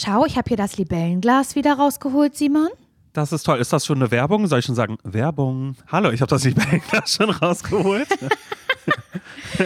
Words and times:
Schau, 0.00 0.24
ich 0.26 0.36
habe 0.36 0.46
hier 0.46 0.56
das 0.56 0.76
Libellenglas 0.76 1.56
wieder 1.56 1.72
rausgeholt, 1.74 2.36
Simon. 2.36 2.68
Das 3.14 3.32
ist 3.32 3.42
toll. 3.42 3.58
Ist 3.58 3.72
das 3.72 3.84
schon 3.84 3.98
eine 3.98 4.12
Werbung? 4.12 4.46
Soll 4.46 4.60
ich 4.60 4.64
schon 4.64 4.76
sagen, 4.76 4.96
Werbung? 5.02 5.74
Hallo, 5.88 6.10
ich 6.10 6.20
habe 6.20 6.30
das 6.30 6.44
Libellenglas 6.44 7.14
schon 7.14 7.30
rausgeholt. 7.30 8.06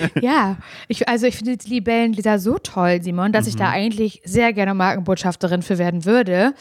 ja, 0.21 0.57
ich, 0.89 1.09
also 1.09 1.27
ich 1.27 1.37
finde 1.37 1.57
die 1.57 1.69
Libellengläser 1.69 2.39
so 2.39 2.59
toll, 2.59 3.03
Simon, 3.03 3.33
dass 3.33 3.45
mhm. 3.45 3.49
ich 3.51 3.57
da 3.57 3.69
mhm. 3.69 3.75
eigentlich 3.75 4.23
sehr 4.25 4.53
gerne 4.53 4.75
Markenbotschafterin 4.75 5.63
für 5.63 5.79
werden 5.79 6.05
würde 6.05 6.55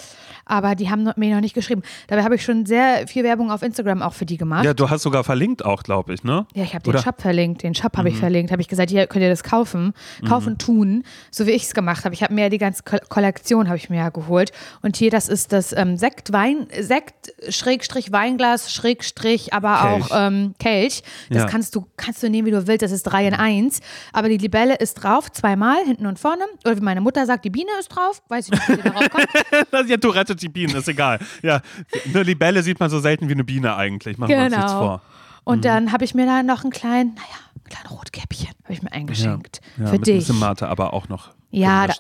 aber 0.52 0.76
die 0.76 0.90
haben 0.90 1.10
mir 1.16 1.36
noch 1.36 1.42
nicht 1.42 1.54
geschrieben. 1.54 1.82
Dabei 2.08 2.24
habe 2.24 2.36
ich 2.36 2.44
schon 2.44 2.66
sehr 2.66 3.08
viel 3.08 3.24
Werbung 3.24 3.52
auf 3.52 3.62
Instagram 3.62 4.02
auch 4.02 4.14
für 4.14 4.26
die 4.26 4.36
gemacht. 4.36 4.66
Ja, 4.66 4.74
du 4.74 4.90
hast 4.90 5.04
sogar 5.04 5.24
verlinkt 5.24 5.64
auch, 5.64 5.84
glaube 5.84 6.14
ich, 6.14 6.26
ne? 6.26 6.46
Ja, 6.54 6.64
ich 6.64 6.76
habe 6.76 6.92
den 6.92 7.02
Shop 7.02 7.22
verlinkt. 7.22 7.64
Den 7.64 7.74
Shop 7.74 7.96
habe 7.98 8.10
mhm. 8.10 8.16
ich 8.16 8.20
verlinkt. 8.20 8.52
Habe 8.52 8.62
ich 8.62 8.68
gesagt, 8.68 8.90
hier 8.90 9.08
könnt 9.08 9.24
ihr 9.24 9.30
das 9.30 9.44
kaufen. 9.44 9.94
Kaufen, 10.28 10.54
mhm. 10.54 10.58
tun, 10.58 11.04
so 11.32 11.48
wie 11.48 11.52
ich 11.52 11.64
es 11.64 11.74
gemacht 11.74 12.04
habe. 12.04 12.14
Ich 12.14 12.22
habe 12.22 12.34
mir 12.34 12.44
ja 12.44 12.50
die 12.50 12.58
ganze 12.58 12.84
Kollektion 12.84 13.68
habe 13.68 13.78
ich 13.78 13.90
mir 13.90 13.98
ja 13.98 14.10
geholt. 14.10 14.52
Und 14.82 14.98
hier, 14.98 15.10
das 15.10 15.30
ist 15.30 15.54
das 15.54 15.72
ähm, 15.72 15.96
Sekt, 15.96 16.34
Wein, 16.34 16.68
Sekt, 16.80 17.34
Schrägstrich, 17.48 18.12
Weinglas, 18.12 18.74
Schrägstrich, 18.74 19.54
aber 19.54 19.78
Kelch. 19.78 20.12
auch 20.12 20.28
ähm, 20.28 20.54
Kelch. 20.60 21.04
Das 21.30 21.44
ja. 21.44 21.46
kannst 21.46 21.76
du, 21.76 21.86
kannst 21.96 22.22
du 22.24 22.30
nehmen, 22.30 22.48
wie 22.48 22.52
du 22.52 22.68
willst. 22.68 22.82
Das 22.82 22.92
ist 22.92 23.04
drei 23.04 23.21
in 23.28 23.34
eins. 23.34 23.80
Aber 24.14 24.30
die 24.30 24.38
Libelle 24.38 24.76
ist 24.76 24.96
drauf, 24.96 25.32
zweimal, 25.32 25.84
hinten 25.86 26.06
und 26.06 26.20
vorne. 26.20 26.44
Oder 26.66 26.78
wie 26.78 26.82
meine 26.82 27.02
Mutter 27.02 27.26
sagt, 27.26 27.46
die 27.46 27.50
Biene 27.50 27.72
ist 27.80 27.90
drauf. 27.90 28.22
Weiß 28.28 28.46
ich 28.46 28.52
nicht, 28.52 28.70
wie 28.70 28.76
die 28.78 28.82
darauf 28.84 29.10
kommt. 29.10 29.28
ja, 29.90 29.98
du 29.98 30.10
rettet 30.10 30.42
die 30.42 30.50
Bienen, 30.50 30.76
ist 30.76 30.88
egal. 30.88 31.20
Ja, 31.42 31.62
eine 32.06 32.24
Libelle 32.24 32.64
sieht 32.64 32.80
man 32.80 32.90
so 32.90 33.00
selten 33.00 33.28
wie 33.28 33.34
eine 33.34 33.44
Biene 33.44 33.76
eigentlich. 33.76 34.18
Machen 34.18 34.30
genau. 34.30 34.42
wir 34.42 34.46
uns 34.46 34.56
nichts 34.56 34.72
genau. 34.72 34.84
vor. 34.84 35.02
Und 35.44 35.58
mhm. 35.60 35.62
dann 35.62 35.92
habe 35.92 36.06
ich 36.06 36.14
mir 36.14 36.26
da 36.26 36.44
noch 36.44 36.64
einen 36.64 36.72
kleinen, 36.72 37.16
naja, 37.16 37.40
ein 37.56 37.70
kleines 37.70 37.92
Rotkäppchen 37.92 38.50
habe 38.64 38.74
ich 38.74 38.84
mir 38.84 38.92
eingeschenkt. 38.92 39.62
Ja, 39.78 39.84
ja, 39.84 39.90
für 39.90 39.98
mit 39.98 40.08
dich. 40.08 40.30
Ein 40.30 40.40
Mate, 40.40 40.68
aber 40.68 40.94
auch 40.94 41.10
noch. 41.10 41.32
Ja, 41.52 41.88
da, 41.88 41.94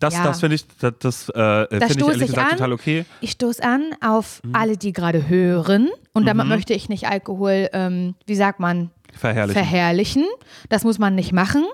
das, 0.00 0.14
ja. 0.14 0.24
das 0.24 0.40
finde 0.40 0.56
ich, 0.56 0.66
das, 0.80 0.94
das 0.98 1.28
äh, 1.28 1.66
finde 1.68 1.86
ich 1.86 2.00
ehrlich 2.00 2.26
gesagt 2.26 2.52
an, 2.52 2.58
total 2.58 2.72
okay. 2.72 3.04
Ich 3.20 3.32
stoße 3.32 3.62
an 3.62 3.90
auf 4.00 4.42
mhm. 4.42 4.54
alle, 4.54 4.76
die 4.76 4.92
gerade 4.92 5.28
hören. 5.28 5.90
Und 6.12 6.26
damit 6.26 6.46
mhm. 6.46 6.50
möchte 6.50 6.74
ich 6.74 6.88
nicht 6.88 7.06
Alkohol, 7.06 7.68
ähm, 7.72 8.16
wie 8.26 8.34
sagt 8.34 8.58
man, 8.58 8.90
Verherrlichen. 9.20 9.62
Verherrlichen. 9.62 10.26
Das 10.68 10.84
muss 10.84 10.98
man 10.98 11.14
nicht 11.14 11.32
machen. 11.32 11.64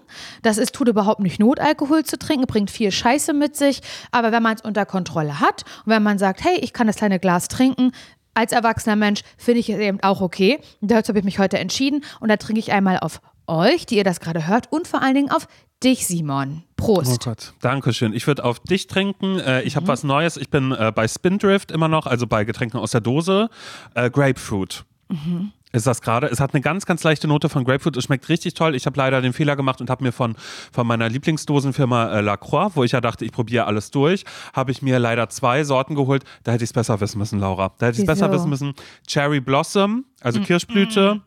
Das 0.43 0.59
ist, 0.59 0.75
tut 0.75 0.89
überhaupt 0.89 1.21
nicht 1.21 1.39
Not, 1.39 1.61
Alkohol 1.61 2.05
zu 2.05 2.19
trinken, 2.19 2.47
bringt 2.47 2.71
viel 2.71 2.91
Scheiße 2.91 3.33
mit 3.33 3.57
sich. 3.57 3.81
Aber 4.11 4.33
wenn 4.33 4.43
man 4.43 4.57
es 4.57 4.63
unter 4.63 4.85
Kontrolle 4.85 5.41
hat 5.41 5.63
und 5.85 5.93
wenn 5.93 6.03
man 6.03 6.19
sagt, 6.19 6.45
hey, 6.45 6.59
ich 6.61 6.73
kann 6.73 6.87
das 6.87 6.97
kleine 6.97 7.19
Glas 7.19 7.49
trinken, 7.49 7.93
als 8.35 8.53
erwachsener 8.53 8.97
Mensch 8.97 9.23
finde 9.39 9.61
ich 9.61 9.71
es 9.71 9.79
eben 9.79 10.03
auch 10.03 10.21
okay. 10.21 10.59
Und 10.81 10.91
dazu 10.91 11.09
habe 11.09 11.21
ich 11.21 11.25
mich 11.25 11.39
heute 11.39 11.59
entschieden. 11.59 12.05
Und 12.21 12.29
da 12.29 12.37
trinke 12.37 12.61
ich 12.61 12.73
einmal 12.73 12.99
auf 12.99 13.21
euch, 13.47 13.87
die 13.87 13.97
ihr 13.97 14.05
das 14.05 14.21
gerade 14.21 14.47
hört, 14.47 14.71
und 14.73 14.89
vor 14.89 15.03
allen 15.03 15.15
Dingen 15.15 15.31
auf 15.31 15.49
dich, 15.83 16.07
Simon. 16.07 16.65
Prost. 16.77 17.13
Oh 17.13 17.31
Gott, 17.31 17.55
Dankeschön. 17.61 18.13
Ich 18.13 18.27
würde 18.27 18.45
auf 18.45 18.61
dich 18.61 18.87
trinken. 18.87 19.39
Äh, 19.39 19.63
ich 19.63 19.77
habe 19.77 19.85
mhm. 19.85 19.89
was 19.89 20.05
Neues. 20.05 20.37
Ich 20.37 20.51
bin 20.51 20.73
äh, 20.73 20.93
bei 20.95 21.09
Spindrift 21.09 21.71
immer 21.71 21.89
noch, 21.89 22.07
also 22.07 22.27
bei 22.27 22.45
Getränken 22.45 22.79
aus 22.79 22.91
der 22.91 23.01
Dose. 23.01 23.49
Äh, 23.95 24.11
Grapefruit. 24.11 24.85
Mhm 25.09 25.53
ist 25.77 25.87
das 25.87 26.01
gerade. 26.01 26.27
Es 26.27 26.41
hat 26.41 26.55
eine 26.55 26.61
ganz, 26.61 26.87
ganz 26.87 27.05
leichte 27.05 27.29
Note 27.29 27.49
von 27.49 27.65
Grapefruit. 27.65 27.97
Es 27.97 28.05
schmeckt 28.05 28.29
richtig 28.29 28.55
toll. 28.55 28.75
Ich 28.75 28.87
habe 28.87 28.97
leider 28.97 29.21
den 29.21 29.33
Fehler 29.33 29.57
gemacht 29.57 29.81
und 29.81 29.91
habe 29.91 30.03
mir 30.03 30.13
von, 30.13 30.35
von 30.73 30.87
meiner 30.87 31.09
Lieblingsdosenfirma 31.09 32.11
äh, 32.11 32.21
Lacroix, 32.21 32.75
wo 32.75 32.85
ich 32.85 32.93
ja 32.93 33.01
dachte, 33.01 33.25
ich 33.25 33.33
probiere 33.33 33.67
alles 33.67 33.91
durch, 33.91 34.25
habe 34.53 34.73
ich 34.73 34.83
mir 34.83 34.99
leider 34.99 35.29
zwei 35.29 35.65
Sorten 35.65 35.95
geholt. 35.95 36.25
Da 36.45 36.53
hätte 36.53 36.65
ich 36.65 36.71
es 36.71 36.75
besser 36.75 37.01
wissen 37.01 37.19
müssen, 37.19 37.39
Laura. 37.39 37.73
Da 37.79 37.87
hätte 37.87 37.97
ich 37.97 38.03
es 38.03 38.07
besser 38.07 38.33
wissen 38.33 38.49
müssen. 38.49 38.75
Cherry 39.07 39.41
Blossom 39.41 40.05
also 40.23 40.41
Kirschblüte. 40.41 41.21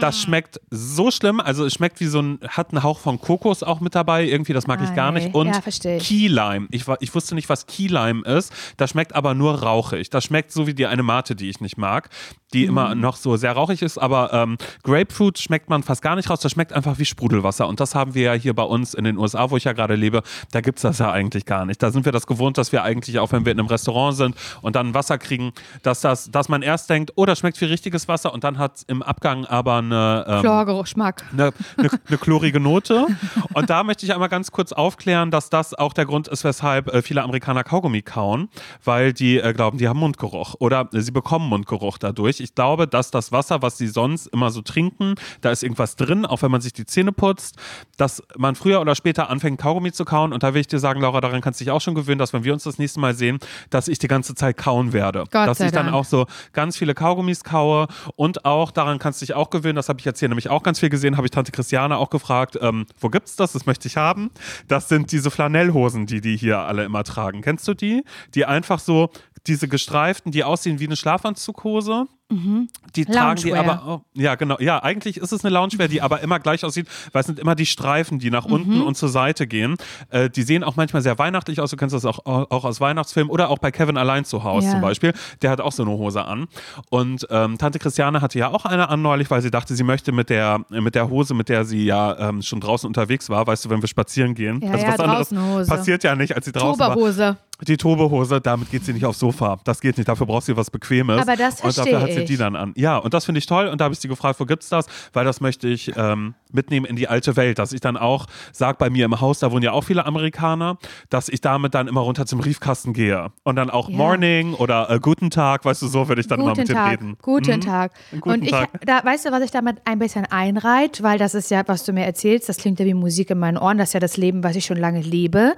Das 0.00 0.20
schmeckt 0.20 0.60
so 0.70 1.12
schlimm. 1.12 1.38
Also 1.38 1.64
es 1.64 1.74
schmeckt 1.74 2.00
wie 2.00 2.06
so 2.06 2.20
ein, 2.20 2.40
hat 2.48 2.70
einen 2.72 2.82
Hauch 2.82 2.98
von 2.98 3.20
Kokos 3.20 3.62
auch 3.62 3.80
mit 3.80 3.94
dabei. 3.94 4.24
Irgendwie, 4.24 4.52
das 4.52 4.66
mag 4.66 4.82
ich 4.82 4.94
gar 4.96 5.12
nicht. 5.12 5.32
Und 5.32 5.46
ja, 5.46 5.98
Key 5.98 6.26
Lime. 6.26 6.66
Ich, 6.70 6.84
ich 7.00 7.14
wusste 7.14 7.36
nicht, 7.36 7.48
was 7.48 7.66
Key 7.66 7.86
Lime 7.86 8.22
ist. 8.24 8.52
Das 8.78 8.90
schmeckt 8.90 9.14
aber 9.14 9.34
nur 9.34 9.62
rauchig. 9.62 10.10
Das 10.10 10.24
schmeckt 10.24 10.50
so 10.50 10.66
wie 10.66 10.74
die 10.74 10.86
eine 10.86 11.04
Mate, 11.04 11.36
die 11.36 11.48
ich 11.48 11.60
nicht 11.60 11.78
mag, 11.78 12.10
die 12.52 12.64
immer 12.64 12.96
noch 12.96 13.16
so 13.16 13.36
sehr 13.36 13.52
rauchig 13.52 13.80
ist. 13.80 13.96
Aber 13.96 14.32
ähm, 14.32 14.58
Grapefruit 14.82 15.38
schmeckt 15.38 15.70
man 15.70 15.84
fast 15.84 16.02
gar 16.02 16.16
nicht 16.16 16.28
raus. 16.28 16.40
Das 16.40 16.50
schmeckt 16.50 16.72
einfach 16.72 16.98
wie 16.98 17.04
Sprudelwasser. 17.04 17.68
Und 17.68 17.78
das 17.78 17.94
haben 17.94 18.14
wir 18.14 18.22
ja 18.22 18.32
hier 18.32 18.54
bei 18.54 18.64
uns 18.64 18.94
in 18.94 19.04
den 19.04 19.18
USA, 19.18 19.50
wo 19.50 19.56
ich 19.56 19.64
ja 19.64 19.72
gerade 19.72 19.94
lebe. 19.94 20.22
Da 20.50 20.60
gibt 20.60 20.78
es 20.78 20.82
das 20.82 20.98
ja 20.98 21.12
eigentlich 21.12 21.46
gar 21.46 21.64
nicht. 21.64 21.80
Da 21.80 21.92
sind 21.92 22.04
wir 22.04 22.12
das 22.12 22.26
gewohnt, 22.26 22.58
dass 22.58 22.72
wir 22.72 22.82
eigentlich, 22.82 23.20
auch 23.20 23.30
wenn 23.30 23.44
wir 23.44 23.52
in 23.52 23.60
einem 23.60 23.68
Restaurant 23.68 24.16
sind 24.16 24.36
und 24.62 24.74
dann 24.74 24.94
Wasser 24.94 25.16
kriegen, 25.18 25.52
dass, 25.84 26.00
das, 26.00 26.28
dass 26.30 26.48
man 26.48 26.62
erst 26.62 26.90
denkt, 26.90 27.12
oh, 27.14 27.24
das 27.24 27.38
schmeckt 27.38 27.60
wie 27.60 27.66
richtiges 27.66 28.08
Wasser 28.08 28.31
und 28.32 28.44
dann 28.44 28.58
hat 28.58 28.76
es 28.76 28.82
im 28.84 29.02
Abgang 29.02 29.44
aber 29.44 29.76
eine, 29.76 30.24
ähm, 30.26 30.40
Chlorgeschmack. 30.40 31.24
Eine, 31.32 31.52
eine, 31.76 31.90
eine, 32.06 32.18
chlorige 32.18 32.60
Note. 32.60 33.06
Und 33.54 33.70
da 33.70 33.84
möchte 33.84 34.06
ich 34.06 34.12
einmal 34.12 34.28
ganz 34.28 34.50
kurz 34.50 34.72
aufklären, 34.72 35.30
dass 35.30 35.50
das 35.50 35.74
auch 35.74 35.92
der 35.92 36.06
Grund 36.06 36.28
ist, 36.28 36.44
weshalb 36.44 36.88
äh, 36.88 37.02
viele 37.02 37.22
Amerikaner 37.22 37.64
Kaugummi 37.64 38.02
kauen, 38.02 38.48
weil 38.84 39.12
die 39.12 39.38
äh, 39.38 39.52
glauben, 39.52 39.78
die 39.78 39.88
haben 39.88 39.98
Mundgeruch 39.98 40.54
oder 40.58 40.88
äh, 40.92 41.00
sie 41.00 41.12
bekommen 41.12 41.48
Mundgeruch 41.48 41.98
dadurch. 41.98 42.40
Ich 42.40 42.54
glaube, 42.54 42.88
dass 42.88 43.10
das 43.10 43.32
Wasser, 43.32 43.62
was 43.62 43.78
sie 43.78 43.86
sonst 43.86 44.26
immer 44.28 44.50
so 44.50 44.62
trinken, 44.62 45.14
da 45.40 45.50
ist 45.50 45.62
irgendwas 45.62 45.96
drin, 45.96 46.26
auch 46.26 46.42
wenn 46.42 46.50
man 46.50 46.60
sich 46.60 46.72
die 46.72 46.86
Zähne 46.86 47.12
putzt, 47.12 47.56
dass 47.96 48.22
man 48.36 48.54
früher 48.54 48.80
oder 48.80 48.94
später 48.94 49.30
anfängt, 49.30 49.60
Kaugummi 49.60 49.92
zu 49.92 50.04
kauen. 50.04 50.32
Und 50.32 50.42
da 50.42 50.54
will 50.54 50.60
ich 50.60 50.68
dir 50.68 50.78
sagen, 50.78 51.00
Laura, 51.00 51.20
daran 51.20 51.40
kannst 51.40 51.60
du 51.60 51.64
dich 51.64 51.72
auch 51.72 51.80
schon 51.80 51.94
gewöhnen, 51.94 52.18
dass 52.18 52.32
wenn 52.32 52.44
wir 52.44 52.52
uns 52.52 52.64
das 52.64 52.78
nächste 52.78 53.00
Mal 53.00 53.14
sehen, 53.14 53.38
dass 53.70 53.88
ich 53.88 53.98
die 53.98 54.08
ganze 54.08 54.34
Zeit 54.34 54.56
kauen 54.56 54.92
werde. 54.92 55.24
Gott 55.30 55.48
dass 55.48 55.60
ich 55.60 55.72
dann 55.72 55.90
auch 55.90 56.04
so 56.04 56.26
ganz 56.52 56.76
viele 56.76 56.94
Kaugummis 56.94 57.44
kaue 57.44 57.86
und 58.22 58.44
auch 58.44 58.70
daran 58.70 59.00
kannst 59.00 59.20
du 59.20 59.26
dich 59.26 59.34
auch 59.34 59.50
gewöhnen, 59.50 59.74
das 59.74 59.88
habe 59.88 59.98
ich 59.98 60.04
jetzt 60.04 60.20
hier 60.20 60.28
nämlich 60.28 60.48
auch 60.48 60.62
ganz 60.62 60.78
viel 60.78 60.90
gesehen, 60.90 61.16
habe 61.16 61.26
ich 61.26 61.32
Tante 61.32 61.50
Christiane 61.50 61.96
auch 61.96 62.08
gefragt, 62.08 62.56
ähm, 62.62 62.86
wo 63.00 63.08
gibt's 63.08 63.34
das? 63.34 63.50
Das 63.50 63.66
möchte 63.66 63.88
ich 63.88 63.96
haben. 63.96 64.30
Das 64.68 64.88
sind 64.88 65.10
diese 65.10 65.28
Flanellhosen, 65.32 66.06
die 66.06 66.20
die 66.20 66.36
hier 66.36 66.60
alle 66.60 66.84
immer 66.84 67.02
tragen. 67.02 67.42
Kennst 67.42 67.66
du 67.66 67.74
die? 67.74 68.04
Die 68.36 68.46
einfach 68.46 68.78
so, 68.78 69.10
diese 69.48 69.66
gestreiften, 69.66 70.30
die 70.30 70.44
aussehen 70.44 70.78
wie 70.78 70.86
eine 70.86 70.94
Schlafanzughose. 70.94 72.06
Mhm. 72.32 72.68
Die 72.96 73.04
tragen 73.04 73.40
die 73.42 73.54
aber, 73.54 73.82
oh, 73.86 74.00
ja 74.14 74.34
genau, 74.34 74.56
ja, 74.58 74.82
eigentlich 74.82 75.18
ist 75.18 75.32
es 75.32 75.44
eine 75.44 75.54
Loungewear, 75.54 75.88
die 75.88 76.00
aber 76.00 76.20
immer 76.20 76.40
gleich 76.40 76.64
aussieht, 76.64 76.86
weil 77.12 77.20
es 77.20 77.26
sind 77.26 77.38
immer 77.38 77.54
die 77.54 77.66
Streifen, 77.66 78.18
die 78.18 78.30
nach 78.30 78.44
unten 78.44 78.78
mhm. 78.78 78.82
und 78.82 78.96
zur 78.96 79.08
Seite 79.08 79.46
gehen. 79.46 79.76
Äh, 80.10 80.30
die 80.30 80.42
sehen 80.42 80.64
auch 80.64 80.76
manchmal 80.76 81.02
sehr 81.02 81.18
weihnachtlich 81.18 81.60
aus, 81.60 81.70
du 81.70 81.76
kennst 81.76 81.94
das 81.94 82.04
auch, 82.04 82.24
auch 82.24 82.64
aus 82.64 82.80
Weihnachtsfilmen 82.80 83.30
oder 83.30 83.50
auch 83.50 83.58
bei 83.58 83.70
Kevin 83.70 83.96
allein 83.96 84.24
zu 84.24 84.44
Hause 84.44 84.66
ja. 84.66 84.72
zum 84.72 84.80
Beispiel, 84.80 85.12
der 85.42 85.50
hat 85.50 85.60
auch 85.60 85.72
so 85.72 85.82
eine 85.82 85.92
Hose 85.92 86.24
an. 86.24 86.48
Und 86.90 87.26
ähm, 87.30 87.58
Tante 87.58 87.78
Christiane 87.78 88.20
hatte 88.20 88.38
ja 88.38 88.48
auch 88.48 88.64
eine 88.64 88.88
an 88.88 89.02
neulich, 89.02 89.30
weil 89.30 89.42
sie 89.42 89.50
dachte, 89.50 89.74
sie 89.74 89.84
möchte 89.84 90.12
mit 90.12 90.30
der, 90.30 90.64
mit 90.70 90.94
der 90.94 91.10
Hose, 91.10 91.34
mit 91.34 91.48
der 91.48 91.64
sie 91.64 91.84
ja 91.84 92.30
ähm, 92.30 92.42
schon 92.42 92.60
draußen 92.60 92.86
unterwegs 92.86 93.28
war, 93.28 93.46
weißt 93.46 93.64
du, 93.64 93.70
wenn 93.70 93.82
wir 93.82 93.88
spazieren 93.88 94.34
gehen, 94.34 94.60
ja, 94.62 94.70
also 94.70 94.86
ja, 94.86 94.92
was 94.92 95.00
anderes 95.00 95.30
Hose. 95.30 95.68
passiert 95.70 96.04
ja 96.04 96.16
nicht, 96.16 96.34
als 96.34 96.46
sie 96.46 96.52
draußen 96.52 96.82
Tuberhose. 96.82 97.18
war 97.20 97.36
die 97.66 97.76
Tobehose, 97.76 98.40
damit 98.40 98.70
geht 98.70 98.84
sie 98.84 98.92
nicht 98.92 99.04
aufs 99.04 99.18
Sofa. 99.18 99.58
Das 99.64 99.80
geht 99.80 99.96
nicht, 99.96 100.08
dafür 100.08 100.26
braucht 100.26 100.46
sie 100.46 100.56
was 100.56 100.70
Bequemes. 100.70 101.20
Aber 101.20 101.36
das 101.36 101.60
verstehe 101.60 101.84
Und 101.84 101.92
dafür 101.92 102.02
hat 102.02 102.12
sie 102.12 102.24
die 102.24 102.36
dann 102.36 102.56
an. 102.56 102.72
Ja, 102.76 102.96
und 102.96 103.14
das 103.14 103.24
finde 103.24 103.38
ich 103.38 103.46
toll. 103.46 103.68
Und 103.68 103.80
da 103.80 103.84
habe 103.84 103.94
ich 103.94 104.00
sie 104.00 104.08
gefragt, 104.08 104.40
wo 104.40 104.46
gibt 104.46 104.62
es 104.64 104.68
das? 104.68 104.86
Weil 105.12 105.24
das 105.24 105.40
möchte 105.40 105.68
ich 105.68 105.92
ähm, 105.96 106.34
mitnehmen 106.50 106.86
in 106.86 106.96
die 106.96 107.08
alte 107.08 107.36
Welt. 107.36 107.58
Dass 107.58 107.72
ich 107.72 107.80
dann 107.80 107.96
auch 107.96 108.26
sage, 108.52 108.76
bei 108.78 108.90
mir 108.90 109.04
im 109.04 109.20
Haus, 109.20 109.38
da 109.38 109.52
wohnen 109.52 109.62
ja 109.62 109.72
auch 109.72 109.84
viele 109.84 110.06
Amerikaner, 110.06 110.78
dass 111.08 111.28
ich 111.28 111.40
damit 111.40 111.74
dann 111.74 111.88
immer 111.88 112.00
runter 112.00 112.26
zum 112.26 112.40
Briefkasten 112.40 112.92
gehe. 112.92 113.30
Und 113.44 113.56
dann 113.56 113.70
auch 113.70 113.88
ja. 113.88 113.96
Morning 113.96 114.54
oder 114.54 114.90
äh, 114.90 114.98
Guten 114.98 115.30
Tag, 115.30 115.64
weißt 115.64 115.82
du, 115.82 115.86
so 115.86 116.08
würde 116.08 116.20
ich 116.20 116.26
dann 116.26 116.40
immer 116.40 116.54
mit 116.56 116.68
Tag. 116.68 116.86
dir 116.86 116.92
reden. 116.92 117.16
Guten 117.22 117.56
mhm. 117.56 117.60
Tag. 117.60 117.92
Guten 118.12 118.30
und 118.30 118.42
ich, 118.44 118.50
Tag. 118.50 118.70
da, 118.84 119.04
weißt 119.04 119.26
du, 119.26 119.32
was 119.32 119.42
ich 119.42 119.50
damit 119.50 119.78
ein 119.84 119.98
bisschen 119.98 120.24
einreiht? 120.26 121.02
Weil 121.02 121.18
das 121.18 121.34
ist 121.34 121.50
ja, 121.50 121.62
was 121.66 121.84
du 121.84 121.92
mir 121.92 122.04
erzählst, 122.04 122.48
das 122.48 122.56
klingt 122.56 122.80
ja 122.80 122.86
wie 122.86 122.94
Musik 122.94 123.30
in 123.30 123.38
meinen 123.38 123.58
Ohren. 123.58 123.78
Das 123.78 123.90
ist 123.90 123.94
ja 123.94 124.00
das 124.00 124.16
Leben, 124.16 124.42
was 124.42 124.56
ich 124.56 124.64
schon 124.64 124.76
lange 124.78 125.00
lebe 125.00 125.54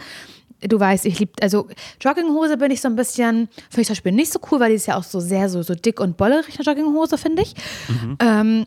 du 0.68 0.80
weißt, 0.80 1.06
ich 1.06 1.18
liebe, 1.18 1.32
also 1.40 1.68
Jogginghose 2.00 2.56
bin 2.56 2.70
ich 2.70 2.80
so 2.80 2.88
ein 2.88 2.96
bisschen, 2.96 3.48
finde 3.70 3.80
ich 3.80 3.86
zum 3.86 3.94
Beispiel 3.94 4.12
nicht 4.12 4.32
so 4.32 4.40
cool, 4.50 4.60
weil 4.60 4.70
die 4.70 4.76
ist 4.76 4.86
ja 4.86 4.96
auch 4.96 5.04
so 5.04 5.20
sehr 5.20 5.48
so, 5.48 5.62
so 5.62 5.74
dick 5.74 6.00
und 6.00 6.16
bollerig, 6.16 6.54
eine 6.58 6.64
Jogginghose, 6.64 7.18
finde 7.18 7.42
ich. 7.42 7.54
Mhm. 7.88 8.16
Ähm, 8.20 8.66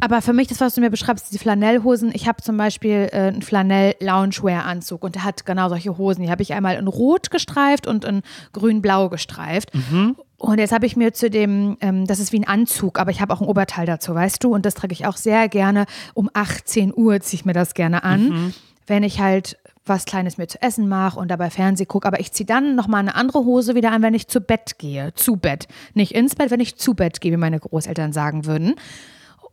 aber 0.00 0.22
für 0.22 0.32
mich, 0.32 0.48
das, 0.48 0.60
was 0.60 0.74
du 0.74 0.80
mir 0.80 0.90
beschreibst, 0.90 1.32
die 1.32 1.38
Flanellhosen, 1.38 2.10
ich 2.14 2.26
habe 2.26 2.42
zum 2.42 2.56
Beispiel 2.56 3.08
äh, 3.12 3.28
einen 3.28 3.42
Flanell-Loungewear-Anzug 3.42 5.02
und 5.04 5.14
der 5.14 5.24
hat 5.24 5.46
genau 5.46 5.68
solche 5.68 5.96
Hosen. 5.96 6.22
Die 6.22 6.30
habe 6.30 6.42
ich 6.42 6.52
einmal 6.52 6.76
in 6.76 6.88
rot 6.88 7.30
gestreift 7.30 7.86
und 7.86 8.04
in 8.04 8.22
grün-blau 8.52 9.08
gestreift. 9.08 9.74
Mhm. 9.74 10.16
Und 10.36 10.58
jetzt 10.58 10.72
habe 10.72 10.86
ich 10.86 10.96
mir 10.96 11.12
zu 11.12 11.30
dem, 11.30 11.76
ähm, 11.80 12.06
das 12.06 12.18
ist 12.18 12.32
wie 12.32 12.38
ein 12.38 12.46
Anzug, 12.46 12.98
aber 12.98 13.10
ich 13.10 13.20
habe 13.20 13.32
auch 13.32 13.40
ein 13.40 13.46
Oberteil 13.46 13.86
dazu, 13.86 14.14
weißt 14.14 14.42
du? 14.42 14.52
Und 14.52 14.66
das 14.66 14.74
trage 14.74 14.92
ich 14.92 15.06
auch 15.06 15.16
sehr 15.16 15.48
gerne. 15.48 15.86
Um 16.12 16.28
18 16.32 16.92
Uhr 16.94 17.20
ziehe 17.20 17.40
ich 17.40 17.44
mir 17.44 17.54
das 17.54 17.74
gerne 17.74 18.02
an, 18.02 18.28
mhm. 18.28 18.54
wenn 18.86 19.04
ich 19.04 19.20
halt 19.20 19.56
was 19.86 20.04
Kleines 20.04 20.38
mir 20.38 20.46
zu 20.46 20.60
essen 20.62 20.88
mache 20.88 21.18
und 21.18 21.28
dabei 21.28 21.50
Fernseh 21.50 21.84
gucke. 21.84 22.08
Aber 22.08 22.20
ich 22.20 22.32
ziehe 22.32 22.46
dann 22.46 22.74
nochmal 22.74 23.00
eine 23.00 23.14
andere 23.14 23.44
Hose 23.44 23.74
wieder 23.74 23.92
an, 23.92 24.02
wenn 24.02 24.14
ich 24.14 24.28
zu 24.28 24.40
Bett 24.40 24.78
gehe. 24.78 25.12
Zu 25.14 25.36
Bett. 25.36 25.68
Nicht 25.94 26.14
ins 26.14 26.34
Bett, 26.34 26.50
wenn 26.50 26.60
ich 26.60 26.76
zu 26.76 26.94
Bett 26.94 27.20
gehe, 27.20 27.32
wie 27.32 27.36
meine 27.36 27.60
Großeltern 27.60 28.12
sagen 28.12 28.46
würden. 28.46 28.76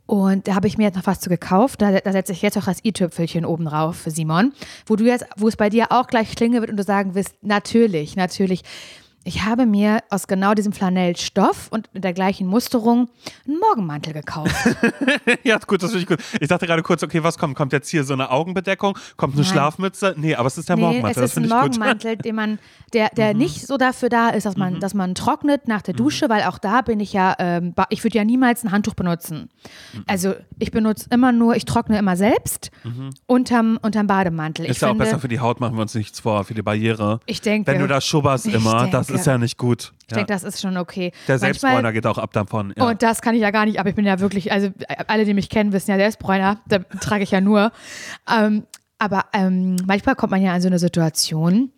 Und 0.06 0.48
da 0.48 0.56
habe 0.56 0.68
ich 0.68 0.78
mir 0.78 0.84
jetzt 0.84 0.98
noch 0.98 1.08
was 1.08 1.22
zu 1.22 1.30
gekauft. 1.30 1.82
Da, 1.82 2.00
da 2.00 2.12
setze 2.12 2.34
ich 2.34 2.42
jetzt 2.42 2.58
auch 2.58 2.66
das 2.66 2.84
i-Tüpfelchen 2.84 3.46
oben 3.46 3.66
drauf 3.66 3.96
für 3.96 4.12
Simon. 4.12 4.52
Wo 4.86 4.98
du 4.98 5.06
jetzt, 5.06 5.26
wo 5.38 5.48
es 5.48 5.56
bei 5.56 5.70
dir 5.70 5.92
auch 5.92 6.08
gleich 6.08 6.36
klingen 6.36 6.60
wird 6.60 6.70
und 6.70 6.78
du 6.78 6.84
sagen 6.84 7.16
wirst, 7.16 7.36
natürlich, 7.42 8.16
natürlich. 8.16 8.64
Ich 9.24 9.44
habe 9.44 9.66
mir 9.66 10.00
aus 10.10 10.28
genau 10.28 10.54
diesem 10.56 10.74
Flanellstoff 10.74 11.68
und 11.70 11.90
der 11.94 12.14
gleichen 12.14 12.48
Musterung 12.48 13.08
einen 13.48 13.60
Morgenmantel 13.60 14.14
gekauft. 14.14 14.56
ja, 15.44 15.60
gut, 15.60 15.84
das 15.84 15.92
finde 15.92 16.04
ich 16.04 16.08
gut. 16.08 16.20
Ich 16.40 16.48
dachte 16.48 16.66
gerade 16.66 16.82
kurz, 16.82 17.04
okay, 17.04 17.24
was 17.24 17.38
kommt? 17.38 17.56
Kommt 17.56 17.72
jetzt 17.72 17.90
hier 17.90 18.04
so 18.04 18.14
eine 18.14 18.32
Augenbedeckung? 18.32 18.98
Kommt 19.18 19.36
eine 19.36 19.44
Nein. 19.44 19.52
Schlafmütze? 19.52 20.16
Nee, 20.18 20.34
aber 20.36 20.48
es 20.48 20.58
ist 20.58 20.70
der 20.70 20.76
Nee, 20.76 20.82
Morgenmantel. 20.82 21.24
es 21.24 21.32
das 21.32 21.32
ist 21.32 21.38
ein. 21.38 21.44
Mhm. 21.44 21.50
Morgenmantel, 21.50 22.18
den 22.18 22.36
man, 22.36 22.60
der, 22.94 23.10
der 23.10 23.36
nicht 23.36 23.68
so 23.68 23.78
dafür 23.78 24.10
da 24.10 24.30
ist, 24.30 24.46
dass 24.46 24.58
man, 24.58 24.80
dass 24.80 24.96
man 24.96 25.14
trocknet 25.14 25.68
nach 25.68 25.84
der 25.84 25.94
Dusche, 25.94 26.28
weil 26.28 26.44
auch 26.44 26.58
da 26.58 26.82
bin 26.82 27.00
ich 27.00 27.14
ja, 27.14 27.36
ähm, 27.38 27.76
ich 27.90 28.04
würde 28.04 28.18
ja 28.18 28.24
niemals 28.24 28.64
ein 28.64 28.72
Handtuch 28.72 28.96
benutzen. 28.96 29.50
Mhm. 29.94 30.04
Also 30.08 30.34
ich 30.58 30.72
benutze 30.72 31.08
immer 31.12 31.32
nur, 31.32 31.56
ich 31.56 31.66
trockne 31.66 32.00
immer 32.00 32.16
selbst 32.16 32.72
unterm, 33.28 33.78
unterm 33.82 34.08
Bademantel. 34.08 34.66
Mhm. 34.66 34.72
Ist 34.72 34.78
ich 34.78 34.82
ja 34.82 34.88
auch 34.88 34.92
finde, 34.94 35.06
besser 35.06 35.20
für 35.20 35.28
die 35.28 35.40
Haut, 35.40 35.60
machen 35.60 35.76
wir 35.76 35.84
uns 35.84 35.94
nichts 35.94 36.20
vor, 36.20 36.44
für 36.44 36.56
die 36.56 36.64
Barriere. 36.64 37.20
Ich 37.28 37.42
denke. 37.42 37.72
Wenn 37.72 37.80
du 37.80 37.88
da 37.88 38.02
schubberst 38.02 38.48
immer, 38.48 38.88
das 38.88 39.11
denke. 39.12 39.22
ist 39.22 39.28
ja 39.28 39.38
nicht 39.38 39.58
gut. 39.58 39.94
Ich 40.06 40.12
ja. 40.12 40.18
denke, 40.18 40.34
das 40.34 40.44
ist 40.44 40.62
schon 40.62 40.78
okay. 40.78 41.12
Der 41.28 41.40
Selbstbräuner 41.40 41.92
geht 41.94 42.06
auch 42.06 42.18
ab 42.18 42.34
davon. 42.34 42.74
Ja. 42.76 42.90
Und 42.90 43.02
das 43.02 43.22
kann 43.22 43.36
ich 43.36 43.42
ja 43.42 43.52
gar 43.52 43.66
nicht, 43.66 43.80
aber 43.80 43.90
ich 43.90 43.96
bin 43.96 44.06
ja 44.06 44.20
wirklich, 44.20 44.52
also 44.52 44.70
alle, 45.08 45.26
die 45.26 45.34
mich 45.34 45.50
kennen, 45.50 45.74
wissen 45.74 45.92
ja, 45.92 45.98
Selbstbräuner, 45.98 46.60
da 46.68 46.80
trage 46.80 47.24
ich 47.24 47.32
ja 47.32 47.42
nur. 47.42 47.72
Ähm, 48.32 48.64
aber 49.00 49.26
ähm, 49.34 49.78
manchmal 49.86 50.16
kommt 50.16 50.32
man 50.32 50.42
ja 50.42 50.56
in 50.56 50.62
so 50.62 50.68
eine 50.68 50.80
Situation, 50.80 51.72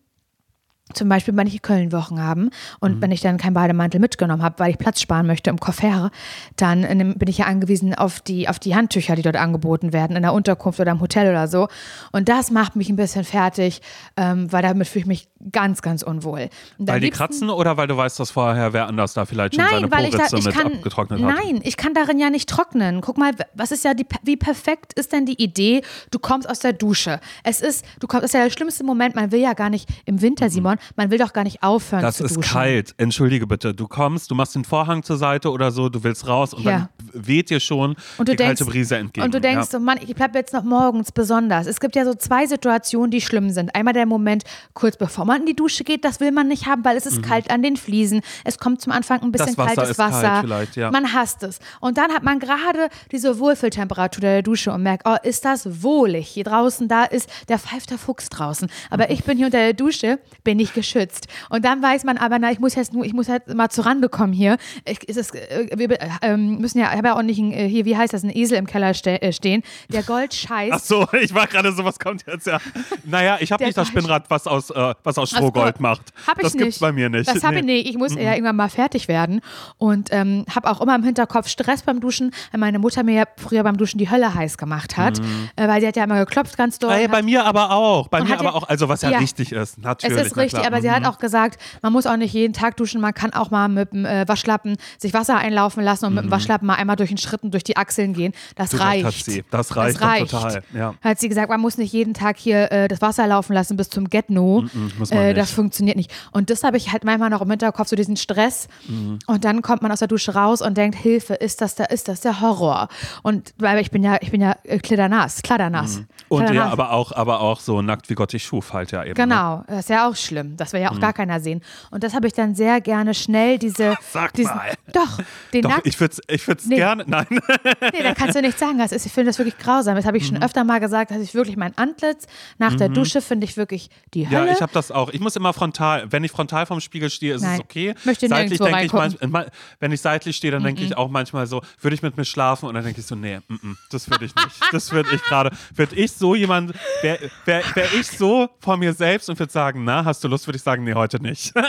zum 0.91 1.07
Beispiel, 1.07 1.35
wenn 1.35 1.47
ich 1.47 1.61
Köln-Wochen 1.61 2.21
haben 2.21 2.49
und 2.79 3.01
wenn 3.01 3.11
ich 3.11 3.21
dann 3.21 3.37
keinen 3.37 3.53
Bademantel 3.53 4.01
mitgenommen 4.01 4.43
habe, 4.43 4.59
weil 4.59 4.71
ich 4.71 4.77
Platz 4.77 5.01
sparen 5.01 5.25
möchte 5.25 5.49
im 5.49 5.59
Koffer, 5.59 6.11
dann 6.57 6.83
äh, 6.83 7.13
bin 7.15 7.29
ich 7.29 7.39
ja 7.39 7.45
angewiesen 7.45 7.95
auf 7.95 8.19
die, 8.19 8.49
auf 8.49 8.59
die 8.59 8.75
Handtücher, 8.75 9.15
die 9.15 9.21
dort 9.21 9.37
angeboten 9.37 9.93
werden, 9.93 10.15
in 10.15 10.23
der 10.23 10.33
Unterkunft 10.33 10.79
oder 10.79 10.91
im 10.91 10.99
Hotel 10.99 11.29
oder 11.29 11.47
so. 11.47 11.67
Und 12.11 12.27
das 12.27 12.51
macht 12.51 12.75
mich 12.75 12.89
ein 12.89 12.97
bisschen 12.97 13.23
fertig, 13.23 13.81
ähm, 14.17 14.51
weil 14.51 14.61
damit 14.61 14.87
fühle 14.87 15.01
ich 15.01 15.07
mich 15.07 15.29
ganz, 15.51 15.81
ganz 15.81 16.03
unwohl. 16.03 16.49
Weil 16.77 16.99
die 16.99 17.09
kratzen 17.09 17.49
oder 17.49 17.77
weil 17.77 17.87
du 17.87 17.97
weißt, 17.97 18.19
dass 18.19 18.31
vorher 18.31 18.73
wer 18.73 18.87
anders 18.87 19.13
da 19.13 19.25
vielleicht 19.25 19.55
schon 19.55 19.63
seine 19.63 19.81
Nein, 19.81 19.91
weil 19.91 20.05
ich 20.05 20.15
da, 20.15 20.25
ich 20.25 20.45
mit 20.45 20.53
kann, 20.53 20.73
abgetrocknet 20.73 21.21
hat? 21.21 21.35
nein, 21.35 21.61
ich 21.63 21.77
kann 21.77 21.93
darin 21.93 22.19
ja 22.19 22.29
nicht 22.29 22.49
trocknen. 22.49 23.01
Guck 23.01 23.17
mal, 23.17 23.31
was 23.53 23.71
ist 23.71 23.83
ja 23.83 23.93
die, 23.93 24.05
wie 24.23 24.37
perfekt 24.37 24.93
ist 24.93 25.11
denn 25.11 25.25
die 25.25 25.41
Idee? 25.41 25.81
Du 26.11 26.19
kommst 26.19 26.49
aus 26.49 26.59
der 26.59 26.73
Dusche. 26.73 27.19
Es 27.43 27.61
ist, 27.61 27.85
du 27.99 28.07
kommst, 28.07 28.23
das 28.23 28.31
ist 28.31 28.35
ja 28.35 28.43
der 28.43 28.51
schlimmste 28.51 28.83
Moment. 28.83 29.15
Man 29.15 29.31
will 29.31 29.41
ja 29.41 29.53
gar 29.53 29.69
nicht 29.69 29.89
im 30.05 30.21
Winter, 30.21 30.49
Simon, 30.49 30.72
man 30.95 31.11
will 31.11 31.17
doch 31.17 31.33
gar 31.33 31.43
nicht 31.43 31.63
aufhören 31.63 32.01
Das 32.01 32.17
zu 32.17 32.23
ist 32.25 32.37
duschen. 32.37 32.51
kalt. 32.53 32.93
Entschuldige 32.97 33.47
bitte. 33.47 33.73
Du 33.73 33.87
kommst, 33.87 34.29
du 34.31 34.35
machst 34.35 34.55
den 34.55 34.63
Vorhang 34.65 35.03
zur 35.03 35.17
Seite 35.17 35.51
oder 35.51 35.71
so, 35.71 35.89
du 35.89 36.03
willst 36.03 36.27
raus 36.27 36.53
und 36.53 36.63
Ja. 36.63 36.89
dann 36.99 37.02
weht 37.13 37.49
dir 37.49 37.59
schon 37.59 37.95
Und 38.17 38.27
die 38.27 38.35
denkst, 38.35 38.59
kalte 38.59 38.65
Brise 38.65 38.97
entgegen. 38.97 39.25
Und 39.25 39.33
du 39.33 39.39
denkst 39.39 39.67
ja. 39.71 39.79
so, 39.79 39.79
Mann, 39.79 39.99
ich 40.05 40.15
bleibe 40.15 40.37
jetzt 40.37 40.53
noch 40.53 40.63
morgens 40.63 41.11
besonders. 41.11 41.67
Es 41.67 41.79
gibt 41.79 41.95
ja 41.95 42.05
so 42.05 42.13
zwei 42.13 42.47
Situationen, 42.47 43.11
die 43.11 43.21
schlimm 43.21 43.49
sind. 43.51 43.75
Einmal 43.75 43.93
der 43.93 44.05
Moment, 44.05 44.43
kurz 44.73 44.97
bevor 44.97 45.25
man 45.25 45.41
in 45.41 45.45
die 45.45 45.55
Dusche 45.55 45.83
geht, 45.83 46.03
das 46.03 46.19
will 46.19 46.31
man 46.31 46.47
nicht 46.47 46.65
haben, 46.65 46.83
weil 46.83 46.97
es 46.97 47.05
ist 47.05 47.23
kalt 47.23 47.49
an 47.49 47.61
den 47.61 47.77
Fliesen. 47.77 48.21
Es 48.43 48.57
kommt 48.57 48.81
zum 48.81 48.91
Anfang 48.91 49.21
ein 49.21 49.31
bisschen 49.31 49.53
Mhm. 49.53 49.57
Wasser 49.57 49.75
kaltes 49.75 49.97
kalt 49.97 50.13
Wasser. 50.13 50.41
vielleicht, 50.41 50.75
ja. 50.75 50.91
Man 50.91 51.13
hasst 51.13 51.43
es. 51.43 51.59
Und 51.79 51.97
dann 51.97 52.11
hat 52.11 52.23
man 52.23 52.39
gerade 52.39 52.89
diese 53.11 53.39
Wohlfühltemperatur 53.39 54.21
der 54.21 54.41
Dusche 54.41 54.71
und 54.71 54.83
merkt, 54.83 55.07
oh, 55.07 55.15
ist 55.23 55.45
das 55.45 55.83
wohlig. 55.83 56.27
Hier 56.27 56.43
draußen, 56.43 56.87
da 56.87 57.03
ist 57.03 57.29
der 57.49 57.59
pfeift 57.59 57.91
der 57.91 57.97
Fuchs 57.97 58.29
draußen. 58.29 58.69
Aber 58.89 59.09
ich 59.09 59.23
bin 59.23 59.37
hier 59.37 59.47
unter 59.47 59.59
der 59.59 59.73
Dusche, 59.73 60.19
bin 60.43 60.59
ich 60.59 60.73
geschützt. 60.73 61.27
Und 61.49 61.65
dann 61.65 61.81
weiß 61.81 62.03
man 62.03 62.17
aber, 62.17 62.39
na, 62.39 62.51
ich 62.51 62.59
muss 62.59 62.75
jetzt 62.75 62.93
nur, 62.93 63.05
ich 63.05 63.13
muss 63.13 63.29
halt 63.29 63.53
mal 63.53 63.69
zur 63.69 63.85
Rande 63.85 64.09
kommen 64.09 64.33
hier. 64.33 64.57
Ich, 64.85 65.03
ist 65.07 65.17
es, 65.17 65.31
äh, 65.31 65.67
wir 65.75 65.91
äh, 65.91 66.09
ähm, 66.21 66.57
müssen 66.59 66.79
ja, 66.79 66.89
habe 67.03 67.09
ja 67.09 67.15
auch 67.15 67.21
nicht 67.23 67.39
ein, 67.39 67.51
äh, 67.51 67.67
hier, 67.67 67.85
wie 67.85 67.95
heißt 67.97 68.13
das, 68.13 68.23
ein 68.23 68.35
Esel 68.35 68.57
im 68.57 68.65
Keller 68.67 68.93
ste 68.93 69.21
äh, 69.21 69.31
stehen, 69.33 69.63
der 69.89 70.03
Gold 70.03 70.33
scheißt. 70.33 70.73
Ach 70.73 70.79
so, 70.79 71.07
ich 71.19 71.33
war 71.33 71.47
gerade 71.47 71.71
so, 71.71 71.83
was 71.85 71.99
kommt 71.99 72.23
jetzt 72.27 72.47
ja. 72.47 72.59
Naja, 73.05 73.37
ich 73.39 73.51
habe 73.51 73.63
nicht 73.65 73.77
das 73.77 73.87
Spinnrad, 73.87 74.29
was 74.29 74.47
aus, 74.47 74.69
äh, 74.69 74.93
was 75.03 75.17
aus 75.17 75.29
Strohgold 75.31 75.79
macht. 75.79 76.13
Hab 76.27 76.37
ich 76.37 76.43
das 76.43 76.53
nicht. 76.53 76.63
gibt's 76.63 76.79
bei 76.79 76.91
mir 76.91 77.09
nicht. 77.09 77.27
Das 77.27 77.43
habe 77.43 77.57
ich 77.57 77.63
Nee. 77.63 77.73
nicht. 77.77 77.89
Ich 77.89 77.97
muss 77.97 78.15
ja 78.15 78.31
irgendwann 78.33 78.55
mal 78.55 78.69
fertig 78.69 79.07
werden. 79.07 79.41
Und 79.77 80.09
ähm, 80.11 80.45
habe 80.53 80.69
auch 80.69 80.81
immer 80.81 80.95
im 80.95 81.03
Hinterkopf 81.03 81.47
Stress 81.47 81.83
beim 81.83 81.99
Duschen, 81.99 82.31
weil 82.51 82.59
meine 82.59 82.79
Mutter 82.79 83.03
mir 83.03 83.15
ja 83.15 83.23
früher 83.37 83.63
beim 83.63 83.77
Duschen 83.77 83.97
die 83.97 84.09
Hölle 84.09 84.33
heiß 84.33 84.57
gemacht 84.57 84.97
hat. 84.97 85.19
Äh, 85.55 85.67
weil 85.67 85.81
sie 85.81 85.87
hat 85.87 85.95
ja 85.95 86.03
immer 86.03 86.19
geklopft 86.25 86.57
ganz 86.57 86.79
doll. 86.79 86.91
Ey, 86.91 87.05
und 87.05 87.11
bei 87.11 87.21
mir 87.21 87.45
aber 87.45 87.71
auch. 87.71 88.07
Bei 88.07 88.21
mir 88.23 88.29
ja- 88.31 88.39
aber 88.39 88.55
auch, 88.55 88.67
also 88.67 88.89
was 88.89 89.01
ja, 89.01 89.11
Ja. 89.11 89.17
richtig 89.19 89.51
ist. 89.51 89.77
es 89.77 89.77
Natürlich. 89.77 90.17
ist 90.17 90.35
na 90.35 90.41
richtig, 90.43 90.65
aber 90.65 90.81
sie 90.81 90.91
hat 90.91 91.01
Mhm. 91.03 91.07
auch 91.09 91.19
gesagt, 91.19 91.59
man 91.81 91.93
muss 91.93 92.05
auch 92.05 92.17
nicht 92.17 92.33
jeden 92.33 92.53
Tag 92.53 92.77
duschen, 92.77 93.01
man 93.01 93.13
kann 93.13 93.33
auch 93.33 93.51
mal 93.51 93.67
mit 93.69 93.91
dem 93.93 94.05
äh, 94.05 94.27
Waschlappen 94.27 94.77
sich 94.97 95.13
Wasser 95.13 95.37
einlaufen 95.37 95.83
lassen 95.83 96.05
und 96.05 96.13
mit 96.15 96.23
dem 96.25 96.31
Waschlappen 96.31 96.67
mal 96.67 96.75
einmal 96.75 96.92
durch 96.95 97.09
den 97.09 97.17
Schritten 97.17 97.51
durch 97.51 97.63
die 97.63 97.77
Achseln 97.77 98.13
gehen. 98.13 98.33
Das 98.55 98.73
Mhm. 98.73 98.79
Recht 98.79 98.87
reicht. 98.89 99.05
hat 99.05 99.13
sie. 99.25 99.43
Das 99.51 99.75
reicht 99.75 100.01
doch 100.01 100.17
total, 100.41 100.63
ja. 100.73 100.93
Hat 101.01 101.19
sie 101.19 101.29
gesagt, 101.29 101.49
man 101.49 101.59
muss 101.61 101.77
nicht 101.77 101.93
jeden 101.93 102.13
Tag 102.13 102.37
hier 102.37 102.71
äh, 102.71 102.87
das 102.87 103.01
Wasser 103.01 103.27
laufen 103.27 103.53
lassen 103.53 103.77
bis 103.77 103.89
zum 103.89 104.09
Get-No. 104.09 104.65
muss 104.97 105.09
man 105.11 105.19
äh, 105.19 105.33
das 105.33 105.51
funktioniert 105.51 105.97
nicht. 105.97 106.11
Und 106.31 106.49
das 106.49 106.63
habe 106.63 106.77
ich 106.77 106.91
halt 106.91 107.03
manchmal 107.03 107.29
noch 107.29 107.41
im 107.41 107.49
Hinterkopf, 107.49 107.87
so 107.87 107.95
diesen 107.95 108.17
Stress. 108.17 108.67
Mhm. 108.87 109.19
Und 109.27 109.45
dann 109.45 109.61
kommt 109.61 109.81
man 109.81 109.91
aus 109.91 109.99
der 109.99 110.07
Dusche 110.07 110.33
raus 110.35 110.61
und 110.61 110.75
denkt, 110.77 110.97
Hilfe, 110.97 111.33
ist 111.35 111.61
das 111.61 111.75
der, 111.75 111.91
ist 111.91 112.07
das 112.07 112.21
der 112.21 112.41
Horror? 112.41 112.87
Und 113.21 113.53
weil 113.57 113.79
ich 113.79 113.91
bin 113.91 114.03
ja, 114.03 114.17
ich 114.21 114.31
bin 114.31 114.41
ja 114.41 114.55
äh, 114.63 114.79
klitternass, 114.79 115.41
kladdernass. 115.41 115.97
Mhm. 115.97 116.07
Und 116.29 116.53
ja, 116.53 116.65
aber 116.69 116.91
auch, 116.91 117.11
aber 117.11 117.41
auch 117.41 117.59
so 117.59 117.81
nackt 117.81 118.09
wie 118.09 118.15
Gott 118.15 118.33
dich 118.33 118.43
schuf 118.43 118.73
halt 118.73 118.91
ja 118.91 119.01
eben. 119.03 119.09
Ne? 119.09 119.13
Genau, 119.15 119.63
das 119.67 119.79
ist 119.81 119.89
ja 119.89 120.07
auch 120.09 120.15
schlimm. 120.15 120.57
Das 120.57 120.73
will 120.73 120.81
ja 120.81 120.91
auch 120.91 120.99
gar 120.99 121.13
keiner 121.13 121.39
sehen. 121.39 121.61
Und 121.91 122.03
das 122.03 122.13
habe 122.13 122.27
ich 122.27 122.33
dann 122.33 122.55
sehr 122.55 122.81
gerne 122.81 123.13
schnell 123.13 123.57
diese. 123.59 123.95
Sag 124.11 124.33
diesen, 124.33 124.55
mal. 124.55 124.73
Doch, 124.93 125.19
den 125.53 125.61
Doch, 125.63 125.69
Nackt. 125.71 125.87
ich 125.87 125.99
würde 125.99 126.13
es 126.13 126.21
ich 126.27 126.47
würd's 126.47 126.65
Nee. 126.65 126.77
Gerne. 126.83 127.03
Nein. 127.07 127.27
Nee, 127.29 128.03
da 128.03 128.13
kannst 128.13 128.35
du 128.35 128.41
nichts 128.41 128.59
sagen. 128.59 128.77
Das 128.77 128.91
ist, 128.91 129.05
ich 129.05 129.11
finde 129.11 129.29
das 129.29 129.37
wirklich 129.39 129.57
grausam. 129.57 129.95
Das 129.95 130.05
habe 130.05 130.17
ich 130.17 130.25
schon 130.27 130.37
Mhm. 130.37 130.43
öfter 130.43 130.63
mal 130.63 130.79
gesagt, 130.79 131.11
dass 131.11 131.19
ich 131.19 131.33
wirklich 131.33 131.57
mein 131.57 131.77
Antlitz 131.77 132.25
nach 132.57 132.75
der 132.75 132.89
Dusche 132.89 133.21
finde 133.21 133.45
ich 133.45 133.55
wirklich 133.57 133.89
die 134.13 134.23
Ja, 134.23 134.29
Hölle. 134.41 134.51
ich 134.53 134.61
habe 134.61 134.71
das 134.73 134.91
auch. 134.91 135.09
Ich 135.11 135.19
muss 135.19 135.35
immer 135.35 135.53
frontal, 135.53 136.11
wenn 136.11 136.23
ich 136.23 136.31
frontal 136.31 136.65
vom 136.65 136.79
Spiegel 136.81 137.09
stehe, 137.09 137.35
ist 137.35 137.41
Nein. 137.41 137.55
es 137.55 137.59
okay. 137.59 137.93
Möchte 138.03 138.27
seitlich 138.27 138.59
denke 138.59 138.85
ich 138.85 138.93
manchmal, 138.93 139.51
wenn 139.79 139.91
ich 139.91 140.01
seitlich 140.01 140.35
stehe, 140.35 140.51
dann 140.51 140.63
denke 140.63 140.83
ich 140.83 140.97
auch 140.97 141.09
manchmal 141.09 141.47
so, 141.47 141.61
würde 141.81 141.95
ich 141.95 142.01
mit 142.01 142.17
mir 142.17 142.25
schlafen 142.25 142.67
und 142.67 142.73
dann 142.75 142.83
denke 142.83 142.99
ich 143.01 143.05
so, 143.07 143.15
nee, 143.15 143.39
mm, 143.47 143.73
das 143.91 144.09
würde 144.09 144.25
ich 144.25 144.35
nicht. 144.35 144.61
Das 144.71 144.91
würde 144.91 145.09
ich 145.13 145.21
gerade, 145.23 145.51
würde 145.75 145.95
ich 145.95 146.11
so 146.11 146.35
jemand, 146.35 146.73
wäre 147.01 147.19
wär, 147.45 147.61
wär 147.75 147.93
ich 147.93 148.07
so 148.07 148.49
vor 148.59 148.77
mir 148.77 148.93
selbst 148.93 149.29
und 149.29 149.39
würde 149.39 149.51
sagen, 149.51 149.83
na, 149.83 150.03
hast 150.05 150.23
du 150.23 150.27
Lust, 150.27 150.47
würde 150.47 150.57
ich 150.57 150.63
sagen, 150.63 150.83
nee, 150.83 150.93
heute 150.93 151.21
nicht. 151.21 151.53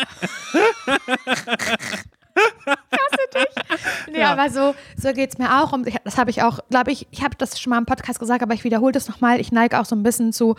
Nee, 4.11 4.21
Ja. 4.21 4.33
aber 4.33 4.51
so, 4.51 4.75
so 4.97 5.13
geht 5.13 5.31
es 5.33 5.39
mir 5.39 5.63
auch. 5.63 5.73
Und 5.73 5.87
ich, 5.89 5.97
das 6.05 6.19
habe 6.19 6.31
ich 6.31 6.43
auch, 6.43 6.61
glaube 6.71 6.93
ich, 6.93 7.07
ich 7.11 7.23
habe 7.23 7.35
das 7.37 7.61
schon 7.61 7.71
mal 7.71 7.79
im 7.79 7.87
Podcast 7.87 8.19
gesagt, 8.19 8.43
aber 8.43 8.55
ich 8.55 8.65
wiederhole 8.65 8.93
das 8.93 9.09
nochmal. 9.09 9.41
Ich 9.41 9.51
neige 9.53 9.79
auch 9.81 9.85
so 9.85 9.97
ein 9.97 10.03
bisschen 10.03 10.33
zu, 10.33 10.57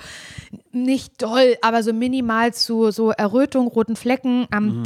nicht 0.72 1.22
doll, 1.22 1.56
aber 1.62 1.84
so 1.84 1.94
minimal 1.94 2.54
zu 2.54 2.92
so 2.92 3.12
Errötung, 3.12 3.68
roten 3.68 3.96
Flecken 3.96 4.42
Mhm. 4.42 4.48
am 4.52 4.84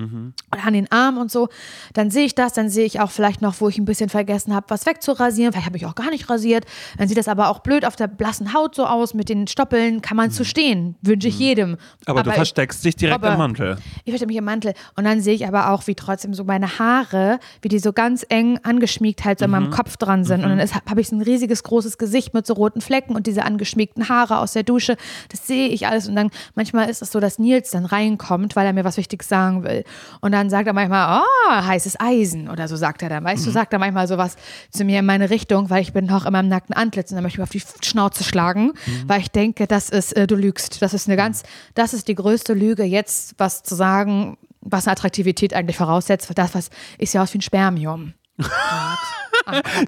Dekolte. 0.00 0.32
Oder 0.52 0.66
an 0.66 0.72
den 0.72 0.90
Arm 0.90 1.18
und 1.18 1.30
so, 1.30 1.48
dann 1.94 2.10
sehe 2.10 2.24
ich 2.24 2.34
das, 2.34 2.52
dann 2.52 2.68
sehe 2.68 2.84
ich 2.84 3.00
auch 3.00 3.10
vielleicht 3.10 3.42
noch, 3.42 3.60
wo 3.60 3.68
ich 3.68 3.78
ein 3.78 3.84
bisschen 3.84 4.08
vergessen 4.08 4.54
habe, 4.54 4.66
was 4.68 4.86
wegzurasieren. 4.86 5.52
Vielleicht 5.52 5.66
habe 5.66 5.76
ich 5.76 5.86
auch 5.86 5.94
gar 5.94 6.10
nicht 6.10 6.28
rasiert. 6.30 6.64
Dann 6.98 7.08
sieht 7.08 7.16
das 7.18 7.28
aber 7.28 7.48
auch 7.48 7.60
blöd 7.60 7.84
auf 7.84 7.96
der 7.96 8.06
blassen 8.08 8.52
Haut 8.54 8.74
so 8.74 8.86
aus 8.86 9.14
mit 9.14 9.28
den 9.28 9.46
Stoppeln. 9.46 10.00
Kann 10.02 10.16
man 10.16 10.30
zu 10.30 10.44
stehen, 10.44 10.96
wünsche 11.02 11.28
ich 11.28 11.38
jedem. 11.38 11.70
Mhm. 11.70 11.76
Aber, 12.06 12.22
du 12.22 12.30
ich- 12.30 12.36
versteckst 12.36 12.84
dich 12.84 12.96
direkt 12.96 13.14
aber- 13.22 13.32
im 13.32 13.38
Mantel. 13.38 13.76
ich 14.04 14.10
verstehe 14.10 14.26
mich 14.26 14.36
im 14.36 14.44
Mantel. 14.44 14.74
Und 14.96 15.04
dann 15.04 15.20
sehe 15.20 15.34
ich 15.34 15.46
aber 15.46 15.70
auch, 15.70 15.86
wie 15.86 15.94
trotzdem 15.94 16.34
so 16.34 16.44
meine 16.44 16.78
Haare, 16.78 17.38
wie 17.62 17.68
die 17.68 17.78
so 17.78 17.92
ganz 17.92 18.24
eng 18.28 18.58
angeschmiegt 18.62 19.24
halt 19.24 19.38
so 19.38 19.44
in 19.44 19.50
Mhm. 19.50 19.56
meinem 19.56 19.70
Kopf 19.70 19.96
dran 19.96 20.24
sind. 20.24 20.44
Und 20.44 20.56
dann 20.56 20.60
habe 20.88 21.00
ich 21.00 21.08
so 21.08 21.16
ein 21.16 21.22
riesiges, 21.22 21.62
großes 21.62 21.98
Gesicht 21.98 22.34
mit 22.34 22.46
so 22.46 22.54
roten 22.54 22.80
Flecken 22.80 23.14
und 23.14 23.26
diese 23.26 23.44
angeschmiegten 23.44 24.08
Haare 24.08 24.38
aus 24.38 24.52
der 24.52 24.62
Dusche. 24.62 24.96
Das 25.28 25.46
sehe 25.46 25.68
ich 25.68 25.86
alles. 25.86 26.08
Und 26.08 26.16
dann 26.16 26.30
manchmal 26.54 26.88
ist 26.88 27.02
es 27.02 27.10
so, 27.12 27.20
dass 27.20 27.38
Nils 27.38 27.70
dann 27.70 27.84
reinkommt, 27.84 28.56
weil 28.56 28.66
er 28.66 28.72
mir 28.72 28.84
was 28.84 28.96
Wichtiges 28.96 29.28
sagen 29.28 29.64
will. 29.64 29.84
Und 30.20 30.32
dann 30.32 30.50
sagt 30.50 30.66
er 30.66 30.72
manchmal, 30.72 31.22
oh, 31.22 31.50
heißes 31.52 31.98
Eisen 32.00 32.48
oder 32.48 32.68
so 32.68 32.76
sagt 32.76 33.02
er 33.02 33.08
dann. 33.08 33.24
Weißt 33.24 33.42
Mhm. 33.42 33.46
du, 33.46 33.50
sagt 33.52 33.72
er 33.72 33.78
manchmal 33.78 34.06
sowas 34.08 34.36
zu 34.70 34.84
mir 34.84 34.98
in 35.00 35.06
meine 35.06 35.30
Richtung, 35.30 35.70
weil 35.70 35.82
ich 35.82 35.92
bin 35.92 36.06
noch 36.06 36.26
in 36.26 36.32
meinem 36.32 36.48
nackten 36.48 36.74
Antlitz 36.74 37.10
und 37.10 37.16
dann 37.16 37.22
möchte 37.22 37.34
ich 37.36 37.38
mir 37.38 37.44
auf 37.44 37.50
die 37.80 37.86
Schnauze 37.86 38.24
schlagen, 38.24 38.72
Mhm. 38.86 39.08
weil 39.08 39.20
ich 39.20 39.30
denke, 39.30 39.66
das 39.66 39.90
ist, 39.90 40.12
äh, 40.16 40.26
du 40.26 40.34
lügst. 40.36 40.82
Das 40.82 40.94
ist 40.94 41.08
eine 41.08 41.16
ganz, 41.16 41.42
das 41.74 41.94
ist 41.94 42.08
die 42.08 42.14
größte 42.14 42.54
Lüge, 42.54 42.84
jetzt 42.84 43.34
was 43.38 43.62
zu 43.62 43.74
sagen, 43.74 44.36
was 44.62 44.86
eine 44.86 44.92
Attraktivität 44.92 45.54
eigentlich 45.54 45.76
voraussetzt. 45.78 46.30
Das, 46.34 46.54
was 46.54 46.70
ist 46.98 47.14
ja 47.14 47.22
aus 47.22 47.32
wie 47.34 47.38
ein 47.38 47.42
Spermium. 47.42 48.14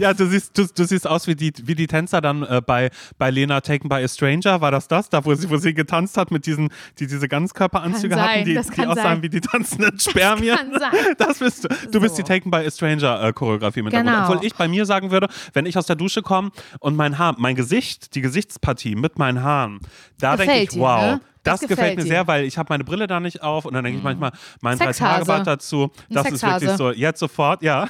Ja, 0.00 0.14
du 0.14 0.26
siehst, 0.26 0.56
du, 0.56 0.66
du 0.66 0.84
siehst 0.84 1.06
aus 1.06 1.26
wie 1.26 1.34
die, 1.36 1.52
wie 1.64 1.74
die 1.74 1.86
Tänzer 1.86 2.20
dann 2.20 2.42
äh, 2.42 2.60
bei, 2.64 2.90
bei 3.18 3.30
Lena 3.30 3.60
Taken 3.60 3.88
by 3.88 3.96
a 3.96 4.08
Stranger. 4.08 4.60
War 4.60 4.70
das 4.70 4.88
das? 4.88 5.08
Da, 5.08 5.24
wo 5.24 5.34
sie, 5.34 5.48
wo 5.50 5.56
sie 5.56 5.74
getanzt 5.74 6.16
hat 6.16 6.30
mit 6.30 6.46
diesen, 6.46 6.70
die 6.98 7.06
diese 7.06 7.28
Ganzkörperanzüge 7.28 8.20
hatten, 8.20 8.44
die, 8.44 8.54
das 8.54 8.68
die 8.68 8.80
aussahen 8.80 8.96
sein. 8.96 9.22
wie 9.22 9.28
die 9.28 9.40
tanzenden 9.40 9.98
Spermien. 10.00 10.56
kann 10.56 10.72
sein. 10.78 10.90
Das 11.18 11.38
bist 11.38 11.64
du. 11.64 11.68
Du 11.90 12.00
bist 12.00 12.16
So. 12.16 12.22
die 12.22 12.28
Taken 12.28 12.50
by 12.50 12.58
a 12.66 12.70
Stranger 12.70 13.22
äh, 13.22 13.32
Choreografie 13.32 13.82
mit 13.82 13.92
Genau. 13.92 14.22
Obwohl 14.22 14.44
ich 14.44 14.54
bei 14.54 14.66
mir 14.68 14.86
sagen 14.86 15.10
würde, 15.10 15.28
wenn 15.52 15.66
ich 15.66 15.76
aus 15.78 15.86
der 15.86 15.96
Dusche 15.96 16.22
komme 16.22 16.50
und 16.80 16.96
mein 16.96 17.18
Haar, 17.18 17.34
mein 17.38 17.54
Gesicht, 17.54 18.14
die 18.14 18.20
Gesichtspartie 18.22 18.94
mit 18.96 19.18
meinen 19.18 19.42
Haaren, 19.42 19.80
da 20.18 20.36
denke 20.36 20.62
ich, 20.62 20.68
dir, 20.70 20.80
wow. 20.80 21.00
ne? 21.02 21.20
Das, 21.44 21.60
Das 21.60 21.68
gefällt, 21.68 21.96
mir 21.96 22.04
dir. 22.04 22.08
sehr, 22.08 22.26
weil 22.26 22.44
ich 22.44 22.56
habe 22.56 22.68
meine 22.72 22.84
Brille 22.84 23.06
da 23.06 23.18
nicht 23.20 23.42
auf 23.42 23.64
und 23.64 23.74
dann 23.74 23.84
denke 23.84 23.98
ich 23.98 24.04
manchmal, 24.04 24.32
mein 24.60 24.78
drei 24.78 24.92
Sexhase. 24.92 25.26
Tage 25.26 25.42
dazu. 25.44 25.90
Das 26.08 26.30
ist 26.30 26.42
wirklich 26.42 26.70
so, 26.70 26.90
jetzt 26.92 27.18
sofort, 27.20 27.62
ja. 27.62 27.88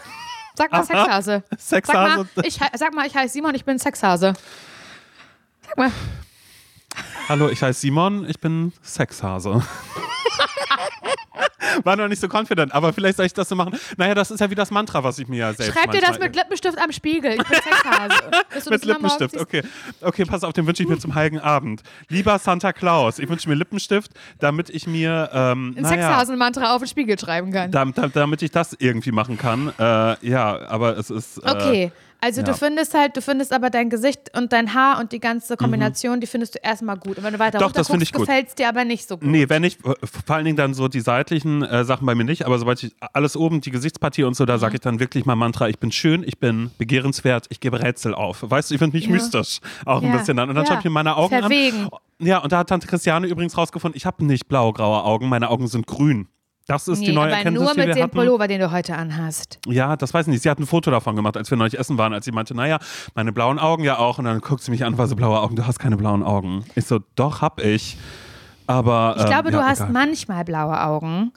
Sag 0.57 0.71
mal 0.71 0.79
Aha. 0.79 0.85
Sexhase. 0.85 1.43
Sexhase. 1.57 2.27
Sag 2.27 2.37
mal, 2.37 2.45
ich, 2.45 2.61
sag 2.79 2.95
mal, 2.95 3.07
ich 3.07 3.17
heiße 3.17 3.33
Simon, 3.33 3.55
ich 3.55 3.65
bin 3.65 3.79
Sexhase. 3.79 4.35
Sag 5.67 5.77
mal. 5.79 5.93
Hallo, 7.29 7.49
ich 7.49 7.63
heiße 7.63 7.81
Simon, 7.81 8.29
ich 8.29 8.39
bin 8.41 8.73
Sexhase. 8.83 9.63
war 11.85 11.97
noch 11.97 12.09
nicht 12.09 12.21
so 12.21 12.29
confident, 12.29 12.75
aber 12.75 12.93
vielleicht 12.93 13.17
soll 13.17 13.27
ich 13.27 13.35
das 13.35 13.49
so 13.49 13.55
machen. 13.55 13.79
Naja, 13.97 14.15
das 14.15 14.31
ist 14.31 14.41
ja 14.41 14.51
wie 14.51 14.55
das 14.55 14.71
Mantra, 14.71 15.03
was 15.05 15.19
ich 15.19 15.29
mir 15.29 15.37
ja 15.39 15.53
selbst 15.55 15.75
Schreib 15.77 15.91
dir 15.91 16.01
das 16.01 16.19
mit 16.19 16.35
Lippenstift 16.35 16.79
am 16.79 16.93
Spiegel. 16.93 17.33
Ich 17.33 17.49
bin 17.49 17.59
Sexhase. 17.63 18.71
Mit 18.71 18.85
Lippenstift, 18.85 19.37
okay. 19.37 19.63
Okay, 20.01 20.25
pass 20.25 20.45
auf, 20.45 20.53
den 20.53 20.67
wünsche 20.67 20.83
ich 20.83 20.89
mir 20.89 20.99
zum 20.99 21.15
Heiligen 21.15 21.39
Abend. 21.41 21.83
Lieber 22.09 22.39
Santa 22.39 22.73
Claus, 22.73 23.19
ich 23.19 23.29
wünsche 23.29 23.49
mir 23.49 23.55
Lippenstift, 23.55 24.13
damit 24.39 24.71
ich 24.71 24.87
mir, 24.87 25.31
ähm, 25.33 25.75
Ein 25.77 25.83
naja, 25.83 25.89
Sexhasen-Mantra 25.89 26.75
auf 26.75 26.83
den 26.83 26.89
Spiegel 26.89 27.19
schreiben 27.19 27.53
kann. 27.53 27.71
damit, 27.71 27.97
damit 28.15 28.43
ich 28.43 28.51
das 28.51 28.75
irgendwie 28.79 29.13
machen 29.13 29.37
kann. 29.39 29.73
Äh, 29.79 30.27
ja, 30.27 30.59
aber 30.69 30.97
es 30.99 31.11
ist. 31.11 31.39
Äh, 31.39 31.51
Okay. 31.53 31.93
Also 32.25 32.41
du 32.43 32.53
ja. 32.53 32.57
findest 32.57 32.95
halt, 32.95 33.17
du 33.17 33.21
findest 33.21 33.53
aber 33.53 33.69
dein 33.69 33.91
Gesicht 33.91 34.31
und 34.37 34.53
dein 34.53 34.75
Haar 34.75 35.01
und 35.01 35.11
die 35.11 35.19
ganze 35.19 35.57
Kombination, 35.57 36.21
die 36.21 36.29
findest 36.29 36.55
du 36.55 36.61
erstmal 36.63 36.97
gut. 36.97 37.19
Und 37.19 37.25
wenn 37.25 37.33
du 37.33 37.41
weiter 37.41 37.59
Mhm. 37.59 37.63
Doch, 37.65 37.73
das 37.73 37.89
gut. 37.89 38.13
gefällt 38.13 38.47
es 38.49 38.55
dir 38.55 38.69
aber 38.69 38.85
nicht 38.85 39.09
so 39.09 39.17
gut. 39.19 39.29
Nee, 39.29 39.49
wenn 39.49 39.65
ich, 39.65 39.85
äh, 39.85 39.95
vor 40.07 40.37
allen 40.37 40.45
Dingen 40.45 40.57
dann 40.57 40.73
so 40.73 40.87
die 40.87 41.01
seitlichen 41.01 41.65
äh, 41.65 41.85
Sachen 41.85 42.07
bei 42.07 42.15
mir 42.15 42.23
nicht, 42.23 42.47
aber 42.47 42.61
sobald 42.61 42.81
ich 42.85 42.95
alles 43.13 43.37
oben, 43.37 43.61
die 43.61 43.73
Gesichtspartie 43.73 44.23
und 44.23 44.35
so, 44.37 44.45
da 44.47 44.55
Mhm. 44.55 44.61
sage 44.61 44.75
ich 44.77 44.81
dann 44.81 45.01
wirklich 45.01 45.27
mal 45.27 45.35
Mantra, 45.35 45.69
ich 45.69 45.81
bin 45.81 45.91
schön, 45.91 46.23
ich 46.25 46.39
bin 46.39 46.71
begehrenswert, 46.79 47.47
ich 47.49 47.59
gebe 47.59 47.83
Rätsel 47.83 48.15
auf. 48.15 48.39
Weißt 48.49 48.71
du, 48.71 48.75
ich 48.75 48.79
finde 48.79 48.97
mich 48.97 49.07
Ja. 49.07 49.11
mystisch 49.13 49.59
auch 49.85 50.01
ein 50.01 50.09
Ja. 50.13 50.17
bisschen 50.17 50.37
dann. 50.37 50.49
Und 50.49 50.55
dann 50.55 50.65
schaue 50.65 50.79
ich 50.79 50.85
mir 50.85 50.91
meine 50.91 51.17
Augen 51.17 51.37
Verwegen. 51.37 51.89
an. 51.91 51.99
Ja, 52.25 52.39
und 52.39 52.53
da 52.53 52.59
hat 52.59 52.69
Tante 52.69 52.87
Christiane 52.87 53.27
übrigens 53.27 53.59
rausgefunden, 53.59 53.97
ich 53.97 54.07
habe 54.07 54.25
nicht 54.25 54.47
blau-graue 54.47 55.03
Augen, 55.03 55.29
meine 55.29 55.51
Augen 55.51 55.67
sind 55.67 55.89
grün. 55.89 56.29
Das 56.67 56.87
ist 56.89 57.01
Nee, 57.01 57.07
die 57.07 57.13
neue 57.13 57.27
aber 57.27 57.37
Erkenntnis, 57.37 57.63
nur 57.63 57.73
die 57.75 57.79
mit 57.81 57.89
wir 57.89 57.95
dem 57.95 58.03
hatten. 58.05 58.17
Pullover, 58.17 58.47
den 58.49 58.61
du 58.61 58.71
heute 58.71 58.95
anhast. 58.97 59.59
Ja, 59.67 59.97
das 59.97 60.15
weiß 60.15 60.27
ich 60.27 60.33
nicht. 60.33 60.43
Sie 60.43 60.51
hat 60.51 60.59
ein 60.61 60.67
Foto 60.67 60.91
davon 60.91 61.17
gemacht, 61.17 61.37
als 61.37 61.51
wir 61.51 61.59
neulich 61.59 61.79
essen 61.79 61.99
waren, 61.99 62.13
als 62.15 62.25
sie 62.25 62.33
meinte, 62.33 62.55
naja, 62.55 62.79
meine 63.15 63.33
blauen 63.33 63.59
Augen 63.59 63.83
ja 63.85 63.99
auch. 63.99 64.19
Und 64.19 64.27
dann 64.27 64.41
guckt 64.41 64.63
sie 64.63 64.71
mich 64.71 64.85
an, 64.85 64.97
war 64.97 65.07
so 65.09 65.17
blaue 65.17 65.41
Augen, 65.41 65.57
du 65.57 65.67
hast 65.67 65.79
keine 65.79 65.97
blauen 65.97 66.23
Augen. 66.23 66.65
Ich 66.77 66.87
so, 66.87 67.01
doch, 67.17 67.43
hab 67.43 67.61
ich. 67.61 67.97
Aber 68.69 69.15
Ich 69.17 69.23
ähm, 69.25 69.29
glaube, 69.29 69.51
ja, 69.51 69.59
du 69.59 69.65
hast 69.65 69.81
egal. 69.81 69.93
manchmal 69.93 70.45
blaue 70.45 70.81
Augen 70.83 71.33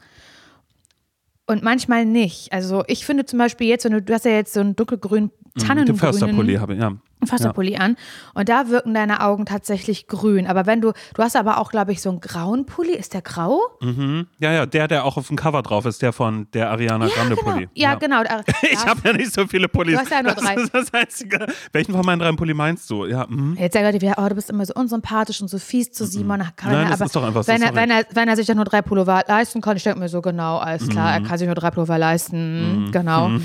und 1.48 1.64
manchmal 1.64 2.06
nicht. 2.06 2.54
Also 2.54 2.84
ich 2.88 3.06
finde 3.06 3.26
zum 3.26 3.40
Beispiel 3.40 3.68
jetzt, 3.68 3.86
wenn 3.86 3.94
du, 3.94 4.02
du 4.02 4.14
hast 4.14 4.26
ja 4.26 4.32
jetzt 4.32 4.54
so 4.54 4.60
einen 4.60 4.76
dunkelgrünen 4.76 5.32
Den 5.58 5.68
Tannengrünen 5.68 6.00
Försterpulli 6.00 6.56
habe 6.56 6.74
ich, 6.76 6.80
ja. 6.80 6.94
Försterpulli 7.24 7.78
an 7.78 7.96
und 8.34 8.50
da 8.50 8.70
wirken 8.70 8.94
deine 8.94 9.22
Augen 9.22 9.46
tatsächlich 9.46 10.08
grün. 10.08 10.46
Aber 10.48 10.66
wenn 10.68 10.82
du, 10.82 10.92
du 11.16 11.24
hast 11.24 11.36
aber 11.36 11.58
auch, 11.60 11.72
glaube 11.72 11.92
ich, 11.92 12.02
so 12.02 12.10
einen 12.10 12.20
grauen 12.20 12.66
Pulli. 12.66 12.94
Ist 12.96 13.14
der 13.14 13.22
grau? 13.22 13.60
Mhm. 13.82 14.28
Ja, 14.40 14.52
ja, 14.52 14.66
der, 14.66 14.88
der 14.88 15.06
auch 15.06 15.18
auf 15.18 15.28
dem 15.28 15.36
Cover 15.36 15.62
drauf 15.64 15.86
ist, 15.86 16.02
der 16.02 16.14
von 16.14 16.48
der 16.54 16.70
Ariana 16.70 17.08
Grande 17.08 17.36
genau. 17.36 17.52
Pulli. 17.52 17.70
Ja, 17.74 17.96
genau. 17.96 18.24
Da- 18.24 18.42
Ich 18.62 18.86
habe 18.86 19.00
ja 19.04 19.14
nicht 19.14 19.34
so 19.34 19.48
viele 19.48 19.68
Pullis. 19.68 19.96
Du 19.96 20.02
hast 20.02 20.12
ja 20.12 20.22
nur 20.22 20.34
das 20.34 20.44
drei. 20.44 20.56
ist 20.56 20.74
das 20.74 20.94
Einzige. 20.94 21.48
Welchen 21.72 21.94
von 21.94 22.06
meinen 22.06 22.20
drei 22.20 22.32
Pulli 22.34 22.54
meinst 22.54 22.90
du? 22.90 23.06
Ja, 23.06 23.26
mhm. 23.28 23.56
Jetzt 23.60 23.74
sagen 23.74 23.86
Leute 23.86 24.02
wieder, 24.02 24.16
oh, 24.18 24.28
du 24.30 24.36
bist 24.36 24.50
immer 24.50 24.66
so 24.66 24.74
unsympathisch 24.76 25.42
und 25.42 25.48
so 25.48 25.58
fies 25.58 25.92
zu 25.92 26.06
Simon. 26.06 26.44
Kann 26.56 26.72
Nein, 26.74 26.84
er, 26.86 26.90
das 26.92 27.00
aber 27.02 27.06
ist 27.06 27.16
doch 27.16 27.24
einfach 27.24 27.44
so, 27.44 27.48
wenn, 27.52 27.62
er, 27.62 27.68
sorry. 27.70 27.82
wenn, 27.82 27.90
er, 27.92 28.06
wenn 28.12 28.28
er 28.28 28.36
sich 28.36 28.46
doch 28.48 28.56
nur 28.56 28.66
drei 28.66 28.82
Pullover 28.82 29.24
leisten 29.28 29.62
kann, 29.62 29.78
ich 29.78 29.84
denke 29.84 30.00
mir 30.00 30.10
so, 30.10 30.22
genau, 30.22 30.58
alles 30.58 30.88
klar, 30.90 31.18
Mhm. 31.20 31.24
er 31.24 31.28
kann 31.30 31.38
sich 31.40 31.48
nur 31.48 31.56
drei 31.56 31.72
Pullover 31.72 31.98
leisten. 31.98 32.90
Genau. 32.92 33.32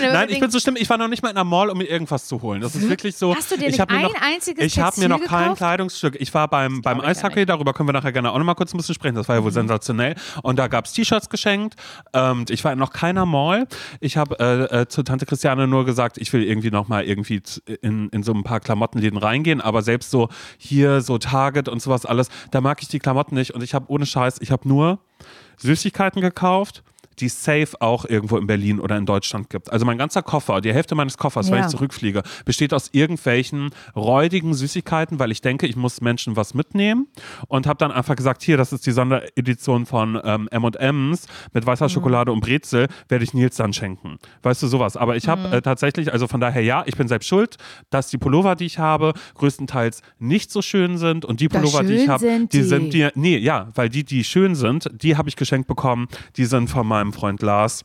Nein, 0.00 0.28
ich 0.30 0.40
bin 0.40 0.50
so 0.50 0.58
schlimm. 0.58 0.76
Ich 0.78 0.88
war 0.88 0.98
noch 0.98 1.08
nicht 1.08 1.22
mal 1.22 1.30
in 1.30 1.36
einer 1.36 1.44
Mall, 1.44 1.70
um 1.70 1.78
mir 1.78 1.84
irgendwas 1.84 2.26
zu 2.26 2.42
holen. 2.42 2.60
Das 2.60 2.74
ist 2.74 2.88
wirklich 2.88 3.16
so. 3.16 3.34
Hast 3.34 3.50
du 3.50 3.56
dir 3.56 3.68
ich 3.68 3.78
nicht 3.78 3.90
ein 3.90 4.02
noch, 4.02 4.14
einziges 4.20 4.64
Ich 4.64 4.78
habe 4.78 5.00
mir 5.00 5.08
noch 5.08 5.20
kein 5.20 5.42
gekauft? 5.42 5.58
Kleidungsstück. 5.58 6.16
Ich 6.20 6.32
war 6.34 6.48
beim, 6.48 6.82
beim 6.82 7.00
Eishockey, 7.00 7.46
darüber 7.46 7.72
können 7.72 7.88
wir 7.88 7.92
nachher 7.92 8.12
gerne 8.12 8.32
auch 8.32 8.38
noch 8.38 8.44
mal 8.44 8.54
kurz 8.54 8.74
ein 8.74 8.76
bisschen 8.76 8.94
sprechen. 8.94 9.14
Das 9.14 9.28
war 9.28 9.36
ja 9.36 9.44
wohl 9.44 9.52
sensationell. 9.52 10.14
Und 10.42 10.58
da 10.58 10.68
gab 10.68 10.86
es 10.86 10.92
T-Shirts 10.92 11.28
geschenkt. 11.28 11.74
Ähm, 12.12 12.44
ich 12.48 12.64
war 12.64 12.72
in 12.72 12.78
noch 12.78 12.92
keiner 12.92 13.26
Mall. 13.26 13.66
Ich 14.00 14.16
habe 14.16 14.38
äh, 14.38 14.80
äh, 14.80 14.88
zu 14.88 15.02
Tante 15.02 15.26
Christiane 15.26 15.66
nur 15.66 15.84
gesagt, 15.84 16.18
ich 16.18 16.32
will 16.32 16.42
irgendwie 16.42 16.70
noch 16.70 16.88
mal 16.88 17.04
irgendwie 17.04 17.42
in, 17.82 18.08
in 18.10 18.22
so 18.22 18.32
ein 18.32 18.44
paar 18.44 18.60
Klamottenläden 18.60 19.18
reingehen. 19.18 19.60
Aber 19.60 19.82
selbst 19.82 20.10
so 20.10 20.28
hier, 20.56 21.00
so 21.00 21.18
Target 21.18 21.68
und 21.68 21.82
sowas 21.82 22.06
alles, 22.06 22.28
da 22.50 22.60
mag 22.60 22.82
ich 22.82 22.88
die 22.88 22.98
Klamotten 22.98 23.34
nicht. 23.34 23.54
Und 23.54 23.62
ich 23.62 23.74
habe 23.74 23.86
ohne 23.88 24.06
Scheiß, 24.06 24.38
ich 24.40 24.50
habe 24.50 24.68
nur 24.68 24.98
Süßigkeiten 25.58 26.20
gekauft 26.20 26.82
die 27.20 27.28
safe 27.28 27.68
auch 27.80 28.04
irgendwo 28.04 28.36
in 28.38 28.46
Berlin 28.46 28.80
oder 28.80 28.96
in 28.96 29.06
Deutschland 29.06 29.50
gibt. 29.50 29.70
Also 29.72 29.84
mein 29.86 29.98
ganzer 29.98 30.22
Koffer, 30.22 30.60
die 30.60 30.72
Hälfte 30.72 30.94
meines 30.94 31.18
Koffers, 31.18 31.48
Ja. 31.48 31.60
ich 31.60 31.66
zurückfliege, 31.66 32.22
besteht 32.44 32.72
aus 32.74 32.88
irgendwelchen 32.92 33.70
räudigen 33.96 34.54
Süßigkeiten, 34.54 35.18
weil 35.18 35.30
ich 35.32 35.40
denke, 35.40 35.66
ich 35.66 35.76
muss 35.76 36.00
Menschen 36.00 36.36
was 36.36 36.54
mitnehmen 36.54 37.08
und 37.48 37.66
habe 37.66 37.78
dann 37.78 37.90
einfach 37.92 38.16
gesagt, 38.16 38.42
hier, 38.42 38.56
das 38.56 38.72
ist 38.72 38.86
die 38.86 38.92
Sonderedition 38.92 39.86
von 39.86 40.20
ähm, 40.24 40.48
M&M's 40.50 41.26
mit 41.52 41.66
weißer 41.66 41.86
Mhm. 41.86 41.88
Schokolade 41.90 42.32
und 42.32 42.40
Brezel, 42.40 42.88
werde 43.08 43.24
ich 43.24 43.34
Nils 43.34 43.56
dann 43.56 43.72
schenken. 43.72 44.18
Weißt 44.42 44.62
du, 44.62 44.66
sowas. 44.66 44.96
Aber 44.96 45.16
ich 45.16 45.28
habe 45.28 45.48
Mhm. 45.48 45.52
äh, 45.54 45.62
tatsächlich, 45.62 46.12
also 46.12 46.26
von 46.28 46.40
daher, 46.40 46.62
ja, 46.62 46.82
ich 46.86 46.96
bin 46.96 47.08
selbst 47.08 47.26
schuld, 47.28 47.56
dass 47.90 48.08
die 48.08 48.18
Pullover, 48.18 48.54
die 48.56 48.66
ich 48.66 48.78
habe, 48.78 49.12
größtenteils 49.34 50.02
nicht 50.18 50.50
so 50.50 50.62
schön 50.62 50.98
sind 50.98 51.24
und 51.24 51.40
die 51.40 51.48
Pullover, 51.48 51.82
die 51.82 51.94
ich 51.94 52.08
habe, 52.08 52.26
die 52.40 52.46
die. 52.48 52.62
sind 52.62 52.92
die, 52.92 53.08
nee, 53.14 53.38
ja, 53.38 53.68
weil 53.74 53.88
die, 53.88 54.04
die 54.04 54.24
schön 54.24 54.54
sind, 54.54 54.90
die 55.02 55.16
habe 55.16 55.28
ich 55.28 55.36
geschenkt 55.36 55.68
bekommen, 55.68 56.08
die 56.36 56.44
sind 56.44 56.68
von 56.68 56.86
meinem 56.86 57.07
Freund 57.12 57.42
Lars. 57.42 57.84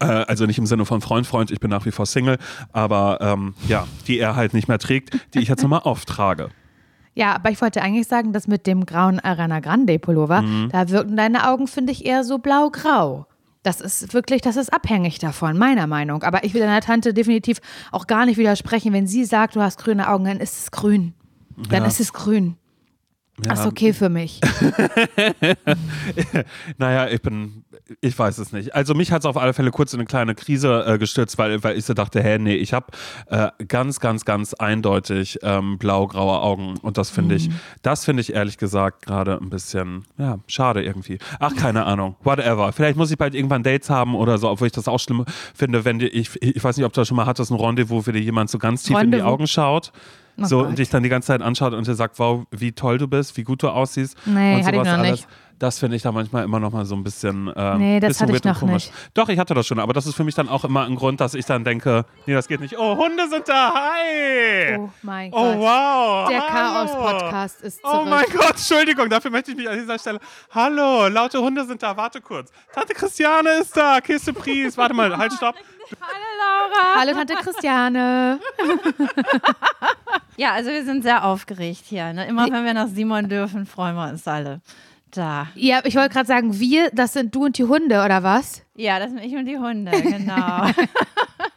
Äh, 0.00 0.04
also 0.04 0.46
nicht 0.46 0.58
im 0.58 0.66
Sinne 0.66 0.84
von 0.84 1.00
Freund, 1.00 1.26
Freund, 1.26 1.50
ich 1.50 1.58
bin 1.60 1.70
nach 1.70 1.84
wie 1.86 1.90
vor 1.90 2.06
Single, 2.06 2.38
aber 2.72 3.18
ähm, 3.20 3.54
ja, 3.68 3.86
die 4.06 4.18
er 4.18 4.36
halt 4.36 4.54
nicht 4.54 4.68
mehr 4.68 4.78
trägt, 4.78 5.18
die 5.34 5.40
ich 5.40 5.48
jetzt 5.48 5.62
nochmal 5.62 5.80
auftrage. 5.80 6.50
Ja, 7.14 7.34
aber 7.34 7.50
ich 7.50 7.60
wollte 7.60 7.82
eigentlich 7.82 8.06
sagen, 8.06 8.32
dass 8.32 8.46
mit 8.48 8.66
dem 8.66 8.86
grauen 8.86 9.20
Arana 9.20 9.60
Grande 9.60 9.98
Pullover, 9.98 10.42
Mhm. 10.42 10.68
da 10.72 10.88
wirken 10.88 11.16
deine 11.16 11.48
Augen, 11.48 11.66
finde 11.66 11.92
ich, 11.92 12.06
eher 12.06 12.24
so 12.24 12.38
blau-grau. 12.38 13.26
Das 13.64 13.80
ist 13.80 14.14
wirklich, 14.14 14.40
das 14.40 14.56
ist 14.56 14.72
abhängig 14.72 15.18
davon, 15.18 15.56
meiner 15.58 15.86
Meinung. 15.86 16.22
Aber 16.22 16.42
ich 16.42 16.54
will 16.54 16.60
deiner 16.62 16.80
Tante 16.80 17.12
definitiv 17.14 17.58
auch 17.92 18.06
gar 18.06 18.24
nicht 18.26 18.36
widersprechen. 18.38 18.92
Wenn 18.92 19.06
sie 19.06 19.24
sagt, 19.24 19.54
du 19.56 19.60
hast 19.60 19.78
grüne 19.78 20.08
Augen, 20.08 20.24
dann 20.24 20.40
ist 20.40 20.58
es 20.58 20.70
grün. 20.70 21.12
Dann 21.68 21.82
Ja. 21.82 21.88
ist 21.88 22.00
es 22.00 22.12
grün. 22.12 22.56
Das 23.38 23.60
ist 23.60 23.64
Ja. 23.64 23.70
okay 23.70 23.92
für 23.92 24.08
mich. 24.08 24.40
Naja, 26.78 27.08
ich 27.08 27.20
bin, 27.22 27.64
ich 28.00 28.18
weiß 28.18 28.38
es 28.38 28.52
nicht. 28.52 28.74
Also 28.74 28.94
mich 28.94 29.12
hat 29.12 29.20
es 29.22 29.26
auf 29.26 29.36
alle 29.36 29.52
Fälle 29.54 29.70
kurz 29.70 29.92
in 29.92 30.00
eine 30.00 30.06
kleine 30.06 30.34
Krise 30.34 30.84
äh, 30.86 30.98
gestürzt, 30.98 31.38
weil, 31.38 31.62
weil 31.64 31.76
ich 31.76 31.84
so 31.84 31.94
dachte, 31.94 32.22
hä, 32.22 32.38
nee, 32.38 32.54
ich 32.54 32.72
habe 32.72 32.86
äh, 33.28 33.48
ganz, 33.68 34.00
ganz, 34.00 34.24
ganz 34.24 34.54
eindeutig 34.54 35.38
ähm, 35.42 35.78
blau-graue 35.78 36.40
Augen 36.40 36.76
und 36.82 36.98
das 36.98 37.10
finde 37.10 37.34
ich, 37.36 37.50
das 37.82 38.04
finde 38.04 38.20
ich 38.20 38.32
ehrlich 38.34 38.58
gesagt 38.58 39.04
gerade 39.06 39.38
ein 39.40 39.50
bisschen, 39.50 40.04
ja, 40.18 40.38
schade 40.46 40.82
irgendwie. 40.82 41.18
Ach, 41.38 41.54
keine 41.54 41.84
Ahnung, 41.86 42.16
whatever. 42.22 42.72
Vielleicht 42.72 42.96
muss 42.96 43.10
ich 43.10 43.18
bald 43.18 43.34
irgendwann 43.34 43.62
Dates 43.62 43.90
haben 43.90 44.14
oder 44.14 44.38
so, 44.38 44.48
obwohl 44.50 44.66
ich 44.66 44.72
das 44.72 44.88
auch 44.88 45.00
schlimm 45.00 45.24
finde, 45.54 45.84
wenn 45.84 45.98
dir, 45.98 46.08
ich, 46.08 46.30
ich 46.42 46.62
weiß 46.62 46.76
nicht, 46.76 46.86
ob 46.86 46.92
du 46.92 47.00
das 47.00 47.08
schon 47.08 47.16
mal 47.16 47.26
hattest, 47.26 47.50
ein 47.50 47.58
Rendezvous, 47.58 48.06
wo 48.06 48.12
dir 48.12 48.20
jemand 48.20 48.50
so 48.50 48.58
ganz 48.58 48.82
tief 48.82 48.90
in 48.90 49.10
die 49.10 49.16
Rendezvous? 49.16 49.32
Augen 49.32 49.46
schaut. 49.46 49.92
Oh 50.38 50.44
so 50.44 50.58
Gott. 50.58 50.68
und 50.68 50.78
dich 50.78 50.88
dann 50.88 51.02
die 51.02 51.08
ganze 51.08 51.26
Zeit 51.26 51.42
anschaut 51.42 51.74
und 51.74 51.86
dir 51.86 51.94
sagt, 51.94 52.18
wow, 52.18 52.44
wie 52.50 52.72
toll 52.72 52.98
du 52.98 53.08
bist, 53.08 53.36
wie 53.36 53.44
gut 53.44 53.62
du 53.62 53.68
aussiehst. 53.68 54.16
Nee, 54.26 54.56
und 54.56 54.64
hatte 54.64 54.76
ich 54.76 54.82
sowas 54.82 54.86
noch 54.86 54.98
alles. 54.98 55.10
nicht. 55.10 55.28
Das 55.62 55.78
finde 55.78 55.96
ich 55.96 56.02
da 56.02 56.10
manchmal 56.10 56.42
immer 56.42 56.58
noch 56.58 56.72
mal 56.72 56.84
so 56.84 56.96
ein 56.96 57.04
bisschen. 57.04 57.46
Äh, 57.54 57.74
Nee, 57.78 58.00
das 58.00 58.08
bisschen 58.18 58.26
hatte 58.26 58.36
ich 58.36 58.42
noch 58.42 58.58
komisch. 58.58 58.86
nicht. 58.86 58.92
Doch, 59.14 59.28
ich 59.28 59.38
hatte 59.38 59.54
das 59.54 59.64
schon, 59.64 59.78
aber 59.78 59.92
das 59.92 60.06
ist 60.06 60.16
für 60.16 60.24
mich 60.24 60.34
dann 60.34 60.48
auch 60.48 60.64
immer 60.64 60.84
ein 60.86 60.96
Grund, 60.96 61.20
dass 61.20 61.34
ich 61.34 61.46
dann 61.46 61.62
denke, 61.62 62.04
nee, 62.26 62.34
das 62.34 62.48
geht 62.48 62.58
nicht. 62.60 62.76
Oh, 62.76 62.96
Hunde 62.96 63.28
sind 63.28 63.48
da, 63.48 63.72
hi! 63.72 64.76
Oh 64.76 64.90
mein 65.02 65.32
Oh, 65.32 65.36
Gott. 65.52 65.58
wow! 65.60 66.28
Der 66.28 66.40
hallo. 66.48 66.88
Chaos-Podcast 66.88 67.62
ist 67.62 67.80
zurück. 67.80 67.96
Oh 68.02 68.04
mein 68.04 68.24
Gott, 68.32 68.50
Entschuldigung, 68.56 69.08
dafür 69.08 69.30
möchte 69.30 69.52
ich 69.52 69.56
mich 69.56 69.68
an 69.68 69.78
dieser 69.78 70.00
Stelle. 70.00 70.18
Hallo, 70.50 71.06
laute 71.06 71.38
Hunde 71.40 71.64
sind 71.64 71.80
da, 71.80 71.96
warte 71.96 72.20
kurz. 72.20 72.50
Tante 72.74 72.92
Christiane 72.94 73.50
ist 73.60 73.76
da, 73.76 74.00
Kiste 74.00 74.32
Pries. 74.32 74.76
Warte 74.76 74.94
mal, 74.94 75.16
halt, 75.16 75.32
stopp. 75.32 75.54
Hallo 76.96 77.12
Tante 77.12 77.34
Christiane. 77.34 78.40
Ja, 80.36 80.52
also 80.52 80.70
wir 80.70 80.82
sind 80.84 81.02
sehr 81.02 81.24
aufgeregt 81.24 81.82
hier. 81.84 82.12
Ne? 82.14 82.26
Immer 82.26 82.46
wenn 82.50 82.64
wir 82.64 82.72
nach 82.72 82.88
Simon 82.88 83.28
dürfen, 83.28 83.66
freuen 83.66 83.94
wir 83.94 84.08
uns 84.08 84.26
alle. 84.26 84.60
Da. 85.14 85.48
Ja, 85.54 85.80
ich 85.84 85.94
wollte 85.94 86.08
gerade 86.14 86.26
sagen, 86.26 86.58
wir, 86.58 86.88
das 86.92 87.12
sind 87.12 87.34
du 87.34 87.44
und 87.44 87.58
die 87.58 87.64
Hunde, 87.64 88.02
oder 88.02 88.22
was? 88.22 88.62
Ja, 88.74 88.98
das 88.98 89.10
sind 89.10 89.22
ich 89.22 89.34
und 89.36 89.44
die 89.44 89.58
Hunde, 89.58 89.90
genau. 90.02 90.66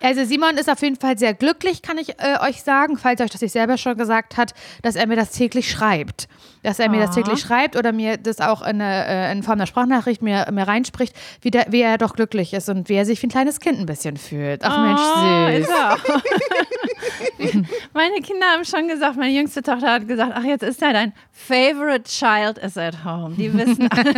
Also 0.01 0.25
Simon 0.25 0.57
ist 0.57 0.69
auf 0.69 0.81
jeden 0.81 0.97
Fall 0.97 1.17
sehr 1.17 1.33
glücklich, 1.33 1.81
kann 1.81 1.97
ich 1.97 2.19
äh, 2.19 2.38
euch 2.41 2.62
sagen, 2.63 2.97
falls 2.97 3.21
euch 3.21 3.29
das 3.29 3.39
nicht 3.41 3.53
selber 3.53 3.77
schon 3.77 3.95
gesagt 3.97 4.35
hat, 4.35 4.53
dass 4.81 4.95
er 4.97 5.07
mir 5.07 5.15
das 5.15 5.31
täglich 5.31 5.71
schreibt. 5.71 6.27
Dass 6.63 6.79
er 6.79 6.89
mir 6.89 7.00
das 7.00 7.15
täglich 7.15 7.39
schreibt 7.39 7.77
oder 7.77 7.93
mir 7.93 8.17
das 8.17 8.41
auch 8.41 8.62
in, 8.62 8.81
äh, 8.81 9.31
in 9.31 9.41
Form 9.41 9.53
einer 9.53 9.67
Sprachnachricht 9.67 10.21
mir, 10.21 10.47
mir 10.51 10.67
reinspricht, 10.67 11.15
wie, 11.41 11.50
der, 11.51 11.67
wie 11.69 11.81
er 11.81 11.97
doch 11.97 12.13
glücklich 12.13 12.53
ist 12.53 12.67
und 12.69 12.89
wie 12.89 12.95
er 12.95 13.05
sich 13.05 13.21
wie 13.21 13.27
ein 13.27 13.31
kleines 13.31 13.59
Kind 13.62 13.79
ein 13.79 13.85
bisschen 13.85 14.17
fühlt. 14.17 14.63
Ach 14.65 14.77
Oh, 14.77 14.81
Mensch, 14.81 15.59
ist 15.62 15.67
süß. 15.69 15.75
er. 15.77 15.97
Meine 17.93 18.15
Kinder 18.22 18.45
haben 18.53 18.65
schon 18.65 18.88
gesagt, 18.88 19.17
meine 19.17 19.34
jüngste 19.34 19.62
Tochter 19.62 19.91
hat 19.93 20.07
gesagt, 20.07 20.34
ach, 20.36 20.43
jetzt 20.43 20.63
ist 20.63 20.81
ja 20.81 20.91
dein 20.93 21.13
favorite 21.31 22.03
child 22.03 22.57
is 22.57 22.77
at 22.77 23.03
home. 23.05 23.36
Die 23.36 23.53
wissen 23.53 23.88
alle, 23.91 24.13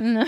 ne, 0.02 0.26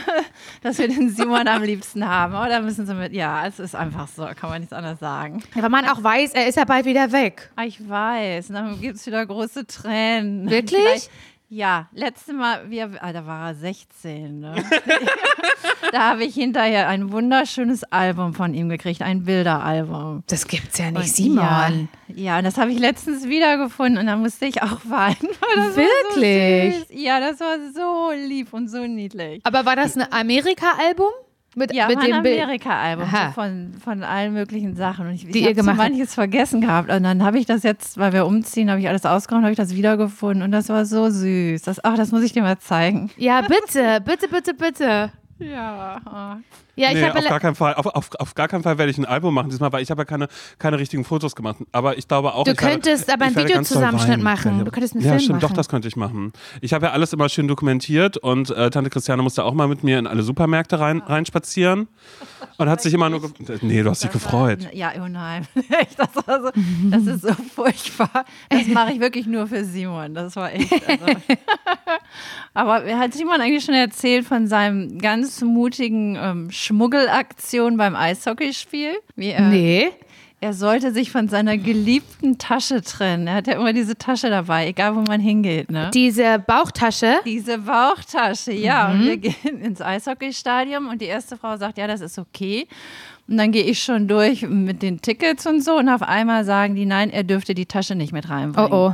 dass 0.62 0.78
wir 0.78 0.88
den 0.88 1.10
Simon 1.10 1.46
am 1.48 1.62
liebsten 1.62 2.06
haben. 2.08 2.34
Oder 2.34 2.60
müssen 2.60 2.86
sie 2.86 2.94
mit, 2.94 3.12
ja, 3.12 3.46
es 3.46 3.58
ist 3.58 3.74
einfach 3.74 4.08
so, 4.08 4.26
kann 4.38 4.50
man 4.50 4.60
nichts 4.60 4.72
anderes 4.72 4.98
sagen. 5.00 5.42
Ja, 5.54 5.62
Weil 5.62 5.70
man 5.70 5.86
auch 5.88 6.02
weiß, 6.02 6.32
er 6.34 6.46
ist 6.48 6.56
ja 6.56 6.64
bald 6.64 6.84
wieder 6.86 7.12
weg. 7.12 7.50
Ah, 7.56 7.64
ich 7.64 7.86
weiß, 7.88 8.48
dann 8.48 8.80
gibt 8.80 8.96
es 8.96 9.06
wieder 9.06 9.24
große 9.24 9.66
Tränen. 9.66 10.48
Wirklich? 10.50 10.80
Vielleicht- 10.82 11.10
Ja, 11.54 11.88
letztes 11.92 12.34
Mal, 12.34 12.68
wir, 12.68 12.90
ah, 13.00 13.12
da 13.12 13.26
war 13.26 13.50
er 13.50 13.54
16. 13.54 14.40
Ne? 14.40 14.56
da 15.92 16.10
habe 16.10 16.24
ich 16.24 16.34
hinterher 16.34 16.88
ein 16.88 17.12
wunderschönes 17.12 17.84
Album 17.84 18.34
von 18.34 18.54
ihm 18.54 18.68
gekriegt, 18.68 19.02
ein 19.02 19.22
Bilderalbum. 19.22 20.24
Das 20.26 20.48
gibt's 20.48 20.78
ja 20.78 20.90
nicht, 20.90 21.14
Simon. 21.14 21.88
Ja, 22.08 22.16
ja, 22.16 22.38
und 22.38 22.44
das 22.44 22.58
habe 22.58 22.72
ich 22.72 22.80
letztens 22.80 23.28
wiedergefunden 23.28 23.98
und 23.98 24.06
da 24.06 24.16
musste 24.16 24.46
ich 24.46 24.64
auch 24.64 24.80
weinen. 24.88 25.14
Wirklich? 25.76 26.88
So. 26.88 26.94
Ja, 26.98 27.20
das 27.20 27.38
war 27.38 27.56
so 27.72 28.10
lieb 28.26 28.52
und 28.52 28.66
so 28.66 28.84
niedlich. 28.88 29.40
Aber 29.44 29.64
war 29.64 29.76
das 29.76 29.96
ein 29.96 30.12
Amerika-Album? 30.12 31.12
Mit, 31.56 31.72
Ja, 31.72 31.88
mit 31.88 32.02
dem? 32.02 32.12
Amerika-Album 32.14 33.08
so 33.10 33.32
von, 33.32 33.74
von 33.82 34.02
allen 34.02 34.32
möglichen 34.32 34.74
Sachen. 34.74 35.06
Und 35.06 35.14
ich, 35.14 35.24
Die 35.24 35.38
ich 35.38 35.42
ihr 35.42 35.48
habe 35.50 35.62
so 35.62 35.72
manches 35.72 36.14
vergessen 36.14 36.60
gehabt. 36.60 36.90
Und 36.90 37.02
dann 37.04 37.22
habe 37.22 37.38
ich 37.38 37.46
das 37.46 37.62
jetzt, 37.62 37.98
weil 37.98 38.12
wir 38.12 38.26
umziehen, 38.26 38.70
habe 38.70 38.80
ich 38.80 38.88
alles 38.88 39.06
ausgeräumt, 39.06 39.44
habe 39.44 39.52
ich 39.52 39.58
das 39.58 39.74
wiedergefunden. 39.74 40.42
Und 40.42 40.50
das 40.52 40.68
war 40.68 40.84
so 40.84 41.10
süß. 41.10 41.62
Das, 41.62 41.84
ach, 41.84 41.96
das 41.96 42.10
muss 42.12 42.22
ich 42.22 42.32
dir 42.32 42.42
mal 42.42 42.58
zeigen. 42.58 43.10
Ja, 43.16 43.42
bitte, 43.42 44.00
bitte, 44.04 44.28
bitte, 44.28 44.54
bitte. 44.54 45.12
Ja. 45.38 46.40
Ja, 46.76 46.92
nee, 46.92 47.04
auf 47.08 47.14
gar 47.28 47.40
keinen 47.40 47.54
Fall. 47.54 47.74
Auf, 47.74 47.86
auf, 47.86 48.10
auf 48.18 48.34
gar 48.34 48.48
keinen 48.48 48.62
Fall 48.62 48.78
werde 48.78 48.90
ich 48.90 48.98
ein 48.98 49.04
Album 49.04 49.32
machen 49.34 49.50
diesmal, 49.50 49.72
weil 49.72 49.82
ich 49.82 49.90
habe 49.90 50.00
ja 50.02 50.04
keine, 50.04 50.28
keine 50.58 50.78
richtigen 50.78 51.04
Fotos 51.04 51.36
gemacht. 51.36 51.58
Aber 51.72 51.96
ich 51.98 52.08
glaube 52.08 52.34
auch. 52.34 52.44
Du 52.44 52.50
ich 52.52 52.60
werde- 52.60 52.72
könntest 52.72 53.12
aber 53.12 53.26
einen 53.26 53.36
Videozusammenschnitt 53.36 54.20
machen. 54.22 54.64
Du 54.64 54.70
könntest 54.70 54.94
einen 54.94 55.04
ja, 55.04 55.10
Film 55.10 55.20
stimmt, 55.20 55.42
machen. 55.42 55.50
doch, 55.52 55.56
das 55.56 55.68
könnte 55.68 55.86
ich 55.88 55.96
machen. 55.96 56.32
Ich 56.60 56.72
habe 56.72 56.86
ja 56.86 56.92
alles 56.92 57.12
immer 57.12 57.28
schön 57.28 57.46
dokumentiert 57.48 58.16
und 58.16 58.50
äh, 58.50 58.70
Tante 58.70 58.90
Christiane 58.90 59.22
musste 59.22 59.44
auch 59.44 59.54
mal 59.54 59.68
mit 59.68 59.84
mir 59.84 59.98
in 59.98 60.06
alle 60.06 60.22
Supermärkte 60.22 60.80
rein, 60.80 60.98
reinspazieren 61.06 61.88
und 62.58 62.68
hat 62.68 62.80
sich 62.80 62.92
immer 62.94 63.08
nur. 63.10 63.20
ge- 63.20 63.58
Nee, 63.62 63.82
du 63.82 63.90
hast 63.90 64.02
dich 64.02 64.10
gefreut. 64.10 64.68
Ja, 64.72 64.92
oh 65.02 65.08
nein. 65.08 65.46
Das, 65.96 66.08
so, 66.14 66.50
das 66.90 67.06
ist 67.06 67.22
so 67.22 67.32
furchtbar. 67.54 68.24
Das 68.48 68.66
mache 68.68 68.92
ich 68.92 69.00
wirklich 69.00 69.26
nur 69.26 69.46
für 69.46 69.64
Simon. 69.64 70.14
Das 70.14 70.34
war 70.36 70.52
echt. 70.52 70.72
Also. 70.88 71.04
Aber 72.54 72.84
hat 72.98 73.12
Simon 73.14 73.40
eigentlich 73.40 73.64
schon 73.64 73.74
erzählt 73.74 74.24
von 74.26 74.46
seinem 74.46 74.98
ganz 74.98 75.40
mutigen 75.42 76.16
ähm, 76.16 76.50
Schmuggelaktion 76.64 77.76
beim 77.76 77.94
Eishockeyspiel? 77.96 78.92
Wie 79.16 79.28
er, 79.30 79.42
Nee. 79.48 79.90
er 80.40 80.52
sollte 80.52 80.92
sich 80.92 81.10
von 81.10 81.28
seiner 81.28 81.56
geliebten 81.58 82.38
Tasche 82.38 82.82
trennen. 82.82 83.26
Er 83.26 83.34
hat 83.34 83.46
ja 83.46 83.54
immer 83.54 83.72
diese 83.72 83.96
Tasche 83.96 84.30
dabei, 84.30 84.68
egal 84.68 84.94
wo 84.96 85.00
man 85.00 85.20
hingeht. 85.20 85.70
Ne? 85.70 85.90
Diese 85.94 86.38
Bauchtasche. 86.38 87.16
Diese 87.24 87.58
Bauchtasche, 87.58 88.52
ja. 88.52 88.88
Mhm. 88.88 89.00
Und 89.00 89.06
wir 89.06 89.16
gehen 89.18 89.60
ins 89.60 89.80
Eishockeystadion 89.80 90.86
und 90.86 91.00
die 91.00 91.06
erste 91.06 91.36
Frau 91.36 91.56
sagt, 91.56 91.78
ja, 91.78 91.86
das 91.86 92.00
ist 92.00 92.18
okay. 92.18 92.66
Und 93.26 93.38
dann 93.38 93.52
gehe 93.52 93.64
ich 93.64 93.82
schon 93.82 94.06
durch 94.06 94.42
mit 94.42 94.82
den 94.82 95.00
Tickets 95.00 95.46
und 95.46 95.62
so 95.64 95.78
und 95.78 95.88
auf 95.88 96.02
einmal 96.02 96.44
sagen 96.44 96.74
die, 96.74 96.84
nein, 96.84 97.08
er 97.10 97.24
dürfte 97.24 97.54
die 97.54 97.64
Tasche 97.66 97.94
nicht 97.94 98.12
mit 98.12 98.26
Oh 98.26 98.32
reinbringen. 98.32 98.72
oh. 98.72 98.92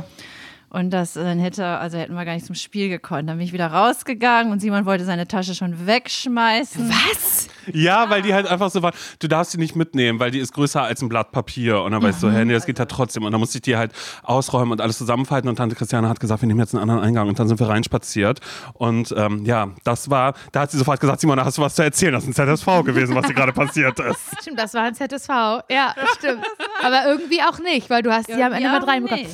Und 0.73 0.89
das 0.91 1.17
äh, 1.17 1.23
dann 1.23 1.37
hätte, 1.37 1.65
also 1.65 1.97
hätten 1.97 2.13
wir 2.15 2.23
gar 2.23 2.33
nicht 2.33 2.45
zum 2.45 2.55
Spiel 2.55 2.87
gekonnt. 2.87 3.27
Dann 3.29 3.37
bin 3.37 3.45
ich 3.45 3.51
wieder 3.51 3.67
rausgegangen 3.67 4.53
und 4.53 4.61
Simon 4.61 4.85
wollte 4.85 5.03
seine 5.03 5.27
Tasche 5.27 5.53
schon 5.53 5.85
wegschmeißen. 5.85 6.89
Was? 6.89 7.47
Ja, 7.73 8.09
weil 8.09 8.21
die 8.21 8.33
halt 8.33 8.47
einfach 8.47 8.69
so 8.71 8.81
war, 8.81 8.93
du 9.19 9.27
darfst 9.27 9.53
die 9.53 9.57
nicht 9.57 9.75
mitnehmen, 9.75 10.19
weil 10.19 10.31
die 10.31 10.39
ist 10.39 10.53
größer 10.53 10.81
als 10.81 11.01
ein 11.01 11.09
Blatt 11.09 11.31
Papier. 11.33 11.81
Und 11.81 11.91
dann 11.91 12.01
weißt 12.01 12.23
du, 12.23 12.27
Mhm. 12.27 12.31
hä, 12.35 12.45
nee, 12.45 12.53
das 12.53 12.65
geht 12.65 12.79
ja 12.79 12.85
trotzdem. 12.85 13.23
Und 13.25 13.33
dann 13.33 13.39
musste 13.41 13.57
ich 13.57 13.63
die 13.63 13.75
halt 13.75 13.91
ausräumen 14.23 14.71
und 14.71 14.79
alles 14.81 14.97
zusammenfalten. 14.97 15.49
Und 15.49 15.57
Tante 15.57 15.75
Christiane 15.75 16.07
hat 16.07 16.19
gesagt, 16.21 16.41
wir 16.41 16.47
nehmen 16.47 16.59
jetzt 16.61 16.73
einen 16.73 16.81
anderen 16.83 17.01
Eingang. 17.01 17.27
Und 17.27 17.37
dann 17.37 17.47
sind 17.49 17.59
wir 17.59 17.67
reinspaziert. 17.67 18.39
Und 18.73 19.13
ähm, 19.17 19.43
ja, 19.45 19.71
das 19.83 20.09
war, 20.09 20.33
da 20.53 20.61
hat 20.61 20.71
sie 20.71 20.77
sofort 20.77 20.99
gesagt, 21.01 21.19
Simon, 21.19 21.35
da 21.37 21.43
hast 21.45 21.57
du 21.57 21.61
was 21.61 21.75
zu 21.75 21.83
erzählen. 21.83 22.13
Das 22.13 22.23
ist 22.25 22.39
ein 22.39 22.55
ZSV 22.57 22.83
gewesen, 22.85 23.13
was 23.13 23.25
hier 23.25 23.35
gerade 23.35 23.51
passiert 23.51 23.99
ist. 23.99 24.19
Stimmt, 24.41 24.57
das 24.59 24.73
war 24.73 24.83
ein 24.83 24.95
ZSV. 24.95 25.29
Ja, 25.69 25.93
stimmt. 26.17 26.45
Aber 26.81 27.05
irgendwie 27.07 27.41
auch 27.41 27.59
nicht, 27.59 27.89
weil 27.89 28.01
du 28.03 28.11
hast 28.11 28.29
die 28.29 28.41
am 28.41 28.53
Ende 28.53 28.63
Ja, 28.63 28.79
mit 28.79 28.87
reinbekommen. 28.87 29.25
nee. 29.25 29.29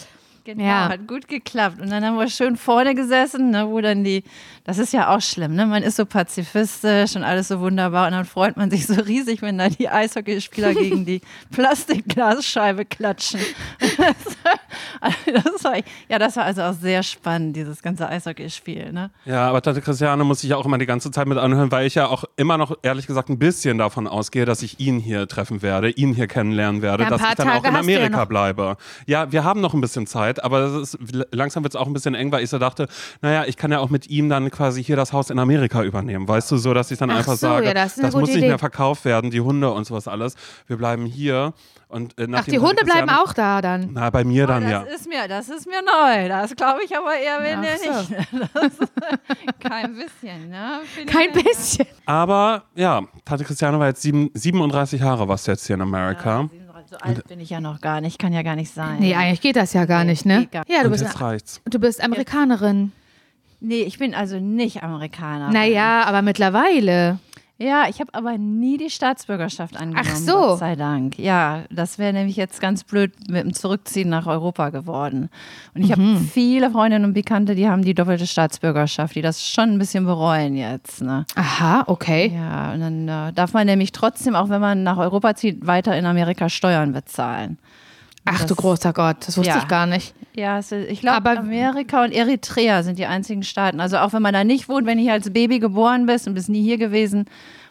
Genau, 0.47 0.63
Ja. 0.63 0.87
hat 0.87 1.07
gut 1.09 1.27
geklappt. 1.27 1.81
Und 1.81 1.89
dann 1.89 2.05
haben 2.05 2.15
wir 2.17 2.29
schön 2.29 2.55
vorne 2.55 2.95
gesessen, 2.95 3.49
ne, 3.49 3.67
wo 3.67 3.81
dann 3.81 4.05
die, 4.05 4.23
das 4.63 4.77
ist 4.77 4.93
ja 4.93 5.13
auch 5.13 5.19
schlimm, 5.19 5.55
ne? 5.55 5.65
Man 5.65 5.83
ist 5.83 5.97
so 5.97 6.05
pazifistisch 6.05 7.17
und 7.17 7.23
alles 7.23 7.49
so 7.49 7.59
wunderbar 7.59 8.05
und 8.07 8.13
dann 8.13 8.23
freut 8.23 8.55
man 8.55 8.71
sich 8.71 8.87
so 8.87 8.93
riesig, 8.93 9.41
wenn 9.41 9.57
da 9.57 9.67
die 9.67 9.89
Eishockeyspieler 9.89 10.73
gegen 10.73 11.05
die 11.05 11.19
Plastikglasscheibe 11.51 12.85
klatschen. 12.85 13.41
Das, 15.33 15.43
das 15.43 15.63
war, 15.63 15.73
ja, 16.09 16.19
das 16.19 16.35
war 16.37 16.45
also 16.45 16.61
auch 16.63 16.73
sehr 16.73 17.03
spannend, 17.03 17.55
dieses 17.55 17.81
ganze 17.81 18.07
Eishockeyspiel, 18.07 18.91
ne? 18.93 19.11
Ja, 19.25 19.47
aber 19.49 19.61
Tante 19.61 19.81
Christiane 19.81 20.23
muss 20.23 20.43
ich 20.43 20.49
ja 20.49 20.55
auch 20.57 20.65
immer 20.65 20.77
die 20.77 20.85
ganze 20.85 21.11
Zeit 21.11 21.27
mit 21.27 21.37
anhören, 21.37 21.71
weil 21.71 21.85
ich 21.85 21.95
ja 21.95 22.07
auch 22.07 22.23
immer 22.37 22.57
noch, 22.57 22.77
ehrlich 22.81 23.07
gesagt, 23.07 23.29
ein 23.29 23.37
bisschen 23.39 23.77
davon 23.77 24.07
ausgehe, 24.07 24.45
dass 24.45 24.61
ich 24.61 24.79
ihn 24.79 24.99
hier 24.99 25.27
treffen 25.27 25.61
werde, 25.61 25.89
ihn 25.89 26.13
hier 26.13 26.27
kennenlernen 26.27 26.81
werde, 26.81 27.03
Ja, 27.03 27.09
dass 27.09 27.21
ich 27.21 27.27
dann 27.35 27.49
auch 27.49 27.53
Tage 27.61 27.67
in 27.67 27.73
du 27.73 27.79
ja 27.91 27.97
Amerika 27.99 28.19
noch. 28.21 28.25
bleibe. 28.27 28.77
Ja, 29.05 29.31
wir 29.31 29.43
haben 29.43 29.61
noch 29.61 29.73
ein 29.73 29.81
bisschen 29.81 30.07
Zeit, 30.07 30.43
aber 30.43 30.81
ist, 30.81 30.97
langsam 31.31 31.63
wird 31.63 31.73
es 31.73 31.79
auch 31.79 31.87
ein 31.87 31.93
bisschen 31.93 32.15
eng, 32.15 32.31
weil 32.31 32.43
ich 32.43 32.49
so 32.49 32.57
dachte, 32.59 32.87
naja, 33.21 33.43
ich 33.45 33.57
kann 33.57 33.71
ja 33.71 33.79
auch 33.79 33.89
mit 33.89 34.09
ihm 34.09 34.29
dann 34.29 34.49
quasi 34.51 34.83
hier 34.83 34.95
das 34.95 35.13
Haus 35.13 35.29
in 35.29 35.39
Amerika 35.39 35.83
übernehmen, 35.83 36.27
weißt 36.27 36.49
du, 36.51 36.57
so, 36.57 36.73
dass 36.73 36.89
ich 36.91 36.97
dann 36.97 37.11
Ach 37.11 37.17
einfach 37.17 37.33
so, 37.33 37.47
sage, 37.47 37.67
ja, 37.67 37.73
das 37.73 37.95
das 37.95 38.13
muss 38.15 38.29
nicht 38.29 38.37
Idee. 38.37 38.47
mehr 38.47 38.59
verkauft 38.59 39.05
werden, 39.05 39.29
die 39.31 39.41
Hunde 39.41 39.71
und 39.71 39.85
sowas 39.85 40.07
alles. 40.07 40.35
Wir 40.67 40.77
bleiben 40.77 41.05
hier. 41.05 41.53
Und, 41.89 42.19
äh, 42.19 42.23
Ach, 42.23 42.27
nachdem 42.27 42.51
die 42.51 42.59
Hunde 42.59 42.83
bleiben 42.83 43.09
auch 43.09 43.31
da 43.31 43.61
dann. 43.61 43.91
Na, 43.93 44.09
bei 44.09 44.25
mir 44.25 44.45
dann, 44.45 44.63
das 44.63 44.71
ja. 44.71 44.81
ist 44.81 45.07
mir, 45.07 45.27
das 45.27 45.47
ist 45.47 45.65
mir 45.65 45.81
neu. 45.81 46.27
Das 46.27 46.53
glaube 46.55 46.81
ich 46.83 46.95
aber 46.95 47.15
eher, 47.17 47.41
wenn 47.41 47.59
Ach 47.59 47.63
der 47.63 47.77
so. 47.77 48.13
nicht. 48.13 48.27
Das, 48.53 48.71
kein 49.59 49.95
bisschen, 49.95 50.49
ne? 50.49 50.81
Finde 50.93 51.11
Kein 51.13 51.31
bisschen. 51.31 51.85
Aber 52.05 52.63
ja, 52.75 53.03
Tante 53.23 53.45
Christiane 53.45 53.79
war 53.79 53.87
jetzt 53.87 54.01
sieben, 54.01 54.29
37 54.33 54.99
Jahre, 55.01 55.27
was 55.27 55.45
jetzt 55.45 55.65
hier 55.65 55.75
in 55.75 55.81
Amerika. 55.81 56.49
So 56.89 56.97
alt 56.97 57.27
bin 57.27 57.39
ich 57.41 57.49
ja 57.49 57.59
noch 57.59 57.81
gar 57.81 57.99
nicht, 57.99 58.17
kann 58.17 58.31
ja 58.31 58.43
gar 58.43 58.55
nicht 58.55 58.73
sein. 58.73 58.99
Nee, 58.99 59.13
eigentlich 59.15 59.41
geht 59.41 59.57
das 59.57 59.73
ja 59.73 59.85
gar 59.85 60.05
nicht, 60.05 60.25
ne? 60.25 60.47
gar 60.51 60.63
Ja, 60.69 60.79
du 60.79 60.85
Und 60.85 60.91
bist, 60.91 61.03
jetzt 61.03 61.19
reicht's. 61.19 61.61
du 61.65 61.79
bist 61.79 62.01
Amerikanerin. 62.01 62.93
Nee, 63.59 63.81
ich 63.81 63.97
bin 63.97 64.13
also 64.15 64.39
nicht 64.39 64.83
Amerikaner. 64.83 65.51
Naja, 65.51 66.03
aber 66.05 66.21
mittlerweile. 66.21 67.19
Ja, 67.59 67.85
ich 67.89 67.99
habe 67.99 68.13
aber 68.13 68.37
nie 68.37 68.77
die 68.77 68.91
Staatsbürgerschaft 68.91 69.75
angenommen. 69.77 70.07
Ach 70.11 70.15
so. 70.15 70.31
Gott 70.33 70.59
sei 70.59 70.75
Dank. 70.75 71.17
Ja, 71.17 71.63
das 71.71 71.97
wäre 71.97 72.13
nämlich 72.13 72.35
jetzt 72.35 72.61
ganz 72.61 72.83
blöd 72.83 73.13
mit 73.29 73.43
dem 73.43 73.53
Zurückziehen 73.53 74.09
nach 74.09 74.27
Europa 74.27 74.69
geworden. 74.69 75.29
Und 75.73 75.81
ich 75.81 75.87
Mhm. 75.95 76.15
habe 76.15 76.19
viele 76.25 76.69
Freundinnen 76.69 77.05
und 77.05 77.13
Bekannte, 77.13 77.55
die 77.55 77.67
haben 77.67 77.83
die 77.83 77.95
doppelte 77.95 78.27
Staatsbürgerschaft, 78.27 79.15
die 79.15 79.23
das 79.23 79.43
schon 79.47 79.71
ein 79.71 79.79
bisschen 79.79 80.05
bereuen 80.05 80.55
jetzt. 80.55 81.01
Ne? 81.01 81.25
Aha, 81.35 81.83
okay. 81.87 82.31
Ja, 82.35 82.73
und 82.73 82.79
dann 82.81 83.07
äh, 83.07 83.33
darf 83.33 83.53
man 83.53 83.65
nämlich 83.65 83.91
trotzdem, 83.91 84.35
auch 84.35 84.49
wenn 84.49 84.61
man 84.61 84.83
nach 84.83 84.97
Europa 84.97 85.33
zieht, 85.35 85.65
weiter 85.65 85.97
in 85.97 86.05
Amerika 86.05 86.49
Steuern 86.49 86.93
bezahlen. 86.93 87.57
Ach 88.25 88.41
du 88.41 88.47
Das- 88.49 88.57
großer 88.57 88.93
Gott, 88.93 89.17
das 89.25 89.35
wusste 89.37 89.53
Ja. 89.53 89.57
ich 89.59 89.67
gar 89.67 89.87
nicht. 89.87 90.13
Ja, 90.37 90.59
ist- 90.59 90.71
ich 90.71 91.01
glaube, 91.01 91.17
Aber- 91.31 91.39
Amerika 91.39 92.03
und 92.03 92.11
Eritrea 92.11 92.83
sind 92.83 92.99
die 92.99 93.07
einzigen 93.07 93.41
Staaten. 93.41 93.79
Also 93.79 93.97
auch 93.97 94.13
wenn 94.13 94.21
man 94.21 94.33
da 94.33 94.43
nicht 94.43 94.69
wohnt, 94.69 94.85
wenn 94.85 94.97
du 94.99 95.03
hier 95.03 95.13
als 95.13 95.31
Baby 95.33 95.57
geboren 95.57 96.05
bist 96.05 96.27
und 96.27 96.35
bist 96.35 96.47
nie 96.47 96.61
hier 96.61 96.77
gewesen, 96.77 97.25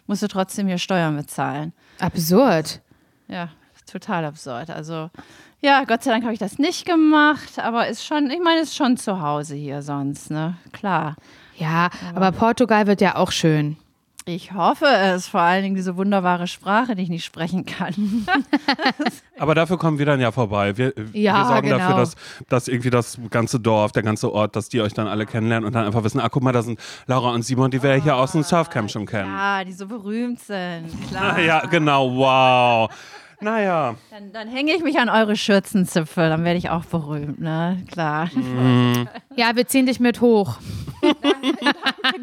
musst 0.08 0.22
du 0.22 0.26
trotzdem 0.28 0.66
hier 0.66 0.78
Steuern 0.78 1.16
bezahlen. 1.16 1.72
Absurd. 2.00 2.80
Ja, 3.28 3.50
total 3.90 4.24
absurd. 4.24 4.70
Also 4.70 5.10
ja, 5.60 5.84
Gott 5.84 6.02
sei 6.02 6.10
Dank 6.10 6.24
habe 6.24 6.32
ich 6.34 6.40
das 6.40 6.58
nicht 6.58 6.84
gemacht, 6.86 7.58
aber 7.58 7.86
ist 7.86 8.04
schon, 8.04 8.30
ich 8.30 8.40
meine, 8.42 8.60
ist 8.62 8.74
schon 8.74 8.96
zu 8.96 9.20
Hause 9.22 9.54
hier 9.54 9.82
sonst, 9.82 10.30
ne? 10.32 10.56
Klar. 10.72 11.14
Ja, 11.56 11.88
aber 12.14 12.32
Portugal 12.32 12.86
wird 12.88 13.00
ja 13.00 13.14
auch 13.16 13.30
schön. 13.32 13.76
Ich 14.28 14.52
hoffe 14.52 14.86
es, 14.86 15.28
vor 15.28 15.40
allen 15.40 15.62
Dingen 15.62 15.76
diese 15.76 15.96
wunderbare 15.96 16.48
Sprache, 16.48 16.96
die 16.96 17.02
ich 17.04 17.08
nicht 17.08 17.24
sprechen 17.24 17.64
kann. 17.64 17.94
Aber 19.38 19.54
dafür 19.54 19.78
kommen 19.78 20.00
wir 20.00 20.06
dann 20.06 20.20
ja 20.20 20.32
vorbei. 20.32 20.76
Wir, 20.76 20.92
Ja, 21.12 21.36
wir 21.42 21.44
sorgen 21.44 21.68
genau. 21.68 21.78
dafür, 21.78 21.96
dass, 21.98 22.16
dass 22.48 22.66
irgendwie 22.66 22.90
das 22.90 23.20
ganze 23.30 23.60
Dorf, 23.60 23.92
der 23.92 24.02
ganze 24.02 24.32
Ort, 24.32 24.56
dass 24.56 24.68
die 24.68 24.80
euch 24.80 24.92
dann 24.94 25.06
alle 25.06 25.26
kennenlernen 25.26 25.64
und 25.64 25.74
dann 25.76 25.86
einfach 25.86 26.02
wissen, 26.02 26.18
ah, 26.20 26.28
guck 26.28 26.42
mal, 26.42 26.50
da 26.50 26.62
sind 26.62 26.80
Laura 27.06 27.30
und 27.34 27.42
Simon, 27.42 27.70
die 27.70 27.80
wir 27.80 27.94
hier 27.94 28.16
aus 28.16 28.32
dem 28.32 28.42
Surfcamp 28.42 28.90
schon 28.90 29.06
kennen. 29.06 29.30
Ja, 29.32 29.62
die 29.62 29.72
so 29.72 29.86
berühmt 29.86 30.40
sind. 30.40 30.86
Klar. 31.08 31.36
Ah, 31.36 31.40
ja, 31.46 31.60
genau, 31.66 32.10
wow. 32.16 32.90
Naja, 33.38 33.94
Dann, 34.10 34.32
dann 34.32 34.48
hänge 34.48 34.72
ich 34.74 34.82
mich 34.82 34.98
an 34.98 35.08
eure 35.08 35.36
Schürzenzipfel, 35.36 36.30
dann 36.30 36.42
werde 36.42 36.58
ich 36.58 36.70
auch 36.70 36.86
berühmt, 36.86 37.38
ne? 37.38 37.84
Klar. 37.92 38.30
Ja, 39.36 39.54
wir 39.54 39.66
ziehen 39.68 39.86
dich 39.86 40.00
mit 40.00 40.20
hoch. 40.20 40.56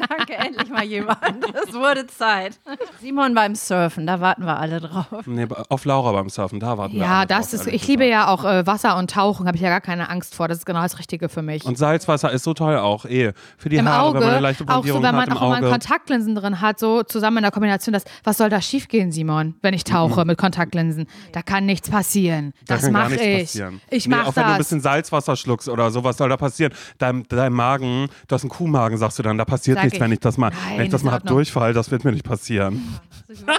Danke, 0.08 0.34
endlich 0.34 0.70
mal 0.70 0.84
jemand. 0.84 1.18
Es 1.66 1.72
wurde 1.72 2.06
Zeit. 2.06 2.58
Simon 3.00 3.34
beim 3.34 3.54
Surfen, 3.54 4.06
da 4.06 4.20
warten 4.20 4.44
wir 4.44 4.58
alle 4.58 4.80
drauf. 4.80 5.06
nee, 5.26 5.46
auf 5.68 5.84
Laura 5.84 6.12
beim 6.12 6.28
Surfen, 6.28 6.60
da 6.60 6.76
warten 6.78 6.94
wir. 6.94 7.00
Ja, 7.02 7.18
alle 7.18 7.26
das 7.26 7.50
drauf, 7.50 7.66
ist, 7.66 7.72
ich 7.72 7.86
liebe 7.86 8.04
gesagt. 8.04 8.26
ja 8.28 8.28
auch 8.28 8.44
äh, 8.44 8.66
Wasser 8.66 8.96
und 8.96 9.10
Tauchen, 9.10 9.46
habe 9.46 9.56
ich 9.56 9.62
ja 9.62 9.68
gar 9.70 9.80
keine 9.80 10.08
Angst 10.10 10.34
vor. 10.34 10.48
Das 10.48 10.58
ist 10.58 10.66
genau 10.66 10.82
das 10.82 10.98
Richtige 10.98 11.28
für 11.28 11.42
mich. 11.42 11.64
Und 11.64 11.78
Salzwasser 11.78 12.30
ist 12.32 12.44
so 12.44 12.54
toll 12.54 12.76
auch, 12.76 13.04
eh. 13.06 13.32
Für 13.56 13.68
die 13.68 13.76
Im 13.76 13.88
Haare, 13.88 14.02
Auge, 14.04 14.18
wenn 14.20 14.26
man 14.26 14.34
eine 14.34 14.42
leichte 14.42 14.64
auch 14.64 14.68
so, 14.68 14.72
Blondierung 14.82 15.02
wenn 15.02 15.16
hat 15.16 15.28
man 15.28 15.38
auch 15.38 15.48
mal 15.50 15.58
Auge. 15.58 15.70
Kontaktlinsen 15.70 16.34
drin 16.34 16.60
hat, 16.60 16.78
so 16.78 17.02
zusammen 17.02 17.38
in 17.38 17.42
der 17.44 17.52
Kombination, 17.52 17.92
das, 17.92 18.04
was 18.24 18.36
soll 18.38 18.50
da 18.50 18.60
schiefgehen, 18.60 19.12
Simon, 19.12 19.54
wenn 19.62 19.74
ich 19.74 19.84
tauche 19.84 20.24
mit 20.26 20.38
Kontaktlinsen? 20.38 21.06
Da 21.32 21.42
kann 21.42 21.66
nichts 21.66 21.90
passieren. 21.90 22.52
Da 22.66 22.76
Das 22.76 22.90
mache 22.90 23.14
ich. 23.16 23.42
passieren. 23.42 23.80
Ich 23.90 24.06
nee, 24.08 24.14
mache 24.16 24.28
Auch 24.28 24.36
wenn 24.36 24.44
du 24.44 24.52
ein 24.52 24.58
bisschen 24.58 24.80
Salzwasser 24.80 25.36
schluckst 25.36 25.68
oder 25.68 25.90
so, 25.90 26.04
was 26.04 26.16
soll 26.16 26.28
da 26.28 26.36
passieren? 26.36 26.72
Dein, 26.98 27.24
dein 27.28 27.52
Magen, 27.52 28.08
du 28.28 28.34
hast 28.34 28.42
einen 28.42 28.50
Kuhmagen, 28.50 28.98
sagst 28.98 29.18
du 29.18 29.22
dann, 29.22 29.38
da 29.38 29.44
passiert 29.44 29.73
Sag 29.74 29.84
nichts, 29.84 29.96
ich. 29.96 30.00
wenn 30.00 30.12
ich 30.12 30.20
das 30.20 30.36
mal, 30.38 30.50
Nein, 30.50 30.78
wenn 30.78 30.84
ich 30.86 30.92
das 30.92 31.02
mal 31.02 31.12
hab. 31.12 31.24
Durchfall, 31.26 31.72
das 31.72 31.90
wird 31.90 32.04
mir 32.04 32.12
nicht 32.12 32.24
passieren. 32.24 32.98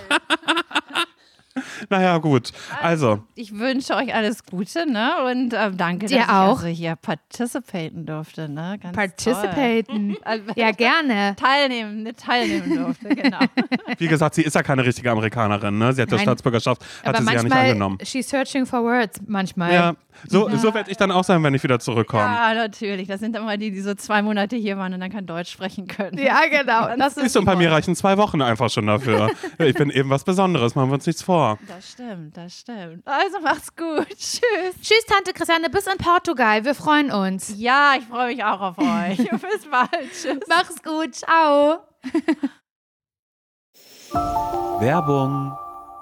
Naja, 1.89 2.17
gut. 2.17 2.51
Also, 2.81 3.19
Ich 3.35 3.57
wünsche 3.57 3.95
euch 3.95 4.13
alles 4.13 4.43
Gute, 4.45 4.89
ne? 4.89 5.13
Und 5.29 5.53
ähm, 5.53 5.77
danke, 5.77 6.07
Dir 6.07 6.19
dass 6.19 6.29
auch. 6.29 6.59
ich 6.59 6.65
also 6.65 6.67
hier 6.67 6.95
participaten 6.95 8.05
durfte, 8.05 8.49
ne? 8.49 8.77
Ganz 8.81 8.95
Toll. 9.23 9.33
Participaten. 9.33 10.17
Ja, 10.55 10.71
gerne. 10.77 11.35
Teilnehmen, 11.35 12.03
ne, 12.03 12.13
teilnehmen 12.15 12.77
durfte, 12.77 13.09
genau. 13.09 13.39
wie 13.97 14.07
gesagt, 14.07 14.35
sie 14.35 14.43
ist 14.43 14.55
ja 14.55 14.63
keine 14.63 14.85
richtige 14.85 15.11
Amerikanerin, 15.11 15.77
ne? 15.77 15.93
Sie 15.93 16.01
hat 16.01 16.11
ja. 16.11 16.19
Staatsbürgerschaft, 16.19 16.83
hat 17.03 17.17
sie 17.17 17.33
ja 17.33 17.43
nicht 17.43 17.51
angenommen. 17.55 17.97
she's 18.03 18.29
searching 18.29 18.65
for 18.65 18.83
words, 18.83 19.19
manchmal. 19.27 19.73
Ja, 19.73 19.95
so, 20.27 20.49
so 20.57 20.73
werde 20.73 20.89
ich 20.89 20.97
dann 20.97 21.11
auch 21.11 21.23
sein, 21.23 21.43
wenn 21.43 21.53
ich 21.53 21.63
wieder 21.63 21.79
zurückkomme. 21.79 22.23
ja, 22.23 22.53
natürlich. 22.53 23.07
Das 23.07 23.19
sind 23.19 23.35
immer 23.35 23.57
die, 23.57 23.71
die 23.71 23.81
so 23.81 23.93
zwei 23.95 24.21
Monate 24.21 24.55
hier 24.55 24.77
waren 24.77 24.93
und 24.93 24.99
dann 25.01 25.11
kein 25.11 25.25
Deutsch 25.25 25.51
sprechen 25.51 25.88
können. 25.88 26.17
Ja, 26.17 26.41
genau. 26.49 26.95
Das 27.05 27.15
Siehst 27.15 27.35
du, 27.35 27.39
und 27.39 27.45
bei 27.45 27.55
mir 27.55 27.71
reichen 27.71 27.95
zwei 27.95 28.17
Wochen 28.17 28.41
einfach 28.41 28.69
schon 28.69 28.88
dafür. 28.88 29.29
ich 29.59 29.75
bin 29.75 29.89
eben 29.89 30.09
was 30.09 30.23
Besonderes, 30.23 30.73
machen 30.75 30.89
wir 30.89 30.95
uns 30.95 31.05
nichts 31.05 31.21
vor. 31.21 31.59
Das 31.67 31.91
stimmt, 31.91 32.38
das 32.38 32.60
stimmt. 32.60 33.08
Also 33.08 33.39
macht's 33.39 33.75
gut. 33.75 34.08
Tschüss. 34.17 34.75
Tschüss, 34.82 35.06
Tante 35.08 35.34
Christiane, 35.34 35.69
bis 35.69 35.88
in 35.88 35.97
Portugal. 35.97 36.63
Wir 36.63 36.75
freuen 36.75 37.12
uns. 37.12 37.54
Ja, 37.58 37.95
ich 37.97 38.06
freue 38.06 38.36
mich 38.36 38.43
auch 38.43 38.62
auf 38.62 38.78
euch. 38.78 39.17
Bis 39.30 39.69
bald. 39.69 40.12
Tschüss. 40.12 40.39
Mach's 40.47 40.82
gut. 40.84 41.15
Ciao. 41.15 41.80
Werbung. 44.80 45.58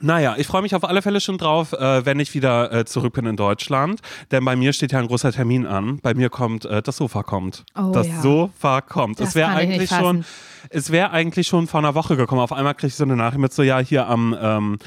Naja, 0.00 0.34
ich 0.36 0.46
freue 0.46 0.62
mich 0.62 0.74
auf 0.74 0.84
alle 0.84 1.02
Fälle 1.02 1.20
schon 1.20 1.38
drauf, 1.38 1.72
äh, 1.72 2.04
wenn 2.04 2.20
ich 2.20 2.34
wieder 2.34 2.72
äh, 2.72 2.84
zurück 2.84 3.14
bin 3.14 3.26
in 3.26 3.36
Deutschland. 3.36 4.00
Denn 4.30 4.44
bei 4.44 4.56
mir 4.56 4.72
steht 4.72 4.92
ja 4.92 4.98
ein 4.98 5.06
großer 5.06 5.32
Termin 5.32 5.66
an. 5.66 5.98
Bei 6.00 6.14
mir 6.14 6.30
kommt, 6.30 6.64
äh, 6.64 6.82
das 6.82 6.96
Sofa 6.96 7.22
kommt. 7.22 7.64
Oh 7.76 7.90
das 7.92 8.08
ja. 8.08 8.20
Sofa 8.20 8.80
kommt. 8.80 9.20
Das 9.20 9.30
es 9.30 9.34
wäre 9.34 9.50
eigentlich 9.50 9.90
schon, 9.90 10.24
es 10.70 10.90
wäre 10.90 11.10
eigentlich 11.10 11.46
schon 11.46 11.66
vor 11.66 11.80
einer 11.80 11.94
Woche 11.94 12.16
gekommen. 12.16 12.40
Auf 12.40 12.52
einmal 12.52 12.74
kriege 12.74 12.88
ich 12.88 12.94
so 12.94 13.04
eine 13.04 13.16
Nachricht 13.16 13.40
mit 13.40 13.52
so, 13.52 13.62
ja, 13.62 13.78
hier 13.78 14.06
am, 14.06 14.36
ähm, 14.40 14.78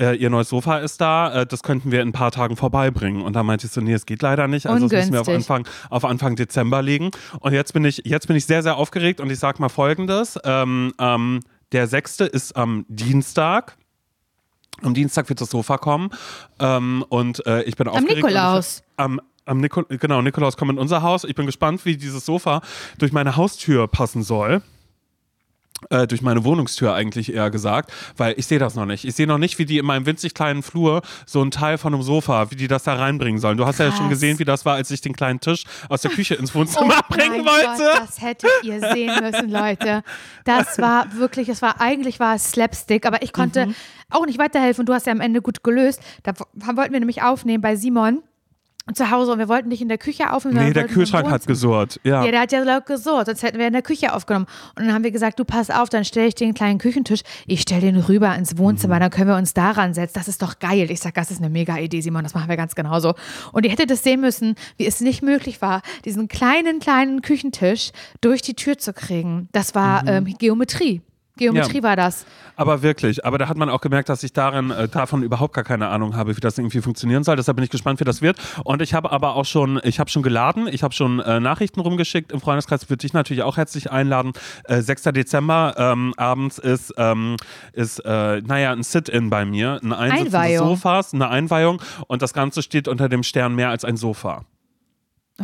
äh, 0.00 0.14
ihr 0.16 0.30
neues 0.30 0.48
Sofa 0.48 0.78
ist 0.78 1.00
da, 1.00 1.42
äh, 1.42 1.46
das 1.46 1.62
könnten 1.62 1.90
wir 1.90 2.02
in 2.02 2.08
ein 2.08 2.12
paar 2.12 2.30
Tagen 2.30 2.56
vorbeibringen. 2.56 3.22
Und 3.22 3.34
da 3.34 3.42
meinte 3.42 3.66
ich 3.66 3.72
so, 3.72 3.80
nee, 3.80 3.92
es 3.92 4.06
geht 4.06 4.22
leider 4.22 4.46
nicht. 4.46 4.66
Also 4.66 4.88
das 4.88 5.10
müssen 5.10 5.12
wir 5.12 5.20
auf. 5.20 5.28
Anfang, 5.28 5.66
auf 5.90 6.04
Anfang 6.04 6.36
Dezember 6.36 6.82
legen. 6.82 7.10
Und 7.40 7.52
jetzt 7.52 7.72
bin 7.72 7.84
ich, 7.84 8.02
jetzt 8.04 8.28
bin 8.28 8.36
ich 8.36 8.46
sehr, 8.46 8.62
sehr 8.62 8.76
aufgeregt 8.76 9.20
und 9.20 9.30
ich 9.30 9.38
sag 9.38 9.58
mal 9.58 9.68
folgendes. 9.68 10.38
Ähm, 10.44 10.92
ähm, 10.98 11.40
der 11.72 11.86
sechste 11.86 12.24
ist 12.24 12.56
am 12.56 12.86
Dienstag. 12.88 13.76
Am 14.82 14.94
Dienstag 14.94 15.28
wird 15.28 15.40
das 15.40 15.50
Sofa 15.50 15.78
kommen 15.78 16.10
ähm, 16.60 17.04
und 17.08 17.44
äh, 17.46 17.62
ich 17.62 17.76
bin 17.76 17.88
Am 17.88 17.94
aufgeregt. 17.94 18.16
Nikolaus. 18.16 18.78
Ich, 18.78 18.84
am 18.96 19.20
am 19.48 19.60
Nikol 19.60 19.86
genau, 19.88 20.20
Nikolaus 20.20 20.56
kommt 20.56 20.72
in 20.72 20.78
unser 20.78 21.02
Haus. 21.02 21.24
Ich 21.24 21.34
bin 21.34 21.46
gespannt, 21.46 21.84
wie 21.86 21.96
dieses 21.96 22.26
Sofa 22.26 22.60
durch 22.98 23.12
meine 23.12 23.36
Haustür 23.36 23.88
passen 23.88 24.22
soll. 24.22 24.62
Äh, 25.90 26.06
durch 26.08 26.22
meine 26.22 26.44
Wohnungstür 26.44 26.92
eigentlich 26.92 27.32
eher 27.32 27.50
gesagt, 27.50 27.92
weil 28.16 28.34
ich 28.36 28.46
sehe 28.46 28.58
das 28.58 28.74
noch 28.74 28.84
nicht. 28.84 29.04
Ich 29.04 29.14
sehe 29.14 29.28
noch 29.28 29.38
nicht, 29.38 29.58
wie 29.60 29.64
die 29.64 29.78
in 29.78 29.86
meinem 29.86 30.06
winzig 30.06 30.34
kleinen 30.34 30.62
Flur 30.64 31.02
so 31.24 31.40
ein 31.40 31.50
Teil 31.52 31.78
von 31.78 31.94
einem 31.94 32.02
Sofa, 32.02 32.50
wie 32.50 32.56
die 32.56 32.66
das 32.66 32.82
da 32.82 32.94
reinbringen 32.94 33.40
sollen. 33.40 33.56
Du 33.56 33.64
hast 33.64 33.78
ja 33.78 33.90
schon 33.92 34.00
Krass. 34.00 34.08
gesehen, 34.10 34.38
wie 34.40 34.44
das 34.44 34.64
war, 34.64 34.74
als 34.74 34.90
ich 34.90 35.00
den 35.02 35.14
kleinen 35.14 35.38
Tisch 35.40 35.64
aus 35.88 36.02
der 36.02 36.10
Küche 36.10 36.34
ins 36.34 36.52
Wohnzimmer 36.54 37.00
bringen 37.08 37.40
Oh 37.40 37.44
mein 37.44 37.54
wollte. 37.54 37.90
Gott, 37.92 38.08
das 38.08 38.20
hättet 38.20 38.50
ihr 38.64 38.80
sehen 38.80 39.12
müssen, 39.22 39.50
Leute. 39.50 40.02
Das 40.44 40.78
war 40.78 41.06
wirklich, 41.14 41.48
es 41.48 41.62
war 41.62 41.80
eigentlich 41.80 42.18
war 42.18 42.34
es 42.34 42.50
Slapstick, 42.50 43.06
aber 43.06 43.22
ich 43.22 43.32
konnte 43.32 43.66
Mhm. 43.66 43.74
auch 44.10 44.26
nicht 44.26 44.38
weiterhelfen. 44.40 44.84
Du 44.84 44.92
hast 44.94 45.06
ja 45.06 45.12
am 45.12 45.20
Ende 45.20 45.40
gut 45.42 45.62
gelöst. 45.62 46.00
Da 46.24 46.32
wollten 46.76 46.92
wir 46.92 46.98
nämlich 47.00 47.22
aufnehmen 47.22 47.62
bei 47.62 47.76
Simon 47.76 48.22
zu 48.94 49.10
Hause 49.10 49.32
und 49.32 49.38
wir 49.38 49.48
wollten 49.48 49.68
nicht 49.68 49.82
in 49.82 49.88
der 49.88 49.98
Küche 49.98 50.32
aufnehmen. 50.32 50.64
Nee, 50.66 50.72
der 50.72 50.86
Kühlschrank 50.86 51.30
hat 51.30 51.46
gesurrt. 51.46 52.00
Ja. 52.04 52.24
Ja, 52.24 52.30
der 52.30 52.40
hat 52.40 52.52
ja 52.52 52.62
laut 52.62 52.86
gesurrt, 52.86 53.26
sonst 53.26 53.42
hätten 53.42 53.58
wir 53.58 53.66
in 53.66 53.72
der 53.72 53.82
Küche 53.82 54.12
aufgenommen. 54.14 54.46
Und 54.76 54.86
dann 54.86 54.94
haben 54.94 55.04
wir 55.04 55.10
gesagt, 55.10 55.38
du 55.38 55.44
pass 55.44 55.70
auf, 55.70 55.88
dann 55.88 56.04
stelle 56.04 56.28
ich 56.28 56.34
den 56.34 56.54
kleinen 56.54 56.78
Küchentisch, 56.78 57.20
ich 57.46 57.60
stelle 57.62 57.80
den 57.82 57.96
rüber 57.96 58.34
ins 58.34 58.56
Wohnzimmer, 58.58 58.96
Mhm. 58.96 59.00
dann 59.00 59.10
können 59.10 59.28
wir 59.28 59.36
uns 59.36 59.54
daran 59.54 59.94
setzen. 59.94 60.12
Das 60.14 60.28
ist 60.28 60.42
doch 60.42 60.58
geil. 60.58 60.90
Ich 60.90 61.00
sag, 61.00 61.14
das 61.14 61.30
ist 61.30 61.38
eine 61.38 61.50
mega 61.50 61.76
Idee, 61.78 62.00
Simon, 62.00 62.22
das 62.22 62.34
machen 62.34 62.48
wir 62.48 62.56
ganz 62.56 62.74
genauso. 62.74 63.14
Und 63.52 63.64
ihr 63.64 63.70
hättet 63.70 63.90
es 63.90 64.02
sehen 64.02 64.20
müssen, 64.20 64.54
wie 64.76 64.86
es 64.86 65.00
nicht 65.00 65.22
möglich 65.22 65.60
war, 65.62 65.82
diesen 66.04 66.28
kleinen, 66.28 66.78
kleinen 66.80 67.22
Küchentisch 67.22 67.90
durch 68.20 68.42
die 68.42 68.54
Tür 68.54 68.78
zu 68.78 68.92
kriegen. 68.92 69.48
Das 69.52 69.74
war 69.74 70.02
Mhm. 70.02 70.08
ähm, 70.08 70.34
Geometrie. 70.38 71.02
Geometrie 71.38 71.78
Ja. 71.78 71.82
war 71.82 71.96
das. 71.96 72.26
Aber 72.56 72.82
wirklich, 72.82 73.24
aber 73.24 73.38
da 73.38 73.48
hat 73.48 73.56
man 73.56 73.70
auch 73.70 73.80
gemerkt, 73.80 74.08
dass 74.08 74.22
ich 74.24 74.32
darin 74.32 74.72
äh, 74.72 74.88
davon 74.88 75.22
überhaupt 75.22 75.54
gar 75.54 75.62
keine 75.64 75.88
Ahnung 75.88 76.16
habe, 76.16 76.36
wie 76.36 76.40
das 76.40 76.58
irgendwie 76.58 76.80
funktionieren 76.80 77.22
soll. 77.22 77.36
Deshalb 77.36 77.56
bin 77.56 77.64
ich 77.64 77.70
gespannt, 77.70 78.00
wie 78.00 78.04
das 78.04 78.20
wird. 78.20 78.36
Und 78.64 78.82
ich 78.82 78.94
habe 78.94 79.12
aber 79.12 79.36
auch 79.36 79.44
schon, 79.44 79.80
ich 79.84 80.00
habe 80.00 80.10
schon 80.10 80.22
geladen, 80.24 80.66
ich 80.66 80.82
habe 80.82 80.92
schon 80.92 81.20
äh, 81.20 81.38
Nachrichten 81.38 81.80
rumgeschickt 81.80 82.32
im 82.32 82.40
Freundeskreis. 82.40 82.90
Würde 82.90 83.02
dich 83.02 83.12
natürlich 83.12 83.44
auch 83.44 83.56
herzlich 83.56 83.92
einladen. 83.92 84.32
Äh, 84.64 84.82
6. 84.82 85.04
Dezember 85.04 85.74
ähm, 85.78 86.14
abends 86.16 86.58
ist, 86.58 86.92
ähm, 86.98 87.36
ist 87.72 88.00
äh, 88.04 88.40
naja, 88.42 88.72
ein 88.72 88.82
Sit-in 88.82 89.30
bei 89.30 89.44
mir, 89.44 89.78
ein 89.82 89.92
Einsitzen 89.92 90.32
des. 90.42 90.58
Sofas, 90.58 91.14
eine 91.14 91.28
Einweihung. 91.28 91.80
Und 92.08 92.22
das 92.22 92.32
Ganze 92.34 92.62
steht 92.62 92.88
unter 92.88 93.08
dem 93.08 93.22
Stern 93.22 93.54
mehr 93.54 93.70
als 93.70 93.84
ein 93.84 93.96
Sofa. 93.96 94.44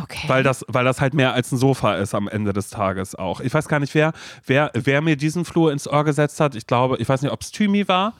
Okay. 0.01 0.27
Weil 0.27 0.43
das, 0.43 0.65
weil 0.67 0.83
das 0.83 0.99
halt 0.99 1.13
mehr 1.13 1.33
als 1.33 1.51
ein 1.51 1.57
Sofa 1.57 1.95
ist 1.95 2.13
am 2.13 2.27
Ende 2.27 2.51
des 2.51 2.69
Tages 2.69 3.15
auch. 3.15 3.39
Ich 3.39 3.53
weiß 3.53 3.67
gar 3.67 3.79
nicht, 3.79 3.93
wer, 3.95 4.11
wer, 4.45 4.71
wer 4.73 5.01
mir 5.01 5.15
diesen 5.15 5.45
Flur 5.45 5.71
ins 5.71 5.87
Ohr 5.87 6.03
gesetzt 6.03 6.39
hat. 6.41 6.55
Ich 6.55 6.67
glaube, 6.67 6.97
ich 6.97 7.07
weiß 7.07 7.21
nicht, 7.21 7.31
ob 7.31 7.41
es 7.41 7.51
Thymi 7.51 7.87
war. 7.87 8.13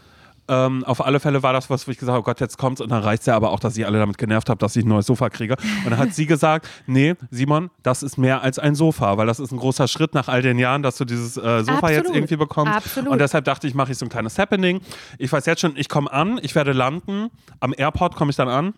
Ähm, 0.47 0.83
auf 0.85 1.03
alle 1.03 1.19
Fälle 1.19 1.41
war 1.41 1.53
das 1.53 1.69
was, 1.71 1.87
wo 1.87 1.91
ich 1.91 1.97
gesagt 1.97 2.13
habe, 2.13 2.21
oh 2.21 2.23
Gott, 2.23 2.39
jetzt 2.39 2.57
kommt's. 2.57 2.79
Und 2.79 2.91
dann 2.91 3.01
reicht's 3.01 3.25
ja 3.25 3.35
aber 3.35 3.49
auch, 3.49 3.59
dass 3.59 3.75
ich 3.75 3.85
alle 3.85 3.97
damit 3.97 4.17
genervt 4.17 4.49
habe, 4.49 4.59
dass 4.59 4.75
ich 4.75 4.85
ein 4.85 4.87
neues 4.87 5.07
Sofa 5.07 5.29
kriege. 5.29 5.57
Und 5.83 5.89
dann 5.89 5.97
hat 5.97 6.13
sie 6.13 6.25
gesagt, 6.27 6.69
nee, 6.85 7.15
Simon, 7.31 7.71
das 7.83 8.03
ist 8.03 8.17
mehr 8.17 8.41
als 8.41 8.59
ein 8.59 8.75
Sofa, 8.75 9.17
weil 9.17 9.25
das 9.25 9.39
ist 9.39 9.51
ein 9.51 9.57
großer 9.57 9.87
Schritt 9.87 10.13
nach 10.13 10.27
all 10.27 10.41
den 10.41 10.59
Jahren, 10.59 10.83
dass 10.83 10.97
du 10.97 11.05
dieses 11.05 11.35
äh, 11.35 11.63
Sofa 11.63 11.89
jetzt 11.89 11.99
Absolut. 11.99 12.15
irgendwie 12.15 12.35
bekommst. 12.35 12.73
Absolut. 12.73 13.09
Und 13.09 13.19
deshalb 13.19 13.45
dachte 13.45 13.67
ich, 13.67 13.73
mache 13.73 13.91
ich 13.91 13.97
so 13.97 14.05
ein 14.05 14.09
kleines 14.09 14.37
Happening. 14.37 14.81
Ich 15.17 15.31
weiß 15.31 15.45
jetzt 15.47 15.61
schon, 15.61 15.75
ich 15.75 15.89
komme 15.89 16.11
an, 16.11 16.39
ich 16.41 16.53
werde 16.53 16.73
landen. 16.73 17.31
Am 17.59 17.73
Airport 17.75 18.15
komme 18.15 18.29
ich 18.29 18.37
dann 18.37 18.49
an. 18.49 18.75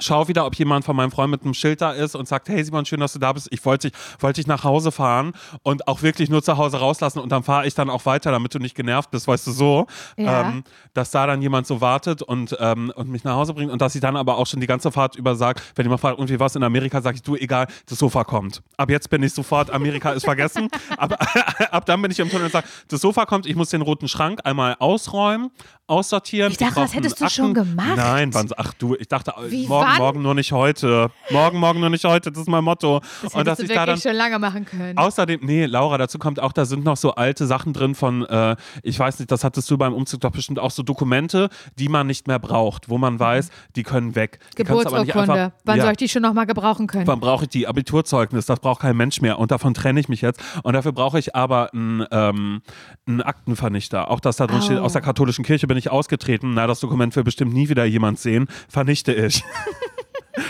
Schau 0.00 0.26
wieder, 0.26 0.46
ob 0.46 0.54
jemand 0.54 0.84
von 0.84 0.96
meinem 0.96 1.10
Freund 1.10 1.30
mit 1.30 1.42
einem 1.42 1.54
Schild 1.54 1.80
da 1.82 1.92
ist 1.92 2.14
und 2.14 2.26
sagt, 2.26 2.48
hey 2.48 2.64
Simon, 2.64 2.86
schön, 2.86 3.00
dass 3.00 3.12
du 3.12 3.18
da 3.18 3.32
bist. 3.32 3.48
Ich 3.50 3.64
wollte 3.64 3.90
dich, 3.90 3.98
wollte 4.20 4.40
dich 4.40 4.46
nach 4.46 4.64
Hause 4.64 4.90
fahren 4.90 5.32
und 5.62 5.86
auch 5.86 6.02
wirklich 6.02 6.30
nur 6.30 6.42
zu 6.42 6.56
Hause 6.56 6.78
rauslassen 6.78 7.18
und 7.18 7.30
dann 7.30 7.42
fahre 7.42 7.66
ich 7.66 7.74
dann 7.74 7.90
auch 7.90 8.06
weiter, 8.06 8.30
damit 8.30 8.54
du 8.54 8.58
nicht 8.58 8.74
genervt 8.74 9.10
bist, 9.10 9.28
weißt 9.28 9.46
du 9.46 9.50
so. 9.50 9.86
Ja. 10.16 10.48
Ähm, 10.48 10.64
dass 10.94 11.10
da 11.10 11.26
dann 11.26 11.42
jemand 11.42 11.66
so 11.66 11.80
wartet 11.80 12.22
und, 12.22 12.56
ähm, 12.58 12.92
und 12.94 13.10
mich 13.10 13.24
nach 13.24 13.34
Hause 13.34 13.54
bringt 13.54 13.70
und 13.70 13.82
dass 13.82 13.94
ich 13.94 14.00
dann 14.00 14.16
aber 14.16 14.38
auch 14.38 14.46
schon 14.46 14.60
die 14.60 14.66
ganze 14.66 14.90
Fahrt 14.90 15.16
über 15.16 15.34
sage, 15.34 15.60
wenn 15.74 15.84
jemand 15.84 16.00
fragt, 16.00 16.18
irgendwie 16.18 16.40
was 16.40 16.56
in 16.56 16.62
Amerika, 16.62 17.02
sage 17.02 17.16
ich, 17.16 17.22
du, 17.22 17.36
egal, 17.36 17.66
das 17.86 17.98
Sofa 17.98 18.24
kommt. 18.24 18.62
Ab 18.76 18.90
jetzt 18.90 19.10
bin 19.10 19.22
ich 19.22 19.32
sofort, 19.32 19.70
Amerika 19.70 20.12
ist 20.12 20.24
vergessen. 20.24 20.68
ab, 20.96 21.14
ab 21.70 21.86
dann 21.86 22.00
bin 22.00 22.10
ich 22.10 22.18
im 22.18 22.30
Tunnel 22.30 22.46
und 22.46 22.52
sage, 22.52 22.66
das 22.88 23.00
Sofa 23.00 23.26
kommt, 23.26 23.46
ich 23.46 23.56
muss 23.56 23.70
den 23.70 23.82
roten 23.82 24.08
Schrank 24.08 24.40
einmal 24.44 24.76
ausräumen, 24.78 25.50
aussortieren. 25.86 26.52
Ich 26.52 26.58
dachte, 26.58 26.80
das 26.80 26.94
hättest 26.94 27.20
du 27.20 27.28
schon 27.28 27.54
gemacht. 27.54 27.96
Nein, 27.96 28.32
wann, 28.32 28.48
ach 28.56 28.72
du, 28.74 28.94
ich 28.94 29.08
dachte, 29.08 29.34
Wie, 29.48 29.66
morgen, 29.66 29.81
wann? 29.84 29.98
morgen 29.98 30.22
nur 30.22 30.34
nicht 30.34 30.52
heute. 30.52 31.10
Morgen, 31.30 31.58
morgen 31.58 31.80
nur 31.80 31.90
nicht 31.90 32.04
heute, 32.04 32.30
das 32.32 32.42
ist 32.42 32.48
mein 32.48 32.64
Motto. 32.64 33.00
Das 33.22 33.34
und 33.34 33.46
dass 33.46 33.58
ich 33.58 33.68
da 33.68 33.86
dann 33.86 33.98
schon 33.98 34.14
lange 34.14 34.38
machen 34.38 34.64
können. 34.64 34.96
Außerdem, 34.96 35.40
nee, 35.42 35.66
Laura, 35.66 35.98
dazu 35.98 36.18
kommt 36.18 36.40
auch, 36.40 36.52
da 36.52 36.64
sind 36.64 36.84
noch 36.84 36.96
so 36.96 37.14
alte 37.14 37.46
Sachen 37.46 37.72
drin 37.72 37.94
von, 37.94 38.24
äh, 38.26 38.56
ich 38.82 38.98
weiß 38.98 39.18
nicht, 39.18 39.30
das 39.30 39.44
hattest 39.44 39.70
du 39.70 39.78
beim 39.78 39.94
Umzug 39.94 40.20
doch 40.20 40.30
bestimmt 40.30 40.58
auch 40.58 40.70
so 40.70 40.82
Dokumente, 40.82 41.48
die 41.78 41.88
man 41.88 42.06
nicht 42.06 42.26
mehr 42.26 42.38
braucht, 42.38 42.88
wo 42.88 42.98
man 42.98 43.18
weiß, 43.18 43.50
die 43.76 43.82
können 43.82 44.14
weg. 44.14 44.38
Geburtsurkunde. 44.56 45.52
Wann 45.64 45.76
ja. 45.76 45.82
soll 45.82 45.92
ich 45.92 45.98
die 45.98 46.08
schon 46.08 46.22
nochmal 46.22 46.46
gebrauchen 46.46 46.86
können? 46.86 47.06
Wann 47.06 47.20
brauche 47.20 47.44
ich 47.44 47.50
die 47.50 47.66
Abiturzeugnis? 47.66 48.46
Das 48.46 48.60
braucht 48.60 48.80
kein 48.82 48.96
Mensch 48.96 49.20
mehr 49.20 49.38
und 49.38 49.50
davon 49.50 49.74
trenne 49.74 50.00
ich 50.00 50.08
mich 50.08 50.20
jetzt. 50.20 50.40
Und 50.62 50.74
dafür 50.74 50.92
brauche 50.92 51.18
ich 51.18 51.34
aber 51.34 51.72
einen, 51.72 52.04
ähm, 52.10 52.62
einen 53.06 53.22
Aktenvernichter. 53.22 54.10
Auch 54.10 54.20
das 54.20 54.36
da 54.36 54.46
drin 54.46 54.62
steht, 54.62 54.78
Au. 54.78 54.84
aus 54.84 54.92
der 54.92 55.02
katholischen 55.02 55.44
Kirche 55.44 55.66
bin 55.66 55.76
ich 55.76 55.90
ausgetreten. 55.90 56.54
Na, 56.54 56.66
das 56.66 56.80
Dokument 56.80 57.14
will 57.16 57.24
bestimmt 57.24 57.52
nie 57.52 57.68
wieder 57.68 57.84
jemand 57.84 58.18
sehen. 58.18 58.46
Vernichte 58.68 59.12
ich. 59.12 59.42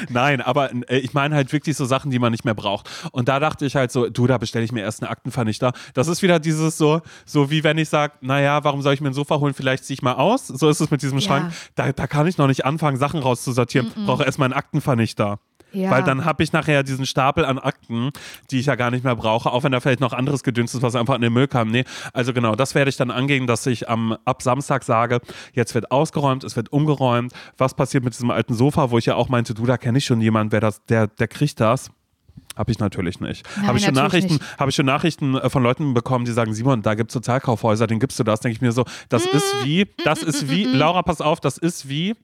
Nein, 0.08 0.40
aber 0.40 0.70
äh, 0.88 0.98
ich 0.98 1.14
meine 1.14 1.34
halt 1.34 1.52
wirklich 1.52 1.76
so 1.76 1.84
Sachen, 1.84 2.10
die 2.10 2.18
man 2.18 2.32
nicht 2.32 2.44
mehr 2.44 2.54
braucht. 2.54 2.88
Und 3.12 3.28
da 3.28 3.40
dachte 3.40 3.66
ich 3.66 3.76
halt 3.76 3.90
so, 3.92 4.08
du, 4.08 4.26
da 4.26 4.38
bestelle 4.38 4.64
ich 4.64 4.72
mir 4.72 4.82
erst 4.82 5.02
einen 5.02 5.10
Aktenvernichter. 5.10 5.72
Das 5.94 6.08
ist 6.08 6.22
wieder 6.22 6.38
dieses 6.38 6.78
so, 6.78 7.00
so 7.24 7.50
wie 7.50 7.64
wenn 7.64 7.78
ich 7.78 7.88
sage, 7.88 8.14
naja, 8.20 8.64
warum 8.64 8.82
soll 8.82 8.94
ich 8.94 9.00
mir 9.00 9.08
ein 9.10 9.14
Sofa 9.14 9.38
holen? 9.38 9.54
Vielleicht 9.54 9.84
ziehe 9.84 9.94
ich 9.94 10.02
mal 10.02 10.14
aus. 10.14 10.46
So 10.46 10.68
ist 10.68 10.80
es 10.80 10.90
mit 10.90 11.02
diesem 11.02 11.18
Ja. 11.18 11.24
Schrank. 11.24 11.52
Da, 11.74 11.92
da 11.92 12.06
kann 12.06 12.26
ich 12.26 12.38
noch 12.38 12.46
nicht 12.46 12.64
anfangen, 12.64 12.96
Sachen 12.96 13.20
rauszusortieren. 13.20 13.90
Brauche 14.06 14.24
erstmal 14.24 14.46
einen 14.46 14.54
Aktenvernichter. 14.54 15.38
Ja. 15.72 15.90
Weil 15.90 16.02
dann 16.02 16.24
habe 16.24 16.42
ich 16.42 16.52
nachher 16.52 16.82
diesen 16.82 17.06
Stapel 17.06 17.44
an 17.44 17.58
Akten, 17.58 18.11
die 18.50 18.58
ich 18.58 18.66
ja 18.66 18.74
gar 18.74 18.90
nicht 18.90 19.04
mehr 19.04 19.16
brauche, 19.16 19.50
auch 19.50 19.64
wenn 19.64 19.72
da 19.72 19.80
vielleicht 19.80 20.00
noch 20.00 20.12
anderes 20.12 20.42
Gedöns 20.42 20.74
ist, 20.74 20.82
was 20.82 20.94
einfach 20.94 21.14
in 21.14 21.22
den 21.22 21.32
Müll 21.32 21.48
kam. 21.48 21.68
Nee, 21.68 21.85
also 22.12 22.32
genau, 22.32 22.54
das 22.54 22.74
werde 22.74 22.88
ich 22.88 22.96
dann 22.96 23.11
angehen, 23.11 23.46
dass 23.46 23.66
ich 23.66 23.88
am, 23.88 24.16
ab 24.24 24.42
Samstag 24.42 24.85
sage, 24.85 25.20
jetzt 25.52 25.74
wird 25.74 25.90
ausgeräumt, 25.90 26.44
es 26.44 26.56
wird 26.56 26.72
umgeräumt. 26.72 27.32
Was 27.56 27.74
passiert 27.74 28.04
mit 28.04 28.14
diesem 28.14 28.30
alten 28.30 28.54
Sofa, 28.54 28.90
wo 28.90 28.98
ich 28.98 29.06
ja 29.06 29.14
auch 29.14 29.28
meinte, 29.28 29.54
du, 29.54 29.66
da 29.66 29.76
kenne 29.76 29.98
ich 29.98 30.04
schon 30.04 30.20
jemanden, 30.20 30.52
wer 30.52 30.61
das, 30.61 30.85
der, 30.87 31.06
der 31.06 31.28
kriegt 31.28 31.61
das. 31.61 31.90
Habe 32.56 32.70
ich 32.70 32.78
natürlich 32.78 33.18
nicht. 33.20 33.48
Habe 33.66 33.78
ich, 33.78 33.85
schon 33.85 33.94
Nachrichten, 33.94 34.38
habe 34.58 34.68
ich 34.68 34.76
schon 34.76 34.85
Nachrichten 34.85 35.37
äh, 35.37 35.48
von 35.48 35.62
Leuten 35.62 35.94
bekommen, 35.94 36.26
die 36.26 36.32
sagen, 36.32 36.52
Simon, 36.52 36.82
da 36.82 36.94
gibt 36.94 37.11
es 37.11 37.14
Sozialkaufhäuser, 37.14 37.87
den 37.87 37.98
gibst 37.98 38.18
du 38.18 38.24
das. 38.24 38.40
Denke 38.40 38.56
ich 38.56 38.61
mir 38.61 38.72
so, 38.72 38.85
das 39.08 39.24
ist 39.24 39.64
wie, 39.64 39.88
das 40.04 40.22
ist 40.22 40.50
wie, 40.50 40.64
Laura, 40.64 41.02
pass 41.02 41.22
auf, 41.22 41.40
das 41.40 41.56
ist 41.56 41.88
wie 41.88 42.14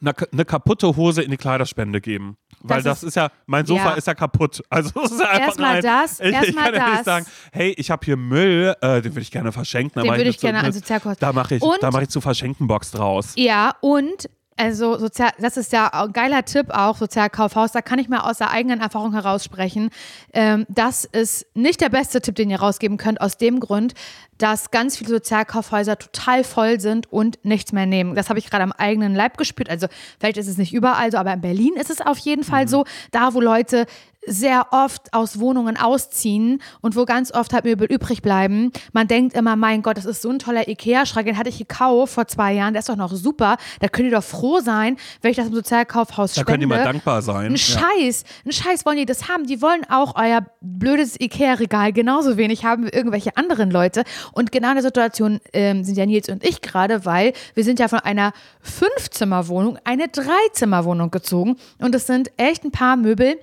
eine, 0.00 0.12
eine 0.32 0.44
kaputte 0.44 0.96
Hose 0.96 1.22
in 1.22 1.30
die 1.30 1.36
Kleiderspende 1.36 2.00
geben. 2.00 2.36
Weil 2.60 2.82
Das 2.82 3.00
das, 3.00 3.08
ist, 3.08 3.14
ja, 3.16 3.28
mein 3.46 3.66
Sofa 3.66 3.90
ja. 3.90 3.94
ist 3.94 4.06
ja 4.06 4.14
kaputt. 4.14 4.62
Also 4.70 5.00
ist 5.02 5.20
ja 5.20 5.26
einfach 5.28 5.40
Erstmal 5.46 5.82
das, 5.82 6.20
ich, 6.20 6.26
ich 6.28 6.32
erstmal 6.34 6.64
kann 6.72 6.74
ja 6.74 6.90
nicht 6.90 7.04
sagen, 7.04 7.26
hey, 7.52 7.74
ich 7.76 7.90
habe 7.90 8.04
hier 8.04 8.16
Müll, 8.16 8.74
äh, 8.80 9.02
den 9.02 9.12
würde 9.12 9.20
ich 9.20 9.30
gerne 9.30 9.52
verschenken. 9.52 10.02
Den 10.02 10.10
würde 10.10 10.24
ich 10.24 10.38
gerne 10.38 10.60
an 10.60 10.72
Sozialkauf- 10.72 11.16
Da 11.18 11.32
mache 11.32 11.56
ich, 11.56 11.62
Und- 11.62 11.82
da 11.82 11.90
mache 11.90 12.04
ich 12.04 12.08
zu 12.08 12.20
Verschenkenbox 12.20 12.92
draus. 12.92 13.32
Ja, 13.36 13.74
und 13.80 14.28
also 14.56 14.98
sozial, 14.98 15.30
das 15.38 15.56
ist 15.56 15.72
ja 15.72 15.88
ein 15.88 16.12
geiler 16.12 16.44
Tipp 16.44 16.70
auch, 16.70 16.96
Sozialkaufhaus, 16.96 17.72
da 17.72 17.82
kann 17.82 17.98
ich 17.98 18.08
mal 18.08 18.20
aus 18.20 18.38
der 18.38 18.50
eigenen 18.50 18.80
Erfahrung 18.80 19.12
heraussprechen. 19.12 19.90
Ähm, 20.32 20.64
das 20.68 21.04
ist 21.04 21.46
nicht 21.54 21.80
der 21.80 21.88
beste 21.88 22.20
Tipp, 22.20 22.36
den 22.36 22.50
ihr 22.50 22.60
rausgeben 22.60 22.96
könnt, 22.96 23.20
aus 23.20 23.36
dem 23.36 23.58
Grund, 23.58 23.94
dass 24.38 24.70
ganz 24.70 24.96
viele 24.96 25.10
Sozialkaufhäuser 25.10 25.98
total 25.98 26.44
voll 26.44 26.80
sind 26.80 27.12
und 27.12 27.44
nichts 27.44 27.72
mehr 27.72 27.86
nehmen. 27.86 28.14
Das 28.14 28.28
habe 28.28 28.38
ich 28.38 28.48
gerade 28.48 28.64
am 28.64 28.72
eigenen 28.72 29.14
Leib 29.14 29.38
gespürt. 29.38 29.68
Also 29.68 29.88
vielleicht 30.18 30.36
ist 30.36 30.48
es 30.48 30.58
nicht 30.58 30.72
überall 30.72 31.10
so, 31.10 31.18
aber 31.18 31.32
in 31.32 31.40
Berlin 31.40 31.74
ist 31.74 31.90
es 31.90 32.00
auf 32.00 32.18
jeden 32.18 32.44
Fall 32.44 32.68
so. 32.68 32.84
Da, 33.10 33.34
wo 33.34 33.40
Leute 33.40 33.86
sehr 34.26 34.68
oft 34.72 35.12
aus 35.12 35.38
Wohnungen 35.38 35.76
ausziehen 35.76 36.62
und 36.80 36.96
wo 36.96 37.04
ganz 37.04 37.32
oft 37.32 37.52
halt 37.52 37.64
Möbel 37.64 37.86
übrig 37.90 38.22
bleiben. 38.22 38.72
Man 38.92 39.06
denkt 39.08 39.34
immer, 39.36 39.56
mein 39.56 39.82
Gott, 39.82 39.96
das 39.96 40.04
ist 40.04 40.22
so 40.22 40.30
ein 40.30 40.38
toller 40.38 40.68
Ikea-Schrank, 40.68 41.26
den 41.26 41.38
hatte 41.38 41.48
ich 41.48 41.58
gekauft 41.58 42.14
vor 42.14 42.26
zwei 42.26 42.52
Jahren, 42.54 42.74
der 42.74 42.80
ist 42.80 42.88
doch 42.88 42.96
noch 42.96 43.12
super. 43.12 43.56
Da 43.80 43.88
könnt 43.88 44.06
ihr 44.10 44.16
doch 44.16 44.24
froh 44.24 44.60
sein, 44.60 44.96
wenn 45.22 45.30
ich 45.30 45.36
das 45.36 45.46
im 45.48 45.54
Sozialkaufhaus 45.54 46.34
Da 46.34 46.40
spende. 46.42 46.52
könnt 46.52 46.62
ihr 46.62 46.68
mal 46.68 46.84
dankbar 46.84 47.22
sein. 47.22 47.46
Ein 47.46 47.50
Ja. 47.52 47.58
Scheiß, 47.58 48.24
ein 48.46 48.52
Scheiß 48.52 48.86
wollen 48.86 48.96
die 48.98 49.06
das 49.06 49.28
haben. 49.28 49.46
Die 49.46 49.60
wollen 49.62 49.82
auch 49.90 50.14
euer 50.16 50.44
blödes 50.60 51.20
Ikea-Regal 51.20 51.92
genauso 51.92 52.36
wenig 52.36 52.64
haben 52.64 52.84
wie 52.86 52.90
irgendwelche 52.90 53.36
anderen 53.36 53.70
Leute. 53.70 54.04
Und 54.32 54.52
genau 54.52 54.68
in 54.68 54.74
der 54.74 54.82
Situation 54.82 55.40
ähm, 55.52 55.84
sind 55.84 55.96
ja 55.96 56.06
Nils 56.06 56.28
und 56.28 56.44
ich 56.44 56.60
gerade, 56.62 57.04
weil 57.04 57.32
wir 57.54 57.64
sind 57.64 57.78
ja 57.78 57.88
von 57.88 58.00
einer 58.00 58.32
Fünfzimmerwohnung 58.60 59.78
eine 59.84 60.08
Dreizimmerwohnung 60.08 61.10
gezogen. 61.10 61.56
Und 61.78 61.94
es 61.94 62.06
sind 62.06 62.30
echt 62.36 62.64
ein 62.64 62.70
paar 62.70 62.96
Möbel, 62.96 63.36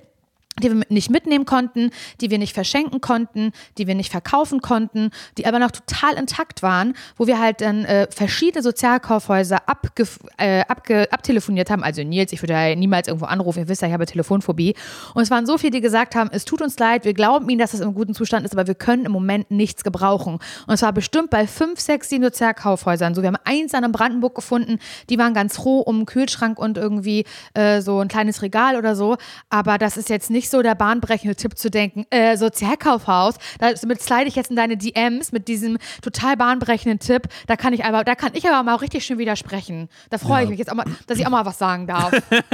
die 0.60 0.70
wir 0.70 0.84
nicht 0.90 1.10
mitnehmen 1.10 1.46
konnten, 1.46 1.90
die 2.20 2.30
wir 2.30 2.38
nicht 2.38 2.52
verschenken 2.52 3.00
konnten, 3.00 3.52
die 3.78 3.86
wir 3.86 3.94
nicht 3.94 4.10
verkaufen 4.10 4.60
konnten, 4.60 5.10
die 5.38 5.46
aber 5.46 5.58
noch 5.58 5.70
total 5.70 6.14
intakt 6.14 6.62
waren, 6.62 6.94
wo 7.16 7.26
wir 7.26 7.40
halt 7.40 7.62
dann 7.62 7.84
äh, 7.84 8.06
verschiedene 8.10 8.62
Sozialkaufhäuser 8.62 9.66
abge, 9.66 10.06
äh, 10.36 10.60
abge, 10.68 11.10
abtelefoniert 11.10 11.70
haben. 11.70 11.82
Also 11.82 12.02
Nils, 12.02 12.32
ich 12.32 12.42
würde 12.42 12.52
ja 12.52 12.74
niemals 12.74 13.08
irgendwo 13.08 13.26
anrufen, 13.26 13.60
ihr 13.60 13.68
wisst 13.68 13.82
ja, 13.82 13.88
ich 13.88 13.94
habe 13.94 14.04
Telefonphobie. 14.04 14.74
Und 15.14 15.22
es 15.22 15.30
waren 15.30 15.46
so 15.46 15.56
viele, 15.56 15.70
die 15.72 15.80
gesagt 15.80 16.14
haben, 16.14 16.28
es 16.32 16.44
tut 16.44 16.60
uns 16.60 16.78
leid, 16.78 17.04
wir 17.04 17.14
glauben 17.14 17.48
Ihnen, 17.48 17.58
dass 17.58 17.72
es 17.72 17.80
im 17.80 17.94
guten 17.94 18.14
Zustand 18.14 18.44
ist, 18.44 18.52
aber 18.52 18.66
wir 18.66 18.74
können 18.74 19.06
im 19.06 19.12
Moment 19.12 19.50
nichts 19.50 19.84
gebrauchen. 19.84 20.34
Und 20.66 20.74
es 20.74 20.82
war 20.82 20.92
bestimmt 20.92 21.30
bei 21.30 21.46
fünf, 21.46 21.80
sechs, 21.80 22.10
sieben 22.10 22.24
Sozialkaufhäusern 22.24 23.14
so. 23.14 23.22
Wir 23.22 23.28
haben 23.28 23.38
eins 23.44 23.72
an 23.74 23.84
in 23.84 23.92
Brandenburg 23.92 24.34
gefunden, 24.34 24.78
die 25.08 25.18
waren 25.18 25.32
ganz 25.32 25.56
froh 25.56 25.80
um 25.80 25.96
einen 25.96 26.06
Kühlschrank 26.06 26.58
und 26.58 26.76
irgendwie 26.76 27.24
äh, 27.54 27.80
so 27.80 28.00
ein 28.00 28.08
kleines 28.08 28.42
Regal 28.42 28.76
oder 28.76 28.94
so. 28.94 29.16
Aber 29.48 29.78
das 29.78 29.96
ist 29.96 30.10
jetzt 30.10 30.30
nicht 30.30 30.41
so 30.50 30.62
der 30.62 30.74
bahnbrechende 30.74 31.36
Tipp 31.36 31.58
zu 31.58 31.70
denken, 31.70 32.04
äh, 32.10 32.36
Sozialkaufhaus, 32.36 33.34
damit 33.58 34.02
slide 34.02 34.26
ich 34.26 34.36
jetzt 34.36 34.50
in 34.50 34.56
deine 34.56 34.76
DMs 34.76 35.32
mit 35.32 35.48
diesem 35.48 35.78
total 36.00 36.36
bahnbrechenden 36.36 36.98
Tipp. 36.98 37.28
Da 37.46 37.56
kann 37.56 37.72
ich 37.72 37.84
aber, 37.84 38.04
da 38.04 38.14
kann 38.14 38.30
ich 38.34 38.48
aber 38.48 38.62
mal 38.62 38.76
richtig 38.76 39.04
schön 39.04 39.18
widersprechen. 39.18 39.88
Da 40.10 40.18
freue 40.18 40.44
ich 40.44 40.50
mich 40.50 40.58
jetzt 40.58 40.70
auch 40.70 40.76
mal, 40.76 40.86
dass 41.06 41.18
ich 41.18 41.26
auch 41.26 41.30
mal 41.30 41.44
was 41.44 41.58
sagen 41.58 41.86
darf. 41.86 42.12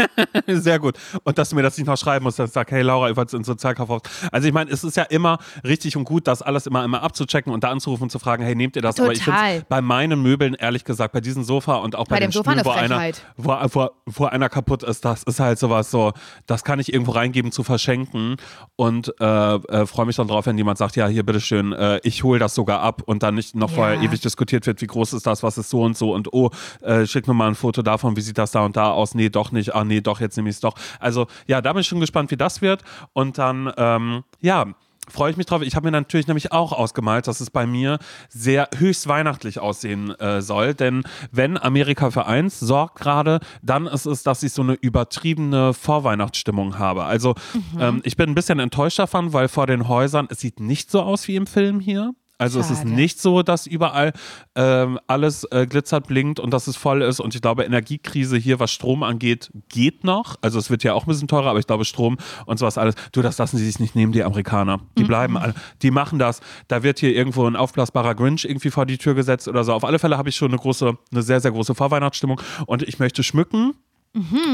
Sehr 0.46 0.78
gut. 0.78 0.96
Und 1.24 1.38
dass 1.38 1.50
du 1.50 1.56
mir 1.56 1.62
das 1.62 1.76
nicht 1.78 1.86
noch 1.86 1.96
schreiben 1.96 2.24
musst, 2.24 2.38
dass 2.38 2.50
ich 2.50 2.54
sage, 2.54 2.74
hey 2.74 2.82
Laura, 2.82 3.10
ich 3.10 3.16
wollte 3.16 3.36
ins 3.36 3.46
Sozialkaufhaus. 3.46 4.02
Also 4.32 4.48
ich 4.48 4.54
meine, 4.54 4.70
es 4.70 4.84
ist 4.84 4.96
ja 4.96 5.04
immer 5.04 5.38
richtig 5.64 5.96
und 5.96 6.04
gut, 6.04 6.26
das 6.26 6.42
alles 6.42 6.66
immer, 6.66 6.84
immer 6.84 7.02
abzuchecken 7.02 7.52
und 7.52 7.64
da 7.64 7.70
anzurufen 7.70 8.04
und 8.04 8.10
zu 8.10 8.18
fragen, 8.18 8.42
hey, 8.42 8.54
nehmt 8.54 8.76
ihr 8.76 8.82
das? 8.82 8.98
Aber 8.98 9.12
ich 9.12 9.20
Total. 9.20 9.50
finde 9.50 9.66
bei 9.68 9.80
meinen 9.80 10.20
Möbeln, 10.22 10.54
ehrlich 10.54 10.84
gesagt, 10.84 11.12
bei 11.12 11.20
diesem 11.20 11.44
Sofa 11.44 11.76
und 11.76 11.96
auch 11.96 12.04
bei, 12.08 12.16
Bei 12.16 12.20
den 12.20 12.30
dem 12.30 12.32
Sofa 12.32 12.52
Stühlen, 12.52 12.64
wo 12.64 12.70
eine 12.70 12.88
einer, 12.96 13.12
wo, 13.36 13.56
wo, 13.72 13.90
wo 14.06 14.24
einer 14.24 14.48
kaputt 14.48 14.82
ist, 14.82 15.04
das 15.04 15.22
ist 15.22 15.40
halt 15.40 15.58
sowas 15.58 15.90
so, 15.90 16.12
das 16.46 16.64
kann 16.64 16.80
ich 16.80 16.92
irgendwo 16.92 17.12
reingeben 17.12 17.52
zu 17.52 17.62
verschenken 17.78 18.36
und 18.76 19.14
äh, 19.20 19.24
äh, 19.54 19.86
freue 19.86 20.06
mich 20.06 20.16
dann 20.16 20.26
drauf, 20.28 20.46
wenn 20.46 20.58
jemand 20.58 20.78
sagt, 20.78 20.96
ja, 20.96 21.06
hier, 21.06 21.22
bitteschön, 21.24 21.72
äh, 21.72 22.00
ich 22.02 22.24
hole 22.24 22.38
das 22.40 22.54
sogar 22.54 22.80
ab 22.80 23.02
und 23.06 23.22
dann 23.22 23.36
nicht 23.36 23.54
noch 23.54 23.70
Ja. 23.70 23.76
vorher 23.76 24.00
ewig 24.02 24.20
diskutiert 24.20 24.66
wird, 24.66 24.80
wie 24.82 24.86
groß 24.86 25.12
ist 25.12 25.26
das, 25.26 25.42
was 25.44 25.56
ist 25.58 25.70
so 25.70 25.82
und 25.82 25.96
so 25.96 26.12
und 26.12 26.32
oh, 26.32 26.50
äh, 26.82 27.06
schick 27.06 27.28
mir 27.28 27.34
mal 27.34 27.46
ein 27.48 27.54
Foto 27.54 27.82
davon, 27.82 28.16
wie 28.16 28.20
sieht 28.20 28.36
das 28.36 28.50
da 28.50 28.64
und 28.64 28.76
da 28.76 28.90
aus? 28.90 29.14
Nee, 29.14 29.28
doch 29.28 29.52
nicht. 29.52 29.74
Ah, 29.74 29.84
nee, 29.84 30.00
doch, 30.00 30.20
jetzt 30.20 30.36
nehme 30.36 30.48
ich 30.48 30.56
es 30.56 30.60
doch. 30.60 30.74
Also 30.98 31.26
ja, 31.46 31.60
da 31.60 31.72
bin 31.72 31.80
ich 31.82 31.86
schon 31.86 32.00
gespannt, 32.00 32.30
wie 32.32 32.36
das 32.36 32.60
wird. 32.62 32.82
Und 33.12 33.38
dann, 33.38 33.72
ähm, 33.76 34.24
ja, 34.40 34.66
freue 35.08 35.30
ich 35.30 35.36
mich 35.36 35.46
drauf. 35.46 35.62
Ich 35.62 35.76
habe 35.76 35.86
mir 35.86 35.92
natürlich 35.92 36.26
nämlich 36.26 36.52
auch 36.52 36.72
ausgemalt, 36.72 37.26
dass 37.26 37.40
es 37.40 37.50
bei 37.50 37.66
mir 37.66 37.98
sehr 38.28 38.68
höchst 38.76 39.08
weihnachtlich 39.08 39.58
aussehen 39.60 40.10
äh, 40.18 40.42
soll. 40.42 40.74
Denn 40.74 41.04
wenn 41.30 41.58
Amerika 41.58 42.10
für 42.10 42.26
eins 42.26 42.60
sorgt 42.60 42.98
gerade, 43.00 43.40
dann 43.62 43.86
ist 43.86 44.06
es, 44.06 44.22
dass 44.22 44.42
ich 44.42 44.52
so 44.52 44.62
eine 44.62 44.74
übertriebene 44.74 45.74
Vorweihnachtsstimmung 45.74 46.78
habe. 46.78 47.04
Also 47.04 47.34
ähm, 47.78 48.00
ich 48.04 48.16
bin 48.16 48.30
ein 48.30 48.34
bisschen 48.34 48.58
enttäuscht 48.58 48.98
davon, 48.98 49.32
weil 49.32 49.48
vor 49.48 49.66
den 49.66 49.88
Häusern, 49.88 50.28
es 50.30 50.40
sieht 50.40 50.60
nicht 50.60 50.90
so 50.90 51.02
aus 51.02 51.28
wie 51.28 51.36
im 51.36 51.46
Film 51.46 51.80
hier. 51.80 52.14
Also 52.38 52.60
es 52.60 52.70
ist 52.70 52.78
Schade. 52.78 52.90
nicht 52.90 53.20
so, 53.20 53.42
dass 53.42 53.66
überall 53.66 54.12
ähm, 54.54 55.00
alles 55.08 55.42
äh, 55.44 55.66
glitzert, 55.66 56.06
blinkt 56.06 56.38
und 56.38 56.52
dass 56.52 56.68
es 56.68 56.76
voll 56.76 57.02
ist. 57.02 57.18
Und 57.18 57.34
ich 57.34 57.42
glaube, 57.42 57.64
Energiekrise 57.64 58.36
hier, 58.36 58.60
was 58.60 58.70
Strom 58.70 59.02
angeht, 59.02 59.50
geht 59.68 60.04
noch. 60.04 60.36
Also 60.40 60.60
es 60.60 60.70
wird 60.70 60.84
ja 60.84 60.94
auch 60.94 61.04
ein 61.04 61.08
bisschen 61.08 61.26
teurer, 61.26 61.50
aber 61.50 61.58
ich 61.58 61.66
glaube, 61.66 61.84
Strom 61.84 62.16
und 62.46 62.58
sowas 62.58 62.78
alles, 62.78 62.94
du, 63.10 63.22
das 63.22 63.38
lassen 63.38 63.58
sie 63.58 63.66
sich 63.66 63.80
nicht 63.80 63.96
nehmen, 63.96 64.12
die 64.12 64.22
Amerikaner. 64.22 64.80
Die 64.96 65.02
bleiben 65.04 65.36
alle, 65.36 65.54
die 65.82 65.90
machen 65.90 66.20
das. 66.20 66.40
Da 66.68 66.84
wird 66.84 67.00
hier 67.00 67.14
irgendwo 67.14 67.44
ein 67.44 67.56
aufblasbarer 67.56 68.14
Grinch 68.14 68.44
irgendwie 68.44 68.70
vor 68.70 68.86
die 68.86 68.98
Tür 68.98 69.14
gesetzt 69.14 69.48
oder 69.48 69.64
so. 69.64 69.72
Auf 69.72 69.84
alle 69.84 69.98
Fälle 69.98 70.16
habe 70.16 70.28
ich 70.28 70.36
schon 70.36 70.52
eine 70.52 70.58
große, 70.58 70.96
eine 71.10 71.22
sehr, 71.22 71.40
sehr 71.40 71.50
große 71.50 71.74
Vorweihnachtsstimmung 71.74 72.40
und 72.66 72.82
ich 72.82 72.98
möchte 73.00 73.22
schmücken. 73.22 73.74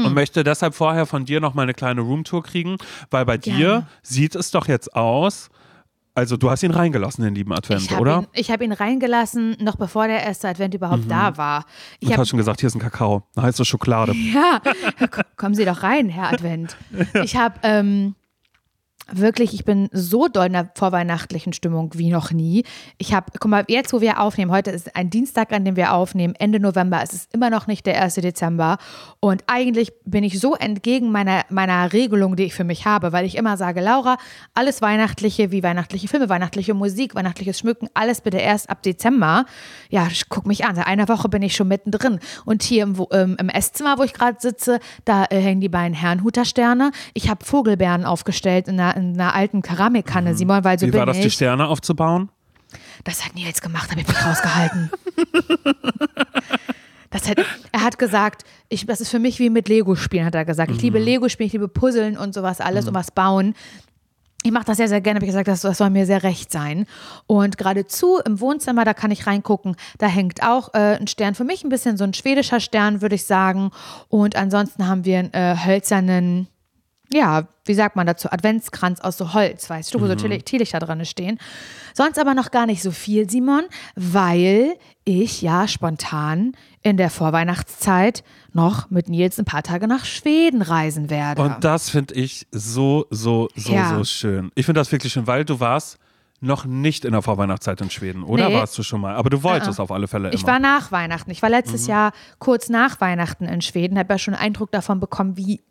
Und 0.05 0.13
möchte 0.13 0.43
deshalb 0.43 0.75
vorher 0.75 1.05
von 1.05 1.25
dir 1.25 1.39
noch 1.39 1.53
mal 1.53 1.63
eine 1.63 1.73
kleine 1.73 2.01
Roomtour 2.01 2.43
kriegen, 2.43 2.77
weil 3.09 3.25
bei 3.25 3.37
dir 3.37 3.57
Gerne. 3.57 3.87
sieht 4.03 4.35
es 4.35 4.51
doch 4.51 4.67
jetzt 4.67 4.93
aus, 4.95 5.49
Also 6.15 6.37
du 6.37 6.49
hast 6.49 6.63
ihn 6.63 6.71
reingelassen, 6.71 7.23
den 7.25 7.35
lieben 7.35 7.51
Advent, 7.51 7.81
Ich 7.81 7.91
habe 7.91 8.01
oder? 8.01 8.17
ihn, 8.19 8.27
ich 8.33 8.49
hab 8.49 8.61
ihn 8.61 8.71
reingelassen, 8.71 9.57
noch 9.59 9.75
bevor 9.75 10.07
der 10.07 10.23
erste 10.23 10.47
Advent 10.47 10.73
überhaupt 10.73 11.03
da 11.11 11.35
war. 11.37 11.65
Ich 11.99 12.07
Und 12.07 12.13
hab, 12.13 12.19
hast 12.21 12.29
schon 12.29 12.37
gesagt, 12.37 12.61
hier 12.61 12.67
ist 12.67 12.75
ein 12.75 12.79
Kakao, 12.79 13.23
heiße 13.37 13.65
Schokolade. 13.65 14.13
ja, 14.13 14.61
kommen 15.37 15.55
Sie 15.55 15.65
doch 15.65 15.83
rein, 15.83 16.07
Herr 16.09 16.31
Advent. 16.31 16.77
Ich 17.23 17.35
habe 17.35 17.55
ähm, 17.63 18.15
wirklich, 19.11 19.53
ich 19.53 19.65
bin 19.65 19.89
so 19.91 20.27
doll 20.27 20.47
in 20.47 20.53
der 20.53 20.71
vorweihnachtlichen 20.75 21.53
Stimmung 21.53 21.91
wie 21.93 22.09
noch 22.09 22.31
nie. 22.31 22.63
Ich 22.97 23.13
habe, 23.13 23.27
guck 23.39 23.49
mal, 23.49 23.63
jetzt, 23.67 23.93
wo 23.93 24.01
wir 24.01 24.19
aufnehmen, 24.19 24.51
heute 24.51 24.71
ist 24.71 24.95
ein 24.95 25.09
Dienstag, 25.09 25.51
an 25.53 25.65
dem 25.65 25.75
wir 25.75 25.93
aufnehmen, 25.93 26.33
Ende 26.35 26.59
November, 26.59 27.01
es 27.03 27.13
ist 27.13 27.33
immer 27.33 27.49
noch 27.49 27.67
nicht 27.67 27.85
der 27.85 28.01
1. 28.01 28.15
Dezember. 28.15 28.77
Und 29.19 29.43
eigentlich 29.47 29.93
bin 30.05 30.23
ich 30.23 30.39
so 30.39 30.55
entgegen 30.55 31.11
meiner, 31.11 31.43
meiner 31.49 31.93
Regelung, 31.93 32.35
die 32.35 32.43
ich 32.43 32.53
für 32.53 32.63
mich 32.63 32.85
habe, 32.85 33.11
weil 33.11 33.25
ich 33.25 33.35
immer 33.35 33.57
sage, 33.57 33.81
Laura, 33.81 34.17
alles 34.53 34.81
Weihnachtliche, 34.81 35.51
wie 35.51 35.63
weihnachtliche 35.63 36.07
Filme, 36.07 36.29
weihnachtliche 36.29 36.73
Musik, 36.73 37.15
weihnachtliches 37.15 37.59
Schmücken, 37.59 37.89
alles 37.93 38.21
bitte 38.21 38.37
erst 38.37 38.69
ab 38.69 38.81
Dezember. 38.81 39.45
Ja, 39.89 40.07
guck 40.29 40.47
mich 40.47 40.65
an, 40.65 40.75
seit 40.75 40.87
einer 40.87 41.07
Woche 41.07 41.29
bin 41.29 41.41
ich 41.41 41.55
schon 41.55 41.67
mittendrin. 41.67 42.19
Und 42.45 42.63
hier 42.63 42.83
im, 42.83 43.05
ähm, 43.11 43.37
im 43.39 43.49
Esszimmer, 43.49 43.97
wo 43.97 44.03
ich 44.03 44.13
gerade 44.13 44.37
sitze, 44.39 44.79
da 45.05 45.25
äh, 45.25 45.39
hängen 45.39 45.61
die 45.61 45.69
beiden 45.69 45.93
Herrenhuter-Sterne. 45.93 46.91
Ich 47.13 47.29
habe 47.29 47.45
Vogelbeeren 47.45 48.05
aufgestellt 48.05 48.67
in 48.67 48.79
einer, 48.79 48.94
in 48.95 49.19
einer 49.19 49.35
alten 49.35 49.61
Keramikkanne, 49.61 50.35
Simon, 50.35 50.63
weil 50.63 50.79
so 50.79 50.87
Wie 50.87 50.91
bin 50.91 50.99
war 50.99 51.05
das, 51.05 51.19
die 51.19 51.27
ich. 51.27 51.33
Sterne 51.33 51.67
aufzubauen? 51.67 52.29
Das 53.03 53.25
hat 53.25 53.35
Nils 53.35 53.61
gemacht, 53.61 53.89
ich 53.91 54.07
mich 54.07 54.25
rausgehalten. 54.25 54.91
Das 57.15 57.29
hat, 57.29 57.37
er 57.71 57.81
hat 57.81 57.97
gesagt, 57.97 58.43
ich, 58.67 58.85
das 58.87 58.99
ist 58.99 59.09
für 59.09 59.19
mich 59.19 59.39
wie 59.39 59.49
mit 59.49 59.69
Lego 59.69 59.95
spielen, 59.95 60.25
hat 60.25 60.35
er 60.35 60.43
gesagt. 60.43 60.69
Ich 60.71 60.81
liebe 60.81 60.99
Lego 60.99 61.29
spielen, 61.29 61.47
ich 61.47 61.53
liebe 61.53 61.69
Puzzeln 61.69 62.17
und 62.17 62.33
sowas 62.33 62.59
alles 62.59 62.89
und 62.89 62.93
was 62.93 63.09
bauen. 63.09 63.53
Ich 64.43 64.51
mache 64.51 64.65
das 64.65 64.75
sehr, 64.75 64.89
sehr 64.89 64.99
gerne, 64.99 65.17
habe 65.19 65.25
ich 65.25 65.29
gesagt, 65.29 65.47
das, 65.47 65.61
das 65.61 65.77
soll 65.77 65.91
mir 65.91 66.05
sehr 66.05 66.23
recht 66.23 66.51
sein. 66.51 66.85
Und 67.25 67.57
geradezu 67.57 68.19
im 68.25 68.41
Wohnzimmer, 68.41 68.83
da 68.83 68.93
kann 68.93 69.11
ich 69.11 69.27
reingucken, 69.27 69.77
da 69.97 70.07
hängt 70.07 70.43
auch 70.43 70.73
äh, 70.73 70.97
ein 70.99 71.07
Stern, 71.07 71.35
für 71.35 71.45
mich 71.45 71.63
ein 71.63 71.69
bisschen 71.69 71.95
so 71.95 72.03
ein 72.03 72.13
schwedischer 72.13 72.59
Stern, 72.59 73.01
würde 73.01 73.15
ich 73.15 73.23
sagen. 73.23 73.71
Und 74.09 74.35
ansonsten 74.35 74.85
haben 74.85 75.05
wir 75.05 75.19
einen 75.19 75.33
äh, 75.33 75.55
hölzernen, 75.65 76.47
ja, 77.13 77.47
wie 77.65 77.73
sagt 77.73 77.95
man 77.95 78.05
dazu, 78.07 78.31
Adventskranz 78.31 78.99
aus 78.99 79.17
so 79.17 79.33
Holz, 79.33 79.69
weißt 79.69 79.93
du, 79.93 80.01
wo 80.01 80.07
so 80.07 80.13
Teeli- 80.13 80.43
Teelichter 80.43 80.79
dran 80.79 81.03
stehen. 81.05 81.39
Sonst 81.93 82.19
aber 82.19 82.33
noch 82.33 82.51
gar 82.51 82.65
nicht 82.65 82.81
so 82.81 82.91
viel, 82.91 83.29
Simon, 83.29 83.63
weil 83.95 84.73
ich 85.03 85.41
ja 85.41 85.67
spontan 85.67 86.53
in 86.81 86.97
der 86.97 87.09
Vorweihnachtszeit 87.09 88.23
noch 88.53 88.89
mit 88.89 89.07
Nils 89.09 89.37
ein 89.39 89.45
paar 89.45 89.63
Tage 89.63 89.87
nach 89.87 90.05
Schweden 90.05 90.61
reisen 90.61 91.09
werde. 91.09 91.41
Und 91.41 91.63
das 91.63 91.89
finde 91.89 92.15
ich 92.15 92.47
so, 92.51 93.05
so, 93.09 93.49
so, 93.55 93.73
Ja. 93.73 93.95
so 93.97 94.03
schön. 94.03 94.51
Ich 94.55 94.65
finde 94.65 94.81
das 94.81 94.91
wirklich 94.91 95.13
schön, 95.13 95.27
weil 95.27 95.45
du 95.45 95.59
warst 95.59 95.97
noch 96.41 96.65
nicht 96.65 97.05
in 97.05 97.13
der 97.13 97.21
Vorweihnachtszeit 97.21 97.79
in 97.81 97.89
Schweden, 97.89 98.21
oder 98.23 98.49
Nee. 98.49 98.55
warst 98.55 98.77
du 98.77 98.83
schon 98.83 99.01
mal? 99.01 99.15
Aber 99.15 99.29
du 99.29 99.41
wolltest 99.41 99.79
auf 99.79 99.89
alle 99.91 100.07
Fälle 100.07 100.27
immer. 100.29 100.35
Ich 100.35 100.45
war 100.45 100.59
nach 100.59 100.91
Weihnachten. 100.91 101.31
Ich 101.31 101.41
war 101.41 101.49
Mhm. 101.49 101.55
letztes 101.55 101.87
Jahr 101.87 102.11
kurz 102.39 102.69
nach 102.69 102.99
Weihnachten 103.01 103.45
in 103.45 103.61
Schweden, 103.61 103.97
habe 103.97 104.13
ja 104.13 104.19
schon 104.19 104.33
einen 104.33 104.43
Eindruck 104.47 104.71
davon 104.71 104.99
bekommen, 104.99 105.37
wie 105.37 105.61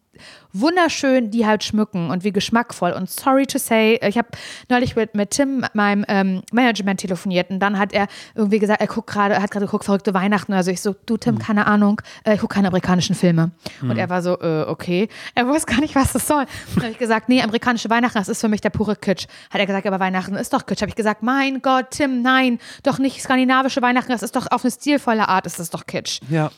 wunderschön 0.53 1.31
die 1.31 1.47
halt 1.47 1.65
schmücken 1.65 2.11
und 2.11 2.25
wie 2.25 2.33
geschmackvoll. 2.33 2.93
Und 2.93 3.11
sorry 3.11 3.47
to 3.47 3.59
say, 3.59 3.99
ich 4.07 4.17
habe 4.19 4.29
neulich 4.69 4.95
mit, 4.97 5.15
mit 5.15 5.31
Tim, 5.31 5.65
meinem 5.75 6.05
ähm, 6.09 6.43
Management, 6.53 7.01
telefoniert 7.01 7.51
und 7.51 7.59
dann 7.61 7.79
hat 7.79 7.93
er 7.93 8.07
irgendwie 8.35 8.59
gesagt, 8.59 8.81
er 8.81 8.87
guckt 8.87 9.11
gerade, 9.11 9.35
er 9.35 9.43
hat 9.43 9.51
gerade 9.51 9.67
geguckt, 9.67 9.85
verrückte 9.85 10.15
Weihnachten. 10.15 10.53
Also 10.53 10.71
ich 10.71 10.81
so, 10.81 10.95
du 11.07 11.15
Mhm. 11.15 11.21
Tim, 11.21 11.39
keine 11.39 11.67
Ahnung, 11.67 12.01
äh, 12.25 12.35
ich 12.35 12.41
gucke 12.41 12.55
keine 12.55 12.69
amerikanischen 12.69 13.15
Filme. 13.15 13.53
Und 13.83 13.97
er 13.97 14.11
war 14.11 14.23
so, 14.23 14.39
äh, 14.41 14.65
okay. 14.69 15.09
Er 15.35 15.47
wusste 15.47 15.73
gar 15.73 15.81
nicht, 15.81 15.95
was 15.95 16.13
das 16.13 16.27
soll. 16.27 16.45
Dann 16.75 16.83
habe 16.83 16.93
ich 16.93 16.99
gesagt, 16.99 17.29
nee, 17.29 17.41
amerikanische 17.43 17.89
Weihnachten, 17.91 18.19
das 18.19 18.29
ist 18.29 18.41
für 18.41 18.49
mich 18.49 18.61
der 18.61 18.71
pure 18.71 18.97
Kitsch. 18.97 19.27
Hat 19.51 19.61
er 19.61 19.67
gesagt, 19.67 19.87
aber 19.87 20.01
Weihnachten 20.01 20.35
ist 20.35 20.53
doch 20.53 20.67
Kitsch. 20.67 20.83
Habe 20.83 20.91
ich 20.91 20.97
gesagt, 20.97 21.23
mein 21.23 21.63
Gott, 21.63 21.87
Tim, 21.91 22.23
nein, 22.23 22.59
doch 22.83 22.99
nicht 22.99 23.23
skandinavische 23.23 23.81
Weihnachten, 23.83 24.13
das 24.13 24.23
ist 24.23 24.37
doch 24.37 24.47
auf 24.51 24.65
eine 24.65 24.71
stilvolle 24.73 25.29
Art, 25.29 25.47
ist 25.47 25.59
das 25.59 25.71
doch 25.71 25.87
Kitsch. 25.87 26.21
ja. 26.29 26.51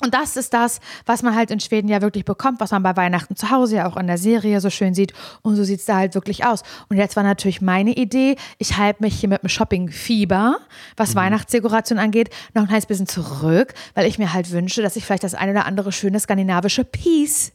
Und 0.00 0.14
das 0.14 0.36
ist 0.36 0.52
das, 0.52 0.80
was 1.06 1.22
man 1.22 1.36
halt 1.36 1.52
in 1.52 1.60
Schweden 1.60 1.88
ja 1.88 2.02
wirklich 2.02 2.24
bekommt, 2.24 2.58
was 2.58 2.72
man 2.72 2.82
bei 2.82 2.96
Weihnachten 2.96 3.36
zu 3.36 3.50
Hause 3.50 3.76
ja 3.76 3.88
auch 3.88 3.96
in 3.96 4.08
der 4.08 4.18
Serie 4.18 4.60
so 4.60 4.68
schön 4.68 4.94
sieht. 4.94 5.12
Und 5.42 5.54
so 5.54 5.62
sieht 5.62 5.78
es 5.78 5.86
da 5.86 5.96
halt 5.96 6.14
wirklich 6.14 6.44
aus. 6.44 6.62
Und 6.88 6.96
jetzt 6.96 7.14
war 7.14 7.22
natürlich 7.22 7.60
meine 7.60 7.92
Idee, 7.92 8.36
ich 8.58 8.76
halte 8.78 9.02
mich 9.02 9.20
hier 9.20 9.28
mit 9.28 9.42
dem 9.42 9.48
Shopping-Fieber, 9.48 10.56
was 10.96 11.14
Weihnachtsdekoration 11.14 12.00
angeht, 12.00 12.30
noch 12.54 12.62
ein 12.62 12.68
kleines 12.68 12.86
bisschen 12.86 13.06
zurück, 13.06 13.74
weil 13.94 14.06
ich 14.06 14.18
mir 14.18 14.32
halt 14.32 14.50
wünsche, 14.50 14.82
dass 14.82 14.96
ich 14.96 15.04
vielleicht 15.04 15.22
das 15.22 15.34
eine 15.34 15.52
oder 15.52 15.66
andere 15.66 15.92
schöne 15.92 16.18
skandinavische 16.18 16.84
Piece 16.84 17.52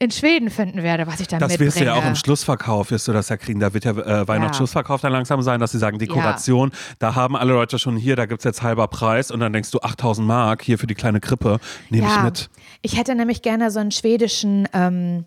in 0.00 0.12
Schweden 0.12 0.48
finden 0.48 0.84
werde, 0.84 1.06
was 1.08 1.18
ich 1.18 1.26
dann 1.26 1.40
Das 1.40 1.48
mitbringe. 1.50 1.66
wirst 1.68 1.80
du 1.80 1.84
ja 1.84 1.94
auch 1.94 2.04
im 2.06 2.14
Schlussverkauf, 2.14 2.92
wirst 2.92 3.08
du 3.08 3.12
das 3.12 3.28
ja 3.30 3.36
kriegen. 3.36 3.58
Da 3.58 3.74
wird 3.74 3.84
ja 3.84 3.90
äh, 3.92 4.28
Weihnachtsschlussverkauf 4.28 5.00
dann 5.00 5.10
langsam 5.12 5.42
sein, 5.42 5.58
dass 5.58 5.72
sie 5.72 5.78
sagen, 5.78 5.98
Dekoration, 5.98 6.70
da 7.00 7.16
haben 7.16 7.34
alle 7.36 7.52
Leute 7.52 7.80
schon 7.80 7.96
hier, 7.96 8.14
da 8.14 8.26
gibt 8.26 8.40
es 8.40 8.44
jetzt 8.44 8.62
halber 8.62 8.86
Preis 8.86 9.30
und 9.32 9.40
dann 9.40 9.52
denkst 9.52 9.72
du 9.72 9.80
8000 9.80 10.26
Mark 10.26 10.62
hier 10.62 10.78
für 10.78 10.86
die 10.86 10.94
kleine 10.94 11.18
Krippe, 11.20 11.58
nehme 11.90 12.06
ich 12.06 12.22
mit. 12.22 12.48
Ich 12.82 12.96
hätte 12.96 13.14
nämlich 13.16 13.42
gerne 13.42 13.72
so 13.72 13.80
einen 13.80 13.90
schwedischen, 13.90 14.68
ähm, 14.72 15.24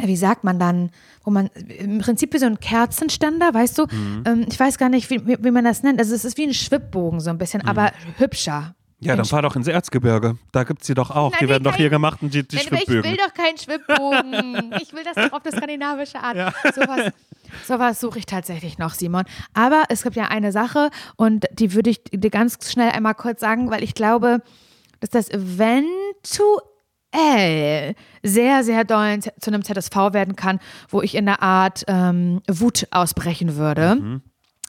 wie 0.00 0.16
sagt 0.16 0.42
man 0.42 0.58
dann, 0.58 0.90
wo 1.24 1.30
man 1.30 1.48
im 1.78 1.98
Prinzip 1.98 2.32
wie 2.32 2.38
so 2.38 2.46
ein 2.46 2.60
Kerzenständer, 2.60 3.52
weißt 3.52 3.76
du? 3.76 3.86
Mhm. 3.90 4.22
Ähm, 4.26 4.46
ich 4.50 4.58
weiß 4.58 4.78
gar 4.78 4.88
nicht, 4.88 5.10
wie, 5.10 5.26
wie, 5.26 5.36
wie 5.40 5.50
man 5.50 5.64
das 5.64 5.82
nennt. 5.82 5.98
Also 6.00 6.14
es 6.14 6.24
ist 6.24 6.38
wie 6.38 6.44
ein 6.46 6.54
Schwibbogen 6.54 7.20
so 7.20 7.28
ein 7.28 7.36
bisschen, 7.36 7.60
Mhm. 7.62 7.68
aber 7.68 7.92
hübscher. 8.16 8.74
Ja, 9.00 9.14
dann 9.14 9.24
fahr 9.24 9.42
doch 9.42 9.54
ins 9.54 9.68
Erzgebirge. 9.68 10.36
Da 10.50 10.64
gibt 10.64 10.80
es 10.82 10.88
die 10.88 10.94
doch 10.94 11.10
auch. 11.10 11.30
Nein, 11.30 11.38
die 11.42 11.48
werden 11.48 11.62
doch 11.62 11.76
hier 11.76 11.88
gemacht 11.88 12.20
und 12.20 12.34
die, 12.34 12.46
die 12.46 12.56
Nein, 12.56 12.66
ich 12.82 12.88
will 12.88 13.16
doch 13.16 13.32
keinen 13.32 13.56
Schwibbogen. 13.56 14.74
ich 14.82 14.92
will 14.92 15.04
das 15.04 15.14
doch 15.14 15.38
auf 15.38 15.46
eine 15.46 15.56
skandinavische 15.56 16.18
Art. 16.18 16.54
Sowas, 16.74 17.12
sowas 17.66 18.00
suche 18.00 18.18
ich 18.18 18.26
tatsächlich 18.26 18.78
noch, 18.78 18.94
Simon. 18.94 19.22
Aber 19.54 19.84
es 19.88 20.02
gibt 20.02 20.16
ja 20.16 20.24
eine 20.24 20.50
Sache 20.50 20.90
und 21.16 21.46
die 21.52 21.74
würde 21.74 21.90
ich 21.90 22.02
dir 22.04 22.30
ganz 22.30 22.58
schnell 22.70 22.90
einmal 22.90 23.14
kurz 23.14 23.40
sagen, 23.40 23.70
weil 23.70 23.84
ich 23.84 23.94
glaube, 23.94 24.42
dass 24.98 25.10
das 25.10 25.30
eventuell 25.30 26.74
sehr, 28.24 28.64
sehr 28.64 28.82
doll 28.84 29.20
zu 29.20 29.50
einem 29.50 29.62
ZSV 29.62 29.94
werden 30.12 30.34
kann, 30.34 30.58
wo 30.88 31.02
ich 31.02 31.14
in 31.14 31.28
einer 31.28 31.40
Art 31.40 31.84
ähm, 31.86 32.42
Wut 32.48 32.88
ausbrechen 32.90 33.54
würde. 33.54 33.94
Mhm. 33.94 34.22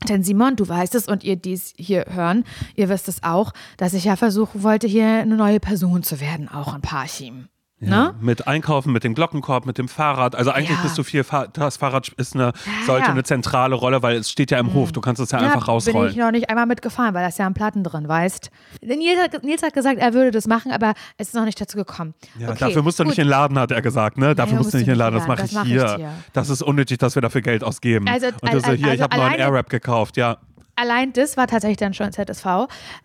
Denn 0.08 0.24
Simon, 0.24 0.56
du 0.56 0.68
weißt 0.68 0.96
es 0.96 1.08
und 1.08 1.24
ihr 1.24 1.36
dies 1.36 1.74
hier 1.78 2.06
hören, 2.10 2.46
ihr 2.76 2.90
wisst 2.90 3.10
es 3.10 3.24
auch, 3.24 3.52
dass 3.78 3.94
ich 3.94 4.06
ja 4.06 4.16
versuchen 4.16 4.64
wollte, 4.64 4.88
hier 4.88 5.08
eine 5.08 5.36
neue 5.36 5.60
Person 5.60 6.04
zu 6.04 6.20
werden, 6.20 6.48
auch 6.48 6.74
in 6.74 6.82
Parchim. 6.82 7.50
Ja, 7.82 7.89
Ne? 7.89 8.15
mit 8.20 8.46
Einkaufen, 8.46 8.92
mit 8.92 9.06
dem 9.06 9.15
Glockenkorb, 9.15 9.65
mit 9.65 9.78
dem 9.78 9.88
Fahrrad. 9.88 10.36
Also 10.36 10.52
eigentlich 10.52 10.78
Ja. 10.78 10.84
bist 10.84 10.98
du 10.98 11.04
viel, 11.04 11.24
Fahr 11.24 11.48
das 11.48 11.78
Fahrrad 11.78 12.10
ist 12.18 12.36
eine, 12.36 12.52
sollte 12.86 13.06
ja. 13.06 13.12
eine 13.12 13.24
zentrale 13.24 13.74
Rolle, 13.76 14.04
weil 14.04 14.18
es 14.18 14.30
steht 14.30 14.52
ja 14.52 14.60
im 14.60 14.74
Hof. 14.74 14.92
Du 14.92 15.00
kannst 15.00 15.22
es 15.22 15.32
ja, 15.32 15.38
einfach 15.39 15.54
bin 15.54 15.62
ich 15.62 15.68
rausrollen. 15.70 16.18
noch 16.18 16.32
nicht 16.32 16.50
einmal 16.50 16.65
mitgefahren, 16.65 17.13
weil 17.13 17.22
da 17.22 17.30
ist 17.30 17.39
ja 17.39 17.46
ein 17.48 17.54
Platten 17.54 17.86
drin, 17.86 18.08
weißt. 18.08 18.50
Nils 18.82 19.20
hat, 19.22 19.44
Nils 19.46 19.63
hat 19.63 19.74
gesagt, 19.74 19.98
er 20.00 20.13
würde 20.13 20.32
das 20.32 20.46
machen, 20.46 20.72
aber 20.74 20.94
es 21.18 21.30
ist 21.30 21.36
noch 21.36 21.46
nicht 21.46 21.60
dazu 21.62 21.78
gekommen. 21.78 22.13
Ja, 22.38 22.50
okay, 22.50 22.58
dafür 22.60 22.84
musst 22.84 23.00
du 23.00 23.06
nicht 23.06 23.18
in 23.18 23.24
den 23.24 23.30
Laden, 23.30 23.58
hat 23.58 23.72
er 23.72 23.82
gesagt. 23.82 24.18
Ne? 24.18 24.36
Dafür 24.36 24.58
musst 24.58 24.74
du 24.74 24.78
nicht 24.78 24.88
in 24.88 24.94
den 24.96 25.00
Laden, 25.00 25.15
das 25.15 25.28
mache 25.28 25.46
ich, 25.46 25.54
mach 25.54 25.63
hier. 25.63 25.96
dir. 25.96 26.10
Das 26.34 26.50
ist 26.50 26.62
unnötig, 26.62 26.98
dass 26.98 27.15
wir 27.15 27.22
dafür 27.22 27.42
Geld 27.42 27.63
ausgeben. 27.63 28.10
Also, 28.10 28.28
und 28.42 28.52
du 28.54 28.60
so, 28.60 28.68
al- 28.72 28.76
hier, 28.76 28.88
ich 28.88 28.92
also 28.92 29.04
habe 29.04 29.15
neuen 29.15 29.28
alleine- 29.30 29.44
Airwrap 29.44 29.70
gekauft, 29.70 30.18
ja. 30.18 30.38
Allein 30.80 31.12
das 31.12 31.36
war 31.36 31.46
tatsächlich 31.48 31.78
dann 31.78 31.94
schon 31.94 32.13
ZSV. 32.13 32.46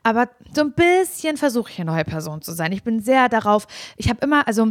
Aber 0.04 0.28
so 0.54 0.60
ein 0.60 0.74
bisschen 0.74 1.36
versuche 1.36 1.72
ich 1.72 1.80
eine 1.80 1.90
neue 1.90 2.04
Person 2.04 2.40
zu 2.40 2.52
sein. 2.52 2.70
Ich 2.70 2.84
bin 2.84 3.00
sehr 3.00 3.28
darauf, 3.28 3.66
ich 3.96 4.08
habe 4.08 4.20
immer, 4.22 4.46
also 4.46 4.68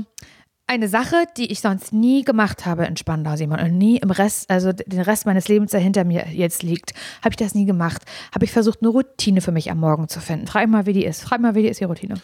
eine 0.67 0.87
Sache, 0.87 1.25
die 1.35 1.51
ich 1.51 1.59
sonst 1.59 1.91
nie 1.91 2.23
gemacht 2.23 2.65
habe 2.65 2.85
in 2.85 2.95
Spandau, 2.95 3.35
Simon, 3.35 3.59
und 3.59 3.77
nie 3.77 3.97
im 3.97 4.09
Rest, 4.09 4.49
also 4.49 4.71
den 4.71 5.01
Rest 5.01 5.25
meines 5.25 5.49
Lebens, 5.49 5.71
der 5.71 5.81
hinter 5.81 6.05
mir 6.05 6.27
jetzt 6.31 6.63
liegt, 6.63 6.93
habe 7.21 7.31
ich 7.31 7.35
das 7.35 7.53
nie 7.53 7.65
gemacht. 7.65 8.03
Habe 8.33 8.45
ich 8.45 8.53
versucht, 8.53 8.79
eine 8.81 8.89
Routine 8.89 9.41
für 9.41 9.51
mich 9.51 9.69
am 9.69 9.81
Morgen 9.81 10.07
zu 10.07 10.21
finden. 10.21 10.47
Frag 10.47 10.69
mal, 10.69 10.85
wie 10.85 10.93
die 10.93 11.03
ist. 11.03 11.23
Frag 11.23 11.41
mal, 11.41 11.55
wie 11.55 11.63
die 11.63 11.67
ist, 11.67 11.81
die 11.81 11.85
Routine. 11.85 12.15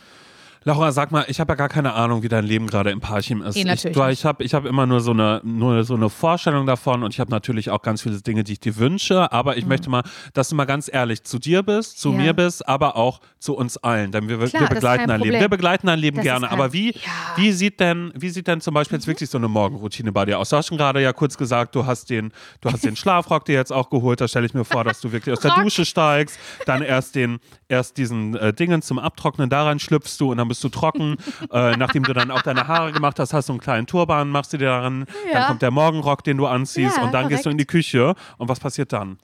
Laura, 0.65 0.91
sag 0.91 1.11
mal, 1.11 1.23
ich 1.29 1.39
habe 1.39 1.51
ja 1.53 1.55
gar 1.55 1.69
keine 1.69 1.93
Ahnung, 1.93 2.21
wie 2.21 2.27
dein 2.27 2.43
Leben 2.45 2.67
gerade 2.67 2.91
im 2.91 2.99
Parchim 2.99 3.41
ist. 3.41 3.55
Nee, 3.55 3.63
natürlich 3.63 3.97
ich 3.97 4.19
ich 4.19 4.25
habe 4.25 4.43
ich 4.43 4.53
hab 4.53 4.65
immer 4.65 4.85
nur 4.85 4.99
so, 4.99 5.11
eine, 5.11 5.39
nur 5.43 5.83
so 5.85 5.95
eine 5.95 6.09
Vorstellung 6.09 6.65
davon 6.65 7.01
und 7.03 7.13
ich 7.13 7.19
habe 7.21 7.31
natürlich 7.31 7.69
auch 7.69 7.81
ganz 7.81 8.01
viele 8.01 8.21
Dinge, 8.21 8.43
die 8.43 8.53
ich 8.53 8.59
dir 8.59 8.75
wünsche, 8.77 9.31
aber 9.31 9.55
ich 9.57 9.65
möchte 9.65 9.89
mal, 9.89 10.03
dass 10.33 10.49
du 10.49 10.55
mal 10.55 10.65
ganz 10.65 10.89
ehrlich 10.91 11.23
zu 11.23 11.39
dir 11.39 11.63
bist, 11.63 11.99
zu 11.99 12.09
Mhm. 12.09 12.19
Ja. 12.19 12.25
mir 12.25 12.33
bist, 12.33 12.67
aber 12.67 12.95
auch 12.97 13.21
zu 13.39 13.55
uns 13.55 13.77
allen, 13.77 14.11
denn 14.11 14.27
wir, 14.27 14.37
Klar, 14.37 14.63
wir 14.63 14.67
begleiten 14.69 15.07
dein 15.07 15.21
Leben. 15.21 15.39
Wir 15.39 15.47
begleiten 15.49 15.87
dein 15.87 15.99
Leben 15.99 16.17
Das 16.17 16.23
gerne, 16.23 16.51
aber 16.51 16.73
wie, 16.73 16.91
Ja. 16.91 16.99
wie, 17.37 17.51
sieht 17.53 17.79
denn, 17.79 18.11
wie 18.15 18.29
sieht 18.29 18.47
denn 18.47 18.59
zum 18.59 18.73
Beispiel 18.73 18.97
jetzt 18.97 19.07
wirklich 19.07 19.29
so 19.29 19.37
eine 19.37 19.47
Morgenroutine 19.47 20.11
bei 20.11 20.25
dir 20.25 20.39
aus? 20.39 20.49
Du 20.49 20.57
hast 20.57 20.67
schon 20.67 20.77
gerade 20.77 21.01
ja 21.01 21.13
kurz 21.13 21.37
gesagt, 21.37 21.73
du 21.75 21.85
hast 21.85 22.09
den, 22.09 22.33
du 22.61 22.69
hast 22.71 22.83
den 22.83 22.95
Schlafrock 22.97 23.45
dir 23.45 23.55
jetzt 23.55 23.71
auch 23.71 23.89
geholt, 23.89 24.19
da 24.19 24.27
stelle 24.27 24.45
ich 24.45 24.53
mir 24.53 24.65
vor, 24.65 24.83
dass 24.83 24.99
du 24.99 25.11
wirklich 25.13 25.31
aus 25.33 25.39
der. 25.39 25.55
Dusche 25.63 25.85
steigst, 25.85 26.37
dann 26.65 26.81
erst 26.81 27.15
den, 27.15 27.39
erst 27.69 27.97
diesen 27.97 28.35
äh, 28.35 28.53
Dingen 28.53 28.81
zum 28.81 28.99
Abtrocknen, 28.99 29.49
daran 29.49 29.79
schlüpfst 29.79 30.17
du 30.19 30.31
und 30.31 30.37
dann 30.37 30.47
bist 30.47 30.63
du 30.63 30.69
trocken. 30.69 31.15
äh, 31.53 31.77
nachdem 31.77 32.03
du 32.03 32.13
dann 32.13 32.31
auch 32.31 32.41
deine 32.41 32.67
Haare 32.67 32.91
gemacht 32.91 33.19
hast, 33.19 33.31
hast 33.33 33.47
du 33.47 33.53
einen 33.53 33.61
kleinen 33.61 33.87
Turban, 33.87 34.29
machst 34.29 34.51
du 34.51 34.57
dir 34.57 34.65
daran, 34.65 35.05
dann 35.31 35.41
Ja. 35.41 35.47
kommt 35.47 35.61
der 35.61 35.71
Morgenrock, 35.71 36.23
den 36.23 36.37
du 36.37 36.47
anziehst 36.47 36.97
Ja, 36.97 37.03
und 37.03 37.13
dann 37.13 37.29
gehst 37.29 37.45
du 37.45 37.49
in 37.49 37.57
die 37.57 37.65
Küche 37.65 38.15
und 38.37 38.49
was 38.49 38.59
passiert 38.59 38.91
dann? 38.91 39.17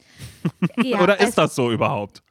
Ja, 0.78 1.00
Oder 1.02 1.16
ist 1.20 1.26
also- 1.38 1.42
das 1.42 1.56
so 1.56 1.72
überhaupt? 1.72 2.22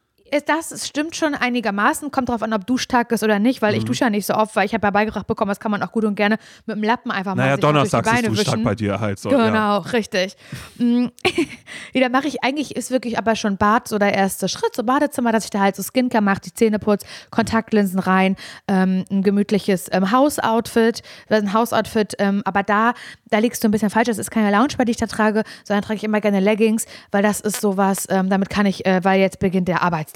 Das 0.47 0.87
stimmt 0.87 1.15
schon 1.15 1.35
einigermaßen. 1.35 2.11
Kommt 2.11 2.29
drauf 2.29 2.41
an, 2.43 2.53
ob 2.53 2.65
Duschtag 2.67 3.11
ist 3.11 3.23
oder 3.23 3.39
nicht, 3.39 3.61
weil 3.61 3.71
Mhm. 3.73 3.77
ich 3.79 3.85
dusche 3.85 4.03
ja 4.05 4.09
nicht 4.09 4.25
so 4.25 4.33
oft, 4.33 4.55
weil 4.55 4.65
ich 4.65 4.73
habe 4.73 4.85
ja 4.87 4.91
beigebracht 4.91 5.27
bekommen, 5.27 5.49
das 5.49 5.59
kann 5.59 5.71
man 5.71 5.81
auch 5.83 5.91
gut 5.91 6.03
und 6.05 6.15
gerne 6.15 6.37
mit 6.65 6.75
dem 6.77 6.83
Lappen 6.83 7.11
einfach 7.11 7.35
mal 7.35 7.43
Naja, 7.43 7.51
mal 7.55 7.57
durch 7.61 7.71
die 7.71 7.73
Donnerstags 7.73 8.11
ist 8.21 8.27
Duschtag 8.29 8.53
wischen. 8.53 8.63
bei 8.63 8.75
dir 8.75 8.99
halt 8.99 9.19
so. 9.19 9.31
Ja. 9.31 9.45
Genau, 9.47 9.77
richtig. 9.79 10.35
Mm, 10.77 11.05
ja, 11.93 12.01
da 12.01 12.09
mache 12.09 12.27
ich 12.27 12.43
eigentlich, 12.43 12.75
ist 12.75 12.91
wirklich 12.91 13.17
aber 13.17 13.35
schon 13.35 13.57
Bad 13.57 13.87
so 13.87 13.97
der 13.99 14.13
erste 14.13 14.49
Schritt, 14.49 14.75
so 14.75 14.83
Badezimmer, 14.83 15.31
dass 15.31 15.45
ich 15.45 15.49
da 15.51 15.59
halt 15.59 15.75
so 15.75 15.83
Skincare 15.83 16.23
mache, 16.23 16.41
die 16.41 16.53
Zähne 16.53 16.79
putz, 16.79 17.05
Kontaktlinsen 17.31 17.99
rein, 17.99 18.35
ähm, 18.67 19.05
ein 19.11 19.21
gemütliches 19.21 19.87
ähm, 19.91 20.11
Hausoutfit, 20.11 21.01
ein 21.29 21.53
Hausoutfit, 21.53 22.15
ähm, 22.19 22.41
aber 22.45 22.63
da, 22.63 22.93
da 23.29 23.37
liegst 23.37 23.63
du 23.63 23.67
ein 23.67 23.71
bisschen 23.71 23.89
falsch, 23.89 24.07
das 24.07 24.17
ist 24.17 24.31
keine 24.31 24.51
Lounge, 24.51 24.69
die 24.85 24.91
ich 24.91 24.97
da 24.97 25.05
trage, 25.07 25.43
sondern 25.63 25.83
trage 25.83 25.97
ich 25.97 26.03
immer 26.03 26.21
gerne 26.21 26.39
Leggings, 26.39 26.85
weil 27.11 27.21
das 27.23 27.41
ist 27.41 27.61
sowas, 27.61 28.07
ähm, 28.09 28.29
damit 28.29 28.49
kann 28.49 28.65
ich, 28.65 28.85
äh, 28.85 29.03
weil 29.03 29.19
jetzt 29.19 29.39
beginnt 29.39 29.67
der 29.67 29.81
Arbeitstag. 29.81 30.14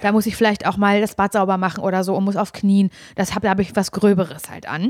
Da 0.00 0.12
muss 0.12 0.26
ich 0.26 0.36
vielleicht 0.36 0.66
auch 0.66 0.76
mal 0.76 1.00
das 1.00 1.14
Bad 1.14 1.32
sauber 1.32 1.56
machen 1.58 1.82
oder 1.82 2.04
so 2.04 2.14
und 2.14 2.24
muss 2.24 2.36
auf 2.36 2.52
Knien, 2.52 2.90
das 3.16 3.34
hab, 3.34 3.42
da 3.42 3.50
habe 3.50 3.62
ich 3.62 3.76
was 3.76 3.92
Gröberes 3.92 4.50
halt 4.50 4.68
an. 4.68 4.84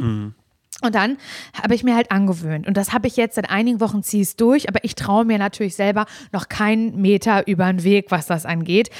Und 0.81 0.95
dann 0.95 1.17
habe 1.61 1.75
ich 1.75 1.83
mir 1.83 1.97
halt 1.97 2.13
angewöhnt. 2.13 2.69
Und 2.69 2.77
das 2.77 2.93
habe 2.93 3.09
ich 3.09 3.17
jetzt 3.17 3.35
seit 3.35 3.51
einigen 3.51 3.81
Wochen 3.81 4.05
ziehe 4.05 4.23
ich 4.23 4.29
es 4.29 4.37
durch, 4.37 4.69
aber 4.69 4.85
ich 4.85 4.95
traue 4.95 5.25
mir 5.25 5.39
natürlich 5.39 5.75
selber 5.75 6.07
noch 6.33 6.49
keinen 6.49 7.01
Meter 7.01 7.49
über 7.49 7.67
den 7.67 7.83
Weg, 7.83 8.11
was 8.11 8.27
das 8.27 8.47
angeht. 8.47 8.91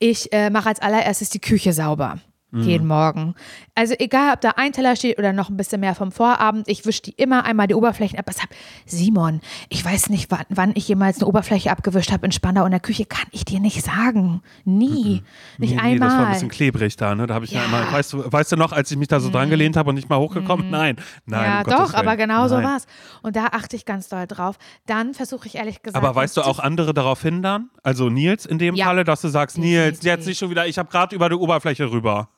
Ich 0.00 0.32
äh, 0.32 0.50
mache 0.50 0.68
als 0.68 0.80
allererstes 0.80 1.30
die 1.30 1.40
Küche 1.40 1.72
sauber. 1.72 2.18
Jeden 2.50 2.86
Morgen. 2.86 3.34
Also 3.74 3.94
egal, 3.98 4.32
ob 4.32 4.40
da 4.40 4.52
ein 4.56 4.72
Teller 4.72 4.96
steht 4.96 5.18
oder 5.18 5.34
noch 5.34 5.50
ein 5.50 5.58
bisschen 5.58 5.80
mehr 5.80 5.94
vom 5.94 6.12
Vorabend, 6.12 6.66
ich 6.66 6.86
wische 6.86 7.02
die 7.02 7.10
immer 7.12 7.44
einmal 7.44 7.66
die 7.66 7.74
Oberflächen 7.74 8.18
ab. 8.18 8.24
Was 8.26 8.42
hab, 8.42 8.48
Simon, 8.86 9.42
ich 9.68 9.84
weiß 9.84 10.08
nicht, 10.08 10.30
wann, 10.30 10.44
wann 10.48 10.72
ich 10.74 10.88
jemals 10.88 11.18
eine 11.18 11.26
Oberfläche 11.26 11.70
abgewischt 11.70 12.10
habe 12.10 12.24
in 12.24 12.32
Spandau 12.32 12.64
in 12.64 12.70
der 12.70 12.80
Küche, 12.80 13.04
kann 13.04 13.26
ich 13.32 13.44
dir 13.44 13.60
nicht 13.60 13.84
sagen. 13.84 14.40
Nie. 14.64 15.22
Nicht 15.58 15.74
nee, 15.74 15.78
einmal. 15.78 15.90
Nee, 15.90 15.98
das 15.98 16.12
war 16.12 16.26
ein 16.26 16.32
bisschen 16.32 16.48
klebrig 16.48 16.96
da, 16.96 17.14
ne? 17.14 17.26
Da 17.26 17.34
habe 17.34 17.44
ich 17.44 17.50
ja. 17.50 17.64
Immer, 17.64 17.92
weißt 17.92 18.14
du, 18.14 18.32
weißt 18.32 18.52
du 18.52 18.56
noch, 18.56 18.72
als 18.72 18.90
ich 18.90 18.96
mich 18.96 19.08
da 19.08 19.20
so 19.20 19.28
dran 19.28 19.50
gelehnt 19.50 19.76
habe 19.76 19.90
und 19.90 19.96
nicht 19.96 20.08
mal 20.08 20.18
hochgekommen? 20.18 20.70
Nein, 20.70 20.96
nein. 21.26 21.44
ja, 21.44 21.60
um 21.60 21.70
doch, 21.70 21.92
aber 21.92 22.16
genau 22.16 22.48
so 22.48 22.56
war's. 22.56 22.86
Und 23.20 23.36
da 23.36 23.48
achte 23.52 23.76
ich 23.76 23.84
ganz 23.84 24.08
doll 24.08 24.26
drauf. 24.26 24.56
Dann 24.86 25.12
versuche 25.12 25.48
ich 25.48 25.56
ehrlich 25.56 25.82
gesagt. 25.82 26.02
Aber 26.02 26.14
weißt 26.14 26.36
du 26.38 26.42
auch 26.42 26.60
andere 26.60 26.94
darauf 26.94 27.20
hindern? 27.20 27.68
Also 27.82 28.08
Nils 28.08 28.46
in 28.46 28.58
dem 28.58 28.74
Ja. 28.74 28.86
Falle, 28.86 29.04
dass 29.04 29.20
du 29.20 29.28
sagst, 29.28 29.58
Nils, 29.58 30.02
jetzt 30.02 30.26
nicht 30.26 30.38
schon 30.38 30.48
wieder, 30.48 30.66
ich 30.66 30.78
habe 30.78 30.88
gerade 30.90 31.14
über 31.14 31.28
die 31.28 31.34
Oberfläche 31.34 31.90
rüber. 31.90 32.28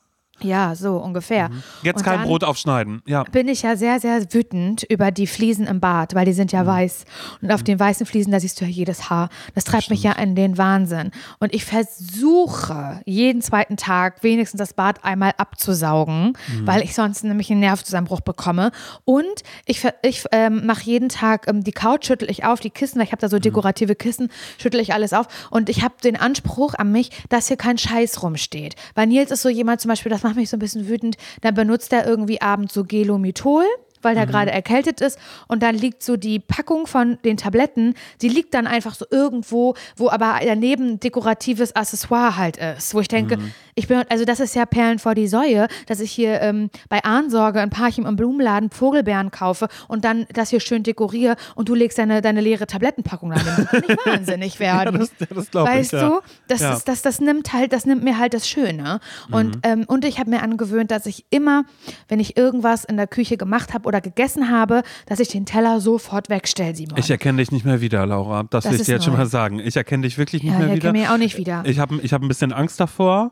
Ja, 0.43 0.75
so 0.75 0.97
ungefähr. 0.97 1.49
Mhm. 1.49 1.63
Jetzt 1.83 1.97
Und 1.99 2.03
kein 2.03 2.23
Brot 2.23 2.43
aufschneiden. 2.43 3.01
Ja. 3.05 3.23
Bin 3.23 3.47
ich 3.47 3.61
ja 3.61 3.75
sehr, 3.75 3.99
sehr 3.99 4.21
wütend 4.33 4.83
über 4.83 5.11
die 5.11 5.27
Fliesen 5.27 5.67
im 5.67 5.79
Bad, 5.79 6.15
weil 6.15 6.25
die 6.25 6.33
sind 6.33 6.51
Mhm. 6.53 6.59
ja 6.59 6.65
weiß. 6.65 7.05
Und 7.41 7.51
auf 7.51 7.63
den 7.63 7.79
weißen 7.79 8.05
Fliesen, 8.05 8.31
da 8.31 8.39
siehst 8.39 8.59
du 8.59 8.65
ja 8.65 8.71
jedes 8.71 9.09
Haar. 9.09 9.29
Das 9.55 9.63
treibt 9.63 9.89
mich 9.89 10.03
ja 10.03 10.13
in 10.13 10.35
den 10.35 10.57
Wahnsinn. 10.57 11.11
Und 11.39 11.53
ich 11.53 11.65
versuche, 11.65 13.01
jeden 13.05 13.41
zweiten 13.41 13.77
Tag 13.77 14.23
wenigstens 14.23 14.59
das 14.59 14.73
Bad 14.73 15.03
einmal 15.03 15.33
abzusaugen, 15.37 16.33
Mhm. 16.47 16.67
weil 16.67 16.81
ich 16.83 16.93
sonst 16.95 17.23
nämlich 17.23 17.49
einen 17.51 17.59
Nervzusammenbruch 17.61 18.21
bekomme. 18.21 18.71
Und 19.05 19.25
ich, 19.65 19.83
ich 20.03 20.23
ähm, 20.31 20.65
mache 20.65 20.83
jeden 20.83 21.09
Tag 21.09 21.47
ähm, 21.47 21.63
die 21.63 21.71
Couch, 21.71 22.05
schüttel 22.07 22.29
ich 22.29 22.43
auf, 22.45 22.59
die 22.59 22.69
Kissen, 22.69 22.99
weil 22.99 23.05
ich 23.05 23.11
habe 23.11 23.21
da 23.21 23.29
so 23.29 23.37
Mhm. 23.37 23.41
dekorative 23.41 23.95
Kissen, 23.95 24.29
schüttel 24.57 24.79
ich 24.79 24.93
alles 24.93 25.13
auf. 25.13 25.27
Und 25.49 25.69
ich 25.69 25.83
habe 25.83 25.95
den 26.03 26.15
Anspruch 26.15 26.73
an 26.75 26.91
mich, 26.91 27.09
dass 27.29 27.47
hier 27.47 27.57
kein 27.57 27.77
Scheiß 27.77 28.21
rumsteht. 28.23 28.75
Weil 28.95 29.07
Nils 29.07 29.31
ist 29.31 29.41
so 29.41 29.49
jemand 29.49 29.81
zum 29.81 29.89
Beispiel, 29.89 30.09
das 30.09 30.23
macht 30.31 30.39
mich 30.39 30.49
so 30.49 30.57
ein 30.57 30.59
bisschen 30.59 30.87
wütend, 30.87 31.17
dann 31.41 31.53
benutzt 31.53 31.91
er 31.91 32.07
irgendwie 32.07 32.41
abends 32.41 32.73
so 32.73 32.83
Gelomithol 32.83 33.65
weil 34.03 34.15
der 34.15 34.25
gerade 34.25 34.49
erkältet 34.51 34.99
ist. 34.99 35.19
Und 35.47 35.61
dann 35.61 35.75
liegt 35.75 36.01
so 36.01 36.17
die 36.17 36.39
Packung 36.39 36.87
von 36.87 37.19
den 37.23 37.37
Tabletten, 37.37 37.93
die 38.23 38.29
liegt 38.29 38.55
dann 38.55 38.65
einfach 38.65 38.95
so 38.95 39.05
irgendwo, 39.11 39.75
wo 39.95 40.09
aber 40.09 40.39
daneben 40.43 40.99
dekoratives 40.99 41.75
Accessoire 41.75 42.35
halt 42.35 42.57
ist, 42.57 42.95
wo 42.95 43.01
ich 43.01 43.07
denke, 43.07 43.37
ich 43.75 43.87
bin, 43.87 44.03
also 44.09 44.25
das 44.25 44.39
ist 44.39 44.55
ja 44.55 44.65
Perlen 44.65 44.99
vor 44.99 45.15
die 45.15 45.27
Säue, 45.27 45.67
dass 45.87 45.99
ich 45.99 46.11
hier 46.11 46.41
ähm, 46.41 46.69
bei 46.89 47.03
Ahnsorge 47.03 47.59
ein 47.61 47.69
Parchim 47.69 48.05
im 48.05 48.15
Blumenladen 48.15 48.69
Vogelbeeren 48.69 49.31
kaufe 49.31 49.67
und 49.87 50.03
dann 50.05 50.25
das 50.33 50.49
hier 50.49 50.59
schön 50.59 50.83
dekoriere 50.83 51.35
und 51.55 51.69
du 51.69 51.75
legst 51.75 51.97
deine, 51.97 52.21
deine 52.21 52.41
leere 52.41 52.67
Tablettenpackung 52.67 53.31
daneben. 53.31 53.67
Da 53.71 53.79
kann 53.79 53.83
ich 53.87 54.05
wahnsinnig 54.05 54.59
werden. 54.59 54.99
das- 54.99 55.11
das 55.29 55.51
glaub 55.51 55.67
ich, 55.69 55.73
weißt 55.75 55.93
ja. 55.93 56.09
du, 56.09 56.19
das, 56.47 56.59
Ja. 56.61 56.73
ist, 56.73 56.87
das, 56.87 57.01
das 57.01 57.19
nimmt 57.21 57.53
halt, 57.53 57.73
das 57.73 57.85
nimmt 57.85 58.03
mir 58.03 58.17
halt 58.17 58.33
das 58.33 58.47
Schöne. 58.47 58.99
Und, 59.31 59.59
ähm, 59.63 59.85
und 59.87 60.05
ich 60.05 60.19
habe 60.19 60.29
mir 60.29 60.41
angewöhnt, 60.43 60.91
dass 60.91 61.05
ich 61.05 61.25
immer, 61.29 61.63
wenn 62.07 62.19
ich 62.19 62.37
irgendwas 62.37 62.83
in 62.85 62.97
der 62.97 63.07
Küche 63.07 63.37
gemacht 63.37 63.73
habe 63.73 63.87
oder 63.87 64.01
gegessen 64.01 64.49
habe, 64.49 64.83
dass 65.05 65.19
ich 65.19 65.29
den 65.29 65.45
Teller 65.45 65.79
sofort 65.81 66.29
wegstelle, 66.29 66.75
Simon. 66.75 66.97
Ich 66.97 67.09
erkenne 67.09 67.37
dich 67.39 67.51
nicht 67.51 67.65
mehr 67.65 67.81
wieder, 67.81 68.05
Laura. 68.05 68.43
Das, 68.49 68.63
Das 68.65 68.73
will 68.73 68.79
ich 68.81 68.85
dir 68.85 68.93
jetzt 68.93 69.05
schon 69.05 69.13
neu. 69.13 69.19
mal 69.19 69.25
sagen. 69.27 69.59
Ich 69.59 69.75
erkenne 69.77 70.03
dich 70.03 70.17
wirklich 70.17 70.43
nicht 70.43 70.51
ja, 70.53 70.59
mehr 70.59 70.67
ich 70.69 70.75
wieder. 70.75 70.87
erkenne 70.89 71.03
mich 71.03 71.09
auch 71.13 71.17
nicht 71.17 71.37
wieder. 71.37 71.63
Ich 71.65 71.79
habe 71.79 71.99
ich 72.01 72.13
hab 72.13 72.21
ein 72.21 72.27
bisschen 72.27 72.51
Angst 72.53 72.79
davor. 72.79 73.31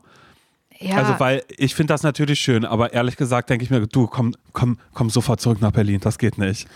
Ja, 0.80 0.96
Also, 0.96 1.18
weil 1.18 1.42
ich 1.56 1.74
finde 1.74 1.92
das 1.94 2.02
natürlich 2.02 2.40
schön, 2.40 2.64
aber 2.64 2.92
ehrlich 2.92 3.16
gesagt 3.16 3.50
denke 3.50 3.64
ich 3.64 3.70
mir, 3.70 3.86
du, 3.86 4.06
komm, 4.06 4.34
komm, 4.52 4.78
komm 4.94 5.10
sofort 5.10 5.40
zurück 5.40 5.60
nach 5.60 5.72
Berlin. 5.72 6.00
Das 6.00 6.18
geht 6.18 6.38
nicht. 6.38 6.66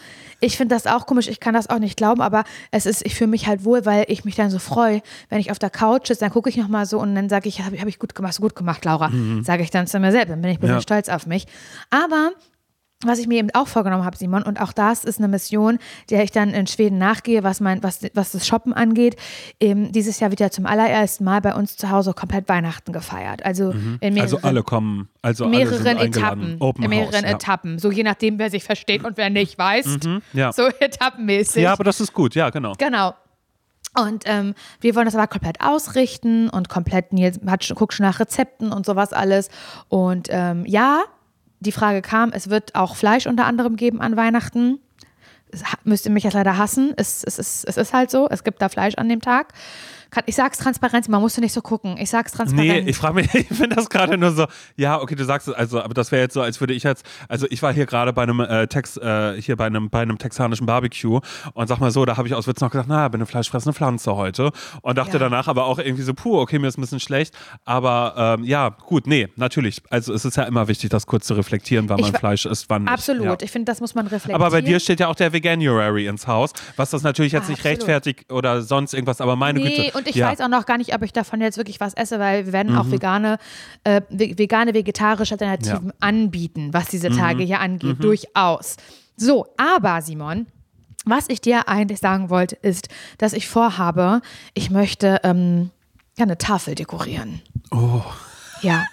ich 0.41 0.57
finde 0.59 0.75
das 0.75 0.87
auch 0.87 1.07
komisch, 1.07 1.27
ich 1.29 1.41
kann 1.41 1.55
das 1.55 1.71
auch 1.71 1.79
nicht 1.79 1.97
glauben, 1.97 2.21
aber 2.21 2.45
es 2.71 2.85
ist, 2.87 3.05
ich 3.07 3.15
fühle 3.15 3.31
mich 3.31 3.47
halt 3.47 3.65
wohl, 3.65 3.87
weil 3.87 4.05
ich 4.09 4.25
mich 4.27 4.35
dann 4.35 4.51
so 4.51 4.59
freue, 4.59 5.01
wenn 5.31 5.39
ich 5.41 5.51
auf 5.51 5.59
der 5.59 5.71
Couch 5.71 6.09
sitze, 6.09 6.21
dann 6.21 6.31
gucke 6.31 6.51
ich 6.51 6.57
nochmal 6.59 6.85
so 6.85 6.99
und 7.01 7.15
dann 7.15 7.29
sage 7.31 7.49
ich, 7.49 7.63
habe 7.63 7.79
hab 7.81 7.89
ich 7.89 7.99
gut 7.99 8.15
gemacht, 8.15 8.37
du 8.37 8.43
gut 8.43 8.55
gemacht, 8.55 8.85
Laura. 8.85 9.11
Sage 9.43 9.63
ich 9.63 9.71
dann 9.71 9.87
zu 9.87 9.99
mir 10.01 10.13
selbst, 10.13 10.31
dann 10.31 10.43
bin 10.43 10.51
ich 10.51 10.59
ein 10.59 10.61
bisschen 10.61 10.75
Mhm. 10.75 10.79
Ja. 10.79 10.83
stolz 10.83 11.09
auf 11.09 11.27
mich. 11.27 11.47
Aber 11.89 12.33
was 13.09 13.19
ich 13.19 13.27
mir 13.27 13.39
eben 13.39 13.51
auch 13.55 13.69
vorgenommen 13.69 14.05
habe, 14.05 14.17
Simon, 14.17 14.43
und 14.43 14.61
auch 14.61 14.73
das 14.73 15.05
ist 15.05 15.19
eine 15.19 15.29
Mission, 15.29 15.79
der 16.11 16.23
ich 16.25 16.31
dann 16.31 16.51
in 16.51 16.67
Schweden 16.67 16.99
nachgehe, 16.99 17.43
was, 17.43 17.61
mein, 17.61 17.83
was, 17.83 18.01
was 18.15 18.33
das 18.33 18.47
Shoppen 18.47 18.73
angeht. 18.73 19.17
Ähm, 19.61 19.93
dieses 19.93 20.21
Jahr 20.21 20.31
wird 20.31 20.41
ja 20.41 20.51
zum 20.51 20.67
allerersten 20.67 21.25
Mal 21.25 21.41
bei 21.41 21.55
uns 21.55 21.77
zu 21.77 21.91
Hause 21.91 22.13
komplett 22.15 22.49
Weihnachten 22.49 22.93
gefeiert. 22.93 23.45
Also 23.45 23.71
in 23.71 23.99
mehreren, 24.01 24.21
Also 24.21 24.39
alle 24.43 24.63
kommen. 24.63 25.09
Also 25.23 25.49
mehreren. 25.49 25.99
Etappen. 25.99 26.57
Open 26.61 26.85
in 26.85 26.91
mehreren 26.91 27.15
House, 27.15 27.23
ja. 27.23 27.31
Etappen. 27.31 27.79
So 27.79 27.91
je 27.91 28.03
nachdem, 28.03 28.39
wer 28.39 28.51
sich 28.51 28.65
versteht 28.65 29.05
und 29.05 29.17
wer 29.17 29.31
nicht 29.31 29.59
weiß. 29.59 29.99
ja. 30.33 30.53
So 30.53 30.67
etappenmäßig. 30.81 31.63
Ja, 31.63 31.73
aber 31.73 31.85
das 31.85 32.01
ist 32.01 32.13
gut, 32.13 32.35
ja, 32.35 32.51
genau. 32.51 32.73
Genau. 32.79 33.15
Und 33.97 34.25
ähm, 34.27 34.55
wir 34.81 34.95
wollen 34.97 35.05
das 35.05 35.15
aber 35.15 35.29
komplett 35.29 35.61
ausrichten 35.61 36.49
und 36.49 36.69
komplett, 36.69 37.13
Nils 37.13 37.39
hat, 37.47 37.71
guckt 37.77 37.95
schon 37.95 38.05
nach 38.05 38.19
Rezepten 38.19 38.73
und 38.73 38.85
sowas 38.87 39.13
alles. 39.13 39.51
Und 39.89 40.29
ähm, 40.31 40.65
ja, 40.67 41.05
die 41.65 41.73
Frage 41.73 42.03
kam, 42.03 42.31
es 42.33 42.51
wird 42.51 42.75
auch 42.75 42.97
Fleisch 42.97 43.27
unter 43.27 43.47
anderem 43.47 43.77
geben 43.77 44.01
an 44.01 44.17
Weihnachten. 44.17 44.79
Es 45.51 45.63
müsst 45.85 46.07
ihr 46.07 46.13
mich 46.13 46.25
jetzt 46.25 46.35
leider 46.35 46.57
hassen. 46.57 46.93
Es, 46.97 47.25
es, 47.25 47.39
ist, 47.39 47.65
es 47.65 47.77
ist 47.77 47.93
halt 47.93 48.11
so, 48.11 48.29
es 48.29 48.45
gibt 48.45 48.61
da 48.63 48.69
Fleisch 48.69 48.95
an 48.97 49.09
dem 49.09 49.21
Tag. 49.21 49.53
Ich 50.27 50.37
sag's 50.37 50.59
transparent, 50.59 51.09
man 51.09 51.21
musste 51.21 51.41
nicht 51.41 51.53
so 51.53 51.61
gucken. 51.63 51.97
Ich 51.99 52.11
sag's 52.11 52.33
transparent. 52.33 52.85
Nee, 52.85 52.91
ich 52.91 52.97
frage 52.97 53.15
mich, 53.15 53.35
ich 53.35 53.49
finde 53.49 53.77
das 53.77 53.89
gerade 53.91 54.17
nur 54.19 54.31
so, 54.33 54.47
ja, 54.77 55.01
okay, 55.01 55.15
du 55.15 55.25
sagst 55.25 55.49
es, 55.49 55.55
also, 55.55 55.81
aber 55.83 55.95
das 55.95 56.13
wäre 56.13 56.23
jetzt 56.23 56.35
so, 56.35 56.41
als 56.43 56.61
würde 56.61 56.75
ich 56.75 56.83
jetzt, 56.83 57.05
also 57.29 57.47
ich 57.51 57.63
war 57.63 57.73
hier 57.73 57.87
gerade 57.87 58.13
bei 58.13 58.23
einem 58.23 58.41
äh, 58.41 58.67
Tex, 58.67 58.97
äh, 58.97 59.41
hier 59.41 59.57
bei 59.57 59.67
einem, 59.67 59.91
bei 59.91 60.01
einem 60.01 60.19
texanischen 60.19 60.67
Barbecue 60.67 61.21
und 61.55 61.67
sag 61.67 61.79
mal 61.81 61.91
so, 61.91 62.05
da 62.05 62.17
habe 62.17 62.29
ich 62.29 62.35
aus 62.35 62.47
Witz 62.47 62.61
noch 62.61 62.71
gesagt, 62.71 62.89
na, 62.89 63.09
bin 63.09 63.21
eine 63.21 63.27
fleischfressende 63.27 63.75
Pflanze 63.75 64.15
heute 64.17 64.51
und 64.83 64.97
dachte 64.99 65.15
Ja. 65.15 65.19
danach 65.19 65.49
aber 65.49 65.65
auch 65.67 65.79
irgendwie 65.79 66.03
so, 66.03 66.15
puh, 66.15 66.39
okay, 66.41 66.59
mir 66.59 66.69
ist 66.69 66.79
ein 66.79 66.81
bisschen 66.81 67.01
schlecht, 67.01 67.35
aber 67.65 68.37
ähm, 68.39 68.45
ja, 68.45 68.69
gut, 68.71 69.07
nee, 69.07 69.29
natürlich, 69.37 69.83
also 69.91 70.13
es 70.13 70.25
ist 70.25 70.37
ja 70.37 70.45
immer 70.45 70.69
wichtig, 70.69 70.91
das 70.91 71.07
kurz 71.07 71.27
zu 71.27 71.35
reflektieren, 71.35 71.89
wann 71.89 71.99
Ich 71.99 72.13
man 72.13 72.15
Fleisch 72.15 72.47
isst, 72.47 72.67
wann 72.69 72.83
nicht. 72.85 72.93
Absolut. 72.93 73.25
Ja. 73.25 73.37
Ich 73.41 73.51
finde, 73.51 73.71
das 73.71 73.81
muss 73.81 73.95
man 73.95 74.07
reflektieren. 74.07 74.41
Aber 74.41 74.51
bei 74.51 74.61
dir 74.61 74.79
steht 74.81 75.01
ja 75.01 75.09
auch 75.09 75.15
der 75.15 75.33
Veganuary 75.33 76.07
ins 76.07 76.27
Haus, 76.27 76.53
was 76.77 76.91
das 76.91 77.03
natürlich 77.03 77.33
jetzt 77.33 77.49
nicht 77.49 77.59
Absolut. 77.61 77.79
rechtfertigt 77.79 78.33
oder 78.33 78.63
sonst 78.63 78.95
irgendwas, 78.95 79.21
aber 79.21 79.37
meine 79.37 79.59
Nee, 79.61 79.77
Güte. 79.93 79.99
Und 80.05 80.11
ich 80.11 80.17
ja. 80.17 80.27
Mhm. 80.27 80.31
weiß 80.33 80.41
auch 80.43 80.49
noch 80.49 80.67
gar 80.67 80.79
nicht, 80.79 80.95
ob 80.95 81.03
ich 81.03 81.13
davon 81.13 81.41
jetzt 81.41 81.57
wirklich 81.57 81.81
was 81.81 81.95
esse, 81.95 82.19
weil 82.19 82.47
wir 82.47 82.53
werden 82.53 82.77
auch 82.77 82.91
vegane, 82.91 83.39
äh, 83.85 84.01
ve- 84.11 84.37
vegane, 84.39 84.75
vegetarische 84.75 85.35
Alternativen 85.35 85.93
anbieten, 86.01 86.71
was 86.73 86.89
diese 86.89 87.11
Mhm. 87.11 87.17
Tage 87.19 87.43
hier 87.45 87.61
angeht, 87.61 87.97
durchaus. 88.03 88.77
So, 89.17 89.47
aber 89.57 90.03
Simon, 90.03 90.47
was 91.05 91.29
ich 91.29 91.41
dir 91.41 91.69
eigentlich 91.69 91.99
sagen 92.01 92.31
wollte, 92.31 92.57
ist, 92.57 92.89
dass 93.19 93.33
ich 93.33 93.49
vorhabe, 93.49 94.21
ich 94.55 94.71
möchte 94.71 95.21
ähm, 95.25 95.71
ja, 96.17 96.25
eine 96.25 96.39
Tafel 96.39 96.75
dekorieren. 96.75 97.43
Oh. 97.71 98.03
Ja. 98.63 98.85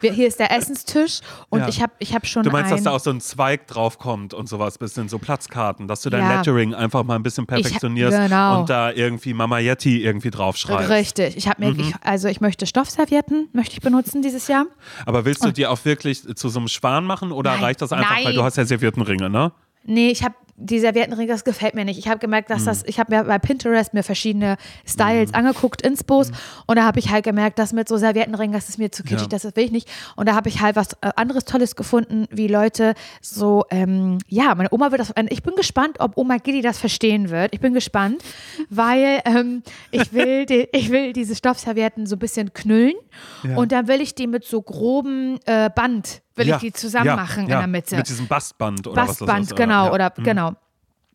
Wir, 0.00 0.12
hier 0.12 0.26
ist 0.28 0.38
der 0.40 0.50
Essenstisch 0.56 1.20
und 1.50 1.60
Ja. 1.60 1.68
ich 1.68 1.82
habe 1.82 1.92
ich 1.98 2.14
hab 2.14 2.26
schon 2.26 2.42
Du 2.42 2.50
meinst, 2.50 2.70
ein, 2.70 2.76
dass 2.76 2.84
da 2.84 2.90
auch 2.92 3.00
so 3.00 3.10
ein 3.10 3.20
Zweig 3.20 3.66
drauf 3.66 3.98
kommt 3.98 4.34
und 4.34 4.48
sowas, 4.48 4.78
bisschen 4.78 5.08
so 5.08 5.18
Platzkarten, 5.18 5.88
dass 5.88 6.02
du 6.02 6.10
dein 6.10 6.22
Ja. 6.22 6.36
Lettering 6.38 6.74
einfach 6.74 7.02
mal 7.04 7.16
ein 7.16 7.22
bisschen 7.22 7.46
perfektionierst 7.46 8.16
genau. 8.16 8.60
und 8.60 8.70
da 8.70 8.90
irgendwie 8.92 9.34
Mama 9.34 9.58
Yeti 9.58 10.02
irgendwie 10.02 10.30
draufschreibst. 10.30 10.90
Richtig. 10.90 11.36
Ich 11.36 11.48
habe 11.48 11.64
mir, 11.64 11.72
Mhm. 11.72 11.80
ich, 11.80 11.94
also 12.02 12.28
ich 12.28 12.40
möchte 12.40 12.66
Stoffservietten, 12.66 13.48
möchte 13.52 13.74
ich 13.74 13.80
benutzen 13.80 14.22
dieses 14.22 14.48
Jahr. 14.48 14.66
Aber 15.06 15.24
willst 15.24 15.44
du 15.44 15.50
die 15.52 15.66
auch 15.66 15.84
wirklich 15.84 16.22
zu 16.36 16.48
so 16.48 16.58
einem 16.58 16.68
Schwan 16.68 17.04
machen 17.04 17.32
oder 17.32 17.52
Nein. 17.52 17.64
reicht 17.64 17.82
das 17.82 17.92
einfach, 17.92 18.16
weil 18.16 18.24
Nein. 18.24 18.34
du 18.34 18.42
hast 18.42 18.56
ja 18.56 18.64
Serviettenringe, 18.64 19.28
ne? 19.30 19.52
Nee, 19.86 20.08
ich 20.10 20.22
habe 20.24 20.34
die 20.56 20.78
Serviettenringe, 20.78 21.26
das 21.28 21.42
gefällt 21.44 21.74
mir 21.74 21.84
nicht. 21.84 21.98
Ich 21.98 22.08
habe 22.08 22.18
gemerkt, 22.20 22.48
dass 22.50 22.64
das, 22.64 22.84
ich 22.86 23.00
habe 23.00 23.14
mir 23.16 23.24
bei 23.24 23.38
Pinterest 23.38 23.92
mir 23.92 24.02
verschiedene 24.04 24.56
Styles 24.86 25.34
angeguckt, 25.34 25.82
Inspos 25.82 26.30
und 26.66 26.76
da 26.76 26.84
habe 26.84 27.00
ich 27.00 27.10
halt 27.10 27.24
gemerkt, 27.24 27.58
dass 27.58 27.72
mit 27.72 27.88
so 27.88 27.96
Serviettenringen, 27.96 28.52
das 28.52 28.68
ist 28.68 28.78
mir 28.78 28.92
zu 28.92 29.02
kitschig, 29.02 29.22
Ja. 29.32 29.38
das 29.38 29.44
will 29.56 29.64
ich 29.64 29.72
nicht. 29.72 29.88
Und 30.16 30.28
da 30.28 30.34
habe 30.34 30.48
ich 30.48 30.60
halt 30.60 30.76
was 30.76 30.92
äh, 31.00 31.10
anderes 31.16 31.44
Tolles 31.44 31.74
gefunden, 31.74 32.26
wie 32.30 32.46
Leute 32.46 32.94
so, 33.20 33.64
ähm, 33.70 34.18
ja, 34.28 34.54
meine 34.54 34.68
Oma 34.72 34.90
wird 34.92 35.00
das, 35.00 35.12
ich 35.30 35.42
bin 35.42 35.54
gespannt, 35.56 35.96
ob 35.98 36.16
Oma 36.16 36.36
Gilly 36.36 36.62
das 36.62 36.78
verstehen 36.78 37.30
wird. 37.30 37.52
Ich 37.52 37.60
bin 37.60 37.74
gespannt, 37.74 38.22
weil 38.70 39.20
ähm, 39.24 39.62
ich 39.90 40.12
will, 40.12 40.46
die, 40.46 40.68
ich 40.72 40.90
will 40.90 41.12
diese 41.12 41.34
Stoffservietten 41.34 42.06
so 42.06 42.16
ein 42.16 42.20
bisschen 42.20 42.52
knüllen 42.52 42.94
Ja. 43.42 43.56
und 43.56 43.72
dann 43.72 43.88
will 43.88 44.00
ich 44.00 44.14
die 44.14 44.26
mit 44.28 44.44
so 44.44 44.62
grobem 44.62 45.38
äh, 45.46 45.68
Band, 45.70 46.22
will 46.36 46.46
Ja, 46.48 46.56
ich 46.56 46.60
die 46.62 46.72
zusammen 46.72 47.06
ja, 47.06 47.16
machen 47.16 47.48
ja, 47.48 47.54
in 47.56 47.60
der 47.60 47.66
Mitte. 47.66 47.96
Mit 47.96 48.08
diesem 48.08 48.26
Bastband 48.26 48.86
oder 48.86 49.02
was 49.02 49.08
das 49.10 49.18
Bastband, 49.20 49.44
ist. 49.46 49.56
genau, 49.56 49.86
ja. 49.86 49.92
oder 49.92 50.10
genau. 50.10 50.52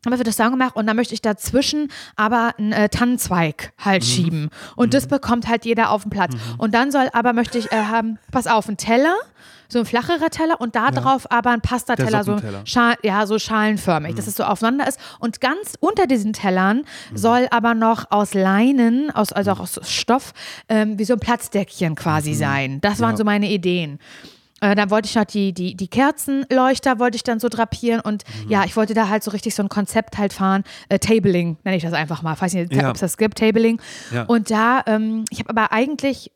Aber 0.05 0.17
wird 0.17 0.29
das 0.29 0.37
dann 0.37 0.51
gemacht 0.51 0.77
und 0.77 0.87
dann 0.87 0.95
möchte 0.95 1.13
ich 1.13 1.21
dazwischen 1.21 1.91
aber 2.15 2.53
einen 2.57 2.71
äh, 2.71 2.87
Tannenzweig 2.87 3.73
halt 3.77 4.01
Mhm. 4.03 4.07
schieben. 4.07 4.49
Und 4.77 4.93
das 4.93 5.07
bekommt 5.07 5.49
halt 5.49 5.65
jeder 5.65 5.89
auf 5.91 6.03
dem 6.03 6.09
Platz. 6.09 6.33
Und 6.57 6.73
dann 6.73 6.89
soll 6.91 7.09
aber, 7.11 7.33
möchte 7.33 7.57
ich 7.57 7.69
äh, 7.73 7.83
haben, 7.83 8.17
pass 8.31 8.47
auf, 8.47 8.69
ein 8.69 8.77
Teller, 8.77 9.13
so 9.67 9.77
ein 9.79 9.85
flacherer 9.85 10.29
Teller 10.29 10.61
und 10.61 10.75
da 10.77 10.89
drauf 10.91 11.29
aber 11.29 11.51
ein 11.51 11.59
Pastateller, 11.59 12.23
so. 12.23 12.37
Schal, 12.63 12.95
ja, 13.03 13.27
so 13.27 13.37
schalenförmig, 13.37 14.15
dass 14.15 14.25
es 14.27 14.35
so 14.35 14.43
aufeinander 14.45 14.87
ist. 14.87 14.99
Und 15.19 15.41
ganz 15.41 15.75
unter 15.81 16.07
diesen 16.07 16.31
Tellern 16.31 16.85
soll 17.13 17.47
aber 17.51 17.73
noch 17.73 18.09
aus 18.09 18.33
Leinen, 18.33 19.11
aus, 19.11 19.33
also 19.33 19.51
auch 19.51 19.59
aus 19.59 19.79
Stoff, 19.83 20.31
ähm, 20.69 20.97
wie 20.97 21.03
so 21.03 21.13
ein 21.15 21.19
Platzdeckchen 21.19 21.95
quasi 21.95 22.33
sein. 22.35 22.79
Das 22.79 23.01
waren 23.01 23.11
Ja. 23.11 23.17
so 23.17 23.23
meine 23.25 23.49
Ideen. 23.51 23.99
Äh, 24.61 24.75
dann 24.75 24.89
wollte 24.89 25.07
ich 25.07 25.15
noch 25.15 25.25
die, 25.25 25.53
die, 25.53 25.75
die 25.75 25.87
Kerzenleuchter 25.87 26.99
wollte 26.99 27.15
ich 27.15 27.23
dann 27.23 27.39
so 27.39 27.49
drapieren 27.49 28.01
und 28.01 28.23
Mhm. 28.45 28.51
ja, 28.51 28.63
ich 28.65 28.75
wollte 28.75 28.93
da 28.93 29.09
halt 29.09 29.23
so 29.23 29.31
richtig 29.31 29.55
so 29.55 29.63
ein 29.63 29.69
Konzept 29.69 30.17
halt 30.17 30.33
fahren. 30.33 30.63
Äh, 30.89 30.99
Tabling 30.99 31.57
nenne 31.63 31.77
ich 31.77 31.83
das 31.83 31.93
einfach 31.93 32.21
mal. 32.21 32.33
Ich 32.33 32.41
weiß 32.41 32.53
nicht, 32.53 32.73
Ja. 32.73 32.89
ob 32.89 32.95
es 32.95 33.01
das 33.01 33.17
gibt, 33.17 33.37
Tabling. 33.39 33.81
Ja. 34.13 34.23
Und 34.23 34.51
da, 34.51 34.83
ähm, 34.85 35.25
ich 35.29 35.39
habe 35.39 35.49
aber 35.49 35.71
eigentlich, 35.71 36.31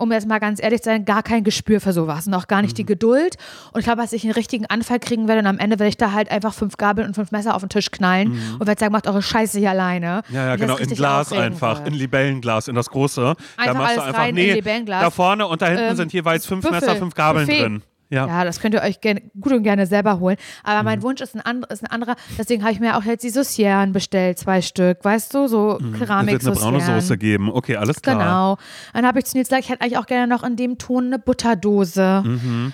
um 0.00 0.10
jetzt 0.12 0.26
mal 0.26 0.38
ganz 0.40 0.62
ehrlich 0.62 0.82
zu 0.82 0.90
sein, 0.90 1.04
gar 1.04 1.22
kein 1.22 1.44
Gespür 1.44 1.80
für 1.80 1.92
sowas 1.92 2.26
und 2.26 2.34
auch 2.34 2.46
gar 2.48 2.62
nicht 2.62 2.72
Mhm. 2.72 2.76
die 2.76 2.86
Geduld. 2.86 3.36
Und 3.72 3.80
ich 3.80 3.84
glaube, 3.84 4.00
dass 4.02 4.12
ich 4.12 4.24
einen 4.24 4.32
richtigen 4.32 4.66
Anfall 4.66 4.98
kriegen 4.98 5.28
werde 5.28 5.40
und 5.40 5.46
am 5.46 5.58
Ende 5.58 5.78
werde 5.78 5.88
ich 5.88 5.96
da 5.96 6.12
halt 6.12 6.30
einfach 6.30 6.52
fünf 6.54 6.76
Gabeln 6.76 7.06
und 7.08 7.14
fünf 7.14 7.30
Messer 7.30 7.54
auf 7.54 7.62
den 7.62 7.68
Tisch 7.68 7.90
knallen 7.90 8.32
und 8.58 8.66
werde 8.66 8.78
sagen, 8.80 8.92
macht 8.92 9.06
eure 9.06 9.22
Scheiße 9.22 9.58
hier 9.58 9.70
alleine. 9.70 10.22
Mhm. 10.28 10.34
Ja, 10.34 10.46
ja, 10.46 10.56
genau, 10.56 10.76
in 10.76 10.88
Glas 10.88 11.32
einfach, 11.32 11.78
wird. 11.78 11.88
in 11.88 11.94
Libellenglas, 11.94 12.68
in 12.68 12.74
das 12.74 12.88
große. 12.90 13.20
da 13.56 13.62
Einfach 13.62 13.74
machst 13.80 13.96
du 13.96 14.02
einfach, 14.02 14.18
rein 14.20 14.36
in 14.36 14.62
nee, 14.64 14.84
da 14.86 15.10
vorne 15.10 15.46
und 15.46 15.62
da 15.62 15.66
hinten 15.66 15.82
Ähm, 15.90 15.96
sind 15.96 16.12
jeweils 16.12 16.46
fünf 16.46 16.62
Buffet, 16.64 16.80
Messer, 16.80 16.96
fünf 16.96 17.14
Gabeln 17.14 17.46
Buffet. 17.46 17.62
drin. 17.62 17.82
Ja. 18.10 18.26
Ja, 18.26 18.44
das 18.44 18.60
könnt 18.60 18.74
ihr 18.74 18.82
euch 18.82 19.00
gerne, 19.00 19.22
gut 19.40 19.52
und 19.52 19.62
gerne 19.62 19.86
selber 19.86 20.18
holen. 20.20 20.36
Aber 20.64 20.80
Mhm. 20.80 20.84
mein 20.84 21.02
Wunsch 21.02 21.20
ist 21.20 21.34
ein, 21.36 21.40
and, 21.40 21.64
ist 21.66 21.82
ein 21.82 21.86
anderer. 21.90 22.16
Deswegen 22.36 22.62
habe 22.62 22.72
ich 22.72 22.80
mir 22.80 22.96
auch 22.98 23.04
jetzt 23.04 23.22
die 23.22 23.30
Saucieren 23.30 23.92
bestellt, 23.92 24.38
zwei 24.38 24.60
Stück. 24.62 25.04
Weißt 25.04 25.32
du, 25.32 25.46
so 25.46 25.78
Mhm. 25.80 25.94
Es 25.94 25.98
keramik 26.00 26.32
wird 26.32 26.46
eine 26.46 26.54
braune 26.56 26.80
Soße 26.80 27.16
geben. 27.18 27.50
Okay, 27.52 27.76
alles 27.76 28.02
klar. 28.02 28.18
Genau. 28.18 28.58
Dann 28.92 29.06
habe 29.06 29.20
ich 29.20 29.26
zu 29.26 29.36
Nils 29.36 29.48
gesagt, 29.48 29.64
ich 29.64 29.70
hätte 29.70 29.82
eigentlich 29.82 29.98
auch 29.98 30.06
gerne 30.06 30.26
noch 30.26 30.42
in 30.42 30.56
dem 30.56 30.76
Ton 30.78 31.06
eine 31.06 31.18
Butterdose. 31.20 32.22
Mhm. 32.26 32.72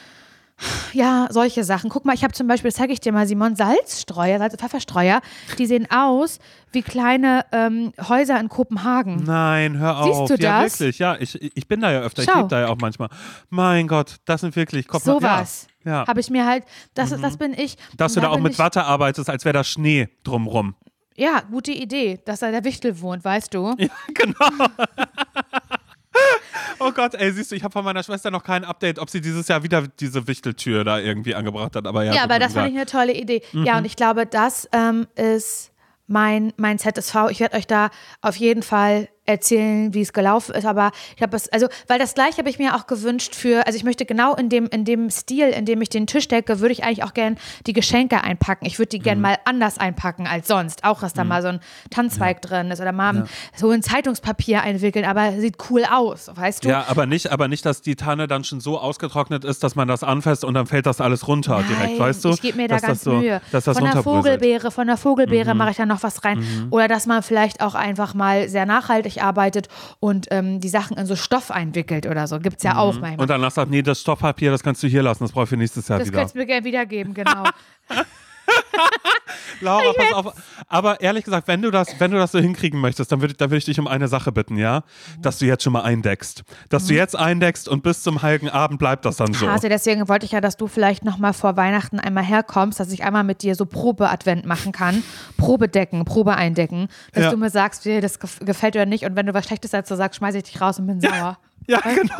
Ja, 0.92 1.26
solche 1.30 1.64
Sachen. 1.64 1.90
Guck 1.90 2.06
mal, 2.06 2.14
ich 2.14 2.24
habe 2.24 2.32
zum 2.32 2.46
Beispiel, 2.46 2.70
das 2.70 2.78
zeige 2.78 2.92
ich 2.92 3.00
dir 3.00 3.12
mal, 3.12 3.26
Simon, 3.26 3.56
Salzstreuer, 3.56 4.38
Salz- 4.38 4.54
und 4.54 4.60
Pfefferstreuer. 4.60 5.20
Die 5.58 5.66
sehen 5.66 5.86
aus 5.90 6.38
wie 6.72 6.80
kleine 6.82 7.44
ähm, 7.52 7.92
Häuser 8.08 8.40
in 8.40 8.48
Kopenhagen. 8.48 9.22
Nein, 9.24 9.78
hör 9.78 10.02
Siehst 10.04 10.16
auf. 10.20 10.28
du 10.28 10.36
ja, 10.36 10.62
das? 10.62 10.80
wirklich. 10.80 10.98
Ja, 10.98 11.16
ich, 11.18 11.40
ich 11.56 11.68
bin 11.68 11.80
da 11.80 11.92
ja 11.92 12.00
öfter. 12.00 12.22
Ich 12.22 12.30
Schau. 12.30 12.38
lebe 12.38 12.48
da 12.48 12.60
ja 12.60 12.68
auch 12.68 12.78
manchmal. 12.80 13.10
Mein 13.50 13.86
Gott, 13.88 14.16
das 14.24 14.40
sind 14.40 14.56
wirklich. 14.56 14.90
Mal, 14.90 14.98
Sowas 15.00 15.66
Ja, 15.84 15.90
ja. 16.02 16.06
habe 16.06 16.20
ich 16.20 16.30
mir 16.30 16.46
halt, 16.46 16.64
das, 16.94 17.10
das 17.10 17.36
bin 17.36 17.52
ich. 17.52 17.76
Dass 17.96 18.14
du 18.14 18.20
da 18.20 18.28
auch 18.28 18.34
bin 18.36 18.44
mit 18.44 18.52
ich, 18.54 18.58
Watte 18.58 18.84
arbeitest, 18.84 19.28
als 19.28 19.44
wäre 19.44 19.52
da 19.52 19.64
Schnee 19.64 20.08
drumrum. 20.24 20.74
Ja, 21.16 21.40
gute 21.50 21.72
Idee, 21.72 22.20
dass 22.24 22.40
da 22.40 22.50
der 22.50 22.64
Wichtel 22.64 22.98
wohnt, 23.00 23.22
weißt 23.24 23.52
du? 23.52 23.74
Oh 26.78 26.92
Gott, 26.92 27.14
ey, 27.14 27.32
siehst 27.32 27.50
du, 27.50 27.56
ich 27.56 27.64
habe 27.64 27.72
von 27.72 27.84
meiner 27.84 28.02
Schwester 28.02 28.30
noch 28.30 28.44
kein 28.44 28.64
Update, 28.64 28.98
ob 28.98 29.08
sie 29.08 29.20
dieses 29.22 29.48
Jahr 29.48 29.62
wieder 29.62 29.86
diese 29.98 30.28
Wichteltür 30.28 30.84
da 30.84 30.98
irgendwie 30.98 31.34
angebracht 31.34 31.74
hat. 31.74 31.86
Aber 31.86 32.04
ja, 32.04 32.14
Ja, 32.14 32.22
aber 32.24 32.38
das 32.38 32.52
fand 32.52 32.68
ich 32.68 32.74
eine 32.74 32.84
tolle 32.86 33.14
Idee. 33.14 33.42
Ja, 33.52 33.78
und 33.78 33.86
ich 33.86 33.96
glaube, 33.96 34.26
das 34.26 34.68
ähm, 34.72 35.06
ist 35.14 35.72
mein, 36.06 36.52
mein 36.56 36.78
ZSV. 36.78 37.30
Ich 37.30 37.40
werde 37.40 37.56
euch 37.56 37.66
da 37.66 37.90
auf 38.20 38.36
jeden 38.36 38.62
Fall 38.62 39.08
erzählen, 39.26 39.92
wie 39.94 40.00
es 40.02 40.12
gelaufen 40.12 40.54
ist, 40.54 40.64
aber 40.64 40.90
ich 41.16 41.22
habe 41.22 41.36
es, 41.36 41.48
also, 41.50 41.66
weil 41.88 41.98
das 41.98 42.14
gleiche 42.14 42.38
habe 42.38 42.48
ich 42.48 42.58
mir 42.58 42.74
auch 42.76 42.86
gewünscht 42.86 43.34
für, 43.34 43.66
also 43.66 43.76
ich 43.76 43.84
möchte 43.84 44.06
genau 44.06 44.34
in 44.34 44.48
dem, 44.48 44.66
in 44.66 44.84
dem 44.84 45.10
Stil, 45.10 45.48
in 45.48 45.64
dem 45.66 45.82
ich 45.82 45.88
den 45.88 46.06
Tisch 46.06 46.28
decke, 46.28 46.60
würde 46.60 46.72
ich 46.72 46.84
eigentlich 46.84 47.04
auch 47.04 47.14
gern 47.14 47.36
die 47.66 47.72
Geschenke 47.72 48.22
einpacken. 48.22 48.66
Ich 48.66 48.78
würde 48.78 48.90
die 48.90 48.98
Mhm. 48.98 49.02
gern 49.02 49.20
mal 49.20 49.36
anders 49.44 49.78
einpacken 49.78 50.26
als 50.26 50.48
sonst. 50.48 50.84
Auch, 50.84 51.00
dass 51.00 51.12
da 51.12 51.24
mal 51.24 51.42
so 51.42 51.48
ein 51.48 51.60
Tannenzweig 51.90 52.40
drin 52.42 52.70
ist 52.70 52.80
oder 52.80 52.92
mal 52.92 53.26
so 53.56 53.70
ein 53.70 53.82
Zeitungspapier 53.82 54.62
einwickeln, 54.62 55.04
aber 55.04 55.32
sieht 55.32 55.56
cool 55.70 55.84
aus, 55.90 56.30
weißt 56.34 56.64
du? 56.64 56.68
Ja, 56.68 56.84
aber 56.88 57.06
nicht, 57.06 57.30
aber 57.32 57.48
nicht, 57.48 57.66
dass 57.66 57.82
die 57.82 57.96
Tanne 57.96 58.26
dann 58.26 58.44
schon 58.44 58.60
so 58.60 58.78
ausgetrocknet 58.78 59.44
ist, 59.44 59.62
dass 59.62 59.74
man 59.74 59.88
das 59.88 60.02
anfasst 60.02 60.44
und 60.44 60.54
dann 60.54 60.66
fällt 60.66 60.86
das 60.86 61.00
alles 61.00 61.26
runter 61.28 61.62
direkt, 61.68 61.98
weißt 61.98 62.24
du? 62.24 62.30
Ich 62.30 62.40
gebe 62.42 62.56
mir 62.56 62.68
da 62.68 62.76
Dass 62.76 62.82
ganz 62.82 62.98
das 63.00 63.04
so, 63.04 63.18
Mühe. 63.18 63.40
Dass 63.52 63.64
das 63.64 63.78
von 63.78 63.90
der. 63.90 64.02
Vogelbeere, 64.02 64.70
von 64.70 64.86
der 64.86 64.96
Vogelbeere 64.96 65.54
mache 65.54 65.70
ich 65.70 65.76
da 65.76 65.86
noch 65.86 66.02
was 66.02 66.24
rein. 66.24 66.68
Oder 66.70 66.86
dass 66.88 67.06
man 67.06 67.22
vielleicht 67.22 67.60
auch 67.60 67.74
einfach 67.74 68.14
mal 68.14 68.48
sehr 68.48 68.66
nachhaltig 68.66 69.15
arbeitet 69.22 69.68
und 70.00 70.26
ähm, 70.30 70.60
die 70.60 70.68
Sachen 70.68 70.96
in 70.96 71.06
so 71.06 71.16
Stoff 71.16 71.50
einwickelt 71.50 72.06
oder 72.06 72.26
so. 72.26 72.38
Gibt 72.38 72.58
es 72.58 72.62
ja 72.62 72.76
auch 72.78 72.94
manchmal. 72.94 73.20
Und 73.20 73.30
dann 73.30 73.40
du 73.40 73.46
gesagt, 73.46 73.70
nee, 73.70 73.82
das 73.82 74.00
Stoffpapier, 74.00 74.50
das 74.50 74.62
kannst 74.62 74.82
du 74.82 74.86
hier 74.86 75.02
lassen, 75.02 75.24
das 75.24 75.32
brauche 75.32 75.44
ich 75.44 75.50
für 75.50 75.56
nächstes 75.56 75.88
Jahr 75.88 75.98
das 75.98 76.08
wieder. 76.08 76.18
könntest 76.18 76.34
du 76.34 76.38
mir 76.38 76.46
gerne 76.46 76.64
wiedergeben, 76.64 77.14
genau. 77.14 77.44
Laura, 79.60 79.92
pass 79.96 80.12
auf. 80.12 80.34
Aber 80.68 81.00
ehrlich 81.00 81.24
gesagt, 81.24 81.48
wenn 81.48 81.62
du 81.62 81.70
das, 81.70 81.88
wenn 81.98 82.10
du 82.10 82.18
das 82.18 82.32
so 82.32 82.38
hinkriegen 82.38 82.80
möchtest, 82.80 83.10
dann 83.12 83.20
würde 83.20 83.34
dann 83.34 83.50
würd 83.50 83.58
ich 83.58 83.64
dich 83.64 83.78
um 83.80 83.86
eine 83.88 84.08
Sache 84.08 84.32
bitten, 84.32 84.56
ja? 84.56 84.82
Dass 85.20 85.38
du 85.38 85.46
jetzt 85.46 85.62
schon 85.64 85.72
mal 85.72 85.82
eindeckst. 85.82 86.44
Dass 86.68 86.86
du 86.86 86.94
jetzt 86.94 87.16
eindeckst 87.16 87.68
und 87.68 87.82
bis 87.82 88.02
zum 88.02 88.22
heiligen 88.22 88.48
Abend 88.50 88.78
bleibt 88.78 89.04
das 89.04 89.16
dann 89.16 89.32
so. 89.32 89.48
Hase, 89.48 89.68
deswegen 89.68 90.08
wollte 90.08 90.26
ich 90.26 90.32
ja, 90.32 90.40
dass 90.40 90.56
du 90.56 90.66
vielleicht 90.66 91.04
noch 91.04 91.18
mal 91.18 91.32
vor 91.32 91.56
Weihnachten 91.56 91.98
einmal 92.00 92.24
herkommst, 92.24 92.78
dass 92.80 92.90
ich 92.92 93.04
einmal 93.04 93.24
mit 93.24 93.42
dir 93.42 93.54
so 93.54 93.66
Probe-Advent 93.66 94.44
machen 94.46 94.72
kann. 94.72 95.02
Probe 95.36 95.68
decken, 95.68 96.04
Probe 96.04 96.34
eindecken. 96.36 96.88
Dass 97.12 97.24
Ja. 97.24 97.30
du 97.30 97.36
mir 97.36 97.50
sagst, 97.50 97.84
wie 97.84 97.90
dir 97.90 98.00
das 98.00 98.20
gef- 98.20 98.44
gefällt 98.44 98.76
oder 98.76 98.86
nicht. 98.86 99.04
Und 99.04 99.16
wenn 99.16 99.26
du 99.26 99.34
was 99.34 99.44
Schlechtes 99.46 99.70
dazu 99.70 99.94
sagst, 99.96 100.18
schmeiße 100.18 100.38
ich 100.38 100.44
dich 100.44 100.60
raus 100.60 100.78
und 100.78 100.86
bin 100.86 101.00
sauer. 101.00 101.38
Ja, 101.66 101.80
genau. 101.80 102.14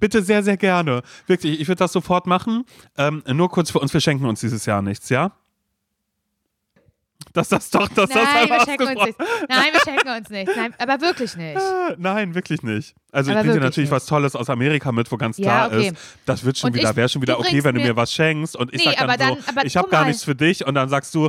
Bitte 0.00 0.22
sehr, 0.22 0.42
sehr 0.42 0.56
gerne. 0.56 1.02
Wirklich, 1.26 1.60
ich 1.60 1.68
würde 1.68 1.78
das 1.80 1.92
sofort 1.92 2.26
machen. 2.26 2.64
Ähm, 2.96 3.22
nur 3.32 3.48
kurz 3.50 3.70
für 3.70 3.78
uns, 3.80 3.92
wir 3.92 4.00
schenken 4.00 4.24
uns 4.26 4.40
dieses 4.40 4.66
Jahr 4.66 4.82
nichts, 4.82 5.08
ja? 5.08 5.32
Dass 7.32 7.48
das 7.48 7.68
doch, 7.70 7.88
dass 7.88 8.08
das 8.08 8.14
Nein, 8.14 8.26
wir 8.48 8.52
einfach 8.54 8.64
schenken 8.66 8.86
uns 8.88 9.04
nichts. 9.04 9.24
Nein, 9.48 9.72
wir 9.72 9.80
schenken 9.80 10.08
uns 10.08 10.30
nichts. 10.30 10.56
Nein, 10.56 10.74
aber 10.78 11.00
wirklich 11.02 11.36
nicht. 11.36 11.58
Nein, 11.98 12.34
wirklich 12.34 12.62
nicht. 12.62 12.94
Also 13.12 13.30
ich 13.30 13.36
Aber 13.36 13.42
bringe 13.44 13.58
dir 13.58 13.64
natürlich 13.64 13.90
nicht. 13.90 13.96
was 13.96 14.06
Tolles 14.06 14.34
aus 14.34 14.48
Amerika 14.48 14.90
mit, 14.92 15.10
wo 15.12 15.16
ganz 15.18 15.36
Ja, 15.36 15.44
klar 15.44 15.66
okay. 15.68 15.88
ist, 15.88 15.96
das 16.24 16.44
wird 16.44 16.56
schon 16.56 16.70
Und 16.70 16.76
wieder, 16.76 16.90
ich- 16.90 16.96
wäre 16.96 17.08
schon 17.10 17.20
wieder 17.22 17.38
okay, 17.38 17.62
wenn 17.62 17.74
du 17.74 17.82
mir- 17.82 17.96
was 17.96 18.12
schenkst 18.12 18.56
und 18.56 18.72
ich 18.72 18.84
Nee, 18.84 18.92
sag 18.92 19.00
dann 19.00 19.10
aber 19.10 19.36
so, 19.36 19.38
dann- 19.54 19.66
ich 19.66 19.76
habe 19.76 19.88
gar 19.90 20.04
nichts 20.06 20.24
für 20.24 20.34
dich 20.34 20.64
und 20.66 20.74
dann 20.74 20.88
sagst 20.88 21.14
du, 21.14 21.26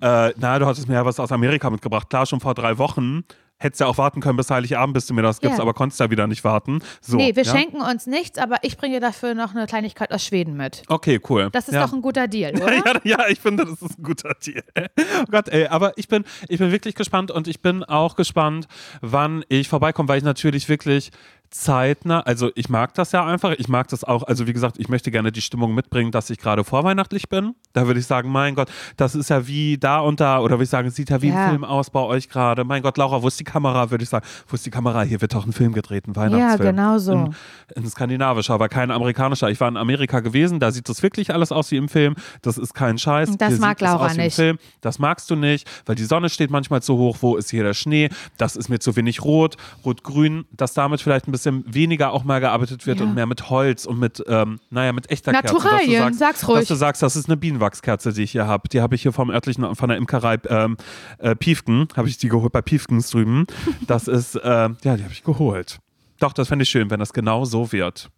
äh, 0.00 0.32
na, 0.36 0.58
du 0.60 0.66
hattest 0.66 0.86
mir 0.86 0.94
ja 0.94 1.04
was 1.04 1.18
aus 1.18 1.32
Amerika 1.32 1.70
mitgebracht. 1.70 2.08
Klar, 2.08 2.26
schon 2.26 2.40
vor 2.40 2.54
drei 2.54 2.78
Wochen. 2.78 3.24
Hättest 3.60 3.80
ja 3.80 3.86
auch 3.86 3.98
warten 3.98 4.20
können 4.20 4.36
bis 4.36 4.50
Heiligabend, 4.50 4.94
bis 4.94 5.06
du 5.06 5.14
mir 5.14 5.22
das 5.22 5.40
gibst, 5.40 5.56
Ja. 5.58 5.62
aber 5.62 5.74
konntest 5.74 5.98
ja 6.00 6.10
wieder 6.10 6.26
nicht 6.26 6.44
warten. 6.44 6.80
So, 7.00 7.16
nee, 7.16 7.34
wir 7.34 7.42
ja? 7.42 7.52
schenken 7.52 7.80
uns 7.80 8.06
nichts, 8.06 8.38
aber 8.38 8.58
ich 8.62 8.76
bringe 8.76 8.94
dir 8.94 9.00
dafür 9.00 9.34
noch 9.34 9.54
eine 9.54 9.66
Kleinigkeit 9.66 10.12
aus 10.12 10.24
Schweden 10.24 10.56
mit. 10.56 10.82
Okay, 10.88 11.20
cool. 11.28 11.48
Das 11.50 11.66
ist 11.66 11.74
ja. 11.74 11.84
doch 11.84 11.92
ein 11.92 12.00
guter 12.00 12.28
Deal, 12.28 12.52
oder? 12.62 12.72
Ja, 12.74 13.00
ja, 13.02 13.28
ich 13.28 13.40
finde, 13.40 13.64
das 13.64 13.82
ist 13.82 13.98
ein 13.98 14.02
guter 14.02 14.34
Deal. 14.44 14.62
Oh 15.20 15.24
Gott, 15.30 15.48
ey, 15.48 15.66
aber 15.66 15.96
ich 15.96 16.06
bin, 16.06 16.24
ich 16.48 16.58
bin 16.58 16.70
wirklich 16.70 16.94
gespannt 16.94 17.30
und 17.30 17.48
ich 17.48 17.60
bin 17.60 17.82
auch 17.82 18.14
gespannt, 18.14 18.68
wann 19.00 19.44
ich 19.48 19.68
vorbeikomme, 19.68 20.08
weil 20.08 20.18
ich 20.18 20.24
natürlich 20.24 20.68
wirklich 20.68 21.10
zeitnah, 21.50 22.20
also 22.20 22.50
ich 22.54 22.68
mag 22.68 22.94
das 22.94 23.12
ja 23.12 23.24
einfach, 23.24 23.52
ich 23.58 23.68
mag 23.68 23.88
das 23.88 24.04
auch, 24.04 24.22
also 24.24 24.46
wie 24.46 24.52
gesagt, 24.52 24.76
ich 24.78 24.88
möchte 24.88 25.10
gerne 25.10 25.32
die 25.32 25.40
Stimmung 25.42 25.74
mitbringen, 25.74 26.10
dass 26.10 26.30
ich 26.30 26.38
gerade 26.38 26.64
vorweihnachtlich 26.64 27.28
bin. 27.28 27.54
Da 27.72 27.86
würde 27.86 28.00
ich 28.00 28.06
sagen, 28.06 28.30
mein 28.30 28.54
Gott, 28.54 28.68
das 28.96 29.14
ist 29.14 29.30
ja 29.30 29.46
wie 29.46 29.78
da 29.78 30.00
und 30.00 30.20
da, 30.20 30.40
oder 30.40 30.54
würde 30.56 30.64
ich 30.64 30.70
sagen, 30.70 30.88
es 30.88 30.94
sieht 30.96 31.10
ja 31.10 31.22
wie 31.22 31.28
Ja. 31.28 31.44
ein 31.44 31.50
Film 31.50 31.64
aus 31.64 31.90
bei 31.90 32.00
euch 32.00 32.28
gerade. 32.28 32.64
Mein 32.64 32.82
Gott, 32.82 32.96
Laura, 32.98 33.22
wo 33.22 33.28
ist 33.28 33.38
die 33.40 33.44
Kamera, 33.44 33.90
würde 33.90 34.04
ich 34.04 34.10
sagen. 34.10 34.26
Wo 34.46 34.54
ist 34.54 34.66
die 34.66 34.70
Kamera? 34.70 35.02
Hier 35.02 35.20
wird 35.20 35.34
doch 35.34 35.46
ein 35.46 35.52
Film 35.52 35.72
gedreht, 35.72 36.06
ein 36.06 36.16
Weihnachtsfilm. 36.16 36.70
genau 36.76 36.98
so. 36.98 37.12
Ein, 37.12 37.34
ein 37.76 37.86
skandinavischer, 37.86 38.54
aber 38.54 38.68
kein 38.68 38.90
amerikanischer. 38.90 39.50
Ich 39.50 39.60
war 39.60 39.68
in 39.68 39.76
Amerika 39.76 40.20
gewesen, 40.20 40.60
da 40.60 40.70
sieht 40.70 40.88
das 40.88 41.02
wirklich 41.02 41.32
alles 41.32 41.52
aus 41.52 41.70
wie 41.70 41.76
im 41.76 41.88
Film. 41.88 42.14
Das 42.42 42.58
ist 42.58 42.74
kein 42.74 42.98
Scheiß. 42.98 43.36
Das 43.38 43.52
Hier 43.54 43.60
mag 43.60 43.80
Laura 43.80 44.10
im 44.10 44.16
nicht. 44.16 44.34
Film. 44.34 44.58
Das 44.80 44.98
magst 44.98 45.30
du 45.30 45.36
nicht, 45.36 45.68
weil 45.86 45.94
die 45.94 46.04
Sonne 46.04 46.28
steht 46.28 46.50
manchmal 46.50 46.82
zu 46.82 46.96
hoch. 46.98 47.18
Wo 47.20 47.36
ist 47.36 47.50
hier 47.50 47.62
der 47.64 47.74
Schnee? 47.74 48.10
Das 48.36 48.56
ist 48.56 48.68
mir 48.68 48.78
zu 48.80 48.96
wenig 48.96 49.22
rot, 49.24 49.56
rot-grün, 49.84 50.44
dass 50.52 50.74
damit 50.74 51.00
vielleicht 51.00 51.26
ein 51.28 51.32
bisschen 51.32 51.37
weniger 51.46 52.12
auch 52.12 52.24
mal 52.24 52.40
gearbeitet 52.40 52.86
wird 52.86 53.00
Ja. 53.00 53.04
und 53.06 53.14
mehr 53.14 53.26
mit 53.26 53.50
Holz 53.50 53.84
und 53.86 53.98
mit, 53.98 54.22
ähm, 54.28 54.58
naja, 54.70 54.92
mit 54.92 55.10
echter 55.10 55.32
Kerze. 55.32 55.42
Dass 55.54 55.62
du 55.62 55.68
Naturalien, 55.68 56.02
sagst, 56.14 56.18
sag's 56.18 56.48
ruhig. 56.48 56.58
Dass 56.60 56.68
du 56.68 56.74
sagst, 56.74 57.02
das 57.02 57.16
ist 57.16 57.28
eine 57.28 57.36
Bienenwachskerze, 57.36 58.12
die 58.12 58.22
ich 58.22 58.32
hier 58.32 58.46
habe. 58.46 58.68
Die 58.68 58.80
habe 58.80 58.94
ich 58.94 59.02
hier 59.02 59.12
vom 59.12 59.30
örtlichen, 59.30 59.74
von 59.74 59.88
der 59.88 59.98
Imkerei 59.98 60.38
ähm, 60.48 60.76
äh, 61.18 61.34
Piefken, 61.34 61.88
habe 61.96 62.08
ich 62.08 62.18
die 62.18 62.28
geholt 62.28 62.52
bei 62.52 62.62
Piefkens 62.62 63.10
drüben. 63.10 63.46
Das 63.86 64.08
ist, 64.08 64.34
äh, 64.36 64.40
ja, 64.48 64.68
die 64.82 65.02
habe 65.02 65.12
ich 65.12 65.22
geholt. 65.24 65.78
Doch, 66.20 66.32
das 66.32 66.48
fände 66.48 66.64
ich 66.64 66.68
schön, 66.68 66.90
wenn 66.90 66.98
das 67.00 67.12
genau 67.12 67.44
so 67.44 67.70
wird. 67.72 68.10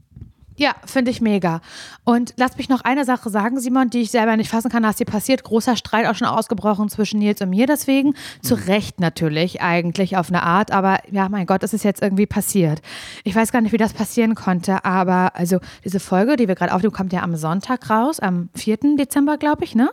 Ja, 0.61 0.75
finde 0.85 1.11
ich 1.11 1.23
mega. 1.23 1.63
Und 2.05 2.35
lass 2.37 2.59
mich 2.59 2.69
noch 2.69 2.83
eine 2.83 3.07
Sache 3.07 3.31
sagen, 3.31 3.59
Simon, 3.59 3.89
die 3.89 4.03
ich 4.03 4.11
selber 4.11 4.37
nicht 4.37 4.51
fassen 4.51 4.71
kann, 4.71 4.83
dass 4.83 4.97
die 4.97 5.07
passiert. 5.07 5.43
Großer 5.43 5.75
Streit 5.75 6.07
auch 6.07 6.15
schon 6.15 6.29
ausgebrochen 6.29 6.91
zwischen 6.91 7.19
Nils 7.19 7.41
und 7.41 7.49
mir 7.49 7.67
deswegen. 7.67 8.13
Zu 8.43 8.57
Recht 8.57 9.01
natürlich, 9.01 9.63
eigentlich 9.63 10.19
auf 10.19 10.29
eine 10.29 10.43
Art. 10.43 10.71
Aber 10.71 10.99
ja, 11.11 11.31
mein 11.31 11.47
Gott, 11.47 11.63
es 11.63 11.73
ist 11.73 11.83
jetzt 11.83 12.03
irgendwie 12.03 12.27
passiert. 12.27 12.83
Ich 13.25 13.35
weiß 13.35 13.53
gar 13.53 13.63
nicht, 13.63 13.73
wie 13.73 13.79
das 13.79 13.95
passieren 13.95 14.35
konnte, 14.35 14.85
aber 14.85 15.35
also 15.35 15.61
diese 15.83 15.99
Folge, 15.99 16.37
die 16.37 16.47
wir 16.47 16.57
gerade 16.57 16.75
aufnehmen, 16.75 16.93
kommt 16.93 17.15
ja 17.15 17.23
am 17.23 17.37
Sonntag 17.37 17.89
raus, 17.89 18.21
am 18.21 18.51
4. 18.55 18.97
Dezember, 18.99 19.39
glaube 19.39 19.65
ich, 19.65 19.75
ne? 19.75 19.89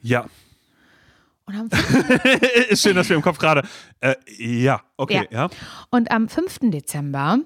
Ja. 0.00 0.24
Und 1.44 1.54
am 1.54 1.68
Ist 2.70 2.80
schön, 2.80 2.96
dass 2.96 3.10
wir 3.10 3.16
im 3.16 3.22
Kopf 3.22 3.36
gerade. 3.36 3.68
Äh, 4.00 4.14
ja, 4.38 4.80
okay, 4.96 5.28
ja. 5.30 5.50
Und 5.90 6.10
am 6.10 6.30
5. 6.30 6.70
Dezember, 6.70 7.40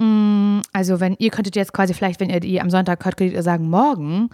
also 0.00 1.00
wenn 1.00 1.16
ihr 1.18 1.30
könntet 1.30 1.56
jetzt 1.56 1.72
quasi 1.72 1.92
vielleicht, 1.92 2.20
wenn 2.20 2.30
ihr 2.30 2.40
die 2.40 2.60
am 2.60 2.70
Sonntag 2.70 3.04
hört, 3.04 3.16
könntet 3.16 3.36
ihr 3.36 3.42
sagen, 3.42 3.68
morgen, 3.68 4.30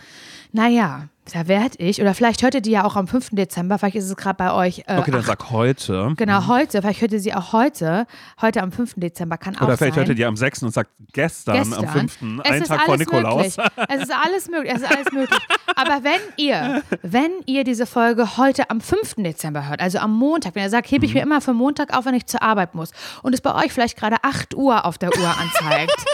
naja, 0.52 1.08
da 1.32 1.48
werd 1.48 1.74
ich, 1.78 2.00
oder 2.02 2.12
vielleicht 2.14 2.42
hört 2.42 2.54
ihr 2.54 2.60
die 2.60 2.70
ja 2.72 2.84
auch 2.84 2.96
am 2.96 3.08
5. 3.08 3.30
Dezember, 3.32 3.78
vielleicht 3.78 3.96
ist 3.96 4.04
es 4.04 4.16
gerade 4.16 4.36
bei 4.36 4.52
euch. 4.52 4.80
Äh, 4.86 4.98
Okay, 4.98 5.10
dann 5.10 5.20
ach, 5.22 5.26
sag 5.26 5.50
heute. 5.50 6.12
Genau, 6.16 6.46
heute, 6.48 6.82
vielleicht 6.82 7.00
hört 7.00 7.12
ihr 7.12 7.20
sie 7.20 7.32
auch 7.34 7.52
heute, 7.52 8.06
heute 8.42 8.62
am 8.62 8.70
5. 8.72 8.94
Dezember, 8.96 9.38
kann 9.38 9.56
auch 9.56 9.62
Oder 9.62 9.76
vielleicht 9.78 9.94
sein. 9.94 10.02
hört 10.02 10.08
ihr 10.10 10.14
die 10.16 10.24
am 10.26 10.36
6. 10.36 10.62
und 10.64 10.70
sagt 10.74 10.90
gestern, 11.12 11.56
Gestern. 11.56 11.84
am 11.86 11.88
5. 11.90 12.18
Es 12.44 12.50
einen 12.50 12.64
Tag 12.64 12.82
vor 12.82 12.96
Nikolaus. 12.98 13.56
Möglich. 13.56 13.72
Es 13.88 14.02
ist 14.02 14.12
alles 14.24 14.48
möglich. 14.50 14.72
Es 14.74 14.82
ist 14.82 14.90
alles 14.96 15.12
möglich. 15.12 15.40
Aber 15.76 16.04
wenn 16.04 16.20
ihr, 16.36 16.82
wenn 17.02 17.30
ihr 17.46 17.64
diese 17.64 17.86
Folge 17.86 18.36
heute 18.36 18.68
am 18.70 18.80
5. 18.80 19.14
Dezember 19.18 19.66
hört, 19.68 19.80
also 19.80 19.98
am 19.98 20.12
Montag, 20.16 20.54
wenn 20.54 20.62
ihr 20.64 20.70
sagt, 20.70 20.90
hebe 20.90 21.06
ich 21.06 21.12
Mhm. 21.12 21.18
mir 21.18 21.22
immer 21.24 21.40
für 21.40 21.52
Montag 21.54 21.96
auf, 21.96 22.04
wenn 22.04 22.14
ich 22.14 22.26
zur 22.26 22.42
Arbeit 22.42 22.74
muss 22.74 22.90
und 23.22 23.32
es 23.34 23.40
bei 23.40 23.54
euch 23.54 23.72
vielleicht 23.72 23.96
gerade 23.96 24.16
8 24.22 24.54
Uhr 24.54 24.84
auf 24.84 24.98
der 24.98 25.08
Uhr 25.16 25.26
anzeigt 25.38 25.94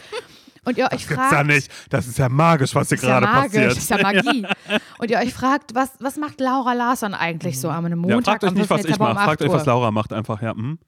und 0.65 0.77
ihr 0.77 0.85
euch 0.85 0.91
Gibt's 0.91 1.15
fragt, 1.15 1.33
ja 1.33 1.45
nicht. 1.45 1.71
Das 1.89 2.07
ist 2.07 2.19
ja 2.19 2.29
magisch, 2.29 2.75
was 2.75 2.89
hier 2.89 2.97
ist 2.97 3.03
ja 3.03 3.21
gerade 3.21 3.27
magisch, 3.27 3.53
passiert. 3.53 3.77
ist 3.77 3.91
ja 3.91 3.99
Magie. 4.03 4.47
Und 4.99 5.11
ihr 5.11 5.19
euch 5.19 5.33
fragt, 5.33 5.75
was, 5.75 5.93
was 6.01 6.17
macht 6.17 6.41
Laura 6.41 6.75
Larsson 6.75 7.15
eigentlich 7.15 7.59
so 7.59 7.71
am 7.71 7.85
Montag? 7.91 8.11
Ja, 8.11 8.23
fragt 8.23 8.45
euch 8.45 8.53
nicht, 8.53 8.69
5. 8.69 8.71
was 8.71 8.85
ich 8.85 8.99
mache. 8.99 9.15
Fragt 9.15 9.43
8 9.43 9.49
euch, 9.49 9.53
was? 9.55 9.67
Laura 9.67 9.91
macht 9.91 10.13
einfach. 10.13 10.43
Ja, 10.43 10.53
mhm. 10.55 10.79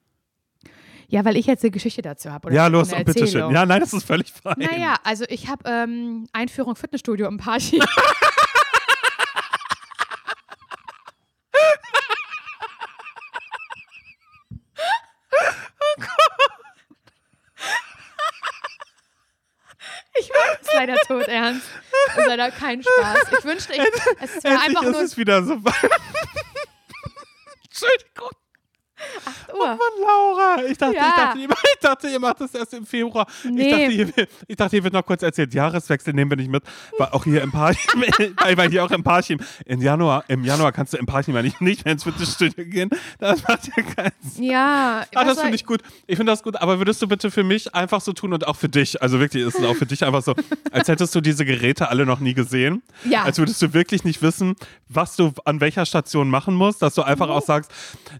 Ja, 1.07 1.25
weil 1.25 1.37
ich 1.37 1.45
jetzt 1.45 1.63
eine 1.63 1.71
Geschichte 1.71 2.01
dazu 2.01 2.31
habe. 2.31 2.53
ja 2.53 2.67
los, 2.67 2.89
bitteschön. 2.89 3.51
Ja, 3.51 3.65
nein, 3.65 3.79
das 3.79 3.93
ist 3.93 4.05
völlig 4.05 4.31
fein. 4.31 4.55
Naja, 4.57 4.95
also 5.03 5.25
ich 5.27 5.47
habe 5.47 5.63
ähm, 5.67 6.27
Einführung 6.33 6.75
Fitnessstudio 6.75 7.27
im 7.27 7.37
Party. 7.37 7.79
Ich 20.19 20.29
leider 20.85 20.95
tot 21.07 21.27
ernst. 21.27 21.67
Das 22.07 22.17
ist 22.17 22.27
leider 22.27 22.51
kein 22.51 22.83
Spaß. 22.83 23.17
Ich 23.37 23.45
wünschte, 23.45 23.73
ich, 23.73 23.81
es 24.21 24.43
wäre 24.43 24.59
einfach 24.59 24.83
ist 24.83 24.91
nur 24.91 25.01
es 25.01 25.17
wieder 25.17 25.43
so. 25.43 25.53
Entschuldigung. 27.63 28.31
Uhr. 29.53 29.67
Mann, 29.67 29.77
Laura. 30.01 30.63
Ich 30.69 30.77
dachte, 30.77 30.95
Ja. 30.95 31.07
ich, 31.09 31.15
dachte, 31.15 31.39
ihr- 31.39 31.49
ich 31.49 31.79
dachte, 31.81 32.07
ihr 32.07 32.19
macht 32.19 32.41
das 32.41 32.53
erst 32.55 32.73
im 32.73 32.85
Februar. 32.85 33.27
Ich, 33.43 33.49
Nee. 33.51 33.69
dachte, 33.71 33.87
hier, 34.15 34.27
ich 34.47 34.55
dachte, 34.55 34.71
hier 34.71 34.83
wird 34.83 34.93
noch 34.93 35.05
kurz 35.05 35.21
erzählt, 35.23 35.53
Jahreswechsel 35.53 36.13
nehmen 36.13 36.31
wir 36.31 36.37
nicht 36.37 36.49
mit. 36.49 36.63
Weil 36.97 37.09
auch 37.09 37.23
hier 37.23 37.41
im 37.41 37.51
Parchim, 37.51 38.01
weil 38.55 38.69
hier 38.69 38.83
auch 38.83 38.91
im 38.91 39.03
Parchim, 39.03 39.39
im 39.65 39.81
Januar, 39.81 40.23
im 40.27 40.43
Januar 40.43 40.71
kannst 40.71 40.93
du 40.93 40.97
im 40.97 41.05
Parchim 41.05 41.35
ja 41.35 41.41
nicht, 41.41 41.61
nicht 41.61 41.85
mehr 41.85 41.93
ins 41.93 42.03
Fitnessstudio 42.03 42.65
gehen. 42.65 42.89
Das 43.19 43.43
macht 43.47 43.67
ja 43.75 43.83
keinen 43.83 44.11
Sinn. 44.21 44.43
Ja, 44.45 45.03
Ah, 45.15 45.23
das 45.23 45.39
finde 45.39 45.55
ich 45.55 45.65
gut. 45.65 45.81
Ich 46.07 46.17
finde 46.17 46.31
das 46.31 46.43
gut, 46.43 46.55
aber 46.57 46.79
würdest 46.79 47.01
du 47.01 47.07
bitte 47.07 47.29
für 47.31 47.43
mich 47.43 47.73
einfach 47.75 48.01
so 48.01 48.13
tun 48.13 48.33
und 48.33 48.47
auch 48.47 48.55
für 48.55 48.69
dich, 48.69 49.01
also 49.01 49.19
wirklich 49.19 49.43
ist 49.45 49.59
es 49.59 49.65
auch 49.65 49.75
für 49.75 49.85
dich 49.85 50.03
einfach 50.03 50.23
so, 50.23 50.33
als 50.71 50.87
hättest 50.87 51.13
du 51.15 51.21
diese 51.21 51.45
Geräte 51.45 51.89
alle 51.89 52.05
noch 52.05 52.19
nie 52.19 52.33
gesehen. 52.33 52.81
Ja. 53.03 53.23
Als 53.23 53.37
würdest 53.37 53.61
du 53.61 53.73
wirklich 53.73 54.03
nicht 54.03 54.21
wissen, 54.21 54.55
was 54.89 55.15
du 55.15 55.31
an 55.45 55.59
welcher 55.61 55.85
Station 55.85 56.29
machen 56.29 56.55
musst, 56.55 56.81
dass 56.81 56.95
du 56.95 57.03
einfach 57.03 57.27
Mhm. 57.27 57.33
auch 57.33 57.41
sagst, 57.45 57.71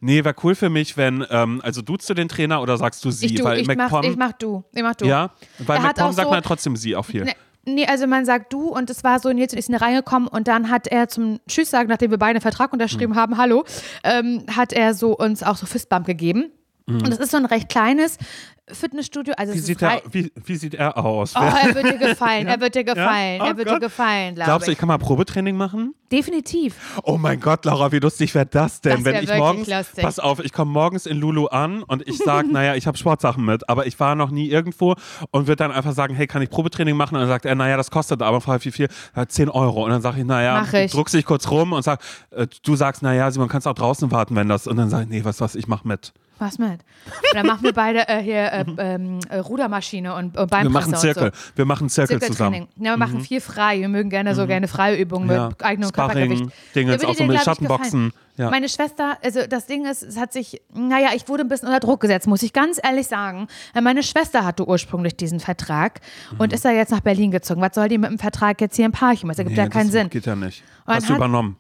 nee, 0.02 0.24
wäre 0.24 0.36
cool 0.44 0.56
für 0.56 0.70
mich, 0.74 0.98
wenn, 0.98 1.26
ähm, 1.30 1.62
also 1.64 1.82
duzt 1.82 2.10
du 2.10 2.14
den 2.14 2.28
Trainer 2.28 2.62
oder 2.62 2.78
sagst 2.78 3.06
du 3.06 3.12
sie? 3.12 3.28
ich, 3.28 3.36
du, 3.36 3.44
Weil 3.46 3.60
ich, 3.60 3.68
mach, 3.68 4.04
ich 4.04 4.18
mach 4.18 4.34
du. 4.34 4.64
Ich 4.74 4.84
mach 4.84 4.96
du. 4.96 5.06
ja, 5.06 5.32
weil 5.60 5.78
auch 5.78 5.84
sagt 5.84 6.16
so- 6.16 6.24
man 6.24 6.34
ja 6.34 6.42
trotzdem 6.42 6.76
sie 6.76 6.96
auch 6.96 7.06
viel. 7.06 7.24
Nee, 7.24 7.36
nee, 7.66 7.86
also 7.86 8.08
man 8.08 8.26
sagt 8.26 8.52
du 8.52 8.68
und 8.68 8.90
es 8.90 9.04
war 9.04 9.20
so, 9.20 9.32
Nils 9.32 9.54
und 9.54 9.60
ich 9.60 9.66
sind 9.66 9.76
reingekommen 9.76 10.28
und 10.28 10.48
dann 10.48 10.70
hat 10.70 10.88
er 10.88 11.08
zum 11.08 11.40
Tschüss 11.48 11.70
sagen, 11.70 11.88
nachdem 11.90 12.12
wir 12.12 12.18
beide 12.18 12.32
einen 12.32 12.42
Vertrag 12.42 12.74
unterschrieben 12.74 13.16
haben, 13.16 13.38
hallo, 13.38 13.64
ähm, 14.04 14.44
hat 14.54 14.74
er 14.74 14.94
so 14.94 15.16
uns 15.18 15.44
auch 15.44 15.56
so 15.56 15.66
Fistbump 15.66 16.06
gegeben. 16.06 16.52
Und 16.86 17.08
das 17.10 17.20
ist 17.20 17.32
so 17.32 17.38
ein 17.38 17.46
recht 17.46 17.70
kleines 17.70 18.18
Fitnessstudio. 18.72 19.34
Also 19.38 19.54
Wie 19.54 19.58
es 19.58 19.66
sieht, 19.66 19.82
er, 19.82 20.02
wie, 20.12 20.32
wie 20.36 20.56
sieht 20.56 20.74
er 20.74 20.98
aus? 20.98 21.34
Oh, 21.36 21.40
er 21.42 21.76
wird 21.76 21.86
dir 21.86 21.98
gefallen, 21.98 22.48
er 22.48 22.60
wird 22.62 22.76
dir 22.76 22.86
Ja? 22.86 22.94
gefallen, 22.94 23.42
Oh 23.42 23.46
er 23.46 23.58
wird 23.58 23.68
Gott. 23.68 23.76
dir 23.78 23.86
gefallen, 23.88 24.36
glaube 24.36 24.46
Glaubst 24.48 24.68
du, 24.68 24.72
ich. 24.72 24.76
ich 24.76 24.80
kann 24.80 24.88
mal 24.88 24.98
Probetraining 24.98 25.56
machen? 25.56 25.94
Definitiv. 26.12 26.76
Oh 27.04 27.18
mein 27.18 27.40
Gott, 27.42 27.66
Laura, 27.66 27.92
wie 27.92 28.00
lustig 28.00 28.34
wäre 28.36 28.46
das 28.46 28.80
denn, 28.82 28.98
Das 28.98 29.06
wenn 29.06 29.14
wär 29.14 29.22
ich 29.24 29.28
wirklich 29.28 29.40
morgens, 29.44 29.68
lustig. 29.68 30.04
pass 30.04 30.20
auf, 30.20 30.40
ich 30.40 30.54
komme 30.54 30.72
morgens 30.72 31.06
in 31.06 31.18
Lulu 31.20 31.48
an 31.48 31.84
und 31.84 32.08
ich 32.08 32.18
sage, 32.18 32.48
naja, 32.52 32.76
ich 32.76 32.88
habe 32.88 32.98
Sportsachen 32.98 33.44
mit, 33.44 33.68
aber 33.68 33.86
ich 33.86 34.00
war 34.00 34.16
noch 34.16 34.30
nie 34.32 34.48
irgendwo 34.50 34.96
und 35.32 35.48
würde 35.48 35.58
dann 35.58 35.72
einfach 35.72 35.94
sagen, 35.94 36.16
hey, 36.16 36.28
kann 36.28 36.42
ich 36.42 36.50
Probetraining 36.50 36.96
machen? 36.96 37.16
Und 37.16 37.22
dann 37.22 37.30
sagt 37.30 37.46
er, 37.46 37.56
naja, 37.56 37.76
das 37.76 37.92
kostet 37.92 38.22
aber 38.22 38.40
frag, 38.42 38.64
wie 38.64 38.72
viel? 38.72 38.88
Ja, 39.16 39.28
10 39.28 39.50
Euro. 39.50 39.84
Und 39.84 39.90
dann 39.92 40.02
sage 40.02 40.20
ich, 40.20 40.26
naja, 40.26 40.66
ich. 40.74 40.92
druckst 40.92 41.14
dich 41.16 41.26
kurz 41.26 41.50
rum 41.50 41.74
und 41.74 41.84
sag, 41.84 42.00
äh, 42.32 42.48
du 42.64 42.76
sagst, 42.76 43.02
naja, 43.02 43.30
Simon, 43.32 43.50
kannst 43.50 43.68
auch 43.68 43.74
draußen 43.76 44.10
warten, 44.12 44.36
wenn 44.36 44.48
das. 44.50 44.68
Und 44.68 44.78
dann 44.78 44.90
sage 44.90 45.04
ich, 45.04 45.10
nee, 45.10 45.26
was 45.26 45.42
was, 45.42 45.56
ich 45.56 45.68
mach 45.68 45.84
mit. 45.84 46.14
Was 46.40 46.58
mit? 46.58 46.72
Und 46.72 46.80
dann 47.34 47.46
machen 47.46 47.64
wir 47.64 47.74
beide 47.74 48.08
äh, 48.10 48.22
hier 48.22 48.52
äh, 48.52 48.66
ähm, 48.78 49.20
äh, 49.30 49.38
Rudermaschine 49.38 50.16
und, 50.16 50.38
und 50.38 50.50
Beinpresse 50.50 50.64
Wir 50.64 50.70
machen 50.70 50.96
Zirkel. 50.96 51.32
so. 51.34 51.52
Wir 51.56 51.66
machen 51.66 51.90
Zirkel 51.90 52.22
zusammen. 52.22 52.68
Ja, 52.78 52.92
wir 52.94 52.98
machen 52.98 53.22
viel 53.22 53.40
frei. 53.40 53.80
Wir 53.80 53.88
mögen 53.88 54.10
gerne 54.10 54.34
so 54.36 54.48
gerne 54.48 54.68
Freiübungen 54.68 55.28
Mhm. 55.28 55.34
Ja. 55.34 55.50
mit 55.50 55.64
eigenem 55.64 55.90
Sparring, 55.90 56.12
Körpergewicht. 56.30 56.56
Dingens, 56.76 57.06
auch 57.06 57.14
so 57.16 57.24
mit 57.26 57.40
Schattenboxen. 57.42 58.12
Ja. 58.36 58.50
Meine 58.50 58.68
Schwester, 58.68 59.18
also 59.24 59.42
das 59.48 59.68
Ding 59.68 59.86
ist, 59.86 60.02
es 60.02 60.18
hat 60.18 60.34
sich, 60.34 60.60
naja, 60.74 61.10
ich 61.16 61.30
wurde 61.30 61.44
ein 61.44 61.50
bisschen 61.50 61.68
unter 61.68 61.80
Druck 61.80 62.00
gesetzt, 62.00 62.26
muss 62.26 62.42
ich 62.42 62.52
ganz 62.52 62.80
ehrlich 62.84 63.06
sagen. 63.06 63.48
Äh, 63.76 63.82
Meine 63.82 64.02
Schwester 64.02 64.44
hatte 64.44 64.68
ursprünglich 64.68 65.16
diesen 65.16 65.40
Vertrag 65.40 66.02
und 66.40 66.52
ist 66.52 66.66
da 66.66 66.72
jetzt 66.72 66.90
nach 66.90 67.02
Berlin 67.02 67.30
gezogen. 67.30 67.62
Was 67.62 67.76
soll 67.76 67.90
die 67.90 68.00
mit 68.00 68.10
dem 68.10 68.18
Vertrag 68.18 68.60
jetzt 68.60 68.76
hier 68.76 68.86
im 68.86 68.92
Parchim? 68.92 69.30
Das 69.30 69.38
ergibt 69.38 69.56
Nee, 69.56 69.64
ja 69.64 69.70
keinen 69.70 69.86
das 69.86 69.92
Sinn. 69.94 70.10
Geht 70.10 70.26
ja 70.26 70.36
nicht. 70.36 70.64
Und 70.88 70.96
Hast 70.96 71.10
du 71.10 71.16
übernommen. 71.16 71.58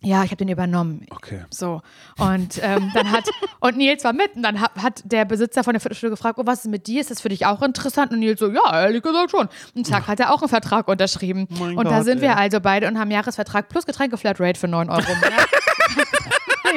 Ja, 0.00 0.22
ich 0.22 0.30
habe 0.30 0.36
den 0.36 0.48
übernommen. 0.48 1.06
Okay. 1.10 1.44
So. 1.50 1.82
Und 2.18 2.60
ähm, 2.62 2.92
dann 2.94 3.10
hat, 3.10 3.24
und 3.60 3.76
Nils 3.76 4.04
war 4.04 4.12
mit. 4.12 4.36
Und 4.36 4.44
dann 4.44 4.60
hat, 4.60 4.76
hat 4.76 5.02
der 5.04 5.24
Besitzer 5.24 5.64
von 5.64 5.72
der 5.72 5.80
Viertelstunde 5.80 6.14
gefragt, 6.14 6.38
oh, 6.38 6.46
was 6.46 6.60
ist 6.60 6.70
mit 6.70 6.86
dir? 6.86 7.00
Ist 7.00 7.10
das 7.10 7.20
für 7.20 7.30
dich 7.30 7.46
auch 7.46 7.62
interessant? 7.62 8.12
Und 8.12 8.20
Nils 8.20 8.38
so, 8.38 8.48
ja, 8.48 8.82
ehrlich 8.82 9.02
gesagt 9.02 9.32
schon. 9.32 9.48
Und 9.74 9.86
zack, 9.86 10.06
hat 10.06 10.20
er 10.20 10.32
auch 10.32 10.40
einen 10.40 10.48
Vertrag 10.48 10.86
unterschrieben. 10.86 11.48
Mein 11.58 11.76
und 11.76 11.86
da 11.86 11.96
Gott, 11.96 12.04
sind 12.04 12.20
wir 12.20 12.30
ey. 12.30 12.36
also 12.36 12.60
beide 12.60 12.86
und 12.86 12.98
haben 12.98 13.10
Jahresvertrag 13.10 13.68
plus 13.68 13.86
Getränkeflatrate 13.86 14.60
für 14.60 14.68
9 14.68 14.88
Euro. 14.88 15.02
Monat. 15.02 15.48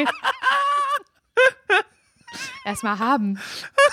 Erstmal 2.66 3.00
haben. 3.00 3.40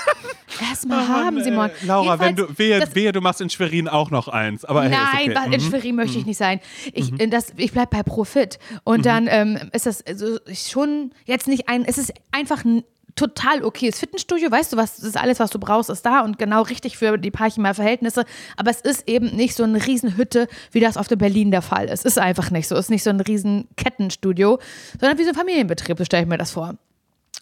Erstmal 0.60 1.08
haben, 1.08 1.42
Simon. 1.42 1.70
Laura, 1.84 2.18
wenn 2.18 2.36
du, 2.36 2.46
wehe, 2.58 2.82
wehe, 2.92 3.12
du 3.12 3.20
machst 3.20 3.40
in 3.40 3.48
Schwerin 3.50 3.88
auch 3.88 4.10
noch 4.10 4.28
eins. 4.28 4.64
Aber 4.64 4.82
hey, 4.82 4.90
Nein, 4.90 5.36
okay. 5.36 5.54
in 5.54 5.60
Mhm. 5.60 5.68
Schwerin 5.68 5.96
möchte 5.96 6.18
ich 6.18 6.26
nicht 6.26 6.36
sein. 6.36 6.60
Ich, 6.92 7.18
äh, 7.18 7.28
das, 7.28 7.52
ich 7.56 7.72
bleibe 7.72 7.96
bei 7.96 8.02
Profit. 8.02 8.58
Und 8.84 9.06
dann 9.06 9.26
ähm, 9.28 9.58
ist 9.72 9.86
das 9.86 10.04
also 10.06 10.38
schon 10.52 11.12
jetzt 11.24 11.48
nicht 11.48 11.68
ein, 11.68 11.84
es 11.84 11.98
ist 11.98 12.12
einfach 12.32 12.64
ein 12.64 12.84
total 13.18 13.64
okayes 13.64 13.98
Fitnessstudio, 13.98 14.50
weißt 14.50 14.72
du, 14.72 14.76
was 14.76 14.96
das 14.96 15.04
ist 15.04 15.16
alles, 15.16 15.40
was 15.40 15.50
du 15.50 15.58
brauchst, 15.58 15.90
ist 15.90 16.06
da 16.06 16.20
und 16.20 16.38
genau 16.38 16.62
richtig 16.62 16.96
für 16.96 17.18
die 17.18 17.32
Parchimer 17.32 17.74
Verhältnisse. 17.74 18.24
Aber 18.56 18.70
es 18.70 18.80
ist 18.80 19.08
eben 19.08 19.34
nicht 19.34 19.54
so 19.54 19.64
eine 19.64 19.84
Riesenhütte, 19.84 20.46
wie 20.70 20.80
das 20.80 20.96
auf 20.96 21.08
der 21.08 21.16
Berlin 21.16 21.50
der 21.50 21.62
Fall 21.62 21.86
ist. 21.86 22.04
Ist 22.04 22.18
einfach 22.18 22.50
nicht 22.50 22.68
so. 22.68 22.76
Es 22.76 22.86
ist 22.86 22.90
nicht 22.90 23.02
so 23.02 23.10
ein 23.10 23.20
riesen 23.20 23.66
Kettenstudio, 23.76 24.60
sondern 25.00 25.18
wie 25.18 25.24
so 25.24 25.30
ein 25.30 25.34
Familienbetrieb, 25.34 25.98
so 25.98 26.04
stelle 26.04 26.22
ich 26.22 26.28
mir 26.28 26.38
das 26.38 26.52
vor. 26.52 26.76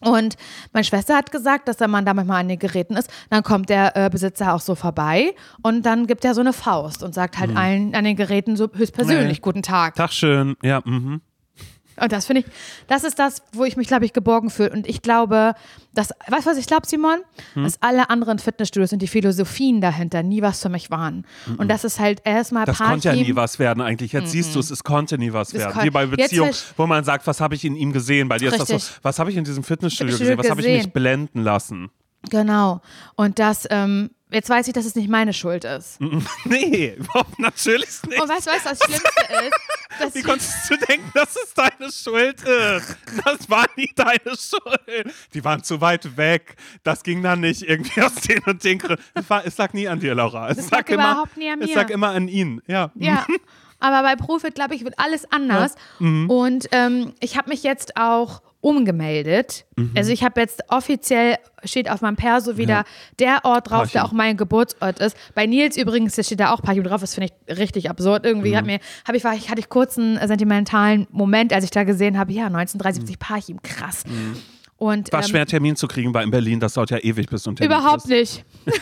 Und 0.01 0.35
meine 0.73 0.83
Schwester 0.83 1.15
hat 1.15 1.31
gesagt, 1.31 1.67
dass 1.67 1.79
wenn 1.79 1.89
man 1.89 2.05
da 2.05 2.13
manchmal 2.13 2.41
an 2.41 2.47
den 2.47 2.59
Geräten 2.59 2.95
ist, 2.95 3.09
dann 3.29 3.43
kommt 3.43 3.69
der 3.69 3.95
äh, 3.95 4.09
Besitzer 4.09 4.53
auch 4.53 4.59
so 4.61 4.75
vorbei 4.75 5.33
und 5.63 5.85
dann 5.85 6.05
gibt 6.05 6.23
er 6.23 6.35
so 6.35 6.41
eine 6.41 6.53
Faust 6.53 7.03
und 7.03 7.13
sagt 7.15 7.39
halt 7.39 7.55
allen 7.55 7.95
an 7.95 8.03
den 8.03 8.15
Geräten 8.15 8.55
so 8.55 8.69
höchstpersönlich 8.73 9.37
Nee. 9.37 9.41
guten 9.41 9.63
Tag. 9.63 9.95
Tag 9.95 10.13
schön. 10.13 10.55
Ja, 10.61 10.81
mhm. 10.85 11.21
Und 11.99 12.11
das 12.11 12.25
finde 12.25 12.41
ich, 12.41 12.47
das 12.87 13.03
ist 13.03 13.19
das, 13.19 13.41
wo 13.53 13.65
ich 13.65 13.77
mich, 13.77 13.87
glaube 13.87 14.05
ich, 14.05 14.13
geborgen 14.13 14.49
fühle. 14.49 14.71
Und 14.71 14.87
ich 14.87 15.01
glaube, 15.01 15.53
dass, 15.93 16.11
weißt 16.27 16.45
du, 16.45 16.51
was 16.51 16.57
ich 16.57 16.67
glaube, 16.67 16.85
Simon? 16.85 17.19
Hm? 17.53 17.63
Dass 17.63 17.81
alle 17.81 18.09
anderen 18.09 18.39
Fitnessstudios 18.39 18.93
und 18.93 19.01
die 19.01 19.07
Philosophien 19.07 19.81
dahinter 19.81 20.23
nie 20.23 20.41
was 20.41 20.61
für 20.61 20.69
mich 20.69 20.91
waren. 20.91 21.25
Und 21.57 21.69
das 21.69 21.83
ist 21.83 21.99
halt 21.99 22.21
erstmal 22.23 22.65
Das 22.65 22.77
konnte 22.77 23.09
ja 23.09 23.15
nie 23.15 23.35
was 23.35 23.57
werden 23.59 23.81
eigentlich. 23.81 24.11
Jetzt 24.11 24.31
siehst 24.31 24.53
du 24.55 24.59
es, 24.59 24.69
es 24.69 24.83
konnte 24.83 25.17
nie 25.17 25.33
was 25.33 25.49
Es 25.49 25.55
werden. 25.55 25.83
Wie 25.83 25.89
bei 25.89 26.05
Beziehungen, 26.05 26.53
wo 26.75 26.85
man 26.85 27.03
sagt, 27.03 27.25
was 27.25 27.41
habe 27.41 27.55
ich 27.55 27.65
in 27.65 27.75
ihm 27.75 27.93
gesehen? 27.93 28.27
Bei 28.29 28.37
dir 28.37 28.51
ist 28.53 28.59
das 28.59 28.67
so, 28.67 28.93
was 29.01 29.19
habe 29.19 29.31
ich 29.31 29.37
in 29.37 29.43
diesem 29.43 29.63
Fitnessstudio 29.63 29.97
Fitnessstudio 29.97 30.35
gesehen? 30.35 30.37
Was 30.37 30.49
habe 30.49 30.61
ich 30.61 30.85
mich 30.85 30.93
blenden 30.93 31.41
lassen? 31.41 31.89
Genau. 32.29 32.81
Und 33.15 33.39
das, 33.39 33.67
ähm, 33.69 34.11
Jetzt 34.29 34.49
weiß 34.49 34.67
ich, 34.67 34.73
dass 34.73 34.85
es 34.85 34.95
nicht 34.95 35.09
meine 35.09 35.31
Schuld 35.33 35.63
ist. 35.63 35.99
Nee, 36.45 36.95
überhaupt 36.97 37.39
natürlich 37.39 37.87
nicht. 38.07 38.21
Und 38.21 38.27
weißt 38.29 38.47
du, 38.47 38.51
was 38.51 38.63
das 38.63 38.79
Schlimmste 38.83 39.09
ist? 39.47 39.99
Dass 39.99 40.15
Wie 40.15 40.21
konntest 40.21 40.69
du 40.69 40.77
denken, 40.77 41.09
dass 41.13 41.35
es 41.35 41.53
deine 41.53 41.91
Schuld 41.91 42.41
ist? 42.41 42.97
Das 43.25 43.49
war 43.49 43.65
nie 43.77 43.89
deine 43.95 44.19
Schuld. 44.37 45.13
Die 45.33 45.43
waren 45.43 45.63
zu 45.63 45.79
weit 45.81 46.17
weg. 46.17 46.55
Das 46.83 47.03
ging 47.03 47.23
dann 47.23 47.39
nicht 47.39 47.61
irgendwie 47.63 48.01
aus 48.01 48.15
den 48.15 48.39
und 48.45 48.63
den 48.63 48.79
Gründen. 48.79 49.01
Es, 49.13 49.25
es 49.45 49.57
lag 49.57 49.73
nie 49.73 49.87
an 49.87 49.99
dir, 49.99 50.13
Laura. 50.13 50.49
Es 50.49 50.57
Das 50.57 50.71
lag 50.71 50.87
immer, 50.89 51.11
überhaupt 51.11 51.37
nie 51.37 51.49
an 51.49 51.61
Es 51.61 51.69
mir. 51.69 51.75
lag 51.75 51.89
immer 51.89 52.09
an 52.09 52.27
ihn. 52.27 52.61
Ja. 52.67 52.91
Ja. 52.95 53.25
Aber 53.79 54.01
bei 54.03 54.15
Profit, 54.15 54.55
glaube 54.55 54.75
ich, 54.75 54.83
wird 54.83 54.97
alles 54.99 55.31
anders. 55.31 55.75
Mhm. 55.99 56.29
Und 56.29 56.67
ähm, 56.71 57.13
ich 57.19 57.37
habe 57.37 57.49
mich 57.49 57.63
jetzt 57.63 57.95
auch 57.95 58.41
umgemeldet. 58.67 59.65
Mhm. 59.75 59.91
Also 59.95 60.11
ich 60.11 60.23
habe 60.23 60.41
jetzt 60.41 60.61
offiziell, 60.69 61.37
steht 61.63 61.89
auf 61.89 62.01
meinem 62.01 62.15
Perso 62.15 62.57
wieder 62.57 62.83
der 63.19 63.43
Ort 63.45 63.69
drauf, 63.69 63.91
der 63.91 63.99
Parchim. 63.99 64.01
auch 64.01 64.11
mein 64.11 64.37
Geburtsort 64.37 64.99
ist. 64.99 65.15
Bei 65.35 65.45
Nils 65.45 65.77
übrigens, 65.77 66.15
da 66.15 66.23
steht 66.23 66.39
da 66.39 66.51
auch 66.51 66.61
Parchim 66.61 66.83
drauf. 66.83 67.01
Das 67.01 67.15
finde 67.15 67.31
ich 67.47 67.57
richtig 67.57 67.89
absurd. 67.89 68.25
Irgendwie 68.25 68.51
Mhm. 68.51 68.55
hat 68.57 68.65
mir, 68.65 68.79
hab 69.07 69.15
ich, 69.15 69.23
hatte 69.25 69.59
ich 69.59 69.69
kurz 69.69 69.97
einen 69.97 70.19
sentimentalen 70.27 71.07
Moment, 71.11 71.53
als 71.53 71.63
ich 71.63 71.71
da 71.71 71.83
gesehen 71.83 72.17
habe, 72.17 72.31
ja, 72.33 72.45
1973 72.49 73.19
Parchim, 73.19 73.61
krass. 73.61 74.03
Und, 74.77 75.07
Mhm. 75.07 75.11
War 75.13 75.21
ähm, 75.23 75.27
schwer, 75.27 75.45
Termin 75.45 75.75
zu 75.75 75.87
kriegen, 75.87 76.13
weil 76.13 76.23
in 76.25 76.31
Berlin, 76.31 76.59
das 76.59 76.73
dauert 76.73 76.91
ja 76.91 76.97
ewig, 76.99 77.27
bis 77.29 77.47
einen 77.47 77.55
Termin 77.55 77.75
Überhaupt 77.75 78.03
kriegst. 78.03 78.43
nicht. 78.65 78.75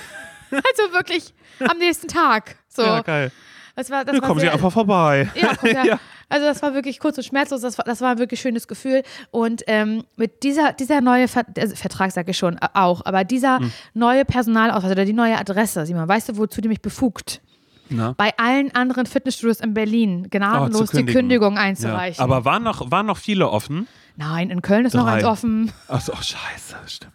also 0.52 0.94
wirklich 0.94 1.34
am 1.68 1.78
nächsten 1.78 2.08
Tag. 2.08 2.56
So. 2.68 2.82
Ja, 2.84 3.02
geil. 3.02 3.32
Das 3.78 3.90
war, 3.90 4.06
das 4.06 4.22
war 4.22 4.28
kommen 4.28 4.40
Sie 4.40 4.48
einfach 4.50 4.72
vorbei. 4.72 5.30
Ja, 5.36 5.56
kommt 5.56 5.74
ja. 5.74 5.84
Ja. 5.86 6.00
Also 6.30 6.46
das 6.46 6.62
war 6.62 6.74
wirklich 6.74 7.00
kurz 7.00 7.18
und 7.18 7.24
schmerzlos, 7.24 7.62
das 7.62 7.78
war, 7.78 7.86
das 7.86 8.02
war 8.02 8.12
ein 8.12 8.18
wirklich 8.18 8.40
schönes 8.42 8.68
Gefühl. 8.68 9.04
Und 9.32 9.64
ähm, 9.68 10.04
mit 10.16 10.44
dieser, 10.44 10.74
dieser 10.74 11.02
neue 11.02 11.28
Ver 11.28 11.46
also 11.58 11.76
Vertrag, 11.76 12.12
sage 12.12 12.32
ich 12.32 12.38
schon, 12.38 12.58
äh, 12.58 12.68
auch, 12.74 13.02
aber 13.06 13.24
dieser 13.24 13.60
Hm. 13.60 13.72
neue 13.94 14.26
Personalausweis 14.26 14.92
oder 14.92 15.06
die 15.06 15.14
neue 15.14 15.38
Adresse, 15.38 15.86
Simon, 15.86 16.08
weißt 16.08 16.30
du, 16.30 16.38
wozu 16.38 16.62
die 16.62 16.68
mich 16.68 16.82
befugt? 16.82 17.42
Na? 17.90 18.14
Bei 18.18 18.34
allen 18.38 18.74
anderen 18.74 19.06
Fitnessstudios 19.06 19.60
in 19.60 19.76
Berlin 19.76 20.28
gnadenlos 20.32 20.90
Oh, 20.94 20.98
die. 20.98 21.06
Kündigung 21.06 21.54
Ja. 21.56 21.62
einzureichen. 21.62 22.24
Aber 22.24 22.44
waren 22.44 22.64
noch, 22.64 22.90
waren 22.90 23.06
noch 23.06 23.18
viele 23.18 23.48
offen? 23.50 23.88
Nein, 24.18 24.50
in 24.50 24.62
Köln 24.64 24.86
ist 24.86 24.94
noch 24.96 25.04
Drei. 25.06 25.16
eins 25.18 25.24
offen. 25.26 25.72
Achso, 25.88 26.14
oh, 26.14 26.22
scheiße, 26.22 26.76
stimmt. 26.88 27.14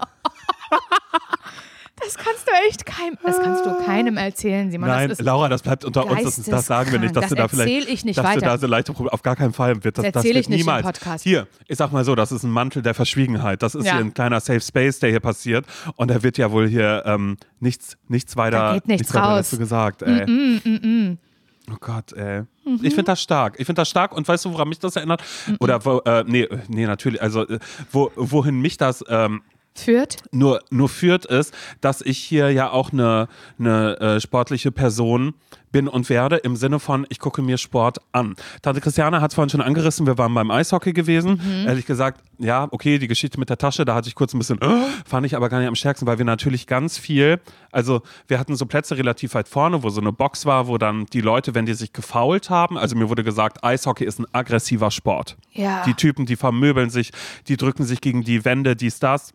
Das 2.00 2.16
kannst 2.16 2.46
du 2.46 2.52
echt 2.68 2.86
keinem, 2.86 3.16
das 3.24 3.40
kannst 3.42 3.66
du 3.66 3.74
keinem 3.84 4.16
erzählen, 4.16 4.70
Simon. 4.70 4.88
Nein, 4.88 5.08
das 5.08 5.20
Laura, 5.20 5.48
das 5.48 5.62
bleibt 5.62 5.84
unter 5.84 6.06
uns. 6.06 6.22
Das, 6.36 6.42
das 6.44 6.66
sagen 6.66 6.92
wir 6.92 6.98
nicht, 6.98 7.14
dass 7.16 7.22
Das 7.24 7.30
du 7.30 7.34
da 7.36 7.48
vielleicht. 7.48 7.88
ich 7.88 8.04
nicht 8.04 8.18
dass 8.18 8.24
du 8.24 8.30
weiter. 8.30 8.46
da 8.46 8.58
so 8.58 8.66
leichte 8.66 8.92
Probleme. 8.92 9.12
Auf 9.12 9.22
gar 9.22 9.36
keinen 9.36 9.52
Fall 9.52 9.82
wird 9.84 9.98
das, 9.98 10.04
Das 10.04 10.12
das 10.12 10.24
wird 10.24 10.36
ich 10.36 10.48
nicht 10.48 10.60
im 10.60 10.66
niemals. 10.66 10.84
Podcast. 10.86 11.24
Hier, 11.24 11.46
ich 11.66 11.76
sag 11.76 11.92
mal 11.92 12.04
so, 12.04 12.14
das 12.14 12.32
ist 12.32 12.42
ein 12.44 12.50
Mantel 12.50 12.82
der 12.82 12.94
Verschwiegenheit. 12.94 13.62
Das 13.62 13.74
ist 13.74 13.84
Ja. 13.86 13.92
hier 13.96 14.00
ein 14.04 14.14
kleiner 14.14 14.40
Safe 14.40 14.60
Space, 14.60 14.98
der 15.00 15.10
hier 15.10 15.20
passiert. 15.20 15.66
Und 15.96 16.10
da 16.10 16.22
wird 16.22 16.38
ja 16.38 16.50
wohl 16.50 16.68
hier 16.68 17.02
ähm, 17.06 17.36
nichts, 17.60 17.96
nichts 18.08 18.36
weiter, 18.36 18.58
Da 18.58 18.74
geht 18.74 18.88
nichts 18.88 19.12
weiter 19.14 19.36
dazu 19.36 19.58
gesagt. 19.58 20.02
Ey. 20.02 21.16
Oh 21.70 21.76
Gott, 21.80 22.12
ey. 22.14 22.42
Mhm. 22.64 22.76
Ich 22.82 22.94
finde 22.94 23.04
das 23.04 23.20
stark. 23.20 23.56
Ich 23.58 23.66
finde 23.66 23.80
das 23.80 23.90
stark 23.90 24.12
und 24.16 24.26
weißt 24.26 24.44
du, 24.46 24.52
woran 24.52 24.68
mich 24.68 24.78
das 24.78 24.96
erinnert? 24.96 25.22
Oder 25.60 25.84
wo, 25.84 25.98
äh, 26.06 26.24
nee, 26.26 26.48
nee, 26.68 26.86
natürlich, 26.86 27.20
also 27.20 27.46
äh, 27.46 27.58
wo, 27.92 28.10
wohin 28.16 28.60
mich 28.60 28.78
das 28.78 29.04
ähm, 29.08 29.42
führt. 29.80 30.16
nur, 30.32 30.60
nur 30.70 30.88
führt, 30.88 31.26
ist, 31.26 31.54
dass 31.80 32.00
ich 32.00 32.18
hier 32.18 32.50
ja 32.50 32.70
auch 32.70 32.92
eine, 32.92 33.28
eine 33.58 33.98
äh, 34.00 34.20
sportliche 34.20 34.72
Person 34.72 35.34
bin 35.72 35.88
und 35.88 36.08
werde, 36.08 36.36
im 36.36 36.56
Sinne 36.56 36.78
von, 36.78 37.06
ich 37.08 37.18
gucke 37.18 37.42
mir 37.42 37.58
Sport 37.58 37.98
an. 38.12 38.36
Tante 38.62 38.80
Christiane 38.80 39.20
hat 39.20 39.30
es 39.30 39.34
vorhin 39.34 39.50
schon 39.50 39.60
angerissen, 39.60 40.06
wir 40.06 40.18
waren 40.18 40.32
beim 40.32 40.50
Eishockey 40.50 40.92
gewesen. 40.92 41.40
Ehrlich 41.66 41.86
gesagt, 41.86 42.22
ja, 42.38 42.68
okay, 42.70 42.98
die 42.98 43.08
Geschichte 43.08 43.38
mit 43.38 43.50
der 43.50 43.58
Tasche, 43.58 43.84
da 43.84 43.94
hatte 43.94 44.08
ich 44.08 44.14
kurz 44.14 44.32
ein 44.34 44.38
bisschen, 44.38 44.60
äh, 44.62 44.86
fand 45.04 45.26
ich 45.26 45.36
aber 45.36 45.48
gar 45.48 45.58
nicht 45.58 45.68
am 45.68 45.74
stärksten, 45.74 46.06
weil 46.06 46.18
wir 46.18 46.24
natürlich 46.24 46.66
ganz 46.66 46.98
viel, 46.98 47.40
also 47.72 48.02
wir 48.28 48.38
hatten 48.38 48.56
so 48.56 48.66
Plätze 48.66 48.96
relativ 48.96 49.34
weit 49.34 49.48
vorne, 49.48 49.82
wo 49.82 49.90
so 49.90 50.00
eine 50.00 50.12
Box 50.12 50.46
war, 50.46 50.68
wo 50.68 50.78
dann 50.78 51.06
die 51.06 51.20
Leute, 51.20 51.54
wenn 51.54 51.66
die 51.66 51.74
sich 51.74 51.92
gefault 51.92 52.50
haben, 52.50 52.78
also 52.78 52.96
mir 52.96 53.08
wurde 53.08 53.24
gesagt, 53.24 53.64
Eishockey 53.64 54.04
ist 54.04 54.18
ein 54.18 54.26
aggressiver 54.32 54.90
Sport. 54.90 55.36
Ja. 55.52 55.82
Die 55.84 55.94
Typen, 55.94 56.26
die 56.26 56.36
vermöbeln 56.36 56.90
sich, 56.90 57.12
die 57.48 57.56
drücken 57.56 57.84
sich 57.84 58.00
gegen 58.00 58.22
die 58.22 58.44
Wände, 58.44 58.76
dies, 58.76 59.00
das. 59.00 59.32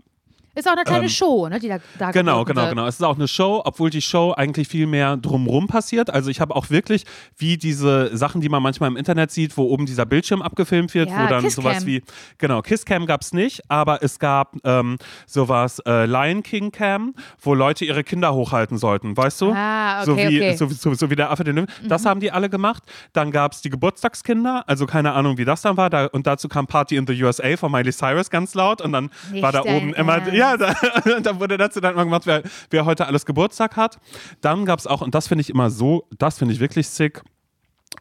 Ist 0.56 0.68
auch 0.68 0.74
eine 0.74 0.84
kleine 0.84 1.06
Ähm, 1.06 1.10
Show, 1.10 1.48
ne, 1.50 1.60
die 1.60 1.68
da, 1.68 1.80
da 1.98 2.12
Genau, 2.12 2.44
genau, 2.46 2.62
wird. 2.62 2.70
genau. 2.72 2.86
Es 2.88 2.96
ist 2.96 3.04
auch 3.04 3.16
eine 3.16 3.28
Show, 3.28 3.62
obwohl 3.66 3.90
die 3.90 4.02
Show 4.02 4.34
eigentlich 4.38 4.68
viel 4.68 4.86
mehr 4.86 5.18
drumrum 5.18 5.68
passiert. 5.68 6.10
Also 6.12 6.30
ich 6.30 6.40
habe 6.40 6.56
auch 6.56 6.70
wirklich, 6.70 7.06
wie 7.38 7.58
diese 7.58 8.16
Sachen, 8.16 8.40
die 8.42 8.50
man 8.50 8.62
manchmal 8.62 8.90
im 8.90 8.96
Internet 8.98 9.32
sieht, 9.32 9.58
wo 9.58 9.64
oben 9.64 9.86
dieser 9.88 10.06
Bildschirm 10.06 10.42
abgefilmt 10.44 10.94
wird, 10.94 11.10
Ja, 11.10 11.24
wo 11.24 11.28
dann 11.28 11.50
sowas 11.50 11.86
wie, 11.88 12.04
genau, 12.38 12.62
Kisscam 12.62 13.06
gab 13.08 13.22
es 13.22 13.34
nicht, 13.34 13.62
aber 13.70 14.04
es 14.04 14.20
gab 14.20 14.56
ähm, 14.64 14.98
sowas 15.26 15.80
äh, 15.88 16.06
Lion 16.06 16.44
King 16.44 16.72
Cam, 16.72 17.16
wo 17.42 17.56
Leute 17.56 17.86
ihre 17.86 18.04
Kinder 18.04 18.34
hochhalten 18.36 18.78
sollten, 18.78 19.18
weißt 19.18 19.42
du? 19.42 19.52
Ah, 19.56 20.06
so, 20.06 20.12
okay, 20.14 20.30
wie, 20.30 20.38
okay. 20.38 20.52
Mhm. 20.54 20.58
So, 20.58 20.68
so, 20.70 20.94
so 20.94 21.10
wie 21.10 21.16
der 21.16 21.32
Affe 21.32 21.44
den 21.44 21.56
Löwen. 21.56 21.68
Das 21.88 22.06
haben 22.06 22.20
die 22.20 22.32
alle 22.32 22.50
gemacht. 22.50 22.84
Dann 23.14 23.32
gab 23.32 23.54
es 23.54 23.62
die 23.62 23.70
Geburtstagskinder, 23.70 24.64
also 24.68 24.86
keine 24.86 25.14
Ahnung, 25.14 25.38
wie 25.38 25.46
das 25.46 25.62
dann 25.62 25.78
war. 25.78 25.90
Da, 25.90 26.06
und 26.08 26.28
dazu 26.28 26.48
kam 26.48 26.68
Party 26.68 26.96
in 26.96 27.08
the 27.08 27.24
USA 27.24 27.58
von 27.58 27.72
Miley 27.72 27.92
Cyrus 27.92 28.30
ganz 28.30 28.54
laut 28.54 28.82
und 28.82 28.92
dann 28.92 29.10
Nicht 29.32 29.42
war 29.42 29.52
da 29.52 29.62
oben 29.62 29.94
immer, 29.94 30.14
Ernst. 30.18 30.32
Ja, 30.44 30.58
da, 30.58 31.20
da 31.22 31.40
wurde 31.40 31.58
dazu 31.58 31.80
dann 31.80 31.94
immer 31.94 32.06
gemacht, 32.06 32.26
wer, 32.26 32.44
wer 32.70 32.86
heute 32.86 33.08
alles 33.08 33.26
Geburtstag 33.26 33.76
hat. 33.76 34.00
Dann 34.42 34.66
gab 34.66 34.80
es 34.80 34.88
auch, 34.88 35.02
und 35.02 35.16
das 35.16 35.28
finde 35.28 35.42
ich 35.42 35.50
immer 35.50 35.70
so, 35.70 36.08
das 36.18 36.38
finde 36.38 36.54
ich 36.54 36.60
wirklich 36.60 36.88
sick. 36.88 37.24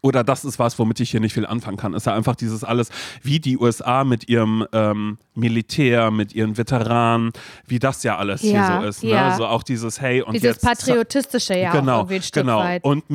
Oder 0.00 0.24
das 0.24 0.44
ist 0.44 0.58
was, 0.58 0.78
womit 0.78 1.00
ich 1.00 1.10
hier 1.10 1.20
nicht 1.20 1.34
viel 1.34 1.44
anfangen 1.44 1.76
kann. 1.76 1.92
Ist 1.92 2.06
ja 2.06 2.14
einfach 2.14 2.34
dieses 2.34 2.64
alles, 2.64 2.88
wie 3.22 3.40
die 3.40 3.58
USA 3.58 4.04
mit 4.04 4.28
ihrem 4.28 4.66
ähm, 4.72 5.18
Militär, 5.34 6.10
mit 6.10 6.34
ihren 6.34 6.56
Veteranen, 6.56 7.32
wie 7.66 7.78
das 7.78 8.02
ja 8.02 8.16
alles 8.16 8.42
Ja, 8.42 8.48
hier 8.48 8.80
so 8.80 8.88
ist. 8.88 9.04
Ne? 9.04 9.10
ja. 9.10 9.36
So 9.36 9.46
auch 9.46 9.62
dieses 9.62 10.00
Hey 10.00 10.22
und 10.22 10.32
Dieses 10.32 10.56
jetzt 10.56 10.64
patriotistische 10.64 11.56
ja 11.58 11.72
genau, 11.72 12.00
auch 12.00 12.10
ein 12.10 12.22
Stück 12.22 12.42
genau. 12.42 12.60
weit. 12.60 12.82
Und 12.84 13.10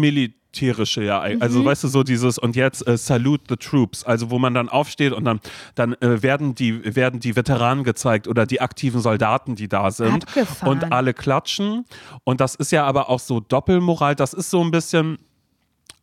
militärische, 0.62 1.04
ja. 1.04 1.28
Mhm. 1.28 1.42
Also 1.42 1.64
weißt 1.64 1.84
du, 1.84 1.88
so 1.88 2.04
dieses 2.04 2.38
und 2.38 2.56
jetzt 2.56 2.88
äh, 2.88 2.98
Salute 2.98 3.44
the 3.50 3.56
Troops, 3.56 4.04
also 4.04 4.30
wo 4.30 4.40
man 4.40 4.54
dann 4.54 4.70
aufsteht 4.70 5.14
und 5.14 5.26
dann, 5.26 5.40
dann 5.76 5.94
äh, 5.94 6.22
werden, 6.22 6.56
die, 6.56 6.96
werden 6.96 7.20
die 7.20 7.36
Veteranen 7.36 7.84
gezeigt 7.84 8.28
oder 8.28 8.46
die 8.46 8.62
aktiven 8.62 9.02
Soldaten, 9.02 9.56
die 9.56 9.68
da 9.68 9.92
sind. 9.92 10.28
Abgefahren. 10.28 10.72
Und 10.72 10.92
alle 10.92 11.14
klatschen. 11.14 11.86
Und 12.24 12.42
das 12.42 12.56
ist 12.56 12.72
ja 12.72 12.86
aber 12.86 13.10
auch 13.10 13.20
so 13.20 13.40
Doppelmoral, 13.40 14.16
das 14.16 14.34
ist 14.34 14.50
so 14.50 14.64
ein 14.64 14.72
bisschen. 14.72 15.20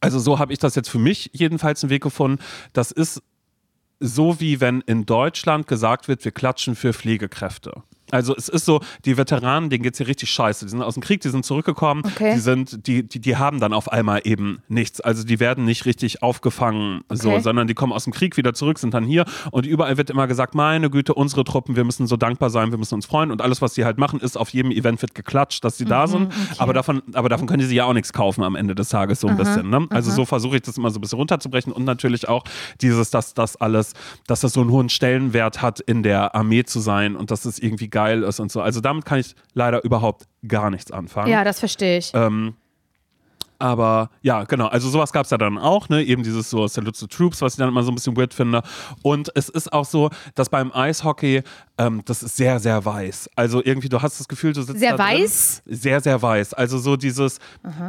Also 0.00 0.18
so 0.18 0.38
habe 0.38 0.52
ich 0.52 0.58
das 0.58 0.74
jetzt 0.74 0.90
für 0.90 0.98
mich 0.98 1.30
jedenfalls 1.32 1.82
einen 1.82 1.90
Weg 1.90 2.02
gefunden. 2.02 2.38
Das 2.74 2.90
ist 2.90 3.22
so 4.00 4.38
wie 4.38 4.60
wenn 4.60 4.82
in 4.82 5.06
Deutschland 5.06 5.66
gesagt 5.66 6.08
wird, 6.08 6.24
wir 6.26 6.32
klatschen 6.32 6.76
für 6.76 6.92
Pflegekräfte. 6.92 7.82
Also 8.10 8.34
es 8.36 8.48
ist 8.48 8.64
so, 8.66 8.80
die 9.04 9.16
Veteranen, 9.16 9.70
denen 9.70 9.82
geht 9.82 9.94
es 9.94 9.98
hier 9.98 10.06
richtig 10.06 10.30
scheiße. 10.30 10.64
Die 10.66 10.70
sind 10.70 10.82
aus 10.82 10.94
dem 10.94 11.02
Krieg, 11.02 11.20
die 11.22 11.28
sind 11.30 11.44
zurückgekommen, 11.44 12.02
Okay. 12.04 12.34
die 12.34 12.40
sind, 12.40 12.86
die, 12.86 13.02
die, 13.08 13.18
die 13.20 13.36
haben 13.36 13.60
dann 13.60 13.72
auf 13.72 13.90
einmal 13.90 14.20
eben 14.24 14.60
nichts. 14.68 15.00
Also 15.00 15.24
die 15.24 15.40
werden 15.40 15.64
nicht 15.64 15.86
richtig 15.86 16.22
aufgefangen, 16.22 17.02
so, 17.10 17.30
Okay. 17.30 17.40
sondern 17.40 17.66
die 17.66 17.74
kommen 17.74 17.92
aus 17.92 18.04
dem 18.04 18.12
Krieg 18.12 18.36
wieder 18.36 18.52
zurück, 18.54 18.78
sind 18.78 18.94
dann 18.94 19.04
hier 19.04 19.24
und 19.50 19.66
überall 19.66 19.96
wird 19.96 20.10
immer 20.10 20.26
gesagt, 20.26 20.54
meine 20.54 20.90
Güte, 20.90 21.14
unsere 21.14 21.44
Truppen, 21.44 21.76
wir 21.76 21.84
müssen 21.84 22.06
so 22.06 22.16
dankbar 22.16 22.50
sein, 22.50 22.70
wir 22.70 22.78
müssen 22.78 22.94
uns 22.94 23.06
freuen 23.06 23.30
und 23.30 23.40
alles, 23.40 23.62
was 23.62 23.74
die 23.74 23.84
halt 23.84 23.98
machen, 23.98 24.20
ist, 24.20 24.36
auf 24.36 24.50
jedem 24.50 24.70
Event 24.70 25.00
wird 25.02 25.14
geklatscht, 25.14 25.64
dass 25.64 25.78
sie 25.78 25.84
Mhm, 25.84 25.88
da 25.88 26.06
sind. 26.06 26.32
Aber 26.58 26.72
davon, 26.72 27.02
aber 27.14 27.28
davon 27.28 27.46
können 27.46 27.60
die 27.60 27.66
sich 27.66 27.76
ja 27.76 27.84
auch 27.86 27.92
nichts 27.94 28.12
kaufen 28.12 28.42
am 28.44 28.54
Ende 28.54 28.74
des 28.74 28.88
Tages, 28.90 29.20
so 29.20 29.28
ein 29.28 29.36
bisschen. 29.36 29.70
Ne? 29.70 29.86
Also 29.90 30.10
so 30.10 30.24
versuche 30.24 30.56
ich 30.56 30.62
das 30.62 30.76
immer 30.78 30.90
so 30.90 30.98
ein 30.98 31.00
bisschen 31.00 31.18
runterzubrechen 31.18 31.72
und 31.72 31.84
natürlich 31.84 32.28
auch 32.28 32.44
dieses, 32.80 33.10
dass 33.10 33.34
das 33.34 33.56
alles, 33.56 33.94
dass 34.26 34.40
das 34.40 34.52
so 34.52 34.60
einen 34.60 34.70
hohen 34.70 34.88
Stellenwert 34.88 35.62
hat, 35.62 35.80
in 35.80 36.02
der 36.02 36.34
Armee 36.34 36.64
zu 36.64 36.80
sein 36.80 37.16
und 37.16 37.30
dass 37.30 37.44
es 37.44 37.58
irgendwie 37.58 37.88
geil 38.04 38.22
ist 38.22 38.40
und 38.40 38.52
so. 38.52 38.60
Also 38.60 38.80
damit 38.80 39.04
kann 39.04 39.18
ich 39.18 39.34
leider 39.54 39.82
überhaupt 39.84 40.26
gar 40.46 40.70
nichts 40.70 40.90
anfangen. 40.90 41.30
ja, 41.30 41.44
das 41.44 41.58
verstehe 41.58 41.98
ich. 41.98 42.12
Ähm, 42.14 42.54
aber 43.58 44.10
ja, 44.20 44.44
genau, 44.44 44.66
also 44.66 44.90
sowas 44.90 45.12
gab 45.12 45.24
es 45.24 45.30
ja 45.30 45.38
dann 45.38 45.58
auch, 45.58 45.88
ne? 45.88 46.02
Eben 46.02 46.22
dieses 46.22 46.50
so 46.50 46.66
Salute 46.66 46.98
to 46.98 47.06
Troops, 47.06 47.40
was 47.40 47.54
ich 47.54 47.58
dann 47.58 47.68
immer 47.68 47.82
so 47.82 47.92
ein 47.92 47.94
bisschen 47.94 48.16
weird 48.16 48.34
finde. 48.34 48.62
Und 49.02 49.30
es 49.36 49.48
ist 49.48 49.72
auch 49.72 49.84
so, 49.84 50.10
dass 50.34 50.50
beim 50.50 50.72
Eishockey, 50.72 51.42
ähm, 51.78 52.02
das 52.04 52.22
ist 52.22 52.36
sehr, 52.36 52.58
sehr 52.58 52.84
weiß. 52.84 53.30
Also 53.36 53.62
irgendwie, 53.64 53.88
du 53.88 54.02
hast 54.02 54.18
das 54.18 54.28
Gefühl, 54.28 54.52
du 54.52 54.62
sitzt 54.62 54.80
Sehr 54.80 54.96
da 54.96 55.08
drin. 55.08 55.22
weiß? 55.22 55.62
Sehr, 55.66 56.00
sehr 56.00 56.20
weiß. 56.20 56.52
Also 56.54 56.78
so 56.78 56.96
dieses, 56.96 57.38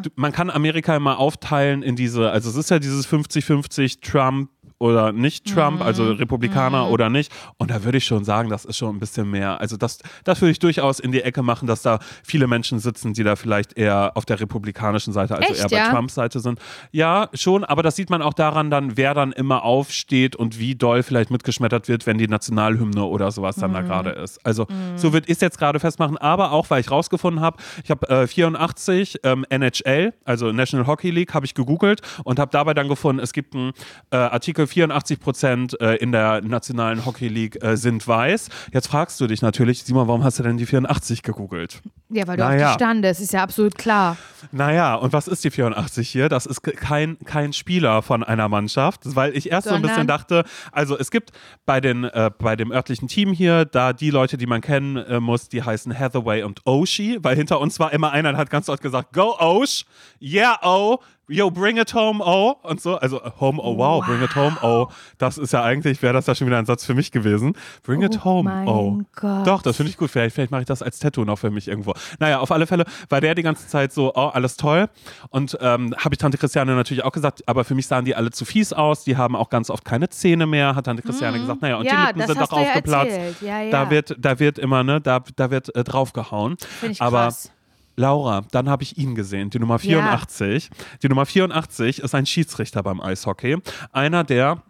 du, 0.03 0.09
man 0.15 0.31
kann 0.31 0.49
Amerika 0.49 0.95
immer 0.95 1.19
aufteilen 1.19 1.81
in 1.83 1.95
diese, 1.95 2.29
also 2.29 2.49
es 2.49 2.55
ist 2.55 2.69
ja 2.69 2.79
dieses 2.79 3.07
50-50 3.09 4.01
Trump 4.01 4.49
oder 4.77 5.11
nicht 5.11 5.45
Trump, 5.45 5.81
also 5.81 6.03
Mhm. 6.03 6.11
Republikaner 6.17 6.89
oder 6.89 7.09
nicht. 7.09 7.31
Und 7.57 7.71
da 7.71 7.83
würde 7.83 7.97
ich 7.97 8.05
schon 8.05 8.23
sagen, 8.25 8.49
das 8.49 8.65
ist 8.65 8.77
schon 8.77 8.95
ein 8.95 8.99
bisschen 8.99 9.29
mehr. 9.29 9.59
Also 9.61 9.77
das, 9.77 9.99
das 10.23 10.41
würde 10.41 10.51
ich 10.51 10.59
durchaus 10.59 10.99
in 10.99 11.11
die 11.11 11.21
Ecke 11.21 11.41
machen, 11.43 11.67
dass 11.67 11.81
da 11.81 11.99
viele 12.23 12.47
Menschen 12.47 12.79
sitzen, 12.79 13.13
die 13.13 13.23
da 13.23 13.35
vielleicht 13.35 13.77
eher 13.77 14.11
auf 14.15 14.25
der 14.25 14.39
republikanischen 14.39 15.13
Seite, 15.13 15.35
also 15.35 15.53
Echt, 15.53 15.61
eher 15.61 15.69
bei 15.69 15.77
ja? 15.77 15.89
Trumps 15.91 16.15
Seite 16.15 16.39
sind. 16.39 16.59
Ja, 16.91 17.29
schon, 17.33 17.63
aber 17.63 17.83
das 17.83 17.95
sieht 17.95 18.09
man 18.09 18.21
auch 18.21 18.33
daran 18.33 18.69
dann, 18.69 18.97
wer 18.97 19.13
dann 19.13 19.31
immer 19.31 19.63
aufsteht 19.63 20.35
und 20.35 20.59
wie 20.59 20.75
doll 20.75 21.03
vielleicht 21.03 21.31
mitgeschmettert 21.31 21.87
wird, 21.87 22.05
wenn 22.05 22.17
die 22.17 22.27
Nationalhymne 22.27 23.03
oder 23.03 23.31
sowas 23.31 23.55
dann 23.55 23.73
da 23.73 23.81
Mhm. 23.81 23.85
gerade 23.85 24.09
ist. 24.11 24.45
Also 24.45 24.67
so 24.95 25.13
würde 25.13 25.27
ich 25.27 25.35
es 25.35 25.41
jetzt 25.41 25.57
gerade 25.57 25.79
festmachen, 25.79 26.17
aber 26.17 26.51
auch, 26.51 26.69
weil 26.69 26.81
ich 26.81 26.91
rausgefunden 26.91 27.41
habe, 27.41 27.57
ich 27.83 27.89
habe 27.91 28.07
äh, 28.09 28.27
84 28.27 29.19
ähm, 29.23 29.45
NHL, 29.49 30.13
also 30.23 30.51
National 30.51 30.87
Hockey 30.87 31.11
League, 31.11 31.33
habe 31.33 31.45
ich 31.45 31.53
gegoogelt 31.53 32.01
und 32.23 32.39
habe 32.39 32.51
dabei 32.51 32.73
dann 32.73 32.87
gefunden, 32.87 33.21
es 33.21 33.33
gibt 33.33 33.55
einen 33.55 33.71
äh, 34.11 34.17
Artikel 34.17 34.64
denke, 34.65 34.73
84 34.73 35.19
Prozent 35.19 35.81
äh, 35.81 35.95
in 35.95 36.11
der 36.11 36.41
nationalen 36.41 37.05
Hockey 37.05 37.27
League 37.27 37.63
äh, 37.63 37.77
sind 37.77 38.07
weiß. 38.07 38.49
Jetzt 38.73 38.87
fragst 38.87 39.19
du 39.21 39.27
dich 39.27 39.41
natürlich, 39.41 39.83
Simon, 39.83 40.07
warum 40.07 40.23
hast 40.23 40.39
du 40.39 40.43
denn 40.43 40.57
die 40.57 40.65
84 40.65 41.23
gegoogelt? 41.23 41.81
Ja, 42.09 42.27
weil 42.27 42.37
du 42.37 42.43
Naja. 42.43 42.71
auf 42.71 42.77
die 42.77 42.83
standest, 42.83 43.21
ist 43.21 43.33
ja 43.33 43.43
absolut 43.43 43.77
klar. 43.77 44.17
Naja, 44.51 44.95
und 44.95 45.11
was 45.13 45.27
ist 45.27 45.43
die 45.43 45.49
84 45.51 46.07
hier? 46.07 46.29
Das 46.29 46.45
ist 46.45 46.61
kein, 46.61 47.17
kein 47.25 47.51
Spieler 47.53 48.01
von 48.01 48.23
einer 48.23 48.47
Mannschaft, 48.47 49.01
weil 49.15 49.35
ich 49.35 49.51
erst 49.51 49.67
so 49.67 49.73
ein 49.75 49.81
bisschen 49.81 49.95
Sondern? 49.97 50.07
dachte, 50.19 50.43
also 50.71 50.97
es 50.97 51.09
gibt 51.09 51.31
bei, 51.65 51.81
den, 51.81 52.03
äh, 52.03 52.29
bei 52.37 52.55
dem 52.55 52.71
örtlichen 52.71 53.07
Team 53.07 53.31
hier, 53.33 53.65
da 53.65 53.93
die 53.93 54.11
Leute, 54.11 54.37
die 54.37 54.45
man 54.45 54.61
kennen 54.61 54.97
äh, 54.97 55.19
muss, 55.19 55.49
die 55.49 55.63
heißen 55.63 55.97
Hathaway 55.97 56.43
und 56.43 56.61
Oshie, 56.65 57.17
weil 57.21 57.35
hinter 57.35 57.59
uns 57.59 57.79
war 57.79 57.91
immer 57.91 58.11
einer, 58.11 58.31
der 58.31 58.37
hat 58.39 58.49
ganz 58.49 58.67
dort 58.67 58.81
gesagt, 58.81 59.13
go 59.13 59.35
Osh, 59.39 59.85
yeah 60.21 60.59
oh, 60.63 60.99
yo 61.27 61.49
bring 61.49 61.77
it 61.77 61.93
home 61.93 62.23
oh 62.23 62.55
und 62.63 62.79
so, 62.79 62.95
also 62.97 63.21
äh, 63.21 63.31
home 63.39 63.59
oh 63.61 63.77
wow, 63.77 64.05
bring 64.05 64.21
it 64.21 64.35
home 64.35 64.55
oh, 64.61 64.87
das 65.17 65.37
ist 65.37 65.53
ja 65.53 65.63
eigentlich, 65.63 66.01
wäre 66.01 66.13
das 66.13 66.27
ja 66.27 66.35
schon 66.35 66.47
wieder 66.47 66.59
ein 66.59 66.65
Satz 66.65 66.85
für 66.85 66.93
mich 66.93 67.11
gewesen, 67.11 67.53
bring 67.83 68.01
it 68.03 68.19
Oh 68.21 68.25
home 68.25 68.49
mein 68.49 68.67
oh. 68.67 69.01
Gott. 69.15 69.47
Doch, 69.47 69.61
das 69.63 69.77
finde 69.77 69.89
ich 69.89 69.97
gut, 69.97 70.11
vielleicht, 70.11 70.35
vielleicht 70.35 70.51
mache 70.51 70.61
ich 70.61 70.67
das 70.67 70.83
als 70.83 70.99
Tattoo 70.99 71.25
noch 71.25 71.39
für 71.39 71.49
mich 71.49 71.67
irgendwo. 71.67 71.93
Naja, 72.19 72.39
auf 72.39 72.51
alle 72.51 72.67
Fälle 72.67 72.85
war 73.09 73.21
der 73.21 73.33
die 73.33 73.43
ganze 73.43 73.67
Zeit 73.67 73.91
so, 73.91 74.13
oh, 74.13 74.27
alles 74.27 74.57
toll 74.57 74.89
und 75.29 75.57
ähm, 75.59 75.95
habe 75.97 76.13
ich 76.13 76.19
Tante 76.19 76.37
Christiane 76.37 76.75
natürlich 76.75 77.03
auch 77.03 77.11
gesagt, 77.11 77.47
aber 77.47 77.63
für 77.63 77.73
mich 77.73 77.87
sahen 77.87 78.05
die 78.05 78.15
alle 78.15 78.29
zu 78.29 78.45
fies 78.45 78.73
aus, 78.73 79.03
die 79.03 79.17
haben 79.17 79.35
auch 79.35 79.49
ganz 79.49 79.69
oft 79.69 79.83
keine 79.85 80.09
Zähne 80.09 80.45
mehr, 80.45 80.75
hat 80.75 80.85
Tante 80.85 81.01
Christiane 81.01 81.39
gesagt, 81.39 81.61
naja, 81.61 81.77
und 81.77 81.85
die 81.89 81.95
Mhm. 81.95 82.01
Ja, 82.01 82.07
Lippen 82.07 82.19
das 82.19 82.27
sind 82.27 82.51
du 82.51 82.55
ja 82.55 82.61
aufgeplatzt. 82.61 83.41
ja. 83.41 83.69
Da 83.69 83.89
wird, 83.89 84.15
da 84.19 84.39
wird 84.39 84.59
immer, 84.59 84.83
ne, 84.83 85.01
da, 85.01 85.23
da 85.35 85.51
wird 85.51 85.75
äh, 85.75 85.83
draufgehauen. 85.83 86.57
Finde 86.57 86.93
ich 86.93 87.01
aber 87.01 87.25
krass. 87.25 87.51
Laura, 87.95 88.43
dann 88.51 88.69
habe 88.69 88.83
ich 88.83 88.97
ihn 88.97 89.15
gesehen, 89.15 89.49
die 89.49 89.59
Nummer 89.59 89.79
84. 89.79 90.69
Die 91.01 91.07
Nummer 91.09 91.25
84 91.25 91.99
ist 91.99 92.15
ein 92.15 92.25
Schiedsrichter 92.25 92.83
beim 92.83 92.99
Eishockey. 92.99 93.57
Einer, 93.91 94.23
der, 94.23 94.63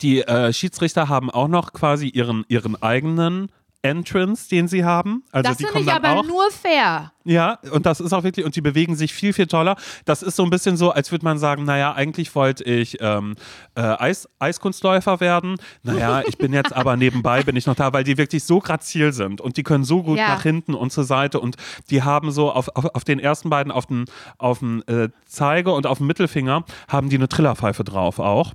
die 0.00 0.22
äh, 0.22 0.52
Schiedsrichter 0.52 1.08
haben 1.08 1.30
auch 1.30 1.48
noch 1.48 1.72
quasi 1.72 2.08
ihren, 2.08 2.44
ihren 2.48 2.80
eigenen 2.82 3.50
Entrance, 3.82 4.48
den 4.48 4.68
sie 4.68 4.84
haben. 4.84 5.24
Also 5.32 5.50
das 5.50 5.58
finde 5.58 5.80
ich 5.80 5.92
aber 5.92 6.12
auch. 6.20 6.24
nur 6.24 6.50
fair. 6.50 7.12
Ja, 7.24 7.58
und 7.72 7.86
das 7.86 8.00
ist 8.00 8.12
auch 8.12 8.22
wirklich, 8.24 8.44
und 8.44 8.56
die 8.56 8.60
bewegen 8.60 8.96
sich 8.96 9.12
viel, 9.12 9.32
viel 9.32 9.46
toller. 9.46 9.76
Das 10.04 10.22
ist 10.22 10.36
so 10.36 10.42
ein 10.44 10.50
bisschen 10.50 10.76
so, 10.76 10.90
als 10.90 11.10
würde 11.12 11.24
man 11.24 11.38
sagen, 11.38 11.64
naja, 11.64 11.92
eigentlich 11.92 12.34
wollte 12.34 12.64
ich 12.64 12.96
ähm, 13.00 13.34
äh, 13.76 13.80
Eis, 13.80 14.28
Eiskunstläufer 14.38 15.20
werden. 15.20 15.56
Naja, 15.82 16.22
ich 16.26 16.38
bin 16.38 16.52
jetzt 16.52 16.72
aber 16.72 16.96
nebenbei, 16.96 17.42
bin 17.42 17.56
ich 17.56 17.66
noch 17.66 17.74
da, 17.76 17.92
weil 17.92 18.04
die 18.04 18.18
wirklich 18.18 18.44
so 18.44 18.58
grazil 18.60 19.12
sind 19.12 19.40
und 19.40 19.56
die 19.56 19.62
können 19.62 19.84
so 19.84 20.02
gut 20.02 20.18
Ja. 20.18 20.28
nach 20.28 20.42
hinten 20.42 20.74
und 20.74 20.90
zur 20.92 21.04
Seite 21.04 21.38
und 21.40 21.56
die 21.90 22.02
haben 22.02 22.30
so 22.32 22.50
auf, 22.52 22.68
auf, 22.76 22.86
auf 22.94 23.04
den 23.04 23.18
ersten 23.18 23.50
beiden, 23.50 23.72
auf 23.72 23.86
den, 23.86 24.04
auf 24.38 24.60
den 24.60 24.86
äh, 24.88 25.08
Zeige 25.26 25.72
und 25.72 25.86
auf 25.86 25.98
dem 25.98 26.06
Mittelfinger, 26.06 26.64
haben 26.88 27.08
die 27.08 27.16
eine 27.16 27.28
Trillerpfeife 27.28 27.84
drauf 27.84 28.18
auch. 28.18 28.52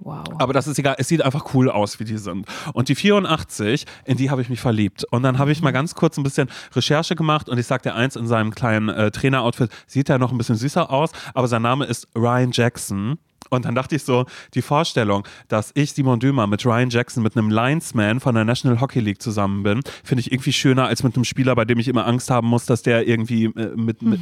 Wow. 0.00 0.24
Aber 0.38 0.52
das 0.52 0.66
ist 0.66 0.78
egal, 0.78 0.96
es 0.98 1.08
sieht 1.08 1.22
einfach 1.22 1.54
cool 1.54 1.70
aus, 1.70 1.98
wie 1.98 2.04
die 2.04 2.18
sind. 2.18 2.46
Und 2.72 2.88
die 2.88 2.94
84, 2.94 3.84
in 4.04 4.16
die 4.16 4.30
habe 4.30 4.42
ich 4.42 4.48
mich 4.48 4.60
verliebt. 4.60 5.04
Und 5.10 5.22
dann 5.22 5.38
habe 5.38 5.50
ich 5.50 5.60
mal 5.60 5.72
ganz 5.72 5.94
kurz 5.94 6.16
ein 6.16 6.22
bisschen 6.22 6.48
Recherche 6.74 7.16
gemacht 7.16 7.48
und 7.48 7.58
ich 7.58 7.66
sagte 7.66 7.94
eins, 7.94 8.16
in 8.16 8.26
seinem 8.26 8.54
kleinen 8.54 8.88
äh, 8.88 9.10
Traineroutfit 9.10 9.70
sieht 9.86 10.08
er 10.08 10.18
noch 10.18 10.30
ein 10.30 10.38
bisschen 10.38 10.56
süßer 10.56 10.90
aus, 10.90 11.10
aber 11.34 11.48
sein 11.48 11.62
Name 11.62 11.84
ist 11.84 12.06
Ryan 12.16 12.50
Jackson. 12.52 13.18
Und 13.50 13.64
dann 13.64 13.74
dachte 13.74 13.96
ich 13.96 14.02
so, 14.02 14.26
die 14.54 14.62
Vorstellung, 14.62 15.26
dass 15.48 15.70
ich, 15.74 15.92
Simon 15.92 16.20
Dömer, 16.20 16.46
mit 16.46 16.64
Ryan 16.64 16.90
Jackson, 16.90 17.22
mit 17.22 17.36
einem 17.36 17.50
Linesman 17.50 18.20
von 18.20 18.34
der 18.34 18.44
National 18.44 18.80
Hockey 18.80 19.00
League 19.00 19.22
zusammen 19.22 19.62
bin, 19.62 19.80
finde 20.04 20.20
ich 20.20 20.32
irgendwie 20.32 20.52
schöner 20.52 20.86
als 20.86 21.02
mit 21.02 21.14
einem 21.14 21.24
Spieler, 21.24 21.54
bei 21.54 21.64
dem 21.64 21.78
ich 21.78 21.88
immer 21.88 22.06
Angst 22.06 22.30
haben 22.30 22.48
muss, 22.48 22.66
dass 22.66 22.82
der 22.82 23.06
irgendwie 23.06 23.46
äh, 23.46 23.76
mit, 23.76 24.02
mit 24.02 24.20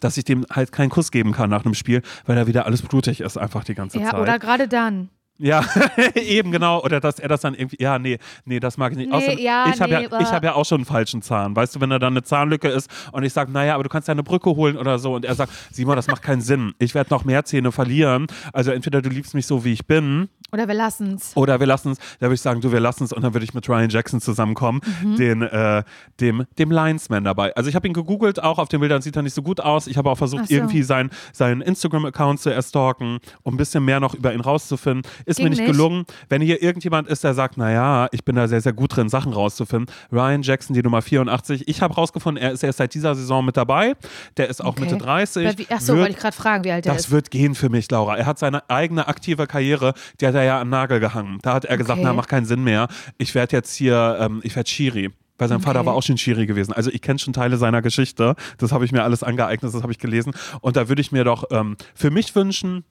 dass 0.00 0.16
ich 0.16 0.24
dem 0.24 0.46
halt 0.50 0.72
keinen 0.72 0.90
Kuss 0.90 1.10
geben 1.10 1.32
kann 1.32 1.50
nach 1.50 1.64
einem 1.64 1.74
Spiel, 1.74 2.02
weil 2.24 2.36
da 2.36 2.46
wieder 2.46 2.66
alles 2.66 2.82
blutig 2.82 3.20
ist, 3.20 3.36
einfach 3.36 3.64
die 3.64 3.74
ganze 3.74 3.98
ja, 3.98 4.10
Zeit. 4.10 4.20
oder 4.20 4.38
gerade 4.38 4.68
dann. 4.68 5.10
Ja, 5.38 5.64
eben 6.14 6.50
genau. 6.50 6.82
Oder 6.82 7.00
dass 7.00 7.18
er 7.18 7.28
das 7.28 7.40
dann 7.42 7.54
irgendwie, 7.54 7.76
ja, 7.80 7.98
nee, 7.98 8.18
nee, 8.44 8.58
das 8.60 8.76
mag 8.78 8.92
ich 8.92 8.98
nicht. 8.98 9.10
Nee, 9.10 9.16
Außerdem, 9.16 9.38
ja, 9.38 9.66
ich 9.72 9.80
habe 9.80 9.94
nee, 9.94 10.08
ja, 10.10 10.20
ich 10.20 10.28
hab 10.32 10.42
ja 10.44 10.54
auch 10.54 10.64
schon 10.64 10.78
einen 10.78 10.84
falschen 10.86 11.22
Zahn. 11.22 11.54
Weißt 11.54 11.76
du, 11.76 11.80
wenn 11.80 11.90
da 11.90 11.98
dann 11.98 12.12
eine 12.14 12.22
Zahnlücke 12.22 12.68
ist 12.68 12.90
und 13.12 13.22
ich 13.22 13.32
sage, 13.32 13.52
naja, 13.52 13.74
aber 13.74 13.82
du 13.82 13.88
kannst 13.88 14.08
ja 14.08 14.12
eine 14.12 14.22
Brücke 14.22 14.50
holen 14.56 14.76
oder 14.78 14.98
so. 14.98 15.14
Und 15.14 15.24
er 15.24 15.34
sagt, 15.34 15.52
Simon, 15.72 15.96
das 15.96 16.06
macht 16.06 16.22
keinen 16.22 16.40
Sinn. 16.40 16.72
Ich 16.78 16.94
werde 16.94 17.10
noch 17.12 17.24
mehr 17.24 17.44
Zähne 17.44 17.72
verlieren. 17.72 18.26
Also 18.52 18.70
entweder 18.70 19.02
du 19.02 19.08
liebst 19.10 19.34
mich 19.34 19.46
so, 19.46 19.64
wie 19.64 19.72
ich 19.72 19.86
bin, 19.86 20.28
Oder 20.52 20.68
wir 20.68 20.74
lassen's. 20.74 21.32
oder 21.36 21.60
wir 21.60 21.66
lassen 21.66 21.92
es, 21.92 21.98
da 22.18 22.26
würde 22.26 22.34
ich 22.34 22.40
sagen, 22.40 22.60
du, 22.60 22.72
wir 22.72 22.80
lassen 22.80 23.04
es 23.04 23.12
und 23.12 23.22
dann 23.22 23.34
würde 23.34 23.44
ich 23.44 23.52
mit 23.52 23.68
Ryan 23.68 23.90
Jackson 23.90 24.20
zusammenkommen, 24.20 24.80
Mhm. 25.02 25.16
den, 25.16 25.42
äh, 25.42 25.82
dem, 26.20 26.44
dem 26.58 26.70
Linesman 26.70 27.24
dabei. 27.24 27.54
Also 27.56 27.68
ich 27.68 27.74
habe 27.76 27.86
ihn 27.86 27.92
gegoogelt, 27.92 28.42
auch 28.42 28.58
auf 28.58 28.68
den 28.68 28.80
Bildern 28.80 29.02
sieht 29.02 29.16
er 29.16 29.22
nicht 29.22 29.34
so 29.34 29.42
gut 29.42 29.60
aus. 29.60 29.86
Ich 29.86 29.98
habe 29.98 30.10
auch 30.10 30.16
versucht, 30.16 30.48
so. 30.48 30.54
irgendwie 30.54 30.82
sein, 30.82 31.10
seinen 31.32 31.60
Instagram-Account 31.60 32.40
zu 32.40 32.50
erstalken, 32.50 33.18
um 33.42 33.54
ein 33.54 33.56
bisschen 33.56 33.84
mehr 33.84 34.00
noch 34.00 34.14
über 34.14 34.32
ihn 34.32 34.40
rauszufinden. 34.40 35.02
Ist 35.26 35.38
mir 35.38 35.44
Ging 35.44 35.50
nicht, 35.50 35.58
nicht. 35.62 35.72
gelungen. 35.72 36.04
Wenn 36.28 36.40
hier 36.40 36.62
irgendjemand 36.62 37.08
ist, 37.08 37.22
der 37.24 37.34
sagt, 37.34 37.56
naja, 37.58 38.08
ich 38.12 38.24
bin 38.24 38.36
da 38.36 38.48
sehr, 38.48 38.60
sehr 38.60 38.72
gut 38.72 38.96
drin, 38.96 39.08
Sachen 39.08 39.32
rauszufinden. 39.32 39.92
Ryan 40.12 40.42
Jackson, 40.42 40.72
die 40.74 40.82
Nummer 40.82 41.02
84. 41.02 41.68
Ich 41.68 41.82
habe 41.82 41.94
rausgefunden, 41.94 42.42
er 42.42 42.52
ist 42.52 42.62
erst 42.62 42.78
seit 42.78 42.94
dieser 42.94 43.14
Saison 43.14 43.44
mit 43.44 43.56
dabei. 43.56 43.94
Der 44.36 44.48
ist 44.48 44.62
auch 44.62 44.68
Okay. 44.76 44.82
Mitte 44.82 44.96
30. 44.98 45.44
Weil 45.46 45.58
wie- 45.58 45.66
Achso, 45.70 45.96
wollte 45.96 46.12
ich 46.12 46.16
gerade 46.16 46.36
fragen, 46.36 46.64
wie 46.64 46.70
alt 46.70 46.84
der 46.84 46.92
das 46.94 47.06
ist. 47.06 47.10
wird 47.10 47.30
gehen 47.30 47.54
für 47.54 47.68
mich, 47.68 47.90
Laura. 47.90 48.16
Er 48.16 48.24
hat 48.26 48.38
seine 48.38 48.70
eigene 48.70 49.08
aktive 49.08 49.46
Karriere, 49.46 49.94
die 50.20 50.26
hat 50.26 50.34
er 50.34 50.44
ja 50.44 50.60
an 50.60 50.68
den 50.68 50.70
Nagel 50.70 51.00
gehangen. 51.00 51.38
Da 51.42 51.54
hat 51.54 51.64
er 51.64 51.76
gesagt, 51.76 51.98
Okay. 51.98 52.06
na, 52.08 52.12
macht 52.14 52.28
keinen 52.28 52.46
Sinn 52.46 52.62
mehr. 52.64 52.88
Ich 53.18 53.34
werde 53.34 53.56
jetzt 53.56 53.74
hier, 53.74 54.18
ähm, 54.20 54.40
ich 54.44 54.54
werde 54.54 54.68
Schiri. 54.70 55.10
Weil 55.38 55.48
sein 55.48 55.60
Vater 55.60 55.80
Okay. 55.80 55.86
war 55.88 55.94
auch 55.94 56.02
schon 56.02 56.16
Schiri 56.16 56.46
gewesen. 56.46 56.72
Also 56.72 56.90
ich 56.90 57.02
kenne 57.02 57.18
schon 57.18 57.34
Teile 57.34 57.58
seiner 57.58 57.82
Geschichte. 57.82 58.36
Das 58.56 58.72
habe 58.72 58.86
ich 58.86 58.92
mir 58.92 59.02
alles 59.02 59.22
angeeignet, 59.22 59.74
das 59.74 59.82
habe 59.82 59.92
ich 59.92 59.98
gelesen. 59.98 60.32
Und 60.62 60.76
da 60.76 60.88
würde 60.88 61.02
ich 61.02 61.12
mir 61.12 61.24
doch 61.24 61.44
ähm, 61.50 61.76
für 61.94 62.10
mich 62.10 62.34
wünschen, 62.34 62.84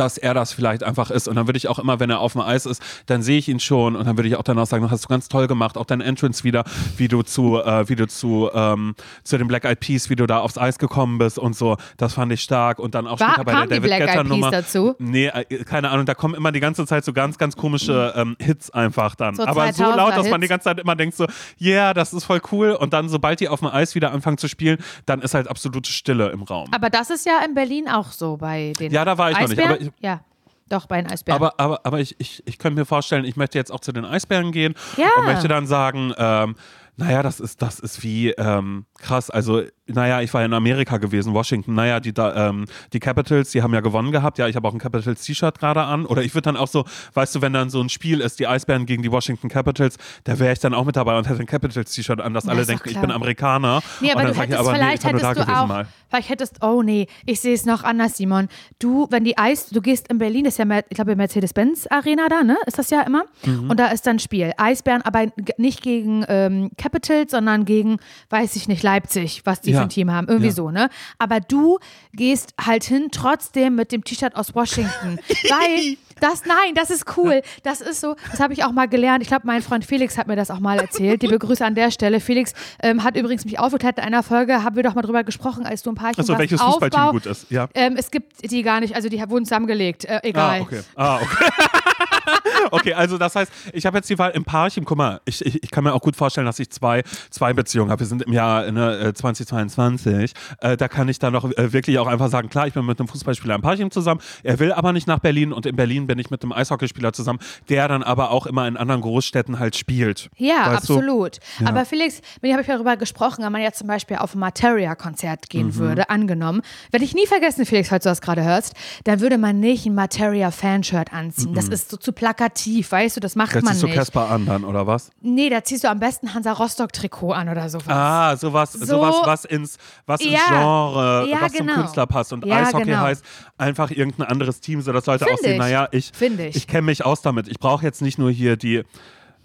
dass 0.00 0.18
er 0.18 0.34
das 0.34 0.52
vielleicht 0.52 0.82
einfach 0.82 1.10
ist. 1.10 1.28
Und 1.28 1.36
dann 1.36 1.46
würde 1.46 1.58
ich 1.58 1.68
auch 1.68 1.78
immer, 1.78 2.00
wenn 2.00 2.10
er 2.10 2.18
auf 2.20 2.32
dem 2.32 2.40
Eis 2.40 2.66
ist, 2.66 2.82
dann 3.06 3.22
sehe 3.22 3.38
ich 3.38 3.48
ihn 3.48 3.60
schon 3.60 3.94
und 3.96 4.06
dann 4.06 4.16
würde 4.16 4.28
ich 4.28 4.36
auch 4.36 4.42
danach 4.42 4.66
sagen, 4.66 4.90
hast 4.90 5.04
du 5.04 5.08
ganz 5.08 5.28
toll 5.28 5.46
gemacht, 5.46 5.76
auch 5.76 5.84
dein 5.84 6.00
Entrance 6.00 6.42
wieder, 6.42 6.64
wie 6.96 7.06
du 7.08 7.22
zu, 7.22 7.58
äh, 7.62 7.88
wie 7.88 7.96
du 7.96 8.08
zu, 8.08 8.50
ähm, 8.52 8.94
zu 9.22 9.38
den 9.38 9.46
Black 9.46 9.64
Eyed 9.64 9.78
Peas, 9.80 10.10
wie 10.10 10.16
du 10.16 10.26
da 10.26 10.40
aufs 10.40 10.58
Eis 10.58 10.78
gekommen 10.78 11.18
bist 11.18 11.38
und 11.38 11.54
so. 11.54 11.76
Das 11.98 12.14
fand 12.14 12.32
ich 12.32 12.40
stark. 12.40 12.78
Und 12.78 12.94
dann 12.94 13.06
auch 13.06 13.20
War- 13.20 13.34
später 13.34 13.44
bei 13.44 13.52
der 13.52 13.66
David 13.66 13.82
Black 13.82 14.00
Eyed 14.00 14.08
Guetta 14.08 14.22
Peas 14.22 14.28
Nummer. 14.30 14.50
dazu? 14.50 14.94
Nee, 14.98 15.26
äh, 15.26 15.44
keine 15.64 15.90
Ahnung, 15.90 16.06
da 16.06 16.14
kommen 16.14 16.34
immer 16.34 16.50
die 16.50 16.60
ganze 16.60 16.86
Zeit 16.86 17.04
so 17.04 17.12
ganz, 17.12 17.36
ganz 17.38 17.56
komische 17.56 18.12
ähm, 18.16 18.36
Hits 18.40 18.70
einfach 18.70 19.14
dann. 19.14 19.34
So 19.36 19.44
Aber 19.44 19.72
so 19.72 19.84
2000er 19.84 19.96
laut, 19.96 20.16
dass 20.16 20.28
man 20.30 20.40
die 20.40 20.48
ganze 20.48 20.64
Zeit 20.64 20.80
immer 20.80 20.96
denkt 20.96 21.14
so, 21.16 21.26
yeah, 21.60 21.92
das 21.94 22.12
ist 22.14 22.24
voll 22.24 22.40
cool. 22.52 22.70
Und 22.72 22.92
dann, 22.92 23.08
sobald 23.08 23.40
die 23.40 23.48
auf 23.48 23.60
dem 23.60 23.68
Eis 23.68 23.94
wieder 23.94 24.12
anfangen 24.12 24.38
zu 24.38 24.48
spielen, 24.48 24.78
dann 25.06 25.20
ist 25.20 25.34
halt 25.34 25.46
absolute 25.48 25.90
Stille 25.92 26.30
im 26.30 26.42
Raum. 26.42 26.68
Aber 26.74 26.88
das 26.90 27.10
ist 27.10 27.26
ja 27.26 27.40
in 27.46 27.54
Berlin 27.54 27.86
auch 27.88 28.12
so 28.12 28.36
bei 28.38 28.72
den 28.78 28.92
Ja, 28.92 29.04
da 29.04 29.18
war 29.18 29.30
ich 29.30 29.38
noch 29.38 29.48
nicht, 29.48 29.58
Eisbären. 29.58 29.72
aber 29.72 29.80
ich- 29.82 29.89
ja, 29.98 30.20
doch, 30.68 30.86
bei 30.86 31.02
den 31.02 31.10
Eisbären. 31.10 31.42
Aber, 31.42 31.58
aber, 31.58 31.80
aber 31.84 31.98
ich, 32.00 32.14
ich, 32.18 32.42
ich 32.46 32.58
könnte 32.58 32.78
mir 32.80 32.86
vorstellen, 32.86 33.24
ich 33.24 33.36
möchte 33.36 33.58
jetzt 33.58 33.72
auch 33.72 33.80
zu 33.80 33.90
den 33.92 34.04
Eisbären 34.04 34.52
gehen 34.52 34.74
Ja. 34.96 35.08
und 35.18 35.24
möchte 35.24 35.48
dann 35.48 35.66
sagen, 35.66 36.12
ähm, 36.16 36.54
naja, 36.96 37.22
das 37.22 37.40
ist, 37.40 37.60
das 37.62 37.80
ist 37.80 38.02
wie 38.02 38.30
ähm, 38.30 38.86
krass. 39.00 39.30
Also, 39.30 39.62
naja, 39.86 40.20
ich 40.20 40.32
war 40.32 40.44
in 40.44 40.52
Amerika 40.52 40.98
gewesen, 40.98 41.34
Washington. 41.34 41.74
Naja, 41.74 42.00
die, 42.00 42.12
da, 42.12 42.48
ähm, 42.48 42.66
die 42.92 43.00
Capitals, 43.00 43.50
die 43.50 43.62
haben 43.62 43.74
ja 43.74 43.80
gewonnen 43.80 44.12
gehabt. 44.12 44.38
Ja, 44.38 44.46
ich 44.46 44.56
habe 44.56 44.68
auch 44.68 44.72
ein 44.72 44.78
Capitals-T-Shirt 44.78 45.58
gerade 45.58 45.82
an. 45.82 46.06
Oder 46.06 46.22
ich 46.22 46.34
würde 46.34 46.42
dann 46.42 46.56
auch 46.56 46.68
so, 46.68 46.84
weißt 47.14 47.34
du, 47.34 47.42
wenn 47.42 47.52
dann 47.52 47.70
so 47.70 47.80
ein 47.80 47.88
Spiel 47.88 48.20
ist, 48.20 48.38
die 48.38 48.46
Eisbären 48.46 48.86
gegen 48.86 49.02
die 49.02 49.10
Washington 49.10 49.48
Capitals, 49.48 49.96
da 50.24 50.38
wäre 50.38 50.52
ich 50.52 50.60
dann 50.60 50.74
auch 50.74 50.84
mit 50.84 50.96
dabei 50.96 51.18
und 51.18 51.28
hätte 51.28 51.40
ein 51.40 51.46
Capitals-T-Shirt 51.46 52.20
an, 52.20 52.34
dass 52.34 52.44
Ja, 52.44 52.52
alle 52.52 52.66
denken, 52.66 52.88
ich 52.88 53.00
bin 53.00 53.10
Amerikaner. 53.10 53.82
Nee, 54.00 54.12
aber 54.12 54.24
du 54.24 54.34
sag 54.34 54.34
ich, 54.34 54.40
hättest 54.50 54.60
aber 54.60 54.72
nee, 54.72 54.78
vielleicht 54.78 55.04
da 55.04 55.08
hättest 55.08 55.36
du 55.36 55.54
auch, 55.54 55.66
mal. 55.66 55.86
vielleicht 56.08 56.28
hättest, 56.28 56.62
oh 56.62 56.82
nee, 56.82 57.06
ich 57.26 57.40
sehe 57.40 57.54
es 57.54 57.64
noch 57.64 57.82
anders, 57.82 58.16
Simon. 58.16 58.48
Du, 58.78 59.06
wenn 59.10 59.24
die 59.24 59.38
Eis, 59.38 59.70
du 59.70 59.80
gehst 59.80 60.08
in 60.08 60.18
Berlin, 60.18 60.44
das 60.44 60.54
ist 60.54 60.58
ja, 60.58 60.78
ich 60.88 60.94
glaube, 60.94 61.16
Mercedes-Benz 61.16 61.86
Arena 61.88 62.28
da, 62.28 62.42
ne? 62.42 62.56
Ist 62.66 62.78
das 62.78 62.90
ja 62.90 63.02
immer? 63.02 63.24
Mhm. 63.44 63.70
Und 63.70 63.80
da 63.80 63.86
ist 63.86 64.06
dann 64.06 64.18
Spiel. 64.18 64.52
Eisbären, 64.56 65.02
aber 65.02 65.26
nicht 65.56 65.82
gegen 65.82 66.24
ähm, 66.28 66.70
Capitals, 66.76 67.32
sondern 67.32 67.64
gegen, 67.64 67.98
weiß 68.28 68.56
ich 68.56 68.68
nicht, 68.68 68.82
Leipzig, 68.90 69.42
was 69.44 69.60
die 69.60 69.70
Ja. 69.70 69.78
für 69.78 69.82
ein 69.84 69.88
Team 69.88 70.10
haben. 70.10 70.26
Irgendwie 70.28 70.48
Ja. 70.48 70.54
so, 70.54 70.70
ne? 70.70 70.88
Aber 71.18 71.40
du 71.40 71.78
gehst 72.12 72.54
halt 72.60 72.84
hin, 72.84 73.08
trotzdem 73.12 73.74
mit 73.76 73.92
dem 73.92 74.02
T-Shirt 74.04 74.34
aus 74.36 74.54
Washington. 74.54 75.18
weil 75.28 75.96
das, 76.20 76.44
nein, 76.44 76.74
das 76.74 76.90
ist 76.90 77.04
cool. 77.16 77.40
Das 77.62 77.80
ist 77.80 78.00
so, 78.00 78.14
das 78.30 78.40
habe 78.40 78.52
ich 78.52 78.64
auch 78.64 78.72
mal 78.72 78.88
gelernt. 78.88 79.22
Ich 79.22 79.28
glaube, 79.28 79.46
mein 79.46 79.62
Freund 79.62 79.84
Felix 79.84 80.18
hat 80.18 80.26
mir 80.26 80.36
das 80.36 80.50
auch 80.50 80.58
mal 80.60 80.78
erzählt. 80.78 81.22
Liebe 81.22 81.38
Grüße 81.38 81.64
an 81.64 81.74
der 81.74 81.90
Stelle. 81.90 82.20
Felix 82.20 82.52
ähm, 82.82 83.04
hat 83.04 83.16
übrigens 83.16 83.44
mich 83.44 83.58
aufgeklärt 83.58 83.98
in 83.98 84.04
einer 84.04 84.22
Folge, 84.22 84.62
haben 84.62 84.76
wir 84.76 84.82
doch 84.82 84.94
mal 84.94 85.02
drüber 85.02 85.24
gesprochen, 85.24 85.64
als 85.64 85.82
du 85.82 85.90
ein 85.90 85.94
paar 85.94 86.10
Achso, 86.10 86.36
welches 86.36 86.60
Fußballteam 86.60 87.10
gut 87.12 87.26
ist. 87.26 87.50
Ja. 87.50 87.68
Ähm, 87.74 87.94
es 87.96 88.10
gibt 88.10 88.50
die 88.50 88.62
gar 88.62 88.80
nicht, 88.80 88.94
also 88.94 89.08
die 89.08 89.18
wurden 89.30 89.44
zusammengelegt. 89.44 90.04
Äh, 90.04 90.20
egal. 90.24 90.60
Ah, 90.60 90.62
okay. 90.62 90.80
Ah, 90.96 91.16
okay. 91.22 91.44
okay, 92.70 92.94
also 92.94 93.18
das 93.18 93.34
heißt, 93.36 93.50
ich 93.72 93.86
habe 93.86 93.98
jetzt 93.98 94.08
die 94.10 94.18
Wahl 94.18 94.30
im 94.32 94.44
Parchim. 94.44 94.84
Guck 94.84 94.98
mal, 94.98 95.20
ich, 95.24 95.44
ich, 95.44 95.62
ich 95.62 95.70
kann 95.70 95.84
mir 95.84 95.92
auch 95.92 96.00
gut 96.00 96.16
vorstellen, 96.16 96.46
dass 96.46 96.58
ich 96.58 96.70
zwei, 96.70 97.02
zwei 97.30 97.52
Beziehungen 97.52 97.90
habe. 97.90 98.00
Wir 98.00 98.06
sind 98.06 98.22
im 98.22 98.32
Jahr 98.32 98.70
ne, 98.70 98.98
äh, 98.98 99.14
2022. 99.14 100.32
Äh, 100.60 100.76
da 100.76 100.88
kann 100.88 101.08
ich 101.08 101.18
dann 101.18 101.32
noch 101.32 101.44
äh, 101.44 101.72
wirklich 101.72 101.98
auch 101.98 102.06
einfach 102.06 102.28
sagen, 102.28 102.48
klar, 102.48 102.66
ich 102.66 102.74
bin 102.74 102.84
mit 102.86 102.98
einem 102.98 103.08
Fußballspieler 103.08 103.54
im 103.54 103.62
Parchim 103.62 103.90
zusammen. 103.90 104.20
Er 104.42 104.58
will 104.58 104.72
aber 104.72 104.92
nicht 104.92 105.06
nach 105.06 105.18
Berlin 105.18 105.52
und 105.52 105.66
in 105.66 105.76
Berlin 105.76 106.06
bin 106.06 106.18
ich 106.18 106.30
mit 106.30 106.42
einem 106.42 106.52
Eishockeyspieler 106.52 107.12
zusammen, 107.12 107.38
der 107.68 107.88
dann 107.88 108.02
aber 108.02 108.30
auch 108.30 108.46
immer 108.46 108.66
in 108.68 108.76
anderen 108.76 109.00
Großstädten 109.00 109.58
halt 109.58 109.76
spielt. 109.76 110.30
Ja, 110.36 110.64
absolut. 110.72 111.38
Ja. 111.60 111.68
Aber 111.68 111.84
Felix, 111.84 112.20
mit 112.40 112.50
dem 112.50 112.52
habe 112.52 112.62
ich 112.62 112.68
darüber 112.68 112.96
gesprochen, 112.96 113.44
wenn 113.44 113.52
man 113.52 113.62
jetzt 113.62 113.78
zum 113.78 113.88
Beispiel 113.88 114.16
auf 114.16 114.34
ein 114.34 114.38
Materia-Konzert 114.38 115.48
gehen 115.50 115.68
Mhm. 115.68 115.76
würde, 115.76 116.10
angenommen, 116.10 116.62
werde 116.90 117.04
ich 117.04 117.14
nie 117.14 117.26
vergessen, 117.26 117.66
Felix, 117.66 117.88
falls 117.88 118.04
du 118.04 118.08
das 118.08 118.20
gerade 118.20 118.42
hörst, 118.42 118.74
dann 119.04 119.20
würde 119.20 119.38
man 119.38 119.60
nicht 119.60 119.86
ein 119.86 119.94
Materia-Fanshirt 119.94 121.12
anziehen. 121.12 121.54
Das 121.54 121.68
ist 121.68 121.90
so 121.90 121.96
zu 121.96 122.09
plakativ, 122.12 122.92
weißt 122.92 123.16
du, 123.16 123.20
das 123.20 123.36
macht 123.36 123.54
Jetzt 123.54 123.64
man 123.64 123.72
siehst 123.74 123.82
du 123.82 123.86
nicht. 123.88 123.96
Caspar 123.96 124.30
an 124.30 124.46
dann, 124.46 124.64
oder 124.64 124.86
was? 124.86 125.10
Nee, 125.20 125.50
da 125.50 125.62
ziehst 125.64 125.84
du 125.84 125.88
am 125.90 125.98
besten 126.00 126.32
Hansa 126.34 126.52
Rostock-Trikot 126.52 127.32
an 127.32 127.48
oder 127.48 127.68
sowas. 127.68 127.88
Ah, 127.88 128.36
sowas, 128.36 128.72
So- 128.72 128.84
sowas, 128.86 129.16
was 129.24 129.44
ins, 129.44 129.76
was 130.06 130.20
ins 130.20 130.32
Ja. 130.32 130.40
Genre, 130.48 131.26
Ja, 131.30 131.38
was 131.40 131.52
genau. 131.52 131.72
zum 131.74 131.82
Künstler 131.82 132.06
passt. 132.06 132.32
Und 132.32 132.44
Ja, 132.46 132.56
Eishockey 132.62 132.84
genau. 132.86 133.00
heißt 133.00 133.24
einfach 133.58 133.90
irgendein 133.90 134.26
anderes 134.28 134.60
Team, 134.60 134.80
sodass 134.82 135.06
Leute 135.06 135.24
Find 135.24 135.38
aussehen, 135.38 135.52
ich. 135.52 135.58
naja, 135.58 135.88
ich, 135.92 136.10
Find 136.14 136.40
ich. 136.40 136.56
ich 136.56 136.66
kenne 136.66 136.82
mich 136.82 137.04
aus 137.04 137.22
damit. 137.22 137.48
Ich 137.48 137.58
brauche 137.58 137.84
jetzt 137.84 138.02
nicht 138.02 138.18
nur 138.18 138.30
hier 138.30 138.56
die. 138.56 138.82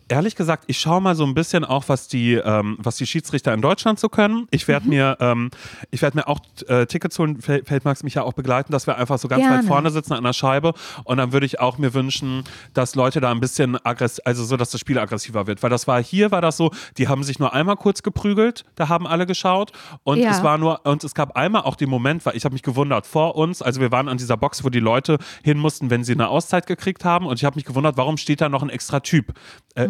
Ehrlich 0.07 0.35
gesagt, 0.35 0.65
ich 0.67 0.77
schaue 0.79 1.01
mal 1.01 1.15
so 1.15 1.25
ein 1.25 1.33
bisschen 1.33 1.65
auch, 1.65 1.85
was 1.87 2.07
die, 2.07 2.33
ähm, 2.35 2.77
was 2.79 2.97
die 2.97 3.07
Schiedsrichter 3.07 3.53
in 3.55 3.61
Deutschland 3.61 3.99
so 3.99 4.07
können. 4.07 4.47
Ich 4.51 4.67
Mhm. 4.67 4.71
werde 4.71 4.87
mir, 4.89 5.17
ähm, 5.19 5.49
ich 5.89 6.03
werde 6.03 6.17
mir 6.17 6.27
auch 6.27 6.39
äh, 6.67 6.85
Tickets 6.85 7.17
holen, 7.17 7.41
Fel- 7.41 7.63
Feldmax 7.65 8.03
mich 8.03 8.13
ja 8.13 8.21
auch 8.21 8.33
begleiten, 8.33 8.71
dass 8.71 8.85
wir 8.85 8.97
einfach 8.99 9.17
so 9.17 9.27
ganz 9.27 9.41
Gerne. 9.41 9.57
weit 9.59 9.65
vorne 9.65 9.89
sitzen 9.89 10.13
an 10.13 10.23
der 10.23 10.33
Scheibe. 10.33 10.73
Und 11.05 11.17
dann 11.17 11.31
würde 11.33 11.47
ich 11.47 11.59
auch 11.59 11.79
mir 11.79 11.95
wünschen, 11.95 12.43
dass 12.75 12.93
Leute 12.93 13.19
da 13.19 13.31
ein 13.31 13.39
bisschen 13.39 13.83
aggressiv, 13.83 14.19
also 14.25 14.43
so, 14.43 14.57
dass 14.57 14.69
das 14.69 14.79
Spiel 14.79 14.99
aggressiver 14.99 15.47
wird. 15.47 15.63
Weil 15.63 15.71
das 15.71 15.87
war 15.87 16.03
hier, 16.03 16.29
war 16.29 16.41
das 16.41 16.57
so, 16.57 16.69
die 16.99 17.07
haben 17.07 17.23
sich 17.23 17.39
nur 17.39 17.53
einmal 17.53 17.75
kurz 17.75 18.03
geprügelt, 18.03 18.63
da 18.75 18.89
haben 18.89 19.07
alle 19.07 19.25
geschaut. 19.25 19.71
Und 20.03 20.19
Ja. 20.19 20.29
es 20.29 20.43
war 20.43 20.59
nur, 20.59 20.85
und 20.85 21.03
es 21.03 21.15
gab 21.15 21.35
einmal 21.35 21.63
auch 21.63 21.75
den 21.75 21.89
Moment, 21.89 22.23
weil 22.27 22.35
ich 22.37 22.45
habe 22.45 22.53
mich 22.53 22.61
gewundert, 22.63 23.07
vor 23.07 23.35
uns, 23.35 23.63
also 23.63 23.81
wir 23.81 23.91
waren 23.91 24.07
an 24.07 24.17
dieser 24.17 24.37
Box, 24.37 24.63
wo 24.63 24.69
die 24.69 24.79
Leute 24.79 25.17
hin 25.43 25.57
mussten, 25.57 25.89
wenn 25.89 26.03
sie 26.03 26.13
eine 26.13 26.27
Auszeit 26.29 26.67
gekriegt 26.67 27.03
haben. 27.05 27.25
Und 27.25 27.37
ich 27.39 27.45
habe 27.45 27.55
mich 27.55 27.65
gewundert, 27.65 27.97
warum 27.97 28.17
steht 28.17 28.39
da 28.41 28.49
noch 28.49 28.61
ein 28.61 28.69
extra 28.69 28.99
Typ? 28.99 29.33
Äh, 29.73 29.87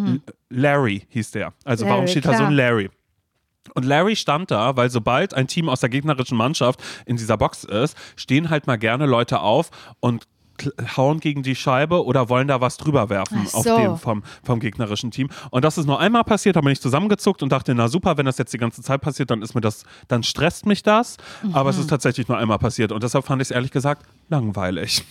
Larry 0.49 1.05
hieß 1.09 1.31
der. 1.31 1.53
Also 1.63 1.85
warum 1.85 2.01
Larry, 2.01 2.11
steht 2.11 2.25
da 2.25 2.31
so 2.31 2.37
klar. 2.37 2.49
ein 2.49 2.55
Larry? 2.55 2.89
Und 3.73 3.83
Larry 3.83 4.15
stand 4.15 4.51
da, 4.51 4.77
weil 4.77 4.89
sobald 4.89 5.33
ein 5.33 5.47
Team 5.47 5.69
aus 5.69 5.79
der 5.79 5.89
gegnerischen 5.89 6.37
Mannschaft 6.37 6.81
in 7.05 7.17
dieser 7.17 7.37
Box 7.37 7.63
ist, 7.63 7.97
stehen 8.15 8.49
halt 8.49 8.67
mal 8.67 8.77
gerne 8.77 9.05
Leute 9.05 9.41
auf 9.41 9.71
und 9.99 10.27
hauen 10.95 11.19
gegen 11.19 11.43
die 11.43 11.55
Scheibe 11.55 12.05
oder 12.05 12.29
wollen 12.29 12.47
da 12.47 12.61
was 12.61 12.77
drüber 12.77 13.09
werfen 13.09 13.45
Ach 13.49 13.53
auf 13.55 13.63
so. 13.63 13.77
den 13.77 13.97
vom, 13.97 14.23
vom 14.43 14.59
gegnerischen 14.59 15.11
Team. 15.11 15.29
Und 15.51 15.65
das 15.65 15.77
ist 15.77 15.85
nur 15.85 15.99
einmal 15.99 16.23
passiert, 16.23 16.55
da 16.55 16.61
bin 16.61 16.71
ich 16.71 16.81
zusammengezuckt 16.81 17.43
und 17.43 17.51
dachte, 17.51 17.75
na 17.75 17.87
super, 17.87 18.17
wenn 18.17 18.25
das 18.25 18.37
jetzt 18.37 18.53
die 18.53 18.57
ganze 18.57 18.81
Zeit 18.81 19.01
passiert, 19.01 19.31
dann 19.31 19.41
ist 19.41 19.53
mir 19.53 19.61
das, 19.61 19.83
dann 20.07 20.23
stresst 20.23 20.65
mich 20.65 20.83
das. 20.83 21.17
Aber 21.51 21.69
es 21.69 21.77
ist 21.77 21.89
tatsächlich 21.89 22.27
nur 22.27 22.37
einmal 22.37 22.59
passiert. 22.59 22.91
Und 22.91 23.03
deshalb 23.03 23.25
fand 23.25 23.41
ich 23.41 23.47
es 23.47 23.51
ehrlich 23.51 23.71
gesagt 23.71 24.05
langweilig. 24.29 25.03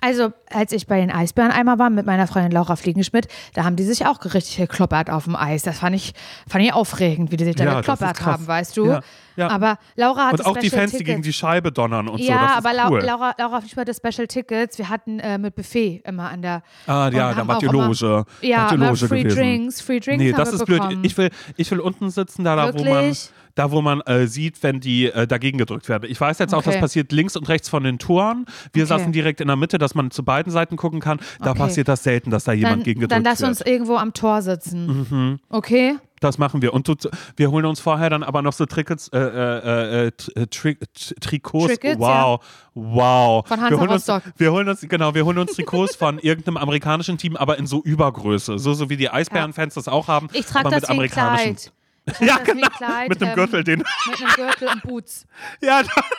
Also, 0.00 0.32
als 0.50 0.72
ich 0.72 0.86
bei 0.86 1.00
den 1.00 1.10
Eisbären 1.10 1.50
einmal 1.50 1.78
war 1.78 1.88
mit 1.90 2.04
meiner 2.06 2.26
Freundin 2.26 2.52
Laura 2.52 2.76
Fliegenschmidt, 2.76 3.28
da 3.54 3.64
haben 3.64 3.76
die 3.76 3.82
sich 3.82 4.06
auch 4.06 4.22
richtig 4.24 4.56
gekloppert 4.58 5.10
auf 5.10 5.24
dem 5.24 5.34
Eis. 5.34 5.62
Das 5.62 5.78
fand 5.78 5.96
ich, 5.96 6.12
fand 6.46 6.64
ich 6.64 6.72
aufregend, 6.72 7.32
wie 7.32 7.36
die 7.38 7.44
sich 7.44 7.56
da 7.56 7.64
Ja, 7.64 7.80
gekloppert 7.80 8.24
haben, 8.24 8.46
weißt 8.46 8.76
du? 8.76 8.86
Ja, 8.88 9.00
ja. 9.36 9.48
Aber 9.48 9.78
Laura 9.96 10.26
hat 10.28 10.32
Und 10.34 10.46
auch 10.46 10.56
die 10.58 10.68
Fans, 10.70 10.90
die 10.92 10.98
Tickets. 10.98 11.10
gegen 11.14 11.22
die 11.22 11.32
Scheibe 11.32 11.72
donnern 11.72 12.08
und 12.08 12.18
so. 12.18 12.24
ja, 12.28 12.56
aber 12.58 12.70
cool. 12.90 13.00
Laura, 13.02 13.34
Laura 13.38 13.60
Fliegenschmidt 13.60 13.88
hatte 13.88 13.94
Special 14.12 14.26
Tickets. 14.28 14.78
Wir 14.78 14.88
hatten 14.90 15.18
äh, 15.18 15.38
mit 15.38 15.54
Buffet 15.54 16.02
immer 16.04 16.30
an 16.30 16.42
der. 16.42 16.62
Ah, 16.86 17.08
ja, 17.12 17.32
dann 17.34 17.48
war 17.48 17.58
die 17.58 17.64
immer- 17.66 17.86
Loge. 17.88 18.24
Ja, 18.42 18.58
War 18.58 18.68
die 18.68 18.74
immer 18.74 18.86
Loge 18.88 19.08
Free 19.08 19.22
gewesen. 19.22 19.36
Drinks, 19.38 19.80
Free 19.80 20.00
Drinks 20.00 20.22
Nee, 20.22 20.32
das 20.32 20.52
ist 20.52 20.64
blöd. 20.66 20.80
bekommen. 20.82 21.04
Ich 21.04 21.16
will, 21.18 21.30
ich 21.56 21.70
will 21.70 21.80
unten 21.80 22.10
sitzen, 22.10 22.44
da, 22.44 22.54
da 22.54 22.74
wo 22.74 22.84
man? 22.84 23.14
Da, 23.56 23.72
wo 23.72 23.82
man 23.82 24.00
äh, 24.02 24.28
sieht, 24.28 24.62
wenn 24.62 24.78
die 24.78 25.06
äh, 25.06 25.26
dagegen 25.26 25.58
gedrückt 25.58 25.88
werden. 25.88 26.08
Ich 26.08 26.20
weiß 26.20 26.38
jetzt 26.38 26.54
auch, 26.54 26.62
das 26.62 26.74
Okay. 26.74 26.80
passiert 26.80 27.10
links 27.10 27.36
und 27.36 27.48
rechts 27.48 27.68
von 27.68 27.82
den 27.82 27.98
Toren. 27.98 28.44
Wir 28.72 28.84
Okay. 28.84 28.88
saßen 28.90 29.12
direkt 29.12 29.40
in 29.40 29.48
der 29.48 29.56
Mitte, 29.56 29.78
dass 29.78 29.94
man 29.96 30.10
zu 30.12 30.22
beiden 30.24 30.52
Seiten 30.52 30.76
gucken 30.76 31.00
kann. 31.00 31.18
Da 31.40 31.50
Okay. 31.50 31.58
passiert 31.58 31.88
das 31.88 32.04
selten, 32.04 32.30
dass 32.30 32.44
da 32.44 32.52
jemand 32.52 32.76
dann, 32.76 32.82
gegen 32.84 33.00
gedrückt 33.00 33.12
dann 33.16 33.24
lass 33.24 33.40
wird. 33.40 33.48
uns 33.50 33.60
irgendwo 33.62 33.96
am 33.96 34.12
Tor 34.14 34.42
sitzen. 34.42 35.06
Mhm. 35.10 35.38
Okay? 35.48 35.96
Das 36.20 36.38
machen 36.38 36.62
wir. 36.62 36.72
Und 36.72 36.88
du, 36.88 36.94
wir 37.36 37.50
holen 37.50 37.66
uns 37.66 37.78
vorher 37.80 38.08
dann 38.10 38.22
aber 38.22 38.40
noch 38.42 38.52
so 38.54 38.64
Trickets, 38.66 39.08
äh, 39.08 39.18
äh, 39.18 40.06
äh, 40.06 40.12
äh, 40.34 40.46
Tri 40.46 40.76
Trikots. 41.20 41.66
Trickets, 41.66 41.98
wow, 42.00 42.40
wow. 42.74 43.46
Von 43.46 43.60
Hansa 43.60 43.70
wir 43.70 43.80
holen 43.80 43.90
uns, 43.90 44.06
wir 44.36 44.52
holen 44.52 44.68
uns, 44.68 44.80
genau, 44.80 45.14
wir 45.14 45.24
holen 45.24 45.38
uns 45.38 45.52
Trikots 45.54 45.94
von 45.96 46.18
irgendeinem 46.22 46.56
amerikanischen 46.58 47.18
Team, 47.18 47.36
aber 47.36 47.58
in 47.58 47.66
so 47.66 47.82
Übergröße. 47.82 48.58
So, 48.58 48.72
so 48.74 48.88
wie 48.90 48.96
die 48.96 49.10
Eisbären-Fans 49.10 49.74
das 49.74 49.88
auch 49.88 50.08
haben. 50.08 50.28
Ich 50.32 50.46
trage 50.46 50.66
aber 50.66 50.70
das 50.76 50.82
mit 50.82 50.90
amerikanischen. 50.90 51.56
Kleid. 51.56 51.72
Ja, 52.20 52.38
das 52.38 52.44
genau. 52.44 52.68
Kleid, 52.68 53.08
mit 53.08 53.20
einem 53.20 53.30
ähm, 53.30 53.34
Gürtel, 53.34 53.64
den. 53.64 53.78
Mit 53.78 54.20
einem 54.20 54.32
Gürtel 54.34 54.68
und 54.68 54.82
Boots. 54.82 55.26
ja, 55.60 55.82
doch, 55.82 56.10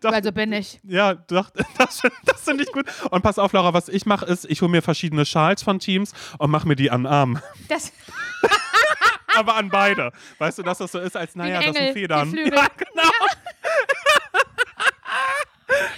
doch, 0.00 0.12
Weil 0.12 0.24
so 0.24 0.32
bin 0.32 0.52
ich. 0.52 0.80
ja, 0.82 1.14
doch, 1.14 1.50
das, 1.78 2.02
das 2.24 2.40
finde 2.42 2.64
ich 2.64 2.72
gut. 2.72 2.84
Und 3.10 3.22
pass 3.22 3.38
auf, 3.38 3.52
Laura, 3.52 3.72
was 3.72 3.88
ich 3.88 4.06
mache, 4.06 4.26
ist, 4.26 4.44
ich 4.46 4.60
hole 4.60 4.70
mir 4.70 4.82
verschiedene 4.82 5.24
Schals 5.24 5.62
von 5.62 5.78
Teams 5.78 6.12
und 6.38 6.50
mache 6.50 6.66
mir 6.66 6.76
die 6.76 6.90
an 6.90 7.02
den 7.02 7.12
Arm. 7.12 7.42
Das, 7.68 7.92
aber 9.36 9.56
an 9.56 9.68
beide. 9.68 10.12
Weißt 10.38 10.58
du, 10.58 10.62
dass 10.62 10.78
das 10.78 10.92
so 10.92 10.98
ist, 10.98 11.16
als 11.16 11.36
naja, 11.36 11.62
das 11.62 11.76
sind 11.76 11.92
Federn. 11.92 12.34
Ja, 12.34 12.66
genau. 12.76 13.10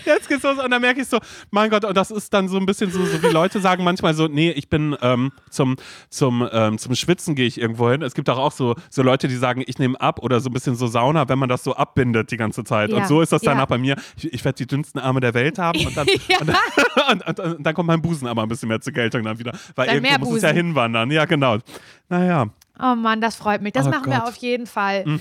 Jetzt 0.05 0.29
geht's 0.29 0.43
los 0.43 0.59
und 0.59 0.71
dann 0.71 0.81
merke 0.81 1.03
ich 1.03 1.09
so, 1.09 1.19
mein 1.51 1.69
Gott, 1.69 1.85
und 1.85 1.95
das 1.97 2.11
ist 2.11 2.33
dann 2.33 2.49
so 2.49 2.57
ein 2.57 2.65
bisschen 2.65 2.91
so, 2.91 3.05
so 3.05 3.23
wie 3.23 3.27
Leute 3.27 3.61
sagen 3.61 3.85
manchmal 3.85 4.15
so, 4.15 4.27
nee, 4.27 4.51
ich 4.51 4.71
bin 4.71 4.97
ähm, 5.03 5.31
zum, 5.51 5.77
zum, 6.09 6.49
ähm, 6.51 6.79
zum 6.79 6.95
Schwitzen 6.95 7.35
gehe 7.35 7.47
ich 7.47 7.61
irgendwo 7.61 7.91
hin. 7.91 8.01
Es 8.03 8.15
gibt 8.15 8.31
auch, 8.31 8.39
auch 8.39 8.53
so, 8.53 8.75
so 8.89 9.03
Leute, 9.03 9.29
die 9.29 9.37
sagen, 9.37 9.63
ich 9.67 9.79
nehme 9.79 10.01
ab 10.01 10.21
oder 10.23 10.41
so 10.41 10.49
ein 10.49 10.53
bisschen 10.55 10.75
so 10.75 10.87
Sauna, 10.87 11.29
wenn 11.29 11.39
man 11.39 11.49
das 11.51 11.65
so 11.65 11.75
abbindet 11.77 12.31
die 12.31 12.37
ganze 12.39 12.65
Zeit. 12.65 12.91
Ja, 12.91 12.97
Und 12.97 13.07
so 13.09 13.21
ist 13.21 13.31
das 13.33 13.43
ja. 13.43 13.53
danach 13.53 13.67
bei 13.67 13.77
mir. 13.79 13.97
Ich, 14.17 14.33
ich 14.33 14.45
werde 14.45 14.57
die 14.57 14.67
dünnsten 14.67 15.01
Arme 15.01 15.21
der 15.21 15.35
Welt 15.35 15.59
haben 15.59 15.85
und 15.87 15.97
dann, 15.97 16.07
Ja. 16.29 16.39
und, 16.41 16.49
dann 16.49 16.57
und, 17.13 17.27
und, 17.39 17.41
und 17.57 17.63
dann 17.65 17.75
kommt 17.75 17.89
mein 17.89 18.01
Busen 18.01 18.27
aber 18.27 18.43
ein 18.43 18.49
bisschen 18.49 18.69
mehr 18.69 18.81
zur 18.81 18.93
Geltung 18.95 19.23
dann 19.23 19.39
wieder. 19.39 19.53
Weil 19.75 19.87
Dann 19.89 19.97
irgendwo 20.05 20.27
muss 20.31 20.37
es 20.37 20.43
ja 20.43 20.49
Busen. 20.51 20.67
hinwandern. 20.67 21.11
Ja, 21.11 21.25
genau. 21.27 21.59
Naja. 22.09 22.47
oh 22.81 22.95
Mann, 22.95 23.21
das 23.21 23.37
freut 23.37 23.61
mich. 23.61 23.75
Das 23.75 23.87
Oh 23.87 23.91
machen 23.91 24.07
wir 24.07 24.15
Gott. 24.15 24.23
Mhm. 24.23 24.29
auf 24.29 24.37
jeden 24.37 24.67
Fall. 24.67 25.05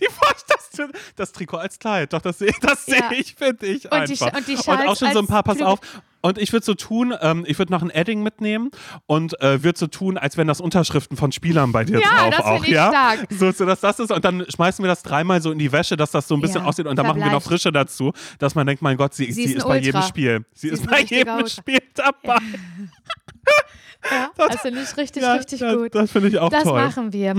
Die 0.00 0.06
Vorst- 0.06 0.44
das, 0.48 0.88
das 1.14 1.32
Trikot 1.32 1.58
als 1.58 1.78
Kleid, 1.78 2.12
doch, 2.12 2.20
das 2.20 2.38
sehe 2.38 2.50
das 2.60 2.86
Ja. 2.86 3.08
seh 3.10 3.14
ich, 3.16 3.34
finde 3.36 3.66
ich 3.66 3.84
Und 3.84 4.08
die 4.08 4.12
einfach. 4.12 4.26
Sch- 4.32 4.36
und 4.36 4.48
die 4.48 4.56
auch 4.56 4.62
Schals 4.64 4.98
schon 4.98 5.12
so 5.12 5.18
ein 5.20 5.26
paar, 5.28 5.42
pass 5.44 5.56
Flügel. 5.58 5.72
auf. 5.72 5.78
Und 6.20 6.38
ich 6.38 6.52
würde 6.54 6.64
so 6.64 6.72
tun, 6.74 7.14
ähm, 7.20 7.44
ich 7.46 7.58
würde 7.58 7.70
noch 7.70 7.82
ein 7.82 7.90
Edding 7.90 8.22
mitnehmen 8.22 8.70
und 9.06 9.38
äh, 9.42 9.62
würde 9.62 9.78
so 9.78 9.86
tun, 9.86 10.16
als 10.16 10.36
wenn 10.38 10.46
das 10.48 10.60
Unterschriften 10.60 11.16
von 11.18 11.32
Spielern 11.32 11.70
bei 11.70 11.84
dir 11.84 12.00
Ja, 12.00 12.08
drauf 12.30 12.30
das 12.36 12.40
auch, 12.46 12.64
ich 12.64 12.70
ja? 12.70 12.88
stark. 12.88 13.26
So, 13.30 13.52
so, 13.52 13.66
dass 13.66 13.80
das 13.80 14.00
ist 14.00 14.10
und 14.10 14.24
dann 14.24 14.44
schmeißen 14.48 14.82
wir 14.82 14.88
das 14.88 15.02
dreimal 15.02 15.42
so 15.42 15.52
in 15.52 15.58
die 15.58 15.70
Wäsche, 15.70 15.96
dass 15.98 16.10
das 16.12 16.26
so 16.26 16.34
ein 16.34 16.40
bisschen 16.40 16.62
Ja, 16.62 16.66
aussieht 16.66 16.86
und 16.86 16.96
dann 16.96 17.06
machen 17.06 17.20
wir 17.22 17.30
noch. 17.30 17.42
Frische 17.42 17.70
dazu, 17.70 18.12
dass 18.38 18.54
man 18.54 18.66
denkt, 18.66 18.80
mein 18.82 18.96
Gott, 18.96 19.12
sie, 19.14 19.30
Sie 19.32 19.46
sie, 19.48 19.52
ist 19.54 19.64
bei 19.68 19.76
jedem 19.78 19.96
Ultra. 19.96 20.08
Spiel. 20.08 20.44
Sie, 20.54 20.68
Sie 20.68 20.74
ist 20.74 20.80
ist 20.80 20.90
bei 20.90 21.00
jedem 21.02 21.34
Ultra. 21.34 21.48
Spiel 21.50 21.78
dabei. 21.94 22.38
Ja, 24.10 24.30
das 24.36 24.60
finde 24.60 24.82
ich 24.82 24.96
richtig, 24.98 25.22
Ja, 25.22 25.32
richtig 25.32 25.60
das, 25.60 25.74
gut. 25.74 25.94
Das 25.94 26.10
finde 26.10 26.28
ich 26.28 26.38
auch 26.38 26.50
Das 26.50 26.64
toll. 26.64 26.78
Mhm. 26.78 26.84
machen 26.86 27.12
wir. 27.14 27.34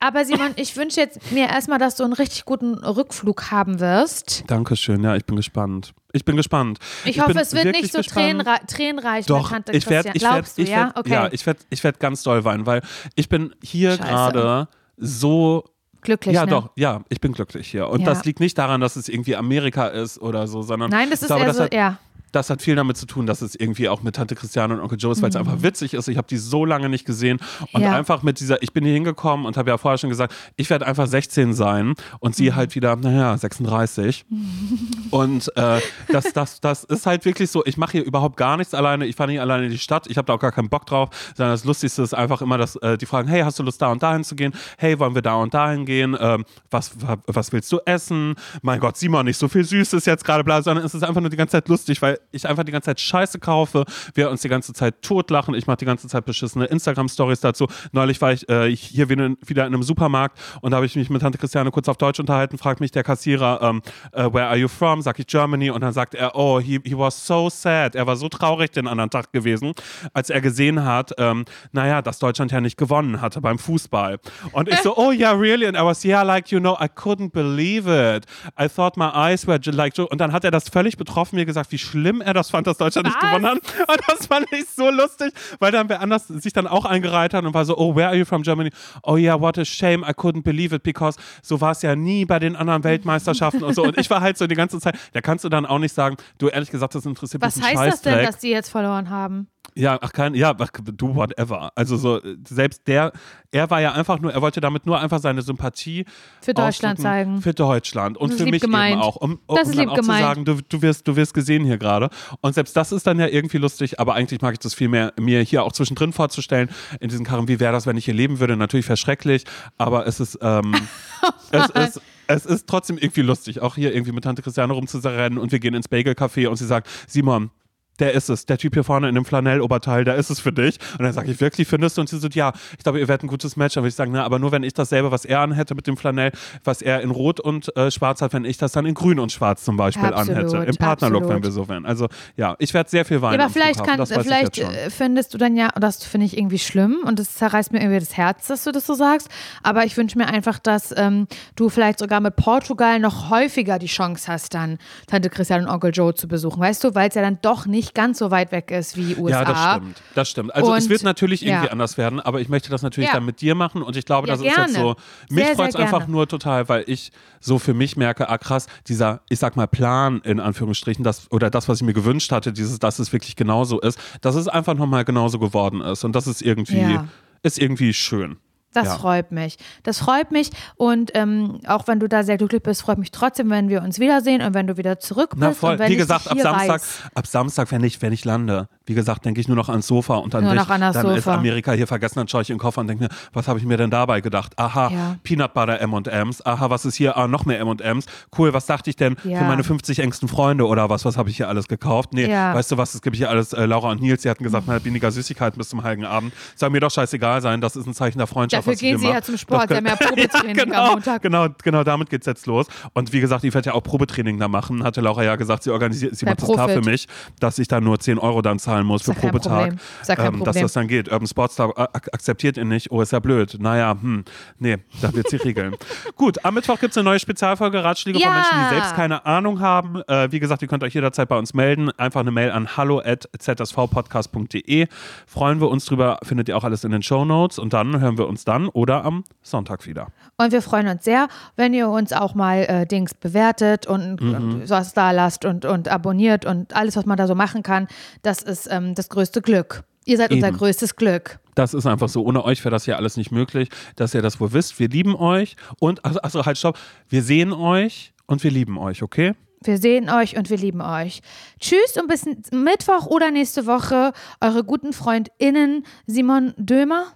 Aber 0.00 0.24
Simon, 0.24 0.52
ich 0.56 0.76
wünsche 0.76 1.00
jetzt 1.00 1.32
mir 1.32 1.48
erstmal, 1.48 1.78
dass 1.78 1.96
du 1.96 2.04
einen 2.04 2.12
richtig 2.12 2.44
guten 2.44 2.74
Rückflug 2.74 3.50
haben 3.50 3.80
wirst. 3.80 4.44
Dankeschön, 4.46 5.02
ja, 5.02 5.16
ich 5.16 5.24
bin 5.24 5.34
gespannt. 5.34 5.92
Ich 6.12 6.24
bin 6.24 6.36
gespannt. 6.36 6.78
Ich, 7.04 7.18
hoffe, 7.20 7.32
bin 7.32 7.38
es 7.42 7.52
wird 7.52 7.64
nicht 7.66 7.92
so 7.92 8.00
tränenrei 8.02 8.58
tränenreich 8.66 9.26
Doch, 9.26 9.50
Tante 9.50 9.72
ich 9.72 9.88
werde, 9.90 10.10
Christian. 10.10 10.16
ich 10.16 10.22
werde, 10.22 10.34
Glaubst 10.36 10.58
du, 10.58 10.62
ich 10.62 10.68
ja? 10.68 10.76
werde, 10.76 10.92
Okay. 11.00 11.10
ja, 11.12 11.28
ich 11.32 11.44
werde, 11.46 11.60
ich 11.70 11.82
werde 11.84 11.98
ganz 11.98 12.22
doll 12.22 12.44
weinen, 12.44 12.64
weil 12.64 12.82
ich 13.16 13.28
bin 13.28 13.54
hier 13.62 13.96
gerade 13.98 14.68
so. 14.96 15.64
Glücklich, 16.00 16.32
ja, 16.36 16.44
ne? 16.44 16.50
doch, 16.52 16.70
ja, 16.76 17.02
ich 17.08 17.20
bin 17.20 17.32
glücklich 17.32 17.68
hier. 17.68 17.88
Und 17.88 18.00
Ja. 18.02 18.06
das 18.06 18.24
liegt 18.24 18.38
nicht 18.38 18.56
daran, 18.56 18.80
dass 18.80 18.94
es 18.94 19.08
irgendwie 19.08 19.34
Amerika 19.34 19.88
ist 19.88 20.20
oder 20.20 20.46
so, 20.46 20.62
sondern 20.62 20.90
Nein, 20.90 21.10
das 21.10 21.18
ich 21.18 21.22
ist 21.24 21.26
glaube, 21.26 21.42
eher 21.44 21.54
so, 21.54 21.64
hat, 21.64 21.74
ja. 21.74 21.98
Das 22.32 22.50
hat 22.50 22.62
viel 22.62 22.76
damit 22.76 22.96
zu 22.96 23.06
tun, 23.06 23.26
dass 23.26 23.42
es 23.42 23.54
irgendwie 23.54 23.88
auch 23.88 24.02
mit 24.02 24.16
Tante 24.16 24.34
Christiane 24.34 24.74
und 24.74 24.80
Onkel 24.80 24.98
Joe 24.98 25.12
ist, 25.12 25.22
weil 25.22 25.30
es 25.30 25.34
Mhm. 25.34 25.40
einfach 25.48 25.62
witzig 25.62 25.94
ist. 25.94 26.08
Ich 26.08 26.16
habe 26.16 26.26
die 26.28 26.36
so 26.36 26.64
lange 26.64 26.88
nicht 26.88 27.04
gesehen 27.04 27.38
und 27.72 27.82
Ja. 27.82 27.92
einfach 27.96 28.22
mit 28.22 28.40
dieser, 28.40 28.62
ich 28.62 28.72
bin 28.72 28.84
hier 28.84 28.94
hingekommen 28.94 29.46
und 29.46 29.56
habe 29.56 29.70
ja 29.70 29.78
vorher 29.78 29.98
schon 29.98 30.10
gesagt, 30.10 30.34
ich 30.56 30.68
werde 30.70 30.86
einfach 30.86 31.06
16 31.06 31.54
sein 31.54 31.94
und 32.20 32.30
Mhm. 32.30 32.34
sie 32.34 32.54
halt 32.54 32.74
wieder, 32.74 32.96
naja, 32.96 33.36
36. 33.36 34.24
Und 35.10 35.50
äh, 35.56 35.80
das, 36.12 36.32
das, 36.34 36.60
das 36.60 36.84
ist 36.84 37.06
halt 37.06 37.24
wirklich 37.24 37.50
so, 37.50 37.64
ich 37.64 37.76
mache 37.76 37.92
hier 37.92 38.04
überhaupt 38.04 38.36
gar 38.36 38.56
nichts 38.56 38.74
alleine, 38.74 39.06
ich 39.06 39.16
fahre 39.16 39.30
nicht 39.30 39.40
alleine 39.40 39.64
in 39.66 39.70
die 39.70 39.78
Stadt, 39.78 40.06
ich 40.06 40.16
habe 40.18 40.26
da 40.26 40.34
auch 40.34 40.38
gar 40.40 40.52
keinen 40.52 40.68
Bock 40.68 40.86
drauf, 40.86 41.08
sondern 41.34 41.54
das 41.54 41.64
Lustigste 41.64 42.02
ist 42.02 42.14
einfach 42.14 42.42
immer, 42.42 42.58
dass 42.58 42.76
äh, 42.76 42.98
die 42.98 43.06
fragen, 43.06 43.28
hey, 43.28 43.40
hast 43.42 43.58
du 43.58 43.62
Lust 43.62 43.80
da 43.80 43.90
und 43.90 44.02
dahin 44.02 44.24
zu 44.24 44.36
gehen? 44.36 44.52
Hey, 44.76 44.98
wollen 44.98 45.14
wir 45.14 45.22
da 45.22 45.34
und 45.36 45.54
dahin 45.54 45.86
gehen? 45.86 46.16
Ähm, 46.20 46.44
was, 46.70 47.00
wa- 47.00 47.16
was 47.26 47.52
willst 47.52 47.72
du 47.72 47.78
essen? 47.86 48.34
Mein 48.62 48.80
Gott, 48.80 48.96
Simon, 48.96 49.24
nicht 49.24 49.38
so 49.38 49.48
viel 49.48 49.64
Süßes 49.64 50.04
jetzt 50.04 50.24
gerade, 50.24 50.44
bla, 50.44 50.60
sondern 50.62 50.84
es 50.84 50.94
ist 50.94 51.02
einfach 51.02 51.20
nur 51.20 51.30
die 51.30 51.36
ganze 51.36 51.52
Zeit 51.52 51.68
lustig, 51.68 52.02
weil 52.02 52.17
weil 52.18 52.28
ich 52.32 52.48
einfach 52.48 52.64
die 52.64 52.72
ganze 52.72 52.86
Zeit 52.86 53.00
Scheiße 53.00 53.38
kaufe, 53.38 53.84
wir 54.14 54.30
uns 54.30 54.42
die 54.42 54.48
ganze 54.48 54.72
Zeit 54.72 55.02
totlachen, 55.02 55.54
ich 55.54 55.66
mache 55.66 55.78
die 55.78 55.84
ganze 55.84 56.08
Zeit 56.08 56.24
beschissene 56.24 56.66
Instagram-Stories 56.66 57.40
dazu. 57.40 57.66
Neulich 57.92 58.20
war 58.20 58.32
ich 58.32 58.48
äh, 58.48 58.74
hier 58.74 59.08
wieder 59.08 59.26
in, 59.26 59.58
einem 59.58 59.82
Supermarkt 59.82 60.38
und 60.60 60.70
da 60.70 60.76
habe 60.76 60.86
ich 60.86 60.96
mich 60.96 61.10
mit 61.10 61.22
Tante 61.22 61.38
Christiane 61.38 61.70
kurz 61.70 61.88
auf 61.88 61.96
Deutsch 61.96 62.20
unterhalten, 62.20 62.58
fragt 62.58 62.80
mich 62.80 62.90
der 62.90 63.02
Kassierer, 63.02 63.60
ähm, 63.62 63.82
äh, 64.12 64.24
where 64.32 64.46
are 64.46 64.56
you 64.56 64.68
from? 64.68 65.02
Sag 65.02 65.18
ich 65.18 65.26
Germany 65.26 65.70
und 65.70 65.80
dann 65.82 65.92
sagt 65.92 66.14
er, 66.14 66.34
oh, 66.34 66.60
he, 66.60 66.80
he 66.84 66.96
was 66.96 67.26
so 67.26 67.50
sad. 67.50 67.94
Er 67.94 68.06
war 68.06 68.16
so 68.16 68.28
traurig 68.28 68.70
den 68.70 68.86
anderen 68.86 69.10
Tag 69.10 69.32
gewesen, 69.32 69.72
als 70.12 70.30
er 70.30 70.40
gesehen 70.40 70.84
hat, 70.84 71.12
ähm, 71.18 71.44
naja, 71.72 72.02
dass 72.02 72.18
Deutschland 72.18 72.52
ja 72.52 72.60
nicht 72.60 72.76
gewonnen 72.76 73.20
hatte 73.20 73.40
beim 73.40 73.58
Fußball. 73.58 74.18
Und 74.52 74.68
ich 74.68 74.80
so, 74.80 74.96
oh 74.96 75.12
yeah, 75.12 75.32
really? 75.32 75.66
And 75.66 75.76
I 75.76 75.82
was, 75.82 76.04
yeah, 76.04 76.22
like, 76.22 76.50
you 76.50 76.60
know, 76.60 76.76
I 76.80 76.86
couldn't 76.86 77.30
believe 77.32 77.88
it. 77.88 78.26
I 78.58 78.68
thought 78.68 78.96
my 78.96 79.10
eyes 79.12 79.46
were 79.46 79.58
like, 79.70 79.94
so. 79.94 80.08
und 80.08 80.20
dann 80.20 80.32
hat 80.32 80.44
er 80.44 80.50
das 80.50 80.68
völlig 80.68 80.96
betroffen 80.96 81.36
mir 81.36 81.46
gesagt, 81.46 81.72
wie 81.72 81.78
schlimm 81.78 82.07
er 82.20 82.34
das 82.34 82.50
fand, 82.50 82.66
dass 82.66 82.76
Deutschland 82.78 83.06
nicht 83.06 83.16
Was? 83.20 83.30
gewonnen 83.30 83.46
hat. 83.46 83.58
Und 83.88 84.00
das 84.08 84.26
fand 84.26 84.46
ich 84.52 84.68
so 84.68 84.90
lustig, 84.90 85.32
weil 85.58 85.72
dann 85.72 85.88
wer 85.88 86.00
anders 86.00 86.26
sich 86.28 86.52
dann 86.52 86.66
auch 86.66 86.84
eingereiht 86.84 87.34
hat 87.34 87.44
und 87.44 87.54
war 87.54 87.64
so, 87.64 87.76
oh, 87.76 87.94
where 87.94 88.08
are 88.08 88.16
you 88.16 88.24
from 88.24 88.42
Germany? 88.42 88.70
Oh 89.02 89.16
yeah, 89.16 89.40
what 89.40 89.58
a 89.58 89.64
shame, 89.64 90.02
I 90.02 90.12
couldn't 90.12 90.42
believe 90.42 90.74
it, 90.74 90.82
because 90.82 91.18
so 91.42 91.60
war 91.60 91.72
es 91.72 91.82
ja 91.82 91.94
nie 91.94 92.24
bei 92.24 92.38
den 92.38 92.56
anderen 92.56 92.84
Weltmeisterschaften 92.84 93.62
und 93.62 93.74
so. 93.74 93.82
Und 93.84 93.98
ich 93.98 94.10
war 94.10 94.20
halt 94.20 94.38
so 94.38 94.46
die 94.46 94.54
ganze 94.54 94.80
Zeit, 94.80 94.96
da 95.12 95.20
kannst 95.20 95.44
du 95.44 95.48
dann 95.48 95.66
auch 95.66 95.78
nicht 95.78 95.94
sagen, 95.94 96.16
du 96.38 96.48
ehrlich 96.48 96.70
gesagt, 96.70 96.94
das 96.94 97.06
interessiert 97.06 97.42
Was 97.42 97.56
mich 97.56 97.64
ein 97.66 97.78
heißt 97.78 97.92
das 97.92 98.02
denn, 98.02 98.24
dass 98.24 98.38
die 98.38 98.50
jetzt 98.50 98.70
verloren 98.70 99.10
haben? 99.10 99.48
Ja, 99.74 99.98
ach 100.00 100.12
kein, 100.12 100.34
ja, 100.34 100.54
ach, 100.58 100.70
du 100.82 101.14
whatever. 101.14 101.70
Also 101.76 101.96
so, 101.96 102.20
selbst 102.48 102.88
der, 102.88 103.12
er 103.52 103.70
war 103.70 103.80
ja 103.80 103.92
einfach 103.92 104.18
nur, 104.18 104.32
er 104.32 104.42
wollte 104.42 104.60
damit 104.60 104.86
nur 104.86 104.98
einfach 104.98 105.20
seine 105.20 105.42
Sympathie 105.42 106.04
Für 106.42 106.54
Deutschland 106.54 106.98
zeigen. 106.98 107.40
Für 107.42 107.54
Deutschland 107.54 108.16
und 108.16 108.32
Das 108.32 108.38
für 108.40 108.46
mich 108.46 108.62
gemeint. 108.62 108.94
eben 108.94 109.02
auch, 109.02 109.16
um, 109.16 109.38
um 109.46 109.56
Das 109.56 109.68
ist 109.68 109.76
dann 109.76 109.84
lieb 109.84 109.90
auch 109.90 109.96
gemeint. 109.96 110.18
zu 110.20 110.24
sagen, 110.26 110.44
du, 110.44 110.54
du 110.68 110.82
wirst, 110.82 111.06
du 111.06 111.14
wirst 111.14 111.32
gesehen 111.32 111.64
hier 111.64 111.78
gerade. 111.78 111.97
Und 112.40 112.54
selbst 112.54 112.76
das 112.76 112.92
ist 112.92 113.06
dann 113.06 113.18
ja 113.18 113.26
irgendwie 113.26 113.58
lustig, 113.58 114.00
aber 114.00 114.14
eigentlich 114.14 114.40
mag 114.40 114.54
ich 114.54 114.58
das 114.60 114.74
viel 114.74 114.88
mehr, 114.88 115.12
mir 115.18 115.42
hier 115.42 115.64
auch 115.64 115.72
zwischendrin 115.72 116.12
vorzustellen, 116.12 116.70
in 117.00 117.08
diesen 117.08 117.24
Karren, 117.24 117.48
wie 117.48 117.60
wäre 117.60 117.72
das, 117.72 117.86
wenn 117.86 117.96
ich 117.96 118.04
hier 118.04 118.14
leben 118.14 118.40
würde? 118.40 118.56
Natürlich 118.56 118.88
wäre 118.88 118.96
schrecklich, 118.96 119.44
aber 119.76 120.06
es 120.06 120.20
ist, 120.20 120.38
ähm, 120.42 120.74
es 121.50 121.70
ist, 121.70 122.00
es 122.26 122.46
ist 122.46 122.66
trotzdem 122.66 122.98
irgendwie 122.98 123.22
lustig, 123.22 123.60
auch 123.60 123.74
hier 123.74 123.92
irgendwie 123.92 124.12
mit 124.12 124.24
Tante 124.24 124.42
Christiane 124.42 124.72
rumzurennen 124.72 125.38
und 125.38 125.52
wir 125.52 125.58
gehen 125.58 125.74
ins 125.74 125.88
Bagel-Café 125.88 126.48
und 126.48 126.56
sie 126.56 126.66
sagt, 126.66 126.88
Simon, 127.06 127.50
der 127.98 128.12
ist 128.12 128.28
es, 128.28 128.46
der 128.46 128.58
Typ 128.58 128.74
hier 128.74 128.84
vorne 128.84 129.08
in 129.08 129.14
dem 129.14 129.24
Flanelloberteil, 129.24 130.04
der 130.04 130.16
ist 130.16 130.30
es 130.30 130.40
für 130.40 130.52
dich. 130.52 130.78
Und 130.98 131.04
dann 131.04 131.12
sage 131.12 131.30
ich, 131.30 131.40
wirklich 131.40 131.68
findest 131.68 131.96
du? 131.96 132.00
Und 132.00 132.08
sie 132.08 132.18
so, 132.18 132.28
ja, 132.28 132.52
ich 132.76 132.84
glaube, 132.84 132.98
ihr 133.00 133.08
werdet 133.08 133.24
ein 133.24 133.28
gutes 133.28 133.56
Match. 133.56 133.74
Dann 133.74 133.82
würde 133.82 133.90
ich 133.90 133.94
sagen, 133.94 134.12
na, 134.12 134.24
aber 134.24 134.38
nur 134.38 134.52
wenn 134.52 134.62
ich 134.62 134.74
dasselbe, 134.74 135.10
was 135.10 135.24
er 135.24 135.40
anhätte 135.40 135.74
mit 135.74 135.86
dem 135.86 135.96
Flanell, 135.96 136.32
was 136.64 136.82
er 136.82 137.00
in 137.00 137.10
Rot 137.10 137.40
und 137.40 137.74
äh, 137.76 137.90
Schwarz 137.90 138.22
hat, 138.22 138.32
wenn 138.32 138.44
ich 138.44 138.58
das 138.58 138.72
dann 138.72 138.86
in 138.86 138.94
Grün 138.94 139.18
und 139.18 139.32
Schwarz 139.32 139.64
zum 139.64 139.76
Beispiel 139.76 140.12
Absolut, 140.12 140.54
anhätte. 140.54 140.70
Im 140.70 140.76
Partnerlook, 140.76 141.28
wenn 141.28 141.42
wir 141.42 141.50
so 141.50 141.68
wären. 141.68 141.86
Also 141.86 142.08
ja, 142.36 142.56
ich 142.58 142.74
werde 142.74 142.90
sehr 142.90 143.04
viel 143.04 143.22
weinen. 143.22 143.38
Ja, 143.38 143.46
aber 143.46 143.52
vielleicht, 143.52 143.84
kann, 143.84 144.04
vielleicht 144.06 144.58
äh, 144.58 144.90
findest 144.90 145.34
du 145.34 145.38
dann 145.38 145.56
ja, 145.56 145.68
das 145.78 146.04
finde 146.04 146.26
ich 146.26 146.36
irgendwie 146.36 146.58
schlimm 146.58 146.98
und 147.04 147.18
das 147.18 147.34
zerreißt 147.34 147.72
mir 147.72 147.80
irgendwie 147.80 148.00
das 148.00 148.16
Herz, 148.16 148.46
dass 148.46 148.64
du 148.64 148.72
das 148.72 148.86
so 148.86 148.94
sagst. 148.94 149.28
Aber 149.62 149.84
ich 149.84 149.96
wünsche 149.96 150.18
mir 150.18 150.26
einfach, 150.26 150.58
dass 150.58 150.94
ähm, 150.96 151.26
du 151.56 151.68
vielleicht 151.68 151.98
sogar 151.98 152.20
mit 152.20 152.36
Portugal 152.36 153.00
noch 153.00 153.30
häufiger 153.30 153.78
die 153.78 153.86
Chance 153.86 154.30
hast, 154.30 154.54
dann 154.54 154.78
Tante 155.06 155.30
Christian 155.30 155.64
und 155.64 155.70
Onkel 155.70 155.90
Joe 155.92 156.14
zu 156.14 156.28
besuchen. 156.28 156.60
Weißt 156.60 156.84
du, 156.84 156.94
weil 156.94 157.08
es 157.08 157.14
ja 157.14 157.22
dann 157.22 157.38
doch 157.42 157.66
nicht 157.66 157.87
ganz 157.94 158.18
so 158.18 158.30
weit 158.30 158.52
weg 158.52 158.70
ist 158.70 158.96
wie 158.96 159.16
USA. 159.16 159.42
Ja, 159.42 159.44
das 159.44 159.72
stimmt. 159.74 160.02
Das 160.14 160.28
stimmt. 160.30 160.54
Also 160.54 160.74
es 160.74 160.84
Und- 160.84 160.90
wird 160.90 161.02
natürlich 161.02 161.44
irgendwie 161.44 161.66
ja. 161.66 161.72
anders 161.72 161.98
werden, 161.98 162.20
aber 162.20 162.40
ich 162.40 162.48
möchte 162.48 162.70
das 162.70 162.82
natürlich 162.82 163.08
Ja. 163.08 163.14
dann 163.16 163.24
mit 163.24 163.40
dir 163.40 163.54
machen 163.54 163.82
und 163.82 163.96
ich 163.96 164.04
glaube, 164.04 164.28
Ja, 164.28 164.34
das 164.34 164.40
ist 164.40 164.46
jetzt 164.46 164.54
gerne. 164.56 164.72
so. 164.72 164.96
Mich 165.30 165.46
freut 165.48 165.70
es 165.70 165.76
einfach 165.76 165.98
gerne. 166.00 166.12
nur 166.12 166.28
total, 166.28 166.68
weil 166.68 166.84
ich 166.86 167.12
so 167.40 167.58
für 167.58 167.74
mich 167.74 167.96
merke, 167.96 168.28
ah 168.28 168.38
krass, 168.38 168.66
dieser, 168.86 169.20
ich 169.28 169.38
sag 169.38 169.56
mal, 169.56 169.66
Plan 169.66 170.20
in 170.24 170.40
Anführungsstrichen, 170.40 171.04
das, 171.04 171.30
oder 171.30 171.50
das, 171.50 171.68
was 171.68 171.78
ich 171.80 171.84
mir 171.86 171.92
gewünscht 171.94 172.32
hatte, 172.32 172.52
dieses, 172.52 172.78
dass 172.78 172.98
es 172.98 173.12
wirklich 173.12 173.36
genauso 173.36 173.80
ist, 173.80 173.98
dass 174.20 174.34
es 174.34 174.48
einfach 174.48 174.74
nochmal 174.74 175.04
genauso 175.04 175.38
geworden 175.38 175.80
ist. 175.80 176.04
Und 176.04 176.14
das 176.16 176.26
ist 176.26 176.42
irgendwie, 176.42 176.98
ist 177.42 177.58
irgendwie 177.58 177.92
schön. 177.94 178.36
Das 178.78 178.86
Ja. 178.88 178.98
freut 178.98 179.32
mich. 179.32 179.56
Das 179.82 179.98
freut 179.98 180.30
mich. 180.30 180.50
Und 180.76 181.10
ähm, 181.14 181.60
auch 181.66 181.86
wenn 181.88 181.98
du 182.00 182.08
da 182.08 182.22
sehr 182.22 182.36
glücklich 182.38 182.62
bist, 182.62 182.82
freut 182.82 182.98
mich 182.98 183.10
trotzdem, 183.10 183.50
wenn 183.50 183.68
wir 183.68 183.82
uns 183.82 183.98
wiedersehen 183.98 184.40
und 184.42 184.54
wenn 184.54 184.66
du 184.66 184.76
wieder 184.76 184.98
zurück 185.00 185.30
bist. 185.30 185.40
Na 185.40 185.52
voll. 185.52 185.78
Wie 185.80 185.96
gesagt, 185.96 186.28
ab 186.30 186.38
Samstag, 186.38 186.68
Weiß. 186.68 186.98
ab 187.14 187.26
Samstag, 187.26 187.72
wenn 187.72 187.82
ich, 187.82 188.00
wenn 188.02 188.12
ich 188.12 188.24
lande, 188.24 188.68
wie 188.86 188.94
gesagt, 188.94 189.24
denke 189.24 189.40
ich 189.40 189.48
nur 189.48 189.56
noch 189.56 189.68
ans 189.68 189.86
Sofa 189.86 190.14
und 190.16 190.34
dann, 190.34 190.44
Nur 190.44 190.52
dich, 190.52 190.60
noch 190.62 190.70
an 190.70 190.80
das 190.80 190.94
dann 190.94 191.06
ist 191.08 191.24
Sofa. 191.24 191.36
Amerika 191.36 191.72
hier 191.72 191.86
vergessen, 191.86 192.16
dann 192.20 192.28
schaue 192.28 192.42
ich 192.42 192.50
in 192.50 192.54
den 192.56 192.60
Koffer 192.60 192.80
und 192.80 192.86
denke 192.86 193.04
mir, 193.04 193.10
was 193.32 193.48
habe 193.48 193.58
ich 193.58 193.64
mir 193.64 193.76
denn 193.76 193.90
dabei 193.90 194.20
gedacht? 194.20 194.52
Aha, 194.56 194.90
Ja. 194.90 195.16
Peanut 195.22 195.54
Butter 195.54 195.80
M&M's, 195.80 196.44
aha, 196.46 196.70
was 196.70 196.84
ist 196.84 196.94
hier? 196.94 197.16
Ah, 197.16 197.26
noch 197.26 197.44
mehr 197.44 197.58
M&M's. 197.60 198.06
Cool, 198.36 198.52
was 198.54 198.66
dachte 198.66 198.90
ich 198.90 198.96
denn 198.96 199.16
Ja. 199.24 199.38
für 199.38 199.44
meine 199.44 199.64
50 199.64 199.98
engsten 199.98 200.28
Freunde 200.28 200.66
oder 200.66 200.88
was? 200.88 201.04
Was 201.04 201.16
habe 201.16 201.30
ich 201.30 201.36
hier 201.36 201.48
alles 201.48 201.68
gekauft? 201.68 202.12
Nee, 202.12 202.28
weißt 202.28 202.70
du 202.72 202.76
was, 202.76 202.94
es 202.94 203.02
gibt 203.02 203.16
hier 203.16 203.28
alles, 203.30 203.52
äh, 203.52 203.64
Laura 203.66 203.90
und 203.90 204.00
Nils, 204.00 204.22
die 204.22 204.30
hatten 204.30 204.44
gesagt, 204.44 204.66
man 204.68 204.76
hat 204.76 204.84
weniger 204.84 205.10
Süßigkeiten 205.10 205.58
bis 205.58 205.68
zum 205.68 205.82
Heiligen 205.82 206.04
Abend. 206.04 206.32
Soll 206.56 206.70
mir 206.70 206.80
doch 206.80 206.90
scheißegal 206.90 207.40
sein, 207.42 207.60
das 207.60 207.76
ist 207.76 207.86
ein 207.86 207.94
Zeichen 207.94 208.18
der 208.18 208.26
Freundschaft, 208.26 208.66
Dafür 208.68 208.72
was 208.72 208.80
gehen 208.80 208.98
sie 208.98 209.08
ja 209.08 209.22
zum 209.22 209.36
Sport. 209.36 209.68
Sie 209.68 209.76
haben 209.76 209.86
ja 209.86 209.96
Probetraining 209.96 210.60
am 210.60 210.68
genau, 210.68 210.90
Montag. 210.92 211.22
genau, 211.22 211.46
genau, 211.62 211.84
damit 211.84 212.10
geht's 212.10 212.26
jetzt 212.26 212.46
los. 212.46 212.66
Und 212.92 213.12
wie 213.12 213.20
gesagt, 213.20 213.44
ich 213.44 213.54
werde 213.54 213.70
ja 213.70 213.74
auch 213.74 213.82
Probetraining 213.82 214.38
da 214.38 214.48
machen. 214.48 214.82
Hatte 214.84 215.00
Laura 215.00 215.24
ja 215.24 215.36
gesagt, 215.36 215.62
sie 215.62 215.70
organisiert, 215.70 216.16
sie 216.16 216.26
macht 216.26 216.42
das 216.42 216.50
klar 216.50 216.68
für 216.68 216.82
mich, 216.82 217.06
dass 217.40 217.58
ich 217.58 217.68
da 217.68 217.80
nur 217.80 217.98
10 217.98 218.18
Euro 218.18 218.42
dann 218.42 218.58
zahlen 218.58 218.86
muss 218.86 219.02
für 219.02 219.12
ja 219.12 219.20
Probetag. 219.20 219.70
Problem. 219.70 219.78
Ist 220.00 220.08
ja 220.08 220.16
kein 220.16 220.34
ähm, 220.34 220.44
dass 220.44 220.56
das 220.56 220.72
dann 220.72 220.88
geht. 220.88 221.10
Urban 221.10 221.26
Sportstar 221.26 221.70
äh, 221.76 221.82
ak 221.92 222.08
akzeptiert 222.12 222.56
ihn 222.56 222.68
nicht. 222.68 222.90
Oh, 222.90 223.00
ist 223.00 223.12
ja 223.12 223.20
blöd. 223.20 223.56
Naja, 223.60 223.96
hm, 224.00 224.24
nee, 224.58 224.78
da 225.00 225.12
wird 225.14 225.28
sie 225.28 225.36
regeln. 225.36 225.74
Gut, 226.16 226.44
am 226.44 226.54
Mittwoch 226.54 226.78
gibt 226.80 226.92
es 226.92 226.96
eine 226.98 227.04
neue 227.04 227.18
Spezialfolge 227.18 227.82
Ratschläge 227.84 228.18
von 228.18 228.28
Ja. 228.28 228.34
Menschen, 228.34 228.58
die 228.62 228.68
selbst 228.74 228.94
keine 228.94 229.24
Ahnung 229.26 229.60
haben. 229.60 230.02
Äh, 230.08 230.30
wie 230.32 230.40
gesagt, 230.40 230.62
ihr 230.62 230.68
könnt 230.68 230.82
euch 230.84 230.94
jederzeit 230.94 231.28
bei 231.28 231.38
uns 231.38 231.54
melden. 231.54 231.90
Einfach 231.96 232.20
eine 232.20 232.30
Mail 232.30 232.50
an 232.50 232.76
hallo@zsvpodcast.de. 232.76 234.86
Freuen 235.26 235.60
wir 235.60 235.68
uns 235.68 235.84
drüber, 235.86 236.18
findet 236.22 236.48
ihr 236.48 236.56
auch 236.56 236.64
alles 236.64 236.84
in 236.84 236.90
den 236.90 237.02
Show 237.02 237.24
Notes 237.24 237.58
und 237.58 237.72
dann 237.72 238.00
hören 238.00 238.18
wir 238.18 238.26
uns 238.28 238.44
dann 238.48 238.68
oder 238.68 239.04
am 239.04 239.24
Sonntag 239.42 239.86
wieder. 239.86 240.08
Und 240.38 240.52
wir 240.52 240.62
freuen 240.62 240.88
uns 240.88 241.04
sehr, 241.04 241.28
wenn 241.56 241.74
ihr 241.74 241.88
uns 241.88 242.12
auch 242.12 242.34
mal 242.34 242.64
äh, 242.64 242.86
Dings 242.86 243.14
bewertet 243.14 243.86
und, 243.86 244.20
Mhm. 244.20 244.34
und 244.34 244.70
was 244.70 244.94
da 244.94 245.10
lasst 245.10 245.44
und, 245.44 245.64
und 245.64 245.88
abonniert 245.88 246.44
und 246.46 246.74
alles, 246.74 246.96
was 246.96 247.06
man 247.06 247.16
da 247.16 247.26
so 247.26 247.34
machen 247.34 247.62
kann. 247.62 247.86
Das 248.22 248.42
ist 248.42 248.68
ähm, 248.70 248.94
das 248.94 249.08
größte 249.08 249.42
Glück. 249.42 249.84
Ihr 250.04 250.16
seid 250.16 250.32
unser 250.32 250.48
Eben. 250.48 250.56
größtes 250.56 250.96
Glück. 250.96 251.38
Das 251.54 251.74
ist 251.74 251.84
einfach 251.86 252.08
so. 252.08 252.24
Ohne 252.24 252.42
euch 252.44 252.64
wäre 252.64 252.70
das 252.70 252.84
hier 252.86 252.96
alles 252.96 253.16
nicht 253.18 253.30
möglich, 253.30 253.68
dass 253.96 254.14
ihr 254.14 254.22
das 254.22 254.40
wohl 254.40 254.52
wisst. 254.54 254.78
Wir 254.80 254.88
lieben 254.88 255.14
euch 255.14 255.56
und, 255.80 256.04
also, 256.04 256.20
also 256.20 256.46
halt, 256.46 256.56
stopp. 256.56 256.78
Wir 257.10 257.22
sehen 257.22 257.52
euch 257.52 258.14
und 258.26 258.42
wir 258.42 258.50
lieben 258.50 258.78
euch, 258.78 259.02
okay? 259.02 259.34
Wir 259.62 259.76
sehen 259.76 260.08
euch 260.08 260.36
und 260.38 260.48
wir 260.50 260.56
lieben 260.56 260.80
euch. 260.80 261.20
Tschüss 261.58 261.96
und 262.00 262.06
bis 262.08 262.24
Mittwoch 262.52 263.06
oder 263.06 263.30
nächste 263.32 263.66
Woche. 263.66 264.12
Eure 264.40 264.62
guten 264.64 264.92
FreundInnen 264.92 265.84
Simon 266.06 266.54
Dömer. 266.56 267.06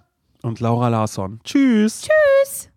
Und 0.43 0.59
Laura 0.59 0.89
Larsson. 0.89 1.39
Tschüss. 1.43 2.01
Tschüss. 2.01 2.69